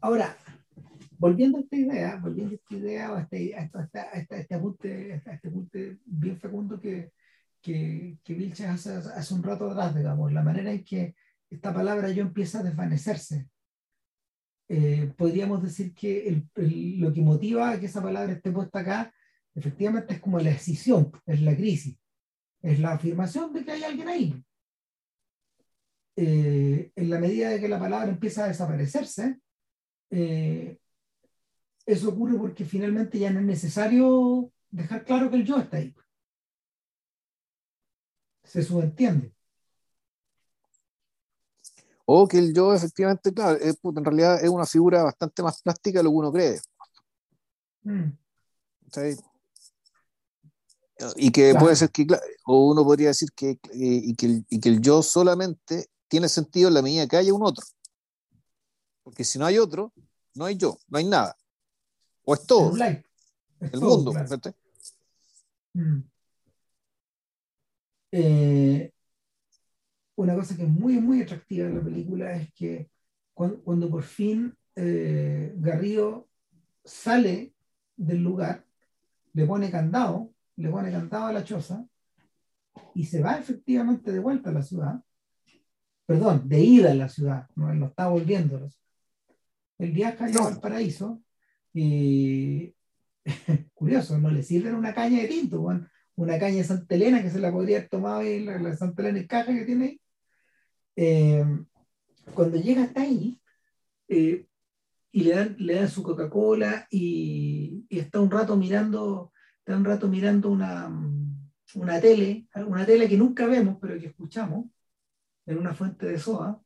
Ahora, 0.00 0.36
volviendo 1.18 1.58
a 1.58 1.60
esta 1.60 1.76
idea, 1.76 2.16
volviendo 2.16 2.52
a 2.52 2.56
esta 2.56 2.74
idea, 2.74 3.16
a 3.16 3.20
este, 3.22 3.54
a 3.54 4.18
este, 4.36 4.54
apunte, 4.54 5.14
este 5.14 5.98
bien 6.04 6.38
fecundo 6.38 6.80
que, 6.80 7.12
que, 7.62 8.18
que 8.22 8.34
Vilches 8.34 8.66
hace, 8.66 8.90
hace 8.90 9.34
un 9.34 9.42
rato 9.42 9.70
atrás, 9.70 9.94
digamos, 9.94 10.32
la 10.32 10.42
manera 10.42 10.72
en 10.72 10.84
que 10.84 11.14
esta 11.48 11.72
palabra 11.72 12.10
yo 12.10 12.22
empieza 12.22 12.60
a 12.60 12.62
desvanecerse. 12.64 13.48
Eh, 14.68 15.12
podríamos 15.16 15.62
decir 15.62 15.94
que 15.94 16.26
el, 16.26 17.00
lo 17.00 17.12
que 17.12 17.20
motiva 17.20 17.70
a 17.70 17.78
que 17.78 17.86
esa 17.86 18.02
palabra 18.02 18.32
esté 18.32 18.50
puesta 18.50 18.80
acá, 18.80 19.14
efectivamente 19.54 20.14
es 20.14 20.20
como 20.20 20.38
la 20.40 20.50
decisión, 20.50 21.12
es 21.26 21.42
la 21.42 21.54
crisis, 21.54 21.96
es 22.64 22.80
la 22.80 22.92
afirmación 22.92 23.52
de 23.52 23.62
que 23.62 23.72
hay 23.72 23.84
alguien 23.84 24.08
ahí. 24.08 24.44
Eh, 26.16 26.90
en 26.96 27.10
la 27.10 27.18
medida 27.18 27.50
de 27.50 27.60
que 27.60 27.68
la 27.68 27.78
palabra 27.78 28.08
empieza 28.08 28.44
a 28.44 28.48
desaparecerse, 28.48 29.38
eh, 30.10 30.78
eso 31.84 32.08
ocurre 32.08 32.38
porque 32.38 32.64
finalmente 32.64 33.18
ya 33.18 33.30
no 33.30 33.40
es 33.40 33.46
necesario 33.46 34.50
dejar 34.70 35.04
claro 35.04 35.30
que 35.30 35.36
el 35.36 35.44
yo 35.44 35.58
está 35.58 35.76
ahí. 35.76 35.94
Se 38.44 38.62
subentiende. 38.62 39.34
O 42.06 42.26
que 42.26 42.38
el 42.38 42.54
yo 42.54 42.72
efectivamente, 42.72 43.32
claro, 43.34 43.58
en 43.60 44.04
realidad 44.04 44.42
es 44.42 44.48
una 44.48 44.64
figura 44.64 45.02
bastante 45.02 45.42
más 45.42 45.60
plástica 45.60 45.98
de 45.98 46.04
lo 46.04 46.10
que 46.10 46.16
uno 46.16 46.32
cree. 46.32 46.60
Mm. 47.82 48.12
Y 51.16 51.30
que 51.30 51.54
puede 51.54 51.76
ser 51.76 51.90
que, 51.90 52.06
o 52.46 52.70
uno 52.70 52.84
podría 52.84 53.08
decir 53.08 53.30
que, 53.34 53.58
y 53.72 54.14
que, 54.14 54.42
y 54.48 54.60
que 54.60 54.68
el 54.68 54.80
yo 54.80 55.02
solamente 55.02 55.86
tiene 56.08 56.28
sentido 56.28 56.68
en 56.68 56.74
la 56.74 56.82
medida 56.82 57.06
que 57.06 57.16
haya 57.16 57.34
un 57.34 57.42
otro. 57.42 57.64
Porque 59.02 59.24
si 59.24 59.38
no 59.38 59.46
hay 59.46 59.58
otro, 59.58 59.92
no 60.34 60.44
hay 60.44 60.56
yo, 60.56 60.78
no 60.88 60.98
hay 60.98 61.04
nada. 61.04 61.36
O 62.24 62.34
es 62.34 62.46
todo. 62.46 62.72
el 62.76 63.80
mundo. 63.80 64.12
Mm. 65.74 66.02
Eh, 68.12 68.92
una 70.16 70.34
cosa 70.34 70.56
que 70.56 70.62
es 70.62 70.68
muy, 70.68 71.00
muy 71.00 71.22
atractiva 71.22 71.66
de 71.66 71.74
la 71.74 71.82
película 71.82 72.32
es 72.32 72.52
que 72.54 72.88
cuando, 73.34 73.90
por 73.90 74.04
fin 74.04 74.56
eh, 74.76 75.52
Garrido 75.56 76.28
sale 76.84 77.52
del 77.96 78.22
lugar, 78.22 78.64
le 79.32 79.46
pone 79.46 79.70
candado, 79.70 80.33
le 80.56 80.68
pone 80.68 80.90
candado 80.90 81.26
a 81.26 81.32
la 81.32 81.44
choza 81.44 81.84
y 82.94 83.04
se 83.04 83.22
va 83.22 83.38
efectivamente 83.38 84.12
de 84.12 84.18
vuelta 84.18 84.50
a 84.50 84.52
la 84.52 84.62
ciudad. 84.62 85.02
Perdón, 86.06 86.48
de 86.48 86.60
ida 86.60 86.90
a 86.92 86.94
la 86.94 87.08
ciudad, 87.08 87.48
no, 87.56 87.70
él 87.70 87.80
no 87.80 87.86
está 87.86 88.08
volviendo. 88.08 88.68
El 89.78 89.92
viaja 89.92 90.26
al 90.26 90.60
paraíso 90.60 91.22
y 91.72 92.74
curioso, 93.74 94.18
no 94.18 94.30
le 94.30 94.42
sirven 94.42 94.74
una 94.74 94.94
caña 94.94 95.22
de 95.22 95.28
tinto, 95.28 95.60
una 96.16 96.38
caña 96.38 96.56
de 96.56 96.64
Santa 96.64 96.94
Elena 96.94 97.22
que 97.22 97.30
se 97.30 97.40
la 97.40 97.50
podría 97.50 97.78
haber 97.78 97.88
tomado 97.88 98.20
ahí, 98.20 98.44
la, 98.44 98.58
la 98.58 98.76
Santa 98.76 99.02
Elena 99.02 99.20
en 99.20 99.26
caja 99.26 99.52
que 99.52 99.64
tiene 99.64 99.84
ahí. 99.84 100.00
Eh, 100.96 101.44
cuando 102.32 102.56
llega 102.56 102.84
hasta 102.84 103.02
ahí 103.02 103.40
eh, 104.08 104.46
y 105.12 105.24
le 105.24 105.34
dan, 105.34 105.56
le 105.58 105.74
dan 105.74 105.88
su 105.88 106.02
Coca-Cola 106.02 106.86
y, 106.90 107.86
está 107.90 108.20
un 108.20 108.30
rato 108.30 108.56
mirando, 108.56 109.32
está 109.64 109.76
un 109.78 109.84
rato 109.84 110.08
mirando 110.08 110.50
una, 110.50 110.90
una 111.74 112.00
tele, 112.00 112.46
una 112.66 112.84
tele 112.84 113.08
que 113.08 113.16
nunca 113.16 113.46
vemos 113.46 113.78
pero 113.80 113.98
que 113.98 114.08
escuchamos 114.08 114.66
en 115.46 115.58
una 115.58 115.74
fuente 115.74 116.06
de 116.06 116.18
soda, 116.18 116.60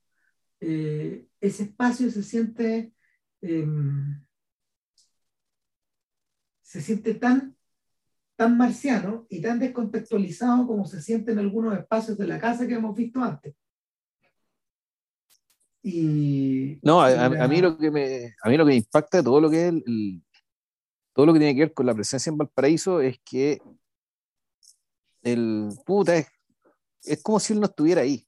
eh, 0.60 1.26
ese 1.40 1.62
espacio 1.64 2.10
se 2.10 2.22
siente 2.22 2.92
se 6.68 6.82
siente 6.82 7.14
tan, 7.14 7.56
tan 8.36 8.58
marciano 8.58 9.26
y 9.30 9.40
tan 9.40 9.58
descontextualizado 9.58 10.66
como 10.66 10.84
se 10.84 11.00
siente 11.00 11.32
en 11.32 11.38
algunos 11.38 11.78
espacios 11.78 12.18
de 12.18 12.26
la 12.26 12.38
casa 12.38 12.66
que 12.66 12.74
hemos 12.74 12.94
visto 12.94 13.22
antes. 13.22 13.54
Y, 15.82 16.78
no, 16.82 17.00
a, 17.00 17.48
mí 17.48 17.60
lo 17.62 17.78
que 17.78 17.90
me, 17.90 18.34
a 18.42 18.50
mí 18.50 18.56
lo 18.58 18.66
que 18.66 18.72
me 18.72 18.76
impacta 18.76 19.22
todo 19.22 19.40
lo 19.40 19.48
que 19.48 19.68
es 19.68 19.68
el, 19.68 20.22
todo 21.18 21.26
lo 21.26 21.32
que 21.32 21.40
tiene 21.40 21.54
que 21.56 21.62
ver 21.62 21.74
con 21.74 21.84
la 21.84 21.94
presencia 21.94 22.30
en 22.30 22.38
Valparaíso 22.38 23.00
es 23.00 23.18
que 23.24 23.60
el 25.20 25.68
puta 25.84 26.16
es, 26.16 26.28
es 27.02 27.20
como 27.24 27.40
si 27.40 27.54
él 27.54 27.58
no 27.58 27.66
estuviera 27.66 28.02
ahí. 28.02 28.24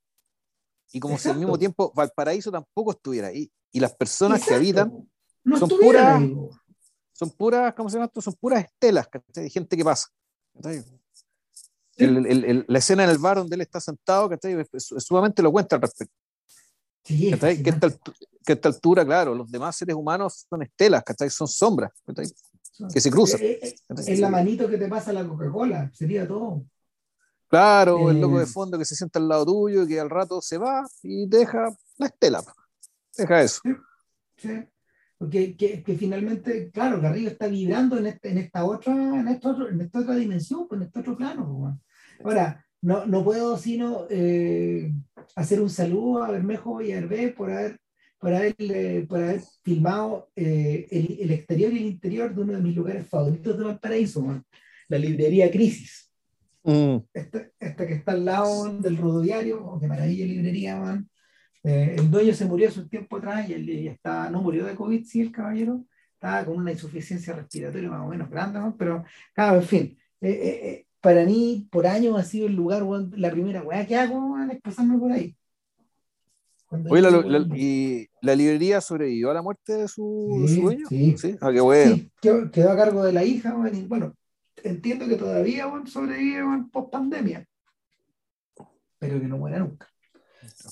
Y 0.91 0.99
como 0.99 1.17
si 1.17 1.29
al 1.29 1.39
mismo 1.39 1.57
tiempo 1.57 1.93
Valparaíso 1.95 2.51
tampoco 2.51 2.91
estuviera 2.91 3.29
ahí. 3.29 3.49
Y 3.71 3.79
las 3.79 3.95
personas 3.95 4.45
que 4.45 4.55
habitan 4.55 5.09
son 5.57 5.69
puras, 5.69 6.21
son 7.13 7.31
puras, 7.31 7.75
¿cómo 7.75 7.89
se 7.89 7.95
llama 7.95 8.07
esto? 8.07 8.23
Son 8.23 8.35
puras 8.35 8.65
estelas, 8.65 9.09
de 9.35 9.49
gente 9.49 9.77
que 9.77 9.85
pasa. 9.85 10.09
El, 11.95 12.27
el, 12.27 12.65
la 12.67 12.79
escena 12.81 13.05
en 13.05 13.11
el 13.11 13.19
bar 13.19 13.37
donde 13.37 13.55
él 13.55 13.61
está 13.61 13.81
sentado, 13.81 14.29
es, 14.33 14.69
es, 14.73 15.05
sumamente 15.05 15.43
lo 15.43 15.53
cuenta 15.53 15.77
al 15.77 15.83
respecto. 15.83 16.17
Sí, 17.05 17.31
que, 17.39 17.47
a 17.47 18.53
esta, 18.53 18.69
altura, 18.69 19.05
claro, 19.05 19.33
los 19.37 19.49
demás 19.49 19.77
seres 19.77 19.95
humanos 19.95 20.45
son 20.51 20.63
estelas, 20.63 21.05
son 21.29 21.47
sombras 21.47 21.93
que 22.93 23.01
se 23.01 23.11
cruzan. 23.11 23.41
Eh, 23.43 23.59
eh, 23.63 23.75
es, 23.89 24.21
la 24.21 24.29
manito 24.29 24.69
que 24.69 24.79
te 24.79 24.89
pasa 24.89 25.13
la 25.13 25.27
Coca-Cola, 25.27 25.91
sería 25.93 26.27
todo. 26.27 26.65
Claro, 27.49 28.11
el 28.11 28.21
loco 28.21 28.39
de 28.39 28.45
eh, 28.45 28.49
fondo 28.49 28.79
que 28.79 28.85
se 28.85 28.95
sienta 28.95 29.19
al 29.19 29.29
lado 29.29 29.47
tuyo 29.47 29.83
y 29.83 29.89
que 29.89 30.01
al 30.01 30.09
rato 30.09 30.41
se 30.41 30.57
va 30.57 30.87
y 31.03 31.27
deja 31.27 31.69
la 31.99 32.07
estela. 32.07 32.43
Deja 33.17 33.43
eso. 33.43 33.61
Sí, 34.37 34.51
Porque 35.19 35.57
que, 35.57 35.83
que, 35.83 35.97
finalmente, 35.97 36.71
claro, 36.71 37.01
Garrido 37.01 37.31
está 37.31 37.49
vibrando 37.49 37.99
en, 37.99 38.07
este, 38.07 38.31
en, 38.31 38.39
esta 38.39 38.65
otra, 38.65 38.93
en, 38.93 39.27
esta 39.27 39.51
en 39.69 39.81
esta 39.81 39.99
otra 40.01 40.15
dimensión, 40.15 40.69
pues, 40.69 40.81
en 40.81 40.87
este 40.87 41.01
otro 41.01 41.17
plano. 41.17 41.81
Ahora, 42.23 42.65
no, 42.83 43.05
no 43.07 43.25
puedo 43.25 43.59
sino 43.59 44.07
eh, 44.09 44.93
hacer 45.35 45.61
un 45.61 45.71
saludo 45.71 46.23
a 46.23 46.31
Bermejo 46.31 46.81
y 46.81 46.93
a 46.93 46.99
Hervé 46.99 47.33
por 47.33 47.51
haber, 47.51 47.80
por 48.21 48.35
haber, 48.35 48.55
eh, 48.59 49.07
por 49.09 49.23
haber 49.23 49.41
filmado 49.63 50.31
eh, 50.37 50.87
el, 50.91 51.19
el, 51.21 51.31
exterior 51.33 51.73
y 51.73 51.79
el 51.79 51.87
interior 51.87 52.35
de 52.35 52.41
uno 52.43 52.53
de 52.53 52.61
mis 52.61 52.77
lugares 52.77 53.09
favoritos 53.09 53.57
de 53.57 53.65
Valparaíso, 53.65 54.45
la 54.89 54.99
librería 54.99 55.51
Crisis. 55.51 56.13
Mm. 56.63 56.97
Esta, 57.15 57.49
esta, 57.59 57.87
que 57.87 57.95
está 57.95 58.13
al 58.13 58.25
lado 58.25 58.79
del 58.79 58.99
rodoviario, 58.99 59.65
oh, 59.65 59.81
qué 59.81 59.87
maravilla 59.87 60.27
librería, 60.27 60.79
man. 60.79 61.09
Eh, 61.63 61.97
el 61.99 62.11
dueño 62.11 62.35
se 62.35 62.45
murió 62.45 62.69
hace 62.69 62.81
un 62.81 62.89
tiempo 62.89 63.17
atrás 63.17 63.49
y 63.49 63.55
él 63.55 63.89
está, 63.89 64.31
no 64.31 64.43
murió 64.43 64.67
de 64.67 64.75
COVID, 64.75 65.05
sí, 65.05 65.23
el 65.23 65.33
caballero, 65.33 65.85
estaba 66.15 66.45
con 66.45 66.57
una 66.57 66.73
insuficiencia 66.73 67.35
respiratoria 67.35 67.89
más 67.89 68.03
o 68.03 68.09
menos 68.09 68.31
grande, 68.31 68.61
pero, 68.79 69.05
claro, 69.35 69.57
en 69.57 69.67
fin, 69.67 69.99
eh, 70.21 70.31
eh, 70.31 70.87
para 71.01 71.25
mí, 71.25 71.67
por 71.71 71.87
años 71.87 72.19
ha 72.19 72.25
sido 72.25 72.47
el 72.47 72.55
lugar, 72.55 72.83
la 73.17 73.31
primera 73.31 73.63
weá 73.63 73.87
que 73.87 73.97
hago 73.97 74.37
es 74.51 74.61
pasarme 74.61 74.99
por 74.99 75.13
ahí. 75.13 75.35
Oye, 76.71 77.03
la, 77.03 77.57
¿y 77.57 78.09
la 78.23 78.37
librería 78.37 78.81
sobrevivió 78.81 79.31
a 79.31 79.35
la 79.35 79.43
muerte 79.43 79.73
de 79.75 79.89
su, 79.89 80.47
dueño? 80.63 80.87
Sí, 80.89 81.17
sí. 81.19 81.37
Ah, 81.41 81.51
qué 81.53 81.61
bueno. 81.61 81.97
quedó, 82.21 82.71
a 82.71 82.77
cargo 82.77 83.03
de 83.03 83.13
la 83.13 83.25
hija, 83.25 83.55
bueno, 83.89 84.15
entiendo 84.63 85.09
que 85.09 85.17
todavía 85.17 85.69
sobrevive 85.87 86.45
post 86.73 86.93
pandemia, 86.93 87.45
pero 89.01 89.21
que 89.21 89.27
no 89.27 89.39
muera 89.39 89.59
nunca. 89.59 89.89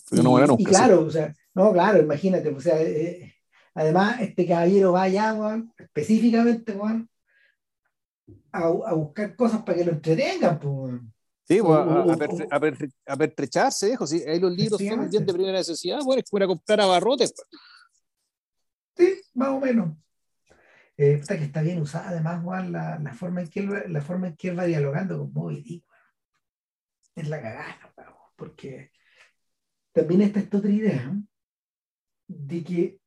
Pero 0.08 0.22
no 0.22 0.30
muera 0.30 0.46
nunca. 0.46 0.62
Y 0.62 0.66
claro, 0.66 1.00
o 1.00 1.10
sea, 1.10 1.34
no, 1.54 1.72
claro, 1.72 2.00
imagínate, 2.00 2.48
o 2.48 2.60
sea, 2.60 2.80
eh, 2.80 3.00
eh, 3.00 3.34
además 3.74 4.20
este 4.20 4.46
caballero 4.46 4.92
va 4.92 5.02
allá, 5.02 5.36
específicamente, 5.78 6.76
a, 8.52 8.60
a, 8.60 8.92
buscar 8.94 9.34
cosas 9.34 9.62
para 9.62 9.78
que 9.78 9.84
lo 9.84 9.92
entretengan, 9.92 10.60
pues. 10.60 11.00
Sí, 11.48 11.60
pues, 11.62 11.78
a, 13.06 13.16
pertrecharse, 13.16 13.90
hijo. 13.90 14.06
Sí, 14.06 14.22
ahí 14.26 14.38
los 14.38 14.52
libros 14.52 14.78
son 14.78 15.08
bien 15.08 15.24
de 15.24 15.32
primera 15.32 15.56
necesidad, 15.56 16.00
bueno, 16.04 16.20
es 16.22 16.30
para 16.30 16.46
comprar 16.46 16.78
abarrotes. 16.82 17.32
Pues. 17.32 17.48
Sí, 18.94 19.22
más 19.32 19.48
o 19.48 19.60
menos. 19.60 19.96
Eh, 20.98 21.22
que 21.26 21.34
está 21.34 21.62
bien 21.62 21.80
usada, 21.80 22.10
además, 22.10 22.42
Juan, 22.42 22.72
la, 22.72 22.98
la, 22.98 23.14
forma 23.14 23.40
en 23.40 23.48
que 23.48 23.60
él, 23.60 23.70
la 23.86 24.02
forma 24.02 24.26
en 24.26 24.36
que 24.36 24.48
él 24.48 24.58
va 24.58 24.64
dialogando 24.64 25.16
con 25.18 25.32
Moby 25.32 25.62
Dick, 25.62 25.84
es 27.14 27.28
la 27.28 27.40
cagada, 27.40 27.94
porque 28.36 28.90
también 29.92 30.22
está 30.22 30.40
esta 30.40 30.58
otra 30.58 30.70
idea 30.70 31.12
de 32.26 32.64
que 32.64 33.00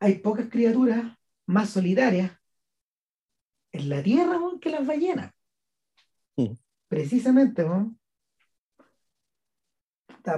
hay 0.00 0.18
pocas 0.18 0.48
criaturas 0.48 1.16
más 1.46 1.70
solitarias 1.70 2.32
en 3.72 3.88
la 3.88 4.02
tierra 4.02 4.38
que 4.60 4.70
las 4.70 4.86
ballenas. 4.86 5.32
Precisamente, 6.90 7.62
¿no? 7.62 7.96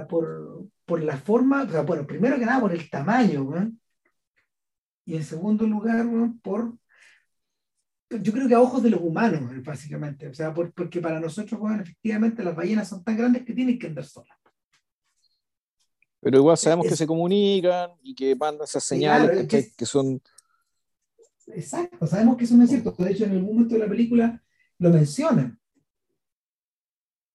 Por, 0.07 0.67
por 0.85 1.01
la 1.01 1.17
forma, 1.17 1.63
o 1.63 1.69
sea, 1.69 1.81
bueno, 1.81 2.05
primero 2.05 2.37
que 2.37 2.45
nada 2.45 2.61
por 2.61 2.71
el 2.71 2.87
tamaño, 2.91 3.43
¿no? 3.43 3.71
Y 5.03 5.15
en 5.15 5.23
segundo 5.23 5.65
lugar, 5.65 6.05
por 6.43 6.75
yo 8.21 8.31
creo 8.31 8.47
que 8.47 8.53
a 8.53 8.61
ojos 8.61 8.83
de 8.83 8.91
los 8.91 9.01
humanos, 9.01 9.51
básicamente. 9.63 10.27
O 10.27 10.33
sea, 10.35 10.53
porque 10.53 11.01
para 11.01 11.19
nosotros, 11.19 11.59
bueno, 11.59 11.81
efectivamente, 11.81 12.43
las 12.43 12.55
ballenas 12.55 12.87
son 12.87 13.03
tan 13.03 13.17
grandes 13.17 13.43
que 13.43 13.53
tienen 13.53 13.79
que 13.79 13.87
andar 13.87 14.05
solas. 14.05 14.37
Pero 16.19 16.37
igual 16.37 16.55
sabemos 16.55 16.85
que 16.85 16.95
se 16.95 17.07
comunican 17.07 17.93
y 18.03 18.13
que 18.13 18.35
mandan 18.35 18.65
esas 18.65 18.83
señales 18.83 19.47
que, 19.47 19.85
son. 19.87 20.21
Exacto, 21.47 22.05
sabemos 22.05 22.37
que 22.37 22.43
eso 22.43 22.55
no 22.55 22.63
es 22.63 22.69
cierto. 22.69 22.91
De 22.91 23.11
hecho, 23.11 23.25
en 23.25 23.31
algún 23.31 23.55
momento 23.55 23.73
de 23.73 23.79
la 23.79 23.89
película 23.89 24.39
lo 24.77 24.91
mencionan. 24.91 25.59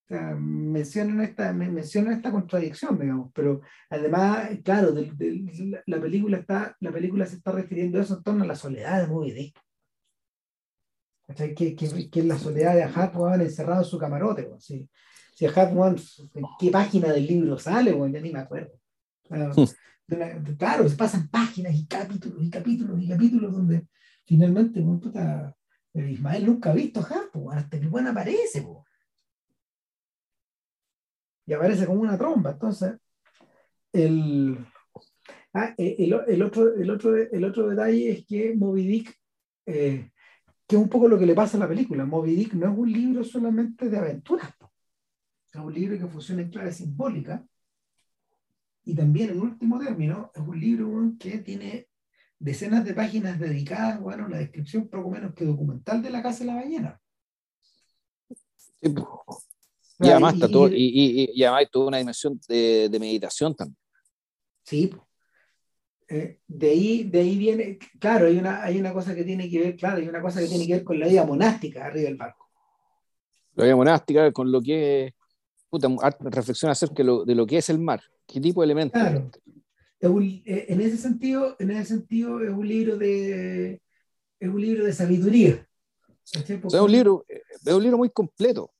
Sea, 0.08 0.34
mencionan 0.34 1.20
esta, 1.20 1.52
mencionan 1.52 2.14
esta 2.14 2.32
contradicción, 2.32 2.98
digamos, 2.98 3.30
pero 3.34 3.60
además, 3.90 4.48
claro, 4.64 4.94
la, 4.94 6.00
película 6.00 6.38
está, 6.38 6.74
la 6.80 6.90
película 6.90 7.26
se 7.26 7.36
está 7.36 7.52
refiriendo 7.52 7.98
a 7.98 8.02
eso 8.02 8.16
en 8.16 8.22
torno 8.22 8.44
a 8.44 8.46
la 8.46 8.54
soledad 8.54 9.02
de 9.02 9.06
Moby 9.06 9.32
Dick. 9.32 9.60
Que, 11.36 11.54
que, 11.54 11.76
que, 11.76 12.20
es 12.20 12.24
la 12.24 12.38
soledad 12.38 12.74
de 12.74 12.84
Ahab 12.84 13.38
encerrado 13.42 13.82
en 13.82 13.88
su 13.88 13.98
camarote. 13.98 14.48
Si, 14.60 14.88
si 15.34 15.44
¿en 15.44 16.44
qué 16.58 16.70
página 16.70 17.12
del 17.12 17.26
libro 17.26 17.58
sale? 17.58 17.92
Bueno, 17.92 18.14
ya 18.14 18.22
ni 18.22 18.32
me 18.32 18.38
acuerdo. 18.38 18.72
Hmm. 19.28 20.56
Claro, 20.56 20.88
se 20.88 20.96
pasan 20.96 21.28
páginas 21.28 21.74
y 21.74 21.86
capítulos 21.86 22.42
y 22.42 22.48
capítulos 22.48 22.98
y 22.98 23.08
capítulos 23.08 23.52
donde 23.52 23.88
finalmente 24.24 24.82
Ismael 25.92 26.46
nunca 26.46 26.70
ha 26.70 26.74
visto 26.74 27.00
a 27.00 27.02
Ahab, 27.02 27.50
hasta 27.52 27.78
que 27.78 27.88
bueno 27.88 28.08
aparece. 28.08 28.66
Y 31.48 31.52
aparece 31.54 31.86
como 31.86 32.02
una 32.02 32.16
tromba. 32.16 32.52
Entonces, 32.52 32.94
el, 33.92 34.58
ah, 35.54 35.74
e, 35.76 35.96
el, 35.98 36.12
otro, 36.44 36.74
el, 36.74 36.90
otro, 36.90 37.16
el 37.16 37.44
otro 37.44 37.68
detalle 37.68 38.10
es 38.12 38.26
que 38.26 38.54
Moby 38.54 38.86
Dick 38.86 39.18
eh, 39.66 40.10
que 40.68 40.76
es 40.76 40.82
un 40.82 40.88
poco 40.90 41.08
lo 41.08 41.18
que 41.18 41.24
le 41.24 41.34
pasa 41.34 41.56
a 41.56 41.60
la 41.60 41.68
película. 41.68 42.04
Moby 42.04 42.36
Dick 42.36 42.52
no 42.52 42.70
es 42.70 42.78
un 42.78 42.92
libro 42.92 43.24
solamente 43.24 43.88
de 43.88 43.96
aventuras, 43.96 44.52
es 45.52 45.60
un 45.60 45.72
libro 45.72 45.98
que 45.98 46.06
funciona 46.06 46.42
en 46.42 46.50
clave 46.50 46.72
simbólica 46.72 47.42
y 48.84 48.94
también, 48.94 49.30
en 49.30 49.40
último 49.40 49.78
término, 49.78 50.30
es 50.34 50.42
un 50.42 50.60
libro 50.60 51.12
que 51.18 51.38
tiene 51.38 51.88
decenas 52.38 52.84
de 52.84 52.94
páginas 52.94 53.38
dedicadas 53.38 54.00
bueno, 54.00 54.26
a 54.26 54.28
la 54.28 54.38
descripción 54.38 54.88
poco 54.88 55.10
menos 55.10 55.34
que 55.34 55.44
documental 55.44 56.02
de 56.02 56.10
la 56.10 56.22
Casa 56.22 56.40
de 56.40 56.44
la 56.46 56.54
Ballena. 56.54 57.00
Y, 60.00 60.08
además 60.08 60.34
está 60.34 60.48
todo, 60.48 60.68
y, 60.68 61.30
y, 61.34 61.42
además 61.42 61.60
hay 61.60 61.66
toda 61.66 61.88
una 61.88 61.98
dimensión 61.98 62.40
de, 62.48 62.88
de 62.88 63.00
meditación 63.00 63.54
también. 63.54 63.78
Sí, 64.64 64.92
eh, 66.10 66.38
de, 66.46 66.70
ahí, 66.70 67.04
de 67.04 67.20
ahí 67.20 67.36
viene, 67.36 67.78
claro, 67.98 68.26
hay 68.26 68.38
una, 68.38 68.62
hay 68.62 68.80
una 68.80 68.94
cosa 68.94 69.14
que 69.14 69.24
tiene 69.24 69.50
que 69.50 69.60
ver, 69.60 69.76
claro, 69.76 69.98
hay 69.98 70.08
una 70.08 70.22
cosa 70.22 70.40
que 70.40 70.46
tiene 70.46 70.66
que 70.66 70.72
ver 70.74 70.84
con 70.84 70.98
la 70.98 71.06
vida 71.06 71.26
monástica 71.26 71.84
arriba 71.84 72.08
del 72.08 72.16
barco. 72.16 72.48
La 73.54 73.64
vida 73.64 73.76
monástica, 73.76 74.32
con 74.32 74.50
lo 74.50 74.62
que 74.62 75.14
puta, 75.68 75.88
reflexión 76.20 76.70
acerca 76.70 77.02
de 77.02 77.34
lo, 77.34 77.46
que 77.46 77.58
es 77.58 77.68
el 77.68 77.78
mar, 77.78 78.02
qué 78.26 78.40
tipo 78.40 78.62
de 78.62 78.64
elementos. 78.64 78.98
Claro. 78.98 79.30
Eh, 80.00 80.66
en 80.68 80.80
ese 80.80 80.96
sentido, 80.96 81.56
en 81.58 81.72
ese 81.72 81.84
sentido 81.84 82.42
es 82.42 82.50
un 82.50 82.66
libro 82.66 82.96
de 82.96 83.82
es 84.40 84.48
un 84.48 84.60
libro 84.60 84.84
de 84.84 84.92
sabiduría. 84.94 85.68
es 86.32 86.74
un 86.74 86.92
libro, 86.92 87.26
es 87.28 87.72
un 87.72 87.82
libro 87.82 87.98
muy 87.98 88.08
completo 88.08 88.70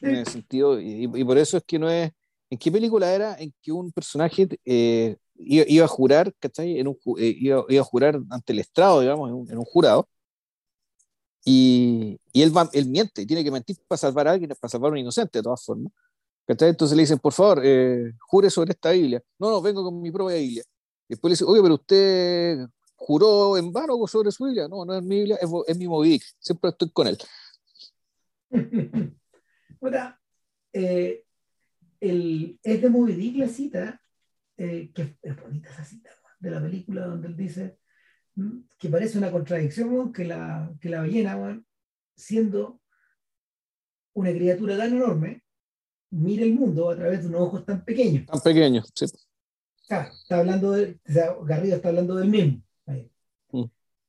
en 0.00 0.16
ese 0.16 0.32
sentido, 0.32 0.80
y, 0.80 1.06
por 1.24 1.38
eso 1.38 1.56
es 1.56 1.64
que 1.64 1.78
no 1.78 1.90
es. 1.90 2.12
¿En 2.50 2.58
qué 2.58 2.72
película 2.72 3.12
era 3.12 3.36
en 3.38 3.54
que 3.62 3.70
un 3.70 3.92
personaje 3.92 4.48
eh, 4.64 5.16
iba, 5.36 5.84
a 5.84 5.88
jurar, 5.88 6.34
¿cachai? 6.40 6.80
En 6.80 6.88
un, 6.88 6.98
eh, 7.18 7.36
iba, 7.38 7.64
a 7.80 7.84
jurar 7.84 8.20
ante 8.28 8.52
el 8.52 8.58
estrado, 8.58 9.00
digamos, 9.00 9.48
en 9.50 9.56
un, 9.56 9.64
jurado. 9.64 10.08
Y, 11.44 12.18
y 12.32 12.42
él, 12.42 12.54
va, 12.56 12.68
él 12.72 12.86
miente, 12.88 13.24
tiene 13.24 13.44
que 13.44 13.50
mentir 13.50 13.76
para 13.86 13.98
salvar 13.98 14.28
a 14.28 14.32
alguien, 14.32 14.50
para 14.60 14.68
salvar 14.68 14.90
a 14.90 14.92
un 14.92 14.98
inocente, 14.98 15.38
de 15.38 15.42
todas 15.42 15.64
formas. 15.64 15.92
¿cachai? 16.50 16.70
Entonces 16.70 16.96
le 16.96 17.02
dicen, 17.04 17.18
por 17.18 17.32
favor, 17.32 17.60
eh, 17.64 18.12
jure 18.18 18.50
sobre 18.50 18.72
esta 18.72 18.90
Biblia. 18.90 19.22
No, 19.38 19.50
no, 19.50 19.62
vengo 19.62 19.84
con 19.84 20.00
mi 20.02 20.10
propia 20.10 20.36
Biblia. 20.36 20.64
Y 21.08 21.14
después 21.14 21.30
le 21.30 21.32
dice, 21.34 21.44
oye, 21.44 21.62
pero 21.62 21.74
usted 21.74 22.66
juró 22.96 23.56
en 23.56 23.72
vano 23.72 24.04
sobre 24.06 24.32
su 24.32 24.44
Biblia. 24.44 24.66
No, 24.68 24.84
no 24.84 24.94
es 24.96 25.02
mi 25.02 25.18
Biblia, 25.18 25.36
es, 25.40 25.48
es 25.66 25.78
mi 25.78 25.86
Movidic. 25.86 26.24
Siempre 26.40 26.70
estoy 26.70 26.90
con 26.90 27.06
él. 27.06 27.18
Eh, 30.72 31.24
el, 32.00 32.58
es 32.62 32.82
de 32.82 32.88
Movidic 32.88 33.36
la 33.36 33.48
cita, 33.48 34.00
eh, 34.56 34.90
que 34.94 35.16
es 35.22 35.40
bonita 35.40 35.70
esa 35.70 35.84
cita 35.84 36.10
de 36.38 36.50
la 36.50 36.62
película 36.62 37.06
donde 37.06 37.28
él 37.28 37.36
dice 37.36 37.78
que 38.78 38.88
parece 38.88 39.18
una 39.18 39.30
contradicción 39.30 40.12
que 40.12 40.24
la, 40.24 40.72
que 40.80 40.88
la 40.88 41.00
ballena, 41.00 41.62
siendo 42.16 42.80
una 44.14 44.30
criatura 44.30 44.76
tan 44.76 44.94
enorme, 44.94 45.42
mira 46.10 46.44
el 46.44 46.54
mundo 46.54 46.90
a 46.90 46.96
través 46.96 47.22
de 47.22 47.28
unos 47.28 47.42
ojos 47.42 47.64
tan 47.66 47.84
pequeños. 47.84 48.26
Tan 48.26 48.40
pequeños, 48.40 48.90
sí. 48.94 49.06
está 49.86 50.38
hablando 50.38 50.72
de, 50.72 50.98
o 51.06 51.12
sea, 51.12 51.34
Garrido 51.44 51.76
está 51.76 51.88
hablando 51.88 52.14
del 52.16 52.28
mismo. 52.28 52.62
Mm. 53.52 53.64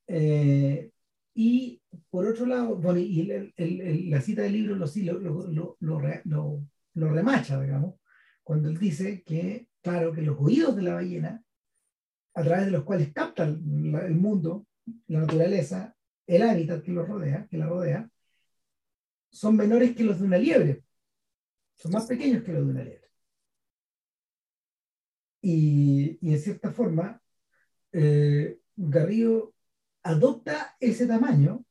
Eh, 0.07 0.90
Y 1.33 1.81
por 2.09 2.27
otro 2.27 2.45
lado, 2.45 2.75
bueno, 2.75 2.99
y 2.99 4.09
la 4.09 4.21
cita 4.21 4.41
del 4.41 4.53
libro 4.53 4.75
lo, 4.75 4.85
lo, 5.19 5.77
lo, 5.79 6.67
lo, 6.93 7.09
remacha, 7.09 7.61
digamos, 7.61 7.95
cuando 8.43 8.69
él 8.69 8.77
dice 8.77 9.23
que, 9.23 9.67
claro, 9.81 10.11
que 10.11 10.21
los 10.21 10.37
oídos 10.39 10.75
de 10.75 10.81
la 10.81 10.95
ballena, 10.95 11.43
a 12.33 12.43
través 12.43 12.65
de 12.65 12.71
los 12.71 12.83
cuales 12.83 13.13
capta 13.13 13.45
el, 13.45 13.59
mundo, 13.61 14.67
la 15.07 15.21
naturaleza, 15.21 15.95
el 16.27 16.41
hábitat 16.41 16.83
que, 16.83 16.91
lo 16.91 17.05
rodea, 17.05 17.47
que 17.47 17.57
la 17.57 17.67
rodea, 17.67 18.09
son 19.29 19.55
menores 19.55 19.95
que 19.95 20.03
los 20.03 20.19
de 20.19 20.25
una 20.25 20.37
liebre. 20.37 20.83
Son 21.75 21.91
más 21.91 22.05
pequeños 22.05 22.43
que 22.43 22.51
los 22.51 22.65
de 22.65 22.71
una 22.71 22.83
liebre. 22.83 23.09
Y, 25.41 26.17
y 26.21 26.33
en 26.33 26.39
cierta 26.39 26.71
forma, 26.71 27.21
eh, 27.93 28.59
Garrido 28.75 29.50
adopta 30.03 30.75
ese 30.79 31.07
tamaño 31.07 31.65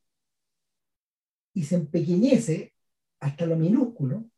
y 1.53 1.65
se 1.65 1.77
empequeñece 1.77 2.75
hasta 3.21 3.47
lo 3.47 3.57
minúsculo 3.57 4.31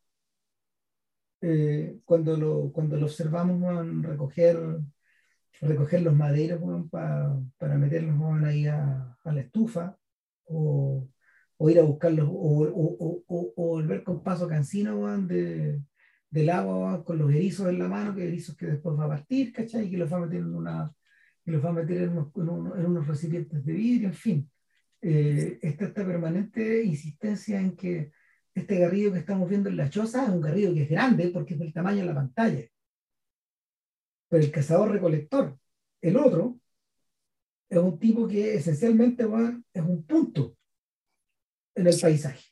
eh, 1.40 1.98
cuando, 2.04 2.36
lo, 2.36 2.72
cuando 2.72 2.96
lo 2.96 3.06
observamos 3.06 3.86
recoger, 4.02 4.58
recoger 5.60 6.02
los 6.02 6.14
maderos 6.14 6.60
para 6.90 7.78
meterlos 7.78 8.16
ahí 8.44 8.66
a, 8.66 9.16
a, 9.24 9.32
la 9.32 9.40
estufa 9.40 9.98
o, 10.44 11.08
o, 11.56 11.70
ir 11.70 11.80
a 11.80 11.82
buscarlos 11.82 12.28
o, 12.28 12.62
o, 12.72 13.24
o, 13.26 13.52
volver 13.56 14.04
con 14.04 14.22
paso 14.22 14.46
cansino 14.46 15.18
de, 15.18 15.82
del 16.30 16.50
agua 16.50 17.04
con 17.04 17.18
los 17.18 17.30
erizos 17.32 17.68
en 17.68 17.78
la 17.80 17.88
mano, 17.88 18.14
que 18.14 18.26
erizos 18.28 18.56
que 18.56 18.66
después 18.66 18.98
va 18.98 19.06
a 19.06 19.08
partir, 19.08 19.52
¿cachai? 19.52 19.86
Y 19.86 19.90
que 19.90 19.96
los 19.98 20.12
va 20.12 20.18
a 20.18 20.20
meter 20.20 20.40
en 20.40 20.54
una, 20.54 20.94
y 21.44 21.50
los 21.50 21.64
va 21.64 21.70
a 21.70 21.72
meter 21.72 22.02
en 22.02 22.10
unos, 22.10 22.32
en 22.78 22.86
unos, 22.86 23.06
recipientes 23.06 23.64
de 23.64 23.72
vidrio, 23.72 24.08
en 24.08 24.14
fin. 24.14 24.50
Eh, 25.00 25.58
esta, 25.62 25.92
permanente 25.92 26.84
insistencia 26.84 27.60
en 27.60 27.76
que 27.76 28.12
este 28.54 28.78
garrido 28.78 29.12
que 29.12 29.18
estamos 29.18 29.48
viendo 29.48 29.68
en 29.68 29.76
la 29.76 29.90
choza 29.90 30.24
es 30.24 30.28
un 30.28 30.40
garrido 30.40 30.72
que 30.72 30.82
es 30.82 30.90
grande 30.90 31.28
porque 31.28 31.54
es 31.54 31.60
del 31.60 31.72
tamaño 31.72 32.00
de 32.00 32.06
la 32.06 32.14
pantalla. 32.14 32.64
Pero 34.28 34.44
el 34.44 34.50
cazador 34.50 34.92
recolector, 34.92 35.58
el 36.00 36.16
otro, 36.16 36.60
es 37.68 37.78
un 37.78 37.98
tipo 37.98 38.28
que 38.28 38.54
esencialmente 38.54 39.24
va, 39.24 39.58
es 39.72 39.82
un 39.82 40.04
punto 40.06 40.56
en 41.74 41.86
el 41.86 41.98
paisaje. 41.98 42.44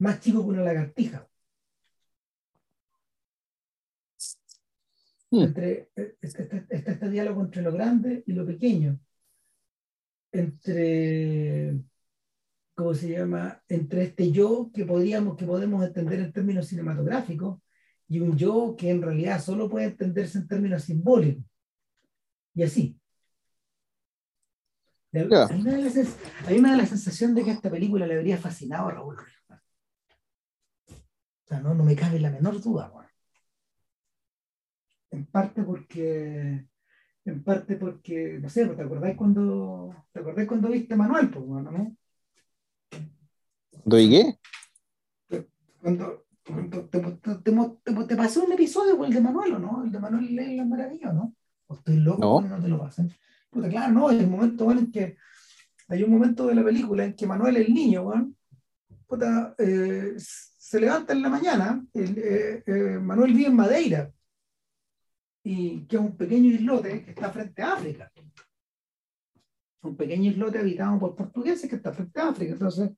Más 0.00 0.20
chico 0.20 0.42
que 0.42 0.50
una 0.50 0.62
lagartija. 0.62 1.28
Hmm. 5.30 5.42
Entre, 5.42 5.90
eh, 5.94 6.16
este, 6.20 6.42
este, 6.42 6.66
este, 6.70 6.90
este, 6.92 7.10
diálogo 7.10 7.42
entre 7.42 7.62
lo 7.62 7.72
grande 7.72 8.22
y 8.26 8.32
lo 8.32 8.46
pequeño. 8.46 8.98
Entre, 10.32 11.78
¿cómo 12.74 12.94
se 12.94 13.10
llama? 13.10 13.62
Entre 13.68 14.04
este 14.04 14.30
yo 14.30 14.70
que, 14.72 14.84
podríamos, 14.86 15.36
que 15.36 15.46
podemos 15.46 15.84
entender 15.84 16.20
en 16.20 16.32
términos 16.32 16.66
cinematográficos 16.66 17.60
y 18.08 18.20
un 18.20 18.36
yo 18.36 18.74
que 18.76 18.90
en 18.90 19.02
realidad 19.02 19.40
solo 19.40 19.68
puede 19.68 19.86
entenderse 19.86 20.38
en 20.38 20.48
términos 20.48 20.84
simbólicos. 20.84 21.44
Y 22.54 22.62
así. 22.62 22.98
Hay, 25.12 25.22
una 25.22 25.72
de 25.72 25.82
las, 25.82 26.16
hay, 26.46 26.58
una 26.58 26.72
de 26.72 26.76
la 26.78 26.86
sensación 26.86 27.34
de 27.34 27.44
que 27.44 27.50
esta 27.50 27.70
película 27.70 28.06
le 28.06 28.16
habría 28.16 28.36
fascinado 28.36 28.88
a 28.88 28.92
Raúl 28.92 29.16
O 29.16 29.56
sea, 31.46 31.60
no, 31.60 31.74
no 31.74 31.82
me 31.82 31.96
cabe 31.96 32.20
la 32.20 32.30
menor 32.30 32.60
duda. 32.60 32.88
Bueno 32.90 33.07
en 35.10 35.26
parte 35.26 35.62
porque, 35.62 36.66
en 37.24 37.44
parte 37.44 37.76
porque, 37.76 38.38
no 38.40 38.48
sé, 38.48 38.66
¿te 38.66 38.82
acordáis 38.82 39.16
cuando, 39.16 40.04
te 40.12 40.20
acordáis 40.20 40.48
cuando 40.48 40.68
viste 40.68 40.96
Manuel? 40.96 41.30
Pues, 41.30 41.44
bueno, 41.44 41.70
¿no? 41.70 41.96
¿Doy 43.84 44.10
qué? 44.10 44.38
Cuando, 45.80 46.24
te, 46.44 46.90
te, 46.92 48.06
te, 48.06 48.16
pasó 48.16 48.44
un 48.44 48.52
episodio 48.52 48.96
con 48.96 49.06
el 49.06 49.14
de 49.14 49.20
Manuel, 49.20 49.54
¿o 49.54 49.58
no? 49.58 49.84
El 49.84 49.92
de 49.92 49.98
Manuel 49.98 50.38
es 50.38 50.56
la 50.56 50.64
maravilla, 50.64 51.12
¿no? 51.12 51.34
¿O 51.66 51.74
estoy 51.74 51.96
loco 51.96 52.42
no. 52.42 52.48
no 52.48 52.62
te 52.62 52.68
lo 52.68 52.78
pasen? 52.78 53.12
Puta, 53.50 53.68
claro, 53.68 53.92
no, 53.92 54.08
hay 54.08 54.20
un 54.20 54.30
momento 54.30 54.64
bueno, 54.64 54.80
en 54.80 54.92
que 54.92 55.16
hay 55.88 56.02
un 56.02 56.10
momento 56.10 56.46
de 56.46 56.54
la 56.54 56.64
película 56.64 57.04
en 57.04 57.14
que 57.14 57.26
Manuel, 57.26 57.56
el 57.56 57.72
niño, 57.72 58.04
bueno, 58.04 58.32
puta, 59.06 59.54
eh, 59.58 60.14
se 60.18 60.80
levanta 60.80 61.14
en 61.14 61.22
la 61.22 61.30
mañana, 61.30 61.82
eh, 61.94 62.62
eh, 62.66 62.98
Manuel 63.00 63.32
vive 63.32 63.48
en 63.48 63.56
Madeira, 63.56 64.12
y 65.50 65.86
que 65.86 65.96
es 65.96 66.02
un 66.02 66.14
pequeño 66.14 66.50
islote 66.50 67.02
que 67.02 67.12
está 67.12 67.30
frente 67.30 67.62
a 67.62 67.72
África. 67.72 68.12
Un 69.80 69.96
pequeño 69.96 70.30
islote 70.30 70.58
habitado 70.58 70.98
por 70.98 71.16
portugueses 71.16 71.70
que 71.70 71.76
está 71.76 71.90
frente 71.90 72.20
a 72.20 72.28
África. 72.28 72.52
Entonces, 72.52 72.90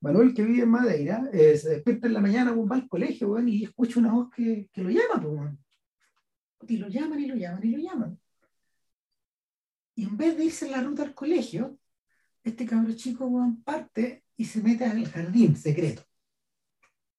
Manuel, 0.00 0.34
que 0.34 0.42
vive 0.42 0.64
en 0.64 0.70
Madeira, 0.70 1.30
eh, 1.32 1.56
se 1.56 1.68
despierta 1.68 2.08
en 2.08 2.14
la 2.14 2.20
mañana, 2.20 2.52
va 2.52 2.74
al 2.74 2.88
colegio 2.88 3.38
y 3.46 3.62
escucha 3.62 4.00
una 4.00 4.12
voz 4.12 4.28
que, 4.34 4.68
que 4.72 4.82
lo 4.82 4.90
llama. 4.90 5.56
Pues, 6.58 6.70
y 6.72 6.78
lo 6.78 6.88
llaman 6.88 7.20
y 7.20 7.26
lo 7.26 7.36
llaman 7.36 7.64
y 7.64 7.70
lo 7.70 7.78
llaman. 7.78 8.20
Y 9.94 10.04
en 10.04 10.16
vez 10.16 10.36
de 10.36 10.46
irse 10.46 10.66
en 10.66 10.72
la 10.72 10.82
ruta 10.82 11.04
al 11.04 11.14
colegio, 11.14 11.78
este 12.42 12.66
cabrón 12.66 12.96
chico 12.96 13.30
parte 13.64 14.24
y 14.36 14.46
se 14.46 14.60
mete 14.64 14.84
al 14.84 15.06
jardín 15.06 15.54
secreto. 15.54 16.02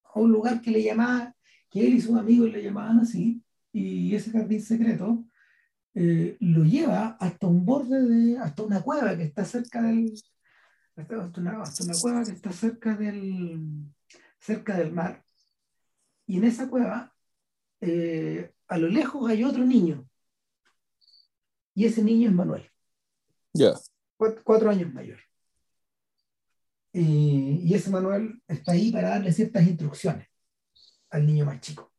A 0.04 0.20
un 0.20 0.34
lugar 0.34 0.60
que 0.60 0.72
le 0.72 0.84
llamaba, 0.84 1.34
que 1.70 1.88
él 1.88 1.94
y 1.94 2.02
sus 2.02 2.18
amigos 2.18 2.52
le 2.52 2.62
llamaban 2.62 3.00
así, 3.00 3.42
y 3.72 4.16
ese 4.16 4.32
jardín 4.32 4.62
secreto 4.62 5.24
eh, 5.94 6.38
lo 6.40 6.64
lleva 6.64 7.18
hasta 7.20 7.48
un 7.48 7.66
borde 7.66 8.02
de, 8.02 8.38
hasta 8.38 8.64
una 8.64 8.82
cueva 8.82 9.18
que 9.18 9.24
está 9.24 9.46
cerca 9.46 9.82
del, 9.82 10.14
hasta 10.96 11.42
una, 11.42 11.64
cueva 12.02 12.24
que 12.24 12.32
está 12.32 12.52
cerca 12.52 12.96
del, 12.96 13.60
cerca 14.40 14.78
del 14.78 14.94
mar. 14.94 15.24
Y 16.26 16.38
en 16.38 16.44
esa 16.44 16.70
cueva, 16.70 17.14
eh, 17.82 18.54
a 18.68 18.78
lo 18.78 18.88
lejos 18.88 19.30
hay 19.30 19.44
otro 19.44 19.66
niño. 19.66 20.08
Y 21.74 21.86
ese 21.86 22.04
niño 22.04 22.30
es 22.30 22.36
Manuel. 22.36 22.70
Ya. 23.54 23.74
Cuatro, 24.18 24.70
años 24.70 24.94
mayor. 24.94 25.20
Y, 26.92 27.62
y 27.64 27.74
ese 27.74 27.90
Manuel 27.90 28.42
está 28.48 28.74
ahí 28.74 28.92
para 28.92 29.10
darle 29.10 29.32
ciertas 29.32 29.66
instrucciones 29.66 30.28
al 31.10 31.26
niño 31.26 31.46
más 31.46 31.62
chico 31.62 31.92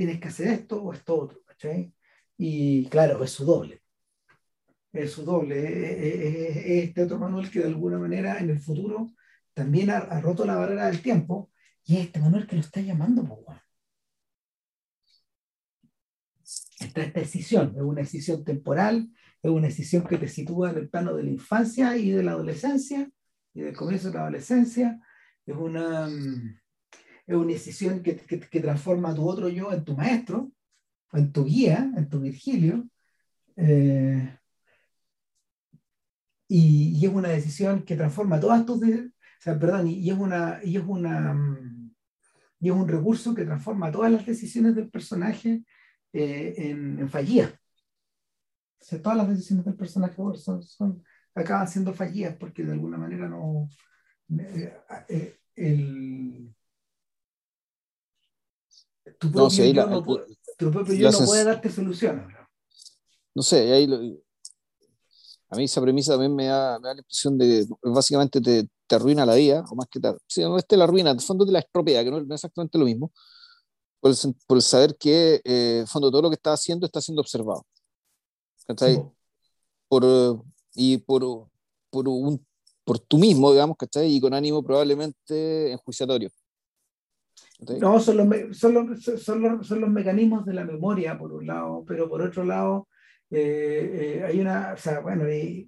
tienes 0.00 0.18
que 0.18 0.28
hacer 0.28 0.48
esto 0.48 0.82
o 0.82 0.94
esto 0.94 1.14
otro, 1.14 1.44
¿cachai? 1.44 1.92
Y 2.38 2.86
claro, 2.88 3.22
es 3.22 3.32
su 3.32 3.44
doble. 3.44 3.82
Es 4.94 5.12
su 5.12 5.24
doble. 5.26 5.56
Es, 5.58 6.56
este 6.88 7.02
otro 7.02 7.18
Manuel 7.18 7.50
que 7.50 7.58
de 7.58 7.66
alguna 7.66 7.98
manera 7.98 8.38
en 8.38 8.48
el 8.48 8.60
futuro 8.60 9.10
también 9.52 9.90
ha, 9.90 10.18
roto 10.22 10.46
la 10.46 10.56
barrera 10.56 10.86
del 10.86 11.02
tiempo 11.02 11.50
y 11.84 11.98
es 11.98 12.06
este 12.06 12.18
Manuel 12.18 12.46
que 12.46 12.56
lo 12.56 12.62
está 12.62 12.80
llamando, 12.80 13.22
pues, 13.24 13.58
Esta, 16.80 17.02
esta 17.02 17.20
decisión 17.20 17.74
es 17.76 17.82
una 17.82 18.00
decisión 18.00 18.42
temporal, 18.42 19.10
es 19.42 19.50
una 19.50 19.66
decisión 19.66 20.04
que 20.04 20.16
te 20.16 20.28
sitúa 20.28 20.70
en 20.70 20.78
el 20.78 20.88
plano 20.88 21.14
de 21.14 21.24
la 21.24 21.30
infancia 21.30 21.94
y 21.98 22.10
de 22.10 22.22
la 22.22 22.30
adolescencia 22.32 23.10
y 23.52 23.60
del 23.60 23.76
comienzo 23.76 24.08
de 24.08 24.14
la 24.14 24.22
adolescencia. 24.22 24.98
Es 25.44 25.56
una, 25.56 26.08
mm, 26.08 26.59
es 27.30 27.36
una 27.36 27.52
decisión 27.52 28.02
que, 28.02 28.16
que, 28.16 28.40
que, 28.40 28.60
transforma 28.60 29.10
a 29.10 29.14
tu 29.14 29.28
otro 29.28 29.48
yo 29.48 29.72
en 29.72 29.84
tu 29.84 29.96
maestro, 29.96 30.50
en 31.12 31.32
tu 31.32 31.44
guía, 31.44 31.92
en 31.96 32.08
tu 32.08 32.20
Virgilio. 32.20 32.88
Eh, 33.56 34.36
y, 36.48 36.98
y, 36.98 37.06
es 37.06 37.12
una 37.12 37.28
decisión 37.28 37.84
que 37.84 37.96
transforma 37.96 38.40
todas 38.40 38.66
tus... 38.66 38.82
O 38.82 39.42
sea, 39.42 39.58
perdón, 39.58 39.86
y, 39.88 40.10
es 40.10 40.18
una... 40.18 40.60
Y 40.64 40.76
es 40.76 40.84
una 40.84 41.36
y 42.62 42.68
es 42.68 42.74
un 42.74 42.86
recurso 42.86 43.34
que 43.34 43.46
transforma 43.46 43.90
todas 43.90 44.12
las 44.12 44.26
decisiones 44.26 44.74
del 44.74 44.90
personaje 44.90 45.64
eh, 46.12 46.54
en, 46.58 46.98
en 46.98 47.08
fallidas. 47.08 47.52
O 47.52 48.84
sea, 48.84 49.00
todas 49.00 49.16
las 49.16 49.28
decisiones 49.30 49.64
del 49.64 49.76
personaje 49.76 50.16
son, 50.34 50.62
son, 50.62 51.02
acaban 51.34 51.68
siendo 51.68 51.94
fallidas 51.94 52.36
porque 52.36 52.64
de 52.64 52.72
alguna 52.72 52.98
manera 52.98 53.28
no... 53.28 53.68
Eh, 55.08 55.38
el, 55.56 56.54
tu 59.18 59.30
propio, 59.30 59.64
yo, 59.64 59.86
no, 59.86 60.04
puede 61.26 61.44
darte 61.44 61.70
soluciones. 61.70 62.26
No 63.34 63.42
sé, 63.42 63.72
ahí 63.72 63.86
a 65.50 65.56
mí 65.56 65.64
esa 65.64 65.80
premisa 65.80 66.12
también 66.12 66.34
me 66.34 66.46
da, 66.46 66.78
me 66.78 66.88
da 66.88 66.94
la 66.94 67.00
impresión 67.00 67.36
de 67.36 67.66
que 67.66 67.90
básicamente 67.90 68.40
te, 68.40 68.68
te, 68.86 68.94
arruina 68.94 69.26
la 69.26 69.34
vida, 69.34 69.64
o 69.68 69.74
más 69.74 69.88
que 69.90 69.98
te, 69.98 70.14
sí, 70.28 70.42
no 70.42 70.56
es 70.56 70.66
te 70.66 70.76
la 70.76 70.84
arruina, 70.84 71.12
de 71.12 71.20
fondo 71.20 71.44
te 71.44 71.50
la 71.50 71.58
estropea, 71.58 72.04
que 72.04 72.10
no, 72.10 72.18
es 72.18 72.30
exactamente 72.30 72.78
lo 72.78 72.84
mismo, 72.84 73.12
por 73.98 74.12
el, 74.12 74.16
por 74.46 74.62
saber 74.62 74.96
que 74.96 75.40
eh, 75.44 75.84
fondo 75.88 76.10
todo 76.10 76.22
lo 76.22 76.30
que 76.30 76.36
está 76.36 76.52
haciendo 76.52 76.86
está 76.86 77.00
siendo 77.00 77.20
observado. 77.20 77.66
Sí. 78.78 79.02
Por, 79.88 80.44
y 80.74 80.98
por, 80.98 81.48
por, 81.90 82.08
un, 82.08 82.46
por 82.84 83.00
tú 83.00 83.18
mismo, 83.18 83.50
digamos, 83.50 83.76
¿cachai? 83.76 84.14
Y 84.14 84.20
con 84.20 84.32
ánimo 84.32 84.62
probablemente 84.62 85.72
enjuiciatorio. 85.72 86.30
No, 87.80 88.00
son 88.00 88.16
los, 88.16 88.56
son, 88.58 88.74
los, 88.74 89.02
son, 89.02 89.42
los, 89.42 89.66
son 89.66 89.80
los 89.80 89.90
mecanismos 89.90 90.44
de 90.46 90.54
la 90.54 90.64
memoria, 90.64 91.18
por 91.18 91.32
un 91.32 91.46
lado, 91.46 91.84
pero 91.86 92.08
por 92.08 92.22
otro 92.22 92.44
lado, 92.44 92.88
Eh, 93.32 94.24
hay 94.26 94.40
una, 94.40 94.72
o 94.74 94.76
sea, 94.76 94.98
bueno, 94.98 95.22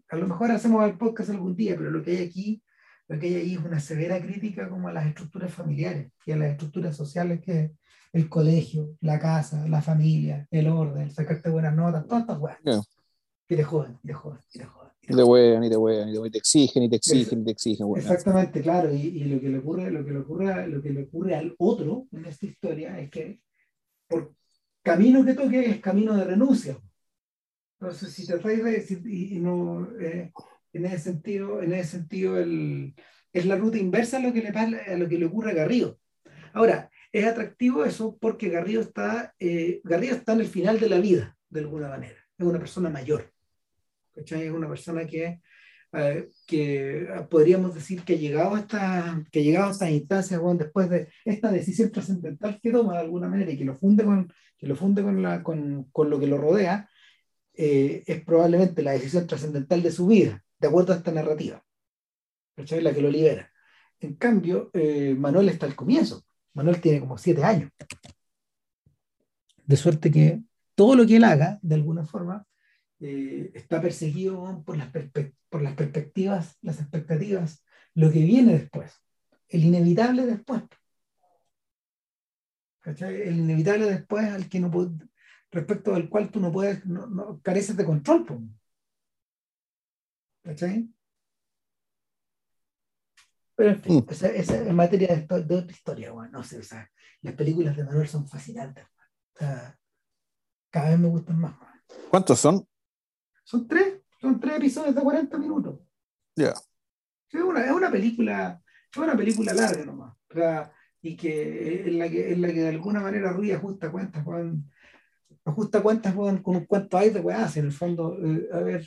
a 0.09 0.17
lo 0.17 0.27
mejor 0.27 0.51
hacemos 0.51 0.85
el 0.85 0.99
podcast 0.99 1.31
algún 1.31 1.55
día, 1.55 1.77
pero 1.77 1.93
lo 1.93 2.03
que 2.03 2.11
hay 2.11 2.27
aquí, 2.27 2.61
lo 3.07 3.17
que 3.21 3.29
hay 3.29 3.35
ahí 3.37 3.55
es 3.55 3.65
una 3.65 3.79
severa 3.79 4.21
crítica 4.21 4.69
como 4.69 4.89
a 4.89 4.93
las 4.93 5.07
estructuras 5.07 5.55
familiares 5.55 6.11
y 6.27 6.33
a 6.33 6.37
las 6.37 6.51
estructuras 6.51 6.97
sociales 6.97 7.41
que 7.41 7.71
el 8.13 8.29
colegio, 8.29 8.97
la 9.01 9.21
casa, 9.21 9.65
la 9.69 9.81
familia, 9.81 10.49
el 10.51 10.67
orden, 10.67 11.13
sacarte 11.13 11.51
buenas 11.51 11.77
notas, 11.77 12.05
todas 12.05 12.23
estas 12.23 12.39
weas. 12.41 12.59
Y 13.49 13.55
te 13.55 13.63
joden, 13.63 13.97
y 14.03 14.09
te 14.09 14.15
joden, 14.15 14.41
y 14.53 14.59
te 14.59 14.65
joden. 14.65 14.82
Y 15.09 15.17
te 15.17 15.25
huean, 15.25 15.65
y 15.65 15.69
te 15.69 15.77
huean, 15.77 16.09
y 16.09 16.31
te 16.31 16.39
exigen, 16.39 16.85
y 16.85 16.89
te 16.89 16.97
exigen, 16.97 17.41
y 17.41 17.45
te 17.45 17.51
exigen. 17.51 17.89
Exactamente, 17.97 18.61
claro. 18.61 18.95
Y, 18.95 19.01
y, 19.01 19.25
lo, 19.25 19.41
que 19.41 19.49
le 19.49 19.59
ocurre, 19.59 19.91
lo, 19.91 20.05
que 20.05 20.13
le 20.13 20.19
ocurre, 20.19 20.69
lo 20.69 20.81
que 20.81 20.91
le 20.91 21.03
ocurre 21.03 21.35
al 21.35 21.55
otro 21.59 22.07
en 22.13 22.25
esta 22.27 22.47
historia 22.47 22.99
es 23.01 23.11
que 23.11 23.41
por 24.07 24.35
camino 24.83 25.25
que 25.25 25.35
toque 25.35 25.71
es 25.71 25.81
camino 25.81 26.17
de 26.17 26.25
renuncia. 26.25 26.79
Entonces, 27.81 28.13
si 28.13 28.27
te 28.27 28.39
traes 28.39 28.63
de, 28.63 29.11
y, 29.11 29.41
no, 29.41 29.89
eh, 30.01 30.31
en 30.73 30.87
ese 30.87 30.99
sentido, 30.99 31.61
en 31.63 31.73
ese 31.73 31.99
sentido 31.99 32.39
el, 32.39 32.95
es 33.33 33.47
la 33.47 33.57
ruta 33.57 33.79
inversa 33.79 34.19
a 34.19 34.21
lo 34.21 34.33
que 34.33 34.43
le, 34.43 34.49
a 34.49 34.97
lo 34.97 35.09
que 35.09 35.19
le 35.19 35.27
ocurre 35.27 35.51
a 35.51 35.55
Garrido. 35.55 35.99
Ahora, 36.53 36.91
es 37.11 37.27
atractivo 37.27 37.85
eso 37.85 38.17
porque 38.21 38.49
Garrido 38.49 38.83
está, 38.83 39.35
eh, 39.41 39.81
Garrido 39.85 40.15
está 40.15 40.33
en 40.35 40.41
el 40.41 40.47
final 40.47 40.79
de 40.79 40.89
la 40.89 41.01
vida, 41.01 41.37
de 41.49 41.61
alguna 41.61 41.89
manera. 41.89 42.19
Es 42.39 42.47
una 42.47 42.59
persona 42.59 42.89
mayor. 42.89 43.32
Es 44.15 44.51
una 44.51 44.69
persona 44.69 45.07
que, 45.07 45.41
eh, 45.93 46.29
que 46.47 47.09
podríamos 47.31 47.75
decir 47.75 48.03
que 48.03 48.15
ha 48.15 48.19
llegado 48.19 48.55
a 48.55 48.61
esta, 48.61 49.25
que 49.31 49.43
llegado 49.43 49.69
a 49.69 49.73
estas 49.73 49.91
instancias 49.91 50.41
después 50.59 50.91
de 50.91 51.09
esta 51.25 51.51
decisión 51.51 51.91
trascendental 51.91 52.61
que 52.63 52.73
toma 52.73 52.95
de 52.95 53.01
alguna 53.01 53.29
manera 53.29 53.51
y 53.51 53.59
que 53.59 53.65
lo 53.65 53.75
funde 53.75 54.05
con, 54.05 54.33
que 54.59 54.67
lo, 54.67 54.77
funde 54.77 55.03
con, 55.03 55.23
la, 55.23 55.43
con, 55.43 55.85
con 55.93 56.11
lo 56.11 56.19
que 56.19 56.27
lo 56.27 56.39
rodea, 56.39 56.89
eh, 57.55 58.03
es 58.07 58.25
probablemente 58.25 58.83
la 58.83 58.93
decisión 58.93 59.27
trascendental 59.27 59.83
de 59.83 59.93
su 59.93 60.07
vida, 60.07 60.45
de 60.59 60.69
acuerdo 60.69 60.93
a 60.93 60.97
esta 60.97 61.13
narrativa. 61.13 61.63
¿cachai? 62.57 62.81
La 62.83 62.95
que 62.95 63.03
lo 63.03 63.11
libera. 63.11 63.51
En 64.01 64.15
cambio, 64.15 64.71
Manuel 65.17 65.49
está 65.49 65.67
al 65.67 65.77
comienzo 65.77 66.25
Manuel 66.55 66.81
tiene 66.81 67.01
como 67.01 67.19
siete 67.19 67.45
años. 67.45 67.71
De 69.65 69.77
suerte 69.77 70.11
que 70.11 70.43
todo 70.75 70.95
lo 70.95 71.07
que 71.07 71.17
él 71.17 71.25
haga, 71.25 71.59
de 71.63 71.75
alguna 71.75 72.05
forma, 72.05 72.47
eh, 73.03 73.51
está 73.55 73.81
perseguido 73.81 74.63
por 74.65 74.77
las, 74.77 74.93
por 75.49 75.61
las 75.61 75.75
perspectivas, 75.75 76.57
las 76.63 76.81
expectativas, 76.81 77.65
lo 77.95 78.13
que 78.13 78.21
viene 78.21 78.53
después, 78.53 79.03
el 79.49 79.65
inevitable 79.65 80.25
después. 80.25 80.63
El 82.85 83.39
inevitable 83.39 83.87
después 83.87 84.25
al 84.27 84.49
que 84.49 84.61
no 84.61 84.71
respecto 85.51 85.95
al 85.95 86.09
cual 86.09 86.31
tú 86.31 86.41
no 86.41 86.53
puedes, 86.53 86.87
no, 86.87 87.41
careces 87.43 87.77
de 87.77 87.85
control. 87.85 88.49
¿Cachai? 90.43 90.89
Pero 93.55 93.71
en 93.71 93.81
fin, 93.83 93.97
mm. 93.99 94.11
esa, 94.11 94.57
en 94.57 94.75
materia 94.75 95.09
de, 95.09 95.43
de, 95.45 95.55
otra 95.57 95.73
historia, 95.73 96.13
bueno, 96.13 96.39
no 96.39 96.45
sé, 96.45 96.59
o 96.59 96.63
sea, 96.63 96.91
las 97.21 97.35
películas 97.35 97.77
de 97.77 97.85
Manuel 97.85 98.09
son 98.09 98.27
fascinantes. 98.29 98.85
O 99.35 99.39
sea, 99.39 99.79
cada 100.71 100.91
vez 100.91 100.99
me 100.99 101.09
gustan 101.09 101.39
más. 101.41 101.55
¿Cuántos 102.11 102.41
son? 102.41 102.67
Son 103.45 103.67
tres, 103.67 104.01
son 104.21 104.41
tres 104.41 104.57
episodios 104.57 104.95
de 104.95 105.01
40 105.03 105.39
minutos. 105.39 105.81
Ya. 106.37 106.55
Es, 107.31 107.43
una, 107.43 107.65
es 107.65 107.73
una 107.73 107.91
película, 107.91 108.63
es 108.91 108.97
una 108.97 109.17
película 109.17 109.53
larga 109.53 109.85
nomás. 109.85 110.15
Sea, 110.31 110.73
y 111.03 111.17
que 111.17 111.89
es 111.89 111.95
la 111.95 112.09
que, 112.09 112.37
la 112.37 112.49
que 112.49 112.61
de 112.61 112.69
alguna 112.69 113.01
manera 113.01 113.33
Ruiz 113.33 113.55
ajusta 113.55 113.91
cuentas 113.91 114.25
con, 114.25 114.71
ajusta 115.45 115.83
cuentas 115.83 116.15
con, 116.15 116.43
con 116.43 116.65
cuento 116.65 116.97
ahí 116.97 117.11
de 117.11 117.21
weas, 117.21 117.57
en 117.57 117.67
el 117.67 117.73
fondo, 117.73 118.17
eh, 118.25 118.49
a 118.53 118.61
ver, 118.61 118.87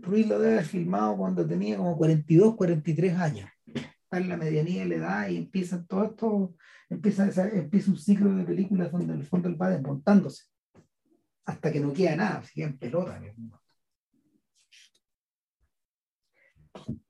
Ruiz 0.00 0.26
lo 0.26 0.38
debe 0.38 0.54
haber 0.54 0.66
filmado 0.66 1.16
cuando 1.16 1.46
tenía 1.46 1.76
como 1.76 1.96
42, 1.96 2.56
43 2.56 3.14
años. 3.16 3.50
Está 3.66 4.18
en 4.18 4.28
la 4.28 4.36
medianía 4.36 4.82
de 4.82 4.88
la 4.88 4.94
edad 4.96 5.28
y 5.28 5.36
empieza 5.36 5.84
todo 5.84 6.04
esto, 6.04 6.54
empieza, 6.88 7.48
empieza 7.48 7.90
un 7.90 7.98
ciclo 7.98 8.34
de 8.34 8.44
películas 8.44 8.90
donde 8.92 9.14
en 9.14 9.20
el 9.20 9.26
fondo 9.26 9.48
él 9.48 9.60
va 9.60 9.70
desmontándose. 9.70 10.44
Hasta 11.50 11.72
que 11.72 11.80
no 11.80 11.92
queda 11.92 12.16
nada, 12.16 12.42
sigue 12.44 12.64
en 12.64 12.78
pelota. 12.78 13.20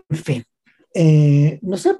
En 0.08 0.16
fin. 0.16 0.44
Eh, 0.94 1.58
no 1.62 1.76
sé, 1.76 1.96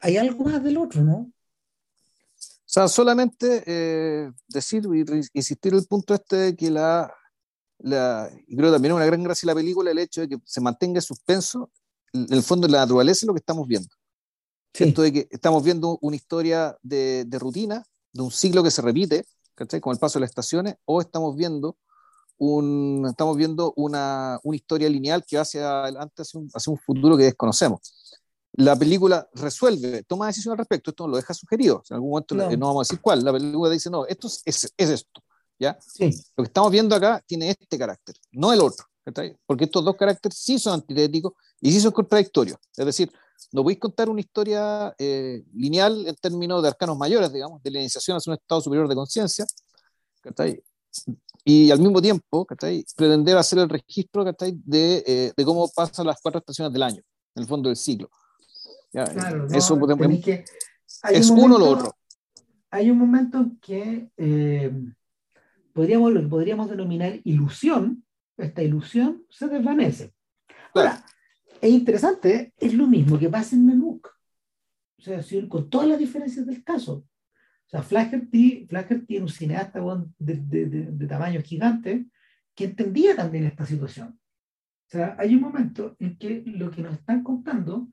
hay 0.00 0.16
algo 0.16 0.44
más 0.44 0.62
del 0.62 0.78
otro, 0.78 1.02
¿no? 1.02 1.16
O 1.16 2.72
sea, 2.72 2.88
solamente 2.88 3.62
eh, 3.66 4.30
decir 4.48 4.84
y 4.94 5.04
insistir 5.34 5.74
el 5.74 5.84
punto 5.86 6.14
este 6.14 6.36
de 6.36 6.56
que 6.56 6.70
la 6.70 7.12
la, 7.82 8.30
y 8.46 8.56
creo 8.56 8.70
también 8.70 8.92
es 8.92 8.96
una 8.96 9.06
gran 9.06 9.22
gracia 9.22 9.46
la 9.48 9.54
película 9.54 9.90
el 9.90 9.98
hecho 9.98 10.20
de 10.22 10.28
que 10.28 10.38
se 10.44 10.60
mantenga 10.60 11.00
suspenso, 11.00 11.70
en 12.12 12.32
el 12.32 12.42
fondo 12.42 12.68
la 12.68 12.78
naturaleza 12.78 13.24
es 13.24 13.26
lo 13.26 13.34
que 13.34 13.40
estamos 13.40 13.66
viendo. 13.66 13.88
Esto 14.72 15.02
de 15.02 15.12
que 15.12 15.28
estamos 15.30 15.62
viendo 15.62 15.98
una 16.00 16.16
historia 16.16 16.76
de, 16.82 17.24
de, 17.26 17.38
rutina, 17.38 17.84
de 18.12 18.22
un 18.22 18.30
ciclo 18.30 18.62
que 18.62 18.70
se 18.70 18.80
repite, 18.80 19.26
¿cachai? 19.54 19.80
Con 19.80 19.92
el 19.92 19.98
paso 19.98 20.18
de 20.18 20.22
las 20.22 20.30
estaciones, 20.30 20.76
o 20.84 21.00
estamos 21.00 21.36
viendo, 21.36 21.76
un, 22.38 23.06
estamos 23.08 23.36
viendo 23.36 23.72
una, 23.76 24.38
una 24.42 24.56
historia 24.56 24.88
lineal 24.88 25.24
que 25.26 25.36
va 25.36 25.42
hacia 25.42 25.82
adelante, 25.82 26.22
hacia 26.22 26.40
un, 26.40 26.48
hacia 26.52 26.72
un 26.72 26.78
futuro 26.78 27.16
que 27.16 27.24
desconocemos 27.24 27.80
la 28.54 28.76
película 28.76 29.26
resuelve, 29.34 30.02
toma 30.04 30.26
decisión 30.26 30.52
al 30.52 30.58
respecto, 30.58 30.90
esto 30.90 31.08
lo 31.08 31.16
deja 31.16 31.32
sugerido, 31.32 31.82
en 31.88 31.94
algún 31.94 32.10
momento 32.10 32.34
no. 32.34 32.50
no. 32.50 32.66
vamos 32.66 32.86
a 32.86 32.88
decir 32.90 33.00
cuál, 33.00 33.24
la 33.24 33.32
película 33.32 33.70
dice, 33.70 33.88
no, 33.88 34.06
esto 34.06 34.26
es, 34.26 34.42
es, 34.44 34.74
es, 34.76 34.90
esto, 34.90 35.22
lo 35.58 36.44
que 36.44 36.48
estamos 36.48 36.70
viendo 36.70 36.94
acá 36.94 37.22
tiene 37.26 37.50
este 37.50 37.78
carácter, 37.78 38.14
no 38.32 38.52
el 38.52 38.60
otro, 38.60 38.84
porque 39.46 39.64
estos 39.64 39.84
dos 39.84 39.96
caracteres 39.96 40.36
sí 40.36 40.58
son 40.58 40.74
antitéticos 40.74 41.32
y 41.60 41.72
sí 41.72 41.80
son 41.80 41.92
contradictorios. 41.92 42.58
Es 42.76 42.86
decir, 42.86 43.10
no 43.52 43.62
podéis 43.62 43.80
contar 43.80 44.08
una 44.08 44.20
historia 44.20 44.94
eh, 44.98 45.42
lineal 45.54 46.06
en 46.06 46.14
términos 46.16 46.62
de 46.62 46.68
arcanos 46.68 46.96
mayores, 46.96 47.32
digamos, 47.32 47.62
de 47.62 47.70
la 47.70 47.80
iniciación 47.80 48.16
hacia 48.16 48.30
un 48.32 48.38
estado 48.38 48.60
superior 48.60 48.88
de 48.88 48.94
conciencia, 48.94 49.44
y 51.44 51.70
al 51.70 51.80
mismo 51.80 52.00
tiempo 52.00 52.46
pretender 52.46 53.36
hacer 53.36 53.58
el 53.58 53.68
registro 53.68 54.24
de, 54.24 54.34
eh, 55.06 55.32
de, 55.36 55.44
cómo 55.44 55.68
pasan 55.74 56.06
las 56.06 56.20
cuatro 56.20 56.38
estaciones 56.38 56.72
del 56.72 56.82
año, 56.82 57.02
en 57.34 57.42
el 57.42 57.48
fondo 57.48 57.68
del 57.68 57.76
ciclo. 57.76 58.08
Eso 58.92 59.76
es 61.10 61.30
uno 61.30 61.56
o 61.56 61.58
lo 61.58 61.66
otro. 61.66 61.96
Hay 62.70 62.90
un 62.90 62.98
momento 62.98 63.38
en 63.38 63.58
que 63.58 64.10
eh, 64.16 64.72
podríamos, 65.72 66.12
que 66.12 66.20
podríamos 66.20 66.70
denominar 66.70 67.20
ilusión, 67.24 68.04
esta 68.36 68.62
ilusión 68.62 69.24
se 69.28 69.48
desvanece. 69.48 70.14
Ahora, 70.74 71.04
es 71.62 71.70
interesante, 71.70 72.52
es 72.58 72.74
lo 72.74 72.88
mismo 72.88 73.16
que 73.16 73.28
pasa 73.28 73.54
en 73.54 73.64
Menuk. 73.64 74.08
O 74.98 75.00
sea, 75.00 75.22
con 75.48 75.70
todas 75.70 75.88
las 75.88 75.98
diferencias 75.98 76.44
del 76.44 76.64
caso. 76.64 77.06
O 77.66 77.68
sea, 77.68 77.82
Flaherty, 77.82 78.66
Flaherty 78.68 79.14
era 79.14 79.24
un 79.24 79.30
cineasta 79.30 79.80
de, 80.18 80.34
de, 80.34 80.66
de, 80.66 81.06
tamaño 81.06 81.40
gigante 81.40 82.06
que 82.54 82.64
entendía 82.64 83.14
también 83.14 83.44
esta 83.44 83.64
situación. 83.64 84.08
O 84.08 84.90
sea, 84.90 85.14
hay 85.18 85.36
un 85.36 85.40
momento 85.40 85.96
en 86.00 86.18
que 86.18 86.42
lo 86.46 86.70
que 86.72 86.82
nos 86.82 86.94
están 86.94 87.22
contando, 87.22 87.88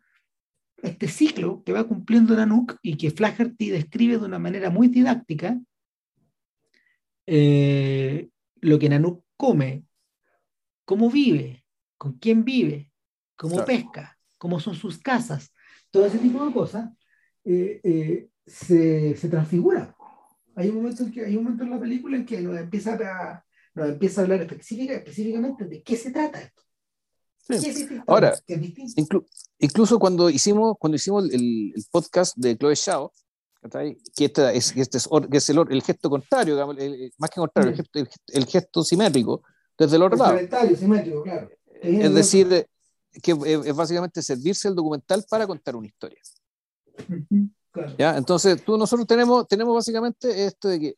este 0.81 1.07
ciclo 1.07 1.63
que 1.63 1.71
va 1.71 1.87
cumpliendo 1.87 2.35
Nanook 2.35 2.77
y 2.81 2.97
que 2.97 3.11
Flaherty 3.11 3.69
describe 3.69 4.17
de 4.17 4.25
una 4.25 4.39
manera 4.39 4.71
muy 4.71 4.87
didáctica, 4.87 5.61
eh, 7.27 8.29
lo 8.61 8.79
que 8.79 8.89
Nanook 8.89 9.23
come, 9.37 9.85
cómo 10.85 11.11
vive, 11.11 11.63
con 11.97 12.13
quién 12.13 12.43
vive, 12.43 12.88
cómo 13.39 13.63
pesca, 13.63 14.17
cómo 14.37 14.59
son 14.59 14.75
sus 14.75 14.97
casas, 14.99 15.51
todo 15.89 16.05
ese 16.05 16.19
tipo 16.19 16.45
de 16.45 16.53
cosas, 16.53 16.89
eh, 17.45 17.79
eh, 17.83 18.29
se, 18.45 19.15
se, 19.15 19.29
transfigura. 19.29 19.95
Hay 20.55 20.69
un, 20.69 20.75
momento 20.75 21.03
en 21.03 21.11
que, 21.11 21.25
hay 21.25 21.37
un 21.37 21.43
momento 21.43 21.63
en 21.63 21.69
la 21.69 21.79
película 21.79 22.17
en 22.17 22.25
que 22.25 22.41
nos 22.41 22.59
empieza 22.59 22.93
a, 22.95 23.45
nos 23.75 23.89
empieza 23.89 24.19
a 24.19 24.23
hablar 24.25 24.41
específica, 24.41 24.93
específicamente 24.93 25.65
de 25.65 25.81
qué 25.81 25.95
se 25.95 26.11
trata 26.11 26.41
esto. 26.41 26.63
Ahora, 28.05 28.35
incluso 29.57 29.97
cuando 29.97 30.29
hicimos, 30.29 30.75
cuando 30.77 30.97
hicimos 30.97 31.23
el, 31.31 31.73
el 31.75 31.85
podcast 31.89 32.37
de 32.37 32.55
Chloe 32.57 32.75
Shao, 32.75 33.11
que 34.15 34.25
este 34.25 34.55
es, 34.55 34.75
este 34.75 34.97
es, 34.97 35.09
que 35.31 35.37
es 35.37 35.49
el, 35.49 35.59
el, 35.69 35.81
gesto 35.81 36.09
contrario, 36.09 36.55
más 37.17 37.29
que 37.29 37.39
contrario, 37.39 37.71
el, 37.71 37.77
gesto, 37.77 37.99
el, 38.27 38.45
gesto, 38.45 38.83
simétrico 38.83 39.43
desde 39.77 39.95
el 39.95 40.03
otro 40.03 40.17
lado. 40.17 40.37
Claro. 41.23 41.49
Es 41.81 42.13
decir, 42.13 42.67
que 43.21 43.31
es 43.65 43.75
básicamente 43.75 44.21
servirse 44.21 44.67
el 44.67 44.75
documental 44.75 45.25
para 45.29 45.47
contar 45.47 45.75
una 45.75 45.87
historia. 45.87 46.19
Claro. 47.71 47.95
¿Ya? 47.97 48.17
Entonces, 48.17 48.63
tú, 48.63 48.77
nosotros 48.77 49.07
tenemos, 49.07 49.47
tenemos 49.47 49.75
básicamente 49.75 50.45
esto 50.45 50.67
de 50.69 50.79
que 50.79 50.95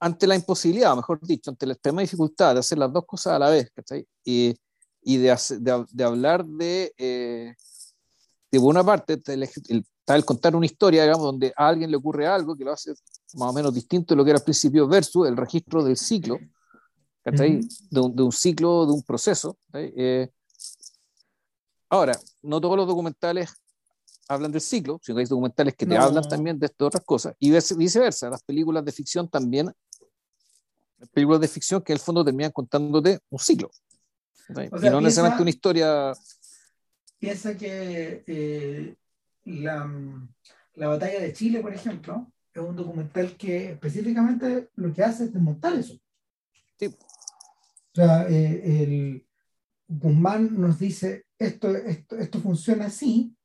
ante 0.00 0.26
la 0.26 0.34
imposibilidad, 0.34 0.94
mejor 0.94 1.20
dicho, 1.20 1.50
ante 1.50 1.66
la 1.66 1.72
extrema 1.72 2.02
dificultad 2.02 2.54
de 2.54 2.60
hacer 2.60 2.78
las 2.78 2.92
dos 2.92 3.04
cosas 3.06 3.34
a 3.34 3.38
la 3.38 3.50
vez, 3.50 3.70
y, 4.24 4.54
y 5.02 5.16
de, 5.16 5.36
de, 5.60 5.84
de, 5.90 6.04
hablar 6.04 6.44
de, 6.44 6.92
eh, 6.96 7.54
de 8.50 8.58
buena 8.58 8.84
parte, 8.84 9.20
el, 9.26 9.42
el, 9.68 9.86
el 10.06 10.24
contar 10.24 10.54
una 10.54 10.66
historia, 10.66 11.02
digamos, 11.02 11.24
donde 11.24 11.52
a 11.56 11.68
alguien 11.68 11.90
le 11.90 11.96
ocurre 11.96 12.26
algo 12.26 12.56
que 12.56 12.64
lo 12.64 12.72
hace 12.72 12.92
más 13.34 13.50
o 13.50 13.52
menos 13.52 13.72
distinto 13.72 14.14
de 14.14 14.18
lo 14.18 14.24
que 14.24 14.30
era 14.30 14.38
al 14.38 14.44
principio, 14.44 14.86
versus 14.86 15.26
el 15.26 15.36
registro 15.36 15.82
del 15.82 15.96
ciclo, 15.96 16.38
de, 17.24 17.60
un, 18.00 18.32
ciclo, 18.32 18.86
de 18.86 18.92
un 18.92 19.02
proceso. 19.02 19.56
Eh, 19.72 20.28
ahora, 21.94 22.18
no 22.42 22.60
todos 22.60 22.76
los 22.76 22.86
documentales 22.86 23.50
hablan 24.28 24.52
del 24.52 24.60
ciclo, 24.60 25.00
sino 25.02 25.16
que 25.16 25.22
hay 25.22 25.26
documentales 25.26 25.74
que 25.74 25.86
te 25.86 25.96
hablan 25.96 26.26
también 26.28 26.58
de 26.58 26.66
estas 26.66 26.86
otras 26.86 27.04
cosas, 27.04 27.34
y 27.38 27.50
viceversa, 27.50 28.30
las 28.30 28.42
películas 28.42 28.84
de 28.84 28.92
ficción 28.92 29.28
también, 29.28 29.70
películas 31.12 31.40
de 31.40 31.48
ficción 31.48 31.82
que 31.82 31.92
en 31.92 31.96
el 31.96 32.00
fondo 32.00 32.24
terminan 32.24 32.52
contándote 32.52 33.20
un 33.30 33.38
ciclo, 33.38 33.70
y 34.48 34.90
no 34.90 35.00
necesariamente 35.00 35.42
una 35.42 35.50
historia... 35.50 36.12
Piensa 37.18 37.56
que 37.56 38.22
eh, 38.26 38.96
la, 39.44 39.90
la 40.74 40.88
batalla 40.88 41.20
de 41.20 41.32
Chile, 41.32 41.60
por 41.60 41.72
ejemplo, 41.72 42.30
es 42.52 42.62
un 42.62 42.76
documental 42.76 43.36
que 43.36 43.72
específicamente 43.72 44.68
lo 44.76 44.92
que 44.92 45.02
hace 45.02 45.24
es 45.24 45.32
desmontar 45.32 45.74
eso. 45.74 45.98
Sí. 46.78 46.86
O 46.86 47.94
sea, 47.94 48.28
eh, 48.28 48.82
el 48.82 49.23
Guzmán 49.86 50.60
nos 50.60 50.78
dice, 50.78 51.26
esto, 51.38 51.74
esto, 51.74 52.16
esto 52.16 52.40
funciona 52.40 52.86
así, 52.86 53.36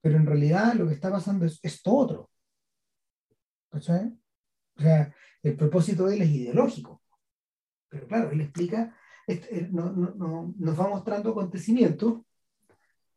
pero 0.00 0.16
en 0.16 0.26
realidad 0.26 0.74
lo 0.74 0.86
que 0.88 0.94
está 0.94 1.10
pasando 1.10 1.44
es 1.44 1.58
esto 1.62 1.92
otro. 1.94 2.30
¿Cachai? 3.70 4.12
O 4.76 4.80
sea, 4.80 5.14
el 5.42 5.56
propósito 5.56 6.06
de 6.06 6.16
él 6.16 6.22
es 6.22 6.30
ideológico. 6.30 7.02
Pero 7.88 8.06
claro, 8.06 8.30
él 8.30 8.40
explica, 8.40 8.96
este, 9.26 9.68
no, 9.70 9.92
no, 9.92 10.54
nos 10.56 10.80
va 10.80 10.88
mostrando 10.88 11.30
acontecimientos 11.30 12.22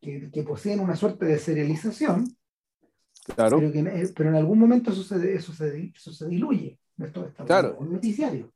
que, 0.01 0.29
que, 0.31 0.43
poseen 0.43 0.79
una 0.79 0.95
suerte 0.95 1.25
de 1.25 1.39
serialización, 1.39 2.25
claro. 3.35 3.57
pero, 3.57 3.71
que, 3.71 4.11
pero 4.15 4.29
en 4.29 4.35
algún 4.35 4.59
momento 4.59 4.91
eso 4.91 5.03
se, 5.03 5.33
eso 5.33 5.53
se, 5.53 5.91
eso 5.95 6.11
se 6.11 6.27
diluye. 6.27 6.79
Esto 6.97 7.25
está 7.25 7.45
claro. 7.45 7.77
un 7.79 7.93
noticiario. 7.93 8.53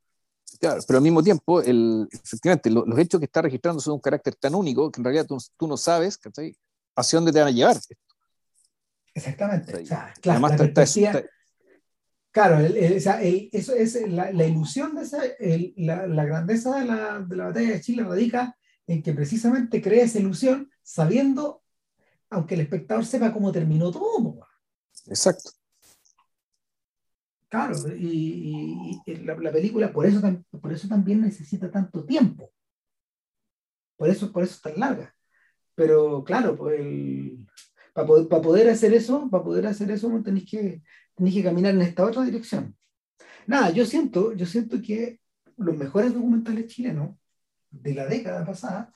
Claro, 0.58 0.82
pero 0.88 0.98
al 0.98 1.04
mismo 1.04 1.22
tiempo, 1.22 1.62
el, 1.62 2.08
efectivamente, 2.12 2.70
los, 2.70 2.86
hechos 2.98 3.20
que 3.20 3.26
está 3.26 3.42
registrando 3.42 3.80
son 3.80 3.92
de 3.92 3.96
un 3.96 4.02
carácter 4.02 4.36
tan 4.36 4.56
único 4.56 4.92
que 4.92 5.00
en 5.00 5.06
realidad 5.06 5.26
tú, 5.26 5.38
tú 5.58 5.68
no 5.68 5.78
sabes 5.78 6.18
¿cachai? 6.18 6.56
hacia 6.96 7.18
dónde 7.18 7.32
te 7.32 7.40
van 7.40 7.50
a 7.50 7.52
llevar. 7.52 7.78
Exactamente. 9.14 9.84
O 9.84 9.86
sea, 9.86 10.14
claro, 10.22 10.40
la 10.40 11.24
claro 12.32 12.60
eso 12.60 13.74
es 13.76 14.10
la, 14.10 14.32
la, 14.32 14.46
ilusión 14.46 14.96
de 14.96 15.04
esa, 15.04 15.22
la, 15.78 16.26
grandeza 16.26 16.80
de 16.80 16.86
la, 16.86 17.20
de 17.20 17.36
la 17.36 17.46
batalla 17.46 17.72
de 17.72 17.82
Chile 17.82 18.04
radica 18.04 18.56
en 18.88 19.04
que 19.04 19.14
precisamente 19.14 19.82
crea 19.82 20.06
esa 20.06 20.20
ilusión 20.20 20.72
sabiendo, 20.82 21.64
aunque 22.30 22.56
el 22.56 22.62
espectador 22.62 23.06
sepa 23.06 23.34
cómo 23.34 23.52
terminó 23.52 23.92
todo. 23.92 24.48
Exacto. 25.08 25.52
Claro, 27.50 27.76
y, 27.98 29.02
y, 29.06 29.16
la, 29.24 29.36
la, 29.36 29.52
película 29.52 29.92
por 29.92 30.06
eso, 30.06 30.22
por 30.62 30.72
eso 30.72 30.88
también 30.88 31.22
necesita 31.22 31.72
tanto 31.72 32.06
tiempo. 32.06 32.52
Por 33.98 34.08
eso, 34.10 34.32
por 34.32 34.44
eso 34.44 34.54
es 34.54 34.62
tan 34.62 34.80
larga. 34.80 35.16
Pero 35.74 36.24
claro, 36.24 36.56
pues 36.56 36.80
el, 36.80 37.48
para 37.94 38.08
poder, 38.08 38.28
para 38.28 38.42
poder 38.42 38.70
hacer 38.70 38.94
eso, 38.94 39.30
para 39.30 39.44
poder 39.44 39.66
hacer 39.66 39.90
eso, 39.92 40.10
tenéis 40.24 40.50
que, 40.50 40.84
tenéis 41.16 41.36
que 41.36 41.44
caminar 41.44 41.74
en 41.74 41.82
esta 41.82 42.06
otra 42.06 42.24
dirección. 42.24 42.78
Nada, 43.48 43.72
yo 43.72 43.86
siento, 43.86 44.34
yo 44.34 44.46
siento 44.46 44.82
que 44.82 45.20
los 45.58 45.76
mejores 45.76 46.14
documentales 46.14 46.68
chilenos 46.68 47.18
de 47.72 47.94
la 47.96 48.06
década 48.06 48.46
pasada, 48.46 48.94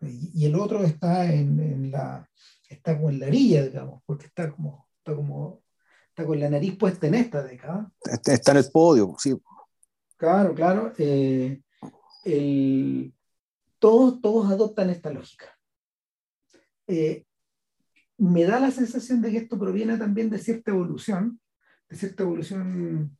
y, 0.00 0.44
el 0.46 0.54
otro 0.54 0.84
está 0.84 1.32
en, 1.32 1.58
en, 1.58 1.90
la 1.90 2.28
está 2.68 2.94
como 2.96 3.10
en 3.10 3.20
la 3.20 3.26
orilla, 3.26 3.64
digamos, 3.64 4.02
porque 4.06 4.26
está 4.26 4.52
como, 4.52 4.86
está 4.98 5.16
como 5.16 5.62
está 6.18 6.26
con 6.26 6.40
la 6.40 6.50
nariz 6.50 6.76
puesta 6.76 7.06
en 7.06 7.14
esta 7.14 7.44
década. 7.44 7.92
Está 8.24 8.50
en 8.50 8.58
el 8.58 8.70
podio, 8.72 9.14
sí. 9.18 9.36
Claro, 10.16 10.52
claro. 10.52 10.92
Eh, 10.98 11.62
el, 12.24 13.14
todos, 13.78 14.20
todos 14.20 14.50
adoptan 14.50 14.90
esta 14.90 15.12
lógica. 15.12 15.56
Eh, 16.88 17.24
me 18.16 18.42
da 18.42 18.58
la 18.58 18.72
sensación 18.72 19.22
de 19.22 19.30
que 19.30 19.36
esto 19.36 19.56
proviene 19.56 19.96
también 19.96 20.28
de 20.28 20.38
cierta 20.38 20.72
evolución, 20.72 21.40
de 21.88 21.96
cierta 21.96 22.24
evolución 22.24 23.16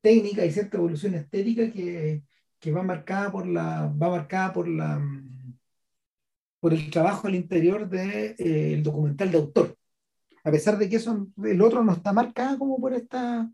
técnica 0.00 0.44
y 0.44 0.50
cierta 0.50 0.76
evolución 0.76 1.14
estética 1.14 1.70
que, 1.70 2.24
que 2.58 2.72
va 2.72 2.82
marcada 2.82 3.30
por 3.30 3.46
la 3.46 3.86
va 3.86 4.08
marcada 4.10 4.52
por 4.52 4.66
la 4.66 5.00
por 6.58 6.74
el 6.74 6.90
trabajo 6.90 7.28
al 7.28 7.36
interior 7.36 7.88
del 7.88 8.36
de, 8.36 8.74
eh, 8.74 8.82
documental 8.82 9.30
de 9.30 9.38
autor 9.38 9.79
a 10.44 10.50
pesar 10.50 10.78
de 10.78 10.88
que 10.88 10.96
eso 10.96 11.28
el 11.42 11.60
otro 11.62 11.84
no 11.84 11.92
está 11.92 12.12
marcado 12.12 12.58
como 12.58 12.80
por 12.80 12.94
esta 12.94 13.50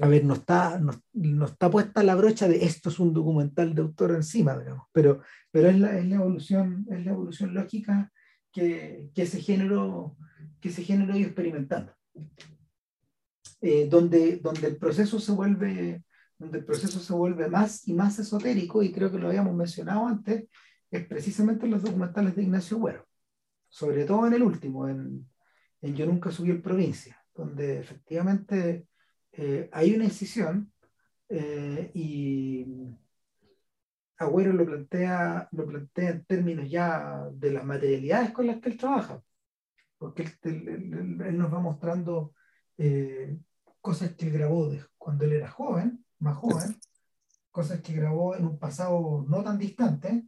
a 0.00 0.08
ver, 0.08 0.24
no 0.24 0.34
está, 0.34 0.80
no, 1.12 1.44
está 1.44 1.70
puesta 1.70 2.02
la 2.02 2.14
brocha 2.14 2.48
de 2.48 2.64
esto 2.64 2.88
es 2.88 2.98
un 2.98 3.12
documental 3.12 3.74
de 3.74 3.82
autor 3.82 4.12
encima, 4.12 4.58
digamos, 4.58 4.86
pero, 4.90 5.20
pero 5.50 5.68
es, 5.68 5.78
la, 5.78 5.98
evolución, 5.98 6.86
es 6.90 7.04
la 7.04 7.10
evolución 7.12 7.52
lógica 7.52 8.10
que, 8.50 9.10
que 9.14 9.22
ese 9.22 9.40
género 9.40 10.16
que 10.60 10.68
ese 10.68 10.82
género 10.82 11.16
ido 11.16 11.26
experimentando. 11.26 11.92
Eh, 13.60 13.86
donde, 13.88 14.38
donde 14.38 14.68
el 14.68 14.76
proceso 14.76 15.20
se 15.20 15.32
vuelve 15.32 16.02
donde 16.38 16.58
el 16.58 16.64
proceso 16.64 16.98
se 16.98 17.12
vuelve 17.12 17.48
más 17.48 17.86
y 17.86 17.94
más 17.94 18.18
esotérico, 18.18 18.82
y 18.82 18.90
creo 18.90 19.12
que 19.12 19.18
lo 19.18 19.28
habíamos 19.28 19.54
mencionado 19.54 20.06
antes, 20.06 20.46
es 20.90 21.06
precisamente 21.06 21.66
en 21.66 21.72
los 21.72 21.82
documentales 21.82 22.34
de 22.34 22.42
Ignacio 22.42 22.78
Güero, 22.78 23.06
sobre 23.72 24.04
todo 24.04 24.26
en 24.26 24.34
el 24.34 24.42
último, 24.42 24.86
en, 24.86 25.26
en 25.80 25.96
Yo 25.96 26.04
Nunca 26.04 26.30
Subí 26.30 26.50
en 26.50 26.60
Provincia, 26.60 27.18
donde 27.34 27.78
efectivamente 27.78 28.86
eh, 29.32 29.70
hay 29.72 29.94
una 29.94 30.04
incisión 30.04 30.70
eh, 31.30 31.90
y 31.94 32.66
Agüero 34.18 34.52
lo 34.52 34.66
plantea, 34.66 35.48
lo 35.52 35.66
plantea 35.66 36.10
en 36.10 36.24
términos 36.26 36.70
ya 36.70 37.30
de 37.32 37.50
las 37.50 37.64
materialidades 37.64 38.32
con 38.32 38.46
las 38.46 38.60
que 38.60 38.68
él 38.68 38.76
trabaja, 38.76 39.22
porque 39.96 40.28
él, 40.42 41.38
nos 41.38 41.52
va 41.52 41.58
mostrando 41.58 42.34
eh, 42.76 43.38
cosas 43.80 44.14
que 44.14 44.26
él 44.26 44.34
grabó 44.34 44.68
de, 44.68 44.84
cuando 44.98 45.24
él 45.24 45.32
era 45.32 45.50
joven, 45.50 46.04
más 46.18 46.36
joven, 46.36 46.78
cosas 47.50 47.80
que 47.80 47.94
grabó 47.94 48.36
en 48.36 48.44
un 48.44 48.58
pasado 48.58 49.24
no 49.26 49.42
tan 49.42 49.56
distante 49.56 50.26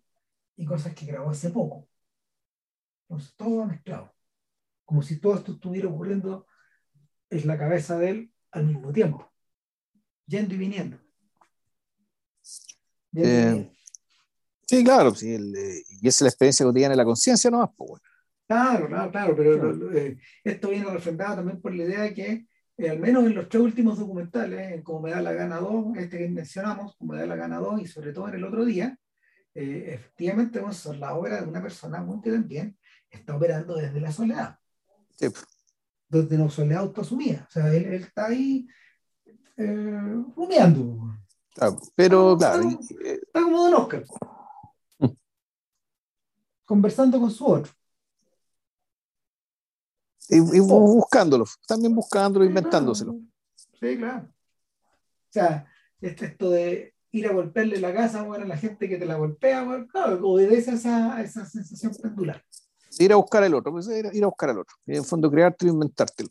y 0.57 0.65
cosas 0.65 0.95
que 0.95 1.05
grabó 1.05 1.29
hace 1.29 1.51
poco. 1.51 1.89
Entonces 3.09 3.35
todo 3.37 3.59
va 3.59 3.67
mezclado, 3.67 4.15
como 4.85 5.03
si 5.03 5.21
todo 5.21 5.37
esto 5.37 5.53
estuviera 5.53 5.89
ocurriendo 5.89 6.47
en 7.31 7.47
la 7.47 7.59
cabeza 7.59 7.99
de 7.99 8.11
él 8.11 8.33
al 8.51 8.67
mismo 8.67 8.93
tiempo, 8.93 9.31
yendo 10.27 10.55
y 10.55 10.59
viniendo. 10.59 10.99
Eh, 13.17 13.71
Sí, 14.67 14.83
claro, 14.83 15.15
sí, 15.15 15.35
el, 15.35 15.55
eh, 15.55 15.83
y 16.01 16.09
es 16.09 16.21
la 16.21 16.29
experiencia 16.29 16.65
cotidiana 16.65 16.93
de 16.93 16.97
la 16.97 17.05
conciencia 17.05 17.51
nomás, 17.51 17.71
pues 17.77 18.01
Claro, 18.47 18.89
claro, 18.89 19.11
claro, 19.11 19.37
pero 19.37 19.93
eh, 19.93 20.19
esto 20.43 20.69
viene 20.69 20.91
refrendado 20.91 21.37
también 21.37 21.61
por 21.61 21.75
la 21.75 21.85
idea 21.85 22.03
de 22.03 22.15
que, 22.15 22.47
eh, 22.77 22.91
al 22.91 22.99
menos 22.99 23.25
en 23.25 23.35
los 23.35 23.49
tres 23.49 23.63
últimos 23.63 23.99
documentales, 23.99 24.83
como 24.83 25.01
me 25.01 25.11
da 25.11 25.23
la 25.23 25.33
gana 25.33 25.59
2, 25.59 25.97
este 25.97 26.19
que 26.19 26.29
mencionamos, 26.29 26.95
como 26.97 27.13
me 27.13 27.21
da 27.21 27.27
la 27.27 27.37
gana 27.37 27.59
2, 27.59 27.83
y 27.83 27.87
sobre 27.87 28.13
todo 28.13 28.29
en 28.29 28.35
el 28.35 28.45
otro 28.45 28.65
día, 28.65 28.99
efectivamente 29.55 30.61
son 30.73 30.99
la 30.99 31.15
obra 31.15 31.41
de 31.41 31.49
una 31.49 31.63
persona 31.63 32.03
muy 32.03 32.21
que 32.21 32.33
también 32.33 32.77
está 33.17 33.37
operando 33.37 33.77
desde 33.77 34.01
la 34.01 34.13
soledad. 34.13 34.59
Sí. 35.17 35.29
Desde 36.09 36.39
la 36.39 36.51
soledad 36.51 36.81
autoasumida. 36.81 37.47
O 37.49 37.51
sea, 37.51 37.73
él, 37.73 37.85
él 37.85 38.03
está 38.03 38.27
ahí 38.27 38.67
rumiando. 39.57 41.17
Claro, 41.55 41.81
pero 41.95 42.37
claro. 42.37 42.69
Está, 42.69 43.05
está 43.05 43.43
como 43.43 43.63
Don 43.63 43.75
Oscar 43.75 44.05
conversando 46.65 47.21
con 47.21 47.31
su 47.31 47.47
otro. 47.47 47.73
Y, 50.29 50.41
buscándolo, 50.41 51.45
también 51.67 51.95
buscándolo, 51.95 52.45
inventándoselo. 52.47 53.21
Sí, 53.79 53.99
claro. 53.99 54.27
O 54.27 55.33
sea, 55.33 55.67
esto 56.01 56.51
de 56.51 56.95
ir 57.11 57.29
a 57.29 57.33
golpearle 57.33 57.79
la 57.79 57.93
casa 57.93 58.23
bueno, 58.23 58.45
a 58.45 58.49
la 58.49 58.57
gente 58.57 58.89
que 58.89 58.97
te 58.97 59.05
la 59.05 59.17
golpea, 59.17 59.65
bueno, 59.65 59.87
claro, 59.87 60.27
obedece 60.27 60.71
a 60.71 60.75
esa, 60.75 61.23
esa 61.23 61.45
sensación 61.45 61.93
pendular. 62.01 62.43
Ir 62.99 63.13
a 63.13 63.17
buscar 63.17 63.43
el 63.45 63.55
otro, 63.55 63.73
pues 63.73 63.89
ir, 63.89 64.25
a 64.25 64.27
buscar 64.27 64.51
al 64.51 64.59
otro. 64.59 64.77
Y 64.87 64.97
en 64.97 65.05
fondo 65.05 65.31
creártelo 65.31 65.71
e 65.71 65.75
inventártelo. 65.75 66.31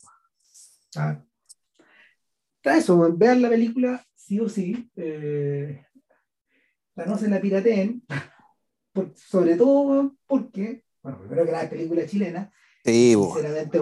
Ah. 0.96 1.20
Está 2.56 2.76
eso, 2.78 3.14
vean 3.16 3.42
la 3.42 3.48
película, 3.48 4.04
sí 4.14 4.40
o 4.40 4.48
sí. 4.48 4.90
Eh, 4.96 5.84
la 6.94 7.06
no 7.06 7.18
se 7.18 7.28
la 7.28 7.40
pirateen 7.40 8.02
sobre 9.14 9.56
todo 9.56 10.14
porque, 10.26 10.84
bueno, 11.02 11.18
primero 11.18 11.44
que 11.44 11.52
la 11.52 11.68
película 11.68 12.06
chilena, 12.06 12.52
sí, 12.84 13.14
sinceramente, 13.14 13.80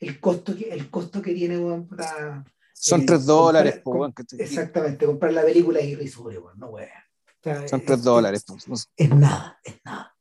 el 0.00 0.20
costo 0.20 0.56
que, 0.56 0.70
el 0.70 0.90
costo 0.90 1.20
que 1.20 1.34
tiene, 1.34 1.58
para, 1.88 2.44
son 2.72 3.02
eh, 3.02 3.06
tres 3.06 3.26
dólares, 3.26 3.82
exactamente, 4.38 5.06
comprar 5.06 5.32
la 5.32 5.42
película 5.42 5.80
es 5.80 5.86
irrisorio, 5.86 6.52
no 6.56 6.68
weón. 6.68 6.88
son 7.68 7.80
tres 7.84 8.02
dólares. 8.02 8.44
Es 8.96 9.10
nada, 9.10 9.60
es 9.62 9.76
nada. 9.84 10.13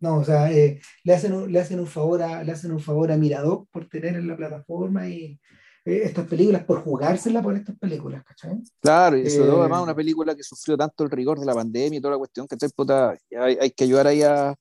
No, 0.00 0.18
o 0.18 0.24
sea, 0.24 0.52
eh, 0.52 0.80
le, 1.04 1.14
hacen 1.14 1.32
un, 1.32 1.50
le, 1.50 1.60
hacen 1.60 1.80
un 1.80 1.86
favor 1.86 2.22
a, 2.22 2.44
le 2.44 2.52
hacen 2.52 2.72
un 2.72 2.80
favor 2.80 3.10
a 3.10 3.16
Mirador 3.16 3.66
por 3.70 3.88
tener 3.88 4.16
en 4.16 4.28
la 4.28 4.36
plataforma 4.36 5.08
y 5.08 5.40
eh, 5.84 6.02
estas 6.04 6.26
películas 6.26 6.64
por 6.64 6.82
jugársela 6.82 7.42
por 7.42 7.56
estas 7.56 7.76
películas, 7.78 8.22
¿cachai? 8.24 8.58
Claro, 8.80 9.16
y 9.16 9.30
sobre 9.30 9.48
todo 9.48 9.60
además 9.60 9.82
una 9.82 9.94
película 9.94 10.34
que 10.34 10.42
sufrió 10.42 10.76
tanto 10.76 11.04
el 11.04 11.10
rigor 11.10 11.40
de 11.40 11.46
la 11.46 11.54
pandemia 11.54 11.98
y 11.98 12.00
toda 12.00 12.12
la 12.12 12.18
cuestión, 12.18 12.46
que 12.46 12.56
puta, 12.70 13.16
hay, 13.38 13.58
hay 13.60 13.70
que 13.70 13.84
ayudar 13.84 14.06
ahí 14.06 14.22
a, 14.22 14.54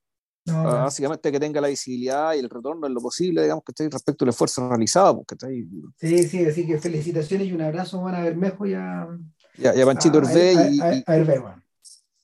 básicamente 0.54 1.32
que 1.32 1.40
tenga 1.40 1.60
la 1.60 1.68
visibilidad 1.68 2.34
y 2.34 2.40
el 2.40 2.50
retorno 2.50 2.88
en 2.88 2.94
lo 2.94 3.02
posible, 3.02 3.42
digamos, 3.42 3.64
que 3.64 3.72
esté 3.72 3.90
respecto 3.90 4.26
al 4.26 4.30
esfuerzo 4.30 4.68
realizado. 4.70 5.18
Porque 5.18 5.36
está 5.36 5.48
ahí. 5.48 5.68
Sí, 5.98 6.24
sí, 6.24 6.46
así 6.46 6.66
que 6.68 6.78
felicitaciones 6.78 7.48
y 7.48 7.54
un 7.54 7.62
abrazo 7.62 8.02
van 8.02 8.16
a 8.16 8.22
Bermejo 8.22 8.66
y 8.66 8.74
a, 8.74 9.08
y 9.58 9.66
a, 9.66 9.86
Panchito 9.86 10.20
Hervé. 10.20 10.54
Y, 10.54 10.80
a, 10.80 10.86
a, 11.06 11.18
y 11.18 11.26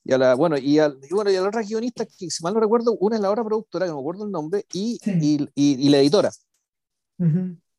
a 0.09 0.17
la, 0.17 0.35
bueno, 0.35 0.57
y, 0.57 0.79
a, 0.79 0.87
y 0.87 1.13
bueno, 1.13 1.29
y 1.29 1.35
a 1.35 1.41
la 1.41 1.49
otra 1.49 1.61
guionista, 1.61 2.05
que 2.05 2.29
si 2.29 2.43
mal 2.43 2.53
no 2.53 2.59
recuerdo, 2.59 2.97
una 2.99 3.15
es 3.15 3.21
la 3.21 3.29
obra 3.29 3.43
productora, 3.43 3.85
que 3.85 3.91
no 3.91 3.97
me 3.97 4.01
acuerdo 4.01 4.25
el 4.25 4.31
nombre, 4.31 4.65
y, 4.73 4.99
y, 5.05 5.47
y, 5.55 5.89
la 5.89 5.99
editora. 5.99 6.31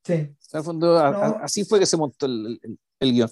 Sí. 0.04 0.12
En 0.12 0.36
el 0.52 0.62
fondo, 0.62 0.98
así 0.98 1.64
fue 1.64 1.80
que 1.80 1.86
se 1.86 1.96
montó 1.96 2.26
el, 2.26 2.60
el, 2.62 2.78
el 3.00 3.12
guion. 3.12 3.30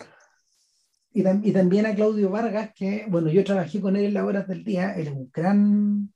Y, 1.12 1.20
y, 1.20 1.52
también 1.52 1.86
a 1.86 1.94
Claudio 1.94 2.30
Vargas, 2.30 2.72
que, 2.74 3.06
bueno, 3.08 3.30
yo 3.30 3.44
trabajé 3.44 3.80
con 3.80 3.96
él 3.96 4.06
en 4.06 4.14
las 4.14 4.24
horas 4.24 4.48
del 4.48 4.64
día, 4.64 4.94
él 4.94 5.06
es 5.08 5.12
un 5.12 5.30
gran, 5.32 6.12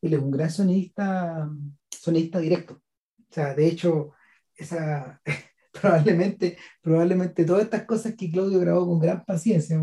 él 0.00 0.14
es 0.14 0.20
un 0.20 0.30
gran 0.30 0.50
sonista, 0.50 1.50
sonista 1.90 2.38
directo. 2.38 2.82
O 3.30 3.34
sea, 3.34 3.54
de 3.54 3.66
hecho, 3.66 4.12
esa, 4.54 5.20
probablemente, 5.72 6.56
probablemente 6.80 7.44
todas 7.44 7.64
estas 7.64 7.84
cosas 7.84 8.14
que 8.16 8.30
Claudio 8.30 8.60
grabó 8.60 8.86
con 8.86 9.00
gran 9.00 9.24
paciencia, 9.24 9.78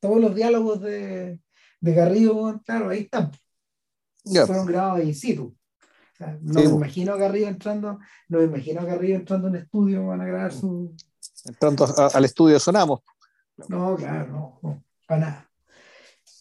todos 0.00 0.20
los 0.20 0.34
diálogos 0.34 0.80
de, 0.80 1.40
de 1.82 1.94
Garrido, 1.94 2.62
claro, 2.64 2.90
ahí 2.90 3.00
están. 3.00 3.32
Fueron 4.24 4.66
grabados 4.66 5.04
in 5.04 5.14
situ. 5.14 5.54
no 6.40 6.60
me 6.60 6.62
imagino 6.62 7.12
a 7.12 7.16
Garrido 7.16 7.48
entrando, 7.48 7.98
no 8.28 8.38
me 8.38 8.44
imagino 8.44 8.80
a 8.80 8.84
Garrido 8.84 9.16
entrando 9.16 9.48
en 9.48 9.56
estudio, 9.56 10.06
van 10.06 10.20
a 10.20 10.26
grabar 10.26 10.52
su. 10.52 10.94
Entrando 11.44 11.86
al 12.14 12.24
estudio 12.24 12.58
sonamos. 12.60 13.00
No, 13.68 13.96
claro, 13.96 14.58
no, 14.62 14.84
para 15.08 15.20
nada. 15.20 15.50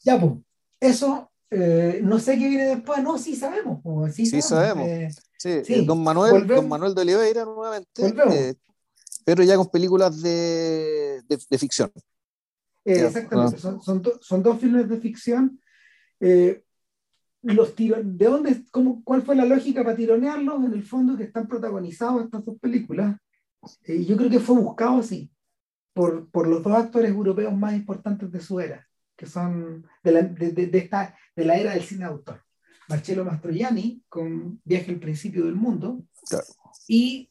Ya, 0.04 0.20
pues, 0.20 0.34
eso, 0.80 1.32
eh, 1.50 2.02
no 2.04 2.20
sé 2.20 2.38
qué 2.38 2.48
viene 2.48 2.76
después, 2.76 3.02
no, 3.02 3.18
sí 3.18 3.36
sabemos. 3.36 3.82
sí, 4.14 4.42
sabemos. 4.44 4.88
Eh, 4.88 5.10
sí, 5.40 5.86
don, 5.86 6.04
Manuel, 6.04 6.46
don 6.46 6.70
Manuel 6.70 6.94
de 6.94 7.02
Oliveira 7.02 7.46
nuevamente, 7.46 8.14
eh, 8.32 8.54
pero 9.26 9.42
ya 9.42 9.58
con 9.58 9.70
películas 9.70 10.22
de, 10.22 11.24
de 11.28 11.58
ficción. 11.58 11.92
Eh, 12.84 13.06
exactamente, 13.06 13.60
son, 13.60 13.82
son, 13.82 14.02
son, 14.20 14.44
dos 14.44 14.60
filmes 14.60 14.90
de 14.90 14.98
ficción. 14.98 15.60
Eh, 16.20 16.64
los 17.44 17.76
tiro, 17.76 17.98
¿de 18.04 18.26
dónde, 18.26 18.64
cómo, 18.72 19.04
¿Cuál 19.04 19.24
fue 19.24 19.36
la 19.36 19.46
lógica 19.46 19.84
para 19.84 19.96
tironearlos? 19.96 20.64
En 20.66 20.74
el 20.74 20.84
fondo, 20.84 21.18
que 21.18 21.24
están 21.24 21.48
protagonizados 21.48 22.24
estas 22.24 22.46
dos 22.46 22.58
películas. 22.60 23.18
Eh, 23.84 24.04
yo 24.06 24.18
creo 24.18 24.30
que 24.30 24.40
fue 24.40 24.60
buscado 24.60 25.00
así, 25.00 25.32
por, 25.94 26.30
por 26.30 26.48
los 26.48 26.64
dos 26.64 26.74
actores 26.74 27.12
europeos 27.12 27.56
más 27.56 27.74
importantes 27.74 28.32
de 28.32 28.40
su 28.40 28.60
era, 28.60 28.88
que 29.16 29.26
son 29.26 29.86
de 30.04 30.12
la, 30.12 30.22
de, 30.24 30.52
de, 30.52 30.78
esta, 30.78 31.16
de 31.36 31.46
la 31.46 31.58
era 31.58 31.74
del 31.74 31.84
cine 31.84 32.06
autor. 32.06 32.42
Marcello 32.90 33.24
Mastroianni, 33.24 34.04
con 34.10 34.60
Viaje 34.66 34.92
al 34.92 35.00
principio 35.00 35.46
del 35.46 35.56
mundo, 35.56 36.04
y 36.88 37.30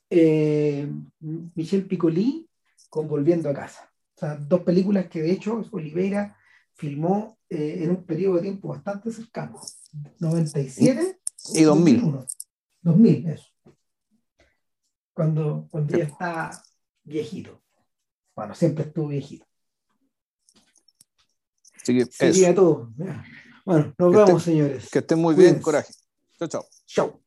Michel 1.21 1.87
Piccoli, 1.87 2.49
con 2.89 3.09
Volviendo 3.09 3.51
a 3.51 3.55
casa 3.55 3.90
dos 4.41 4.61
películas 4.61 5.09
que 5.09 5.23
de 5.23 5.33
hecho 5.33 5.63
Oliveira 5.73 6.37
filmó 6.75 7.39
eh, 7.49 7.81
en 7.83 7.91
un 7.91 8.05
periodo 8.05 8.37
de 8.37 8.43
tiempo 8.43 8.69
bastante 8.69 9.11
cercano, 9.11 9.61
97 10.19 11.21
y 11.55 11.63
2000. 11.63 12.19
2000, 12.83 13.29
eso. 13.29 13.51
Cuando, 15.13 15.69
cuando 15.71 15.99
ya 15.99 16.05
está 16.05 16.63
viejito. 17.03 17.63
Bueno, 18.35 18.55
siempre 18.55 18.85
estuvo 18.85 19.09
viejito. 19.09 19.47
Así 21.83 21.99
que 21.99 22.05
Sería 22.07 22.55
todo. 22.55 22.91
Bueno, 23.65 23.95
nos 23.99 24.13
vemos, 24.13 24.43
señores. 24.43 24.89
Que 24.91 25.01
estén 25.01 25.19
muy 25.19 25.35
bien, 25.35 25.61
coraje. 25.61 25.93
Chao, 26.39 26.49
chao. 26.49 26.67
Chao. 26.87 27.21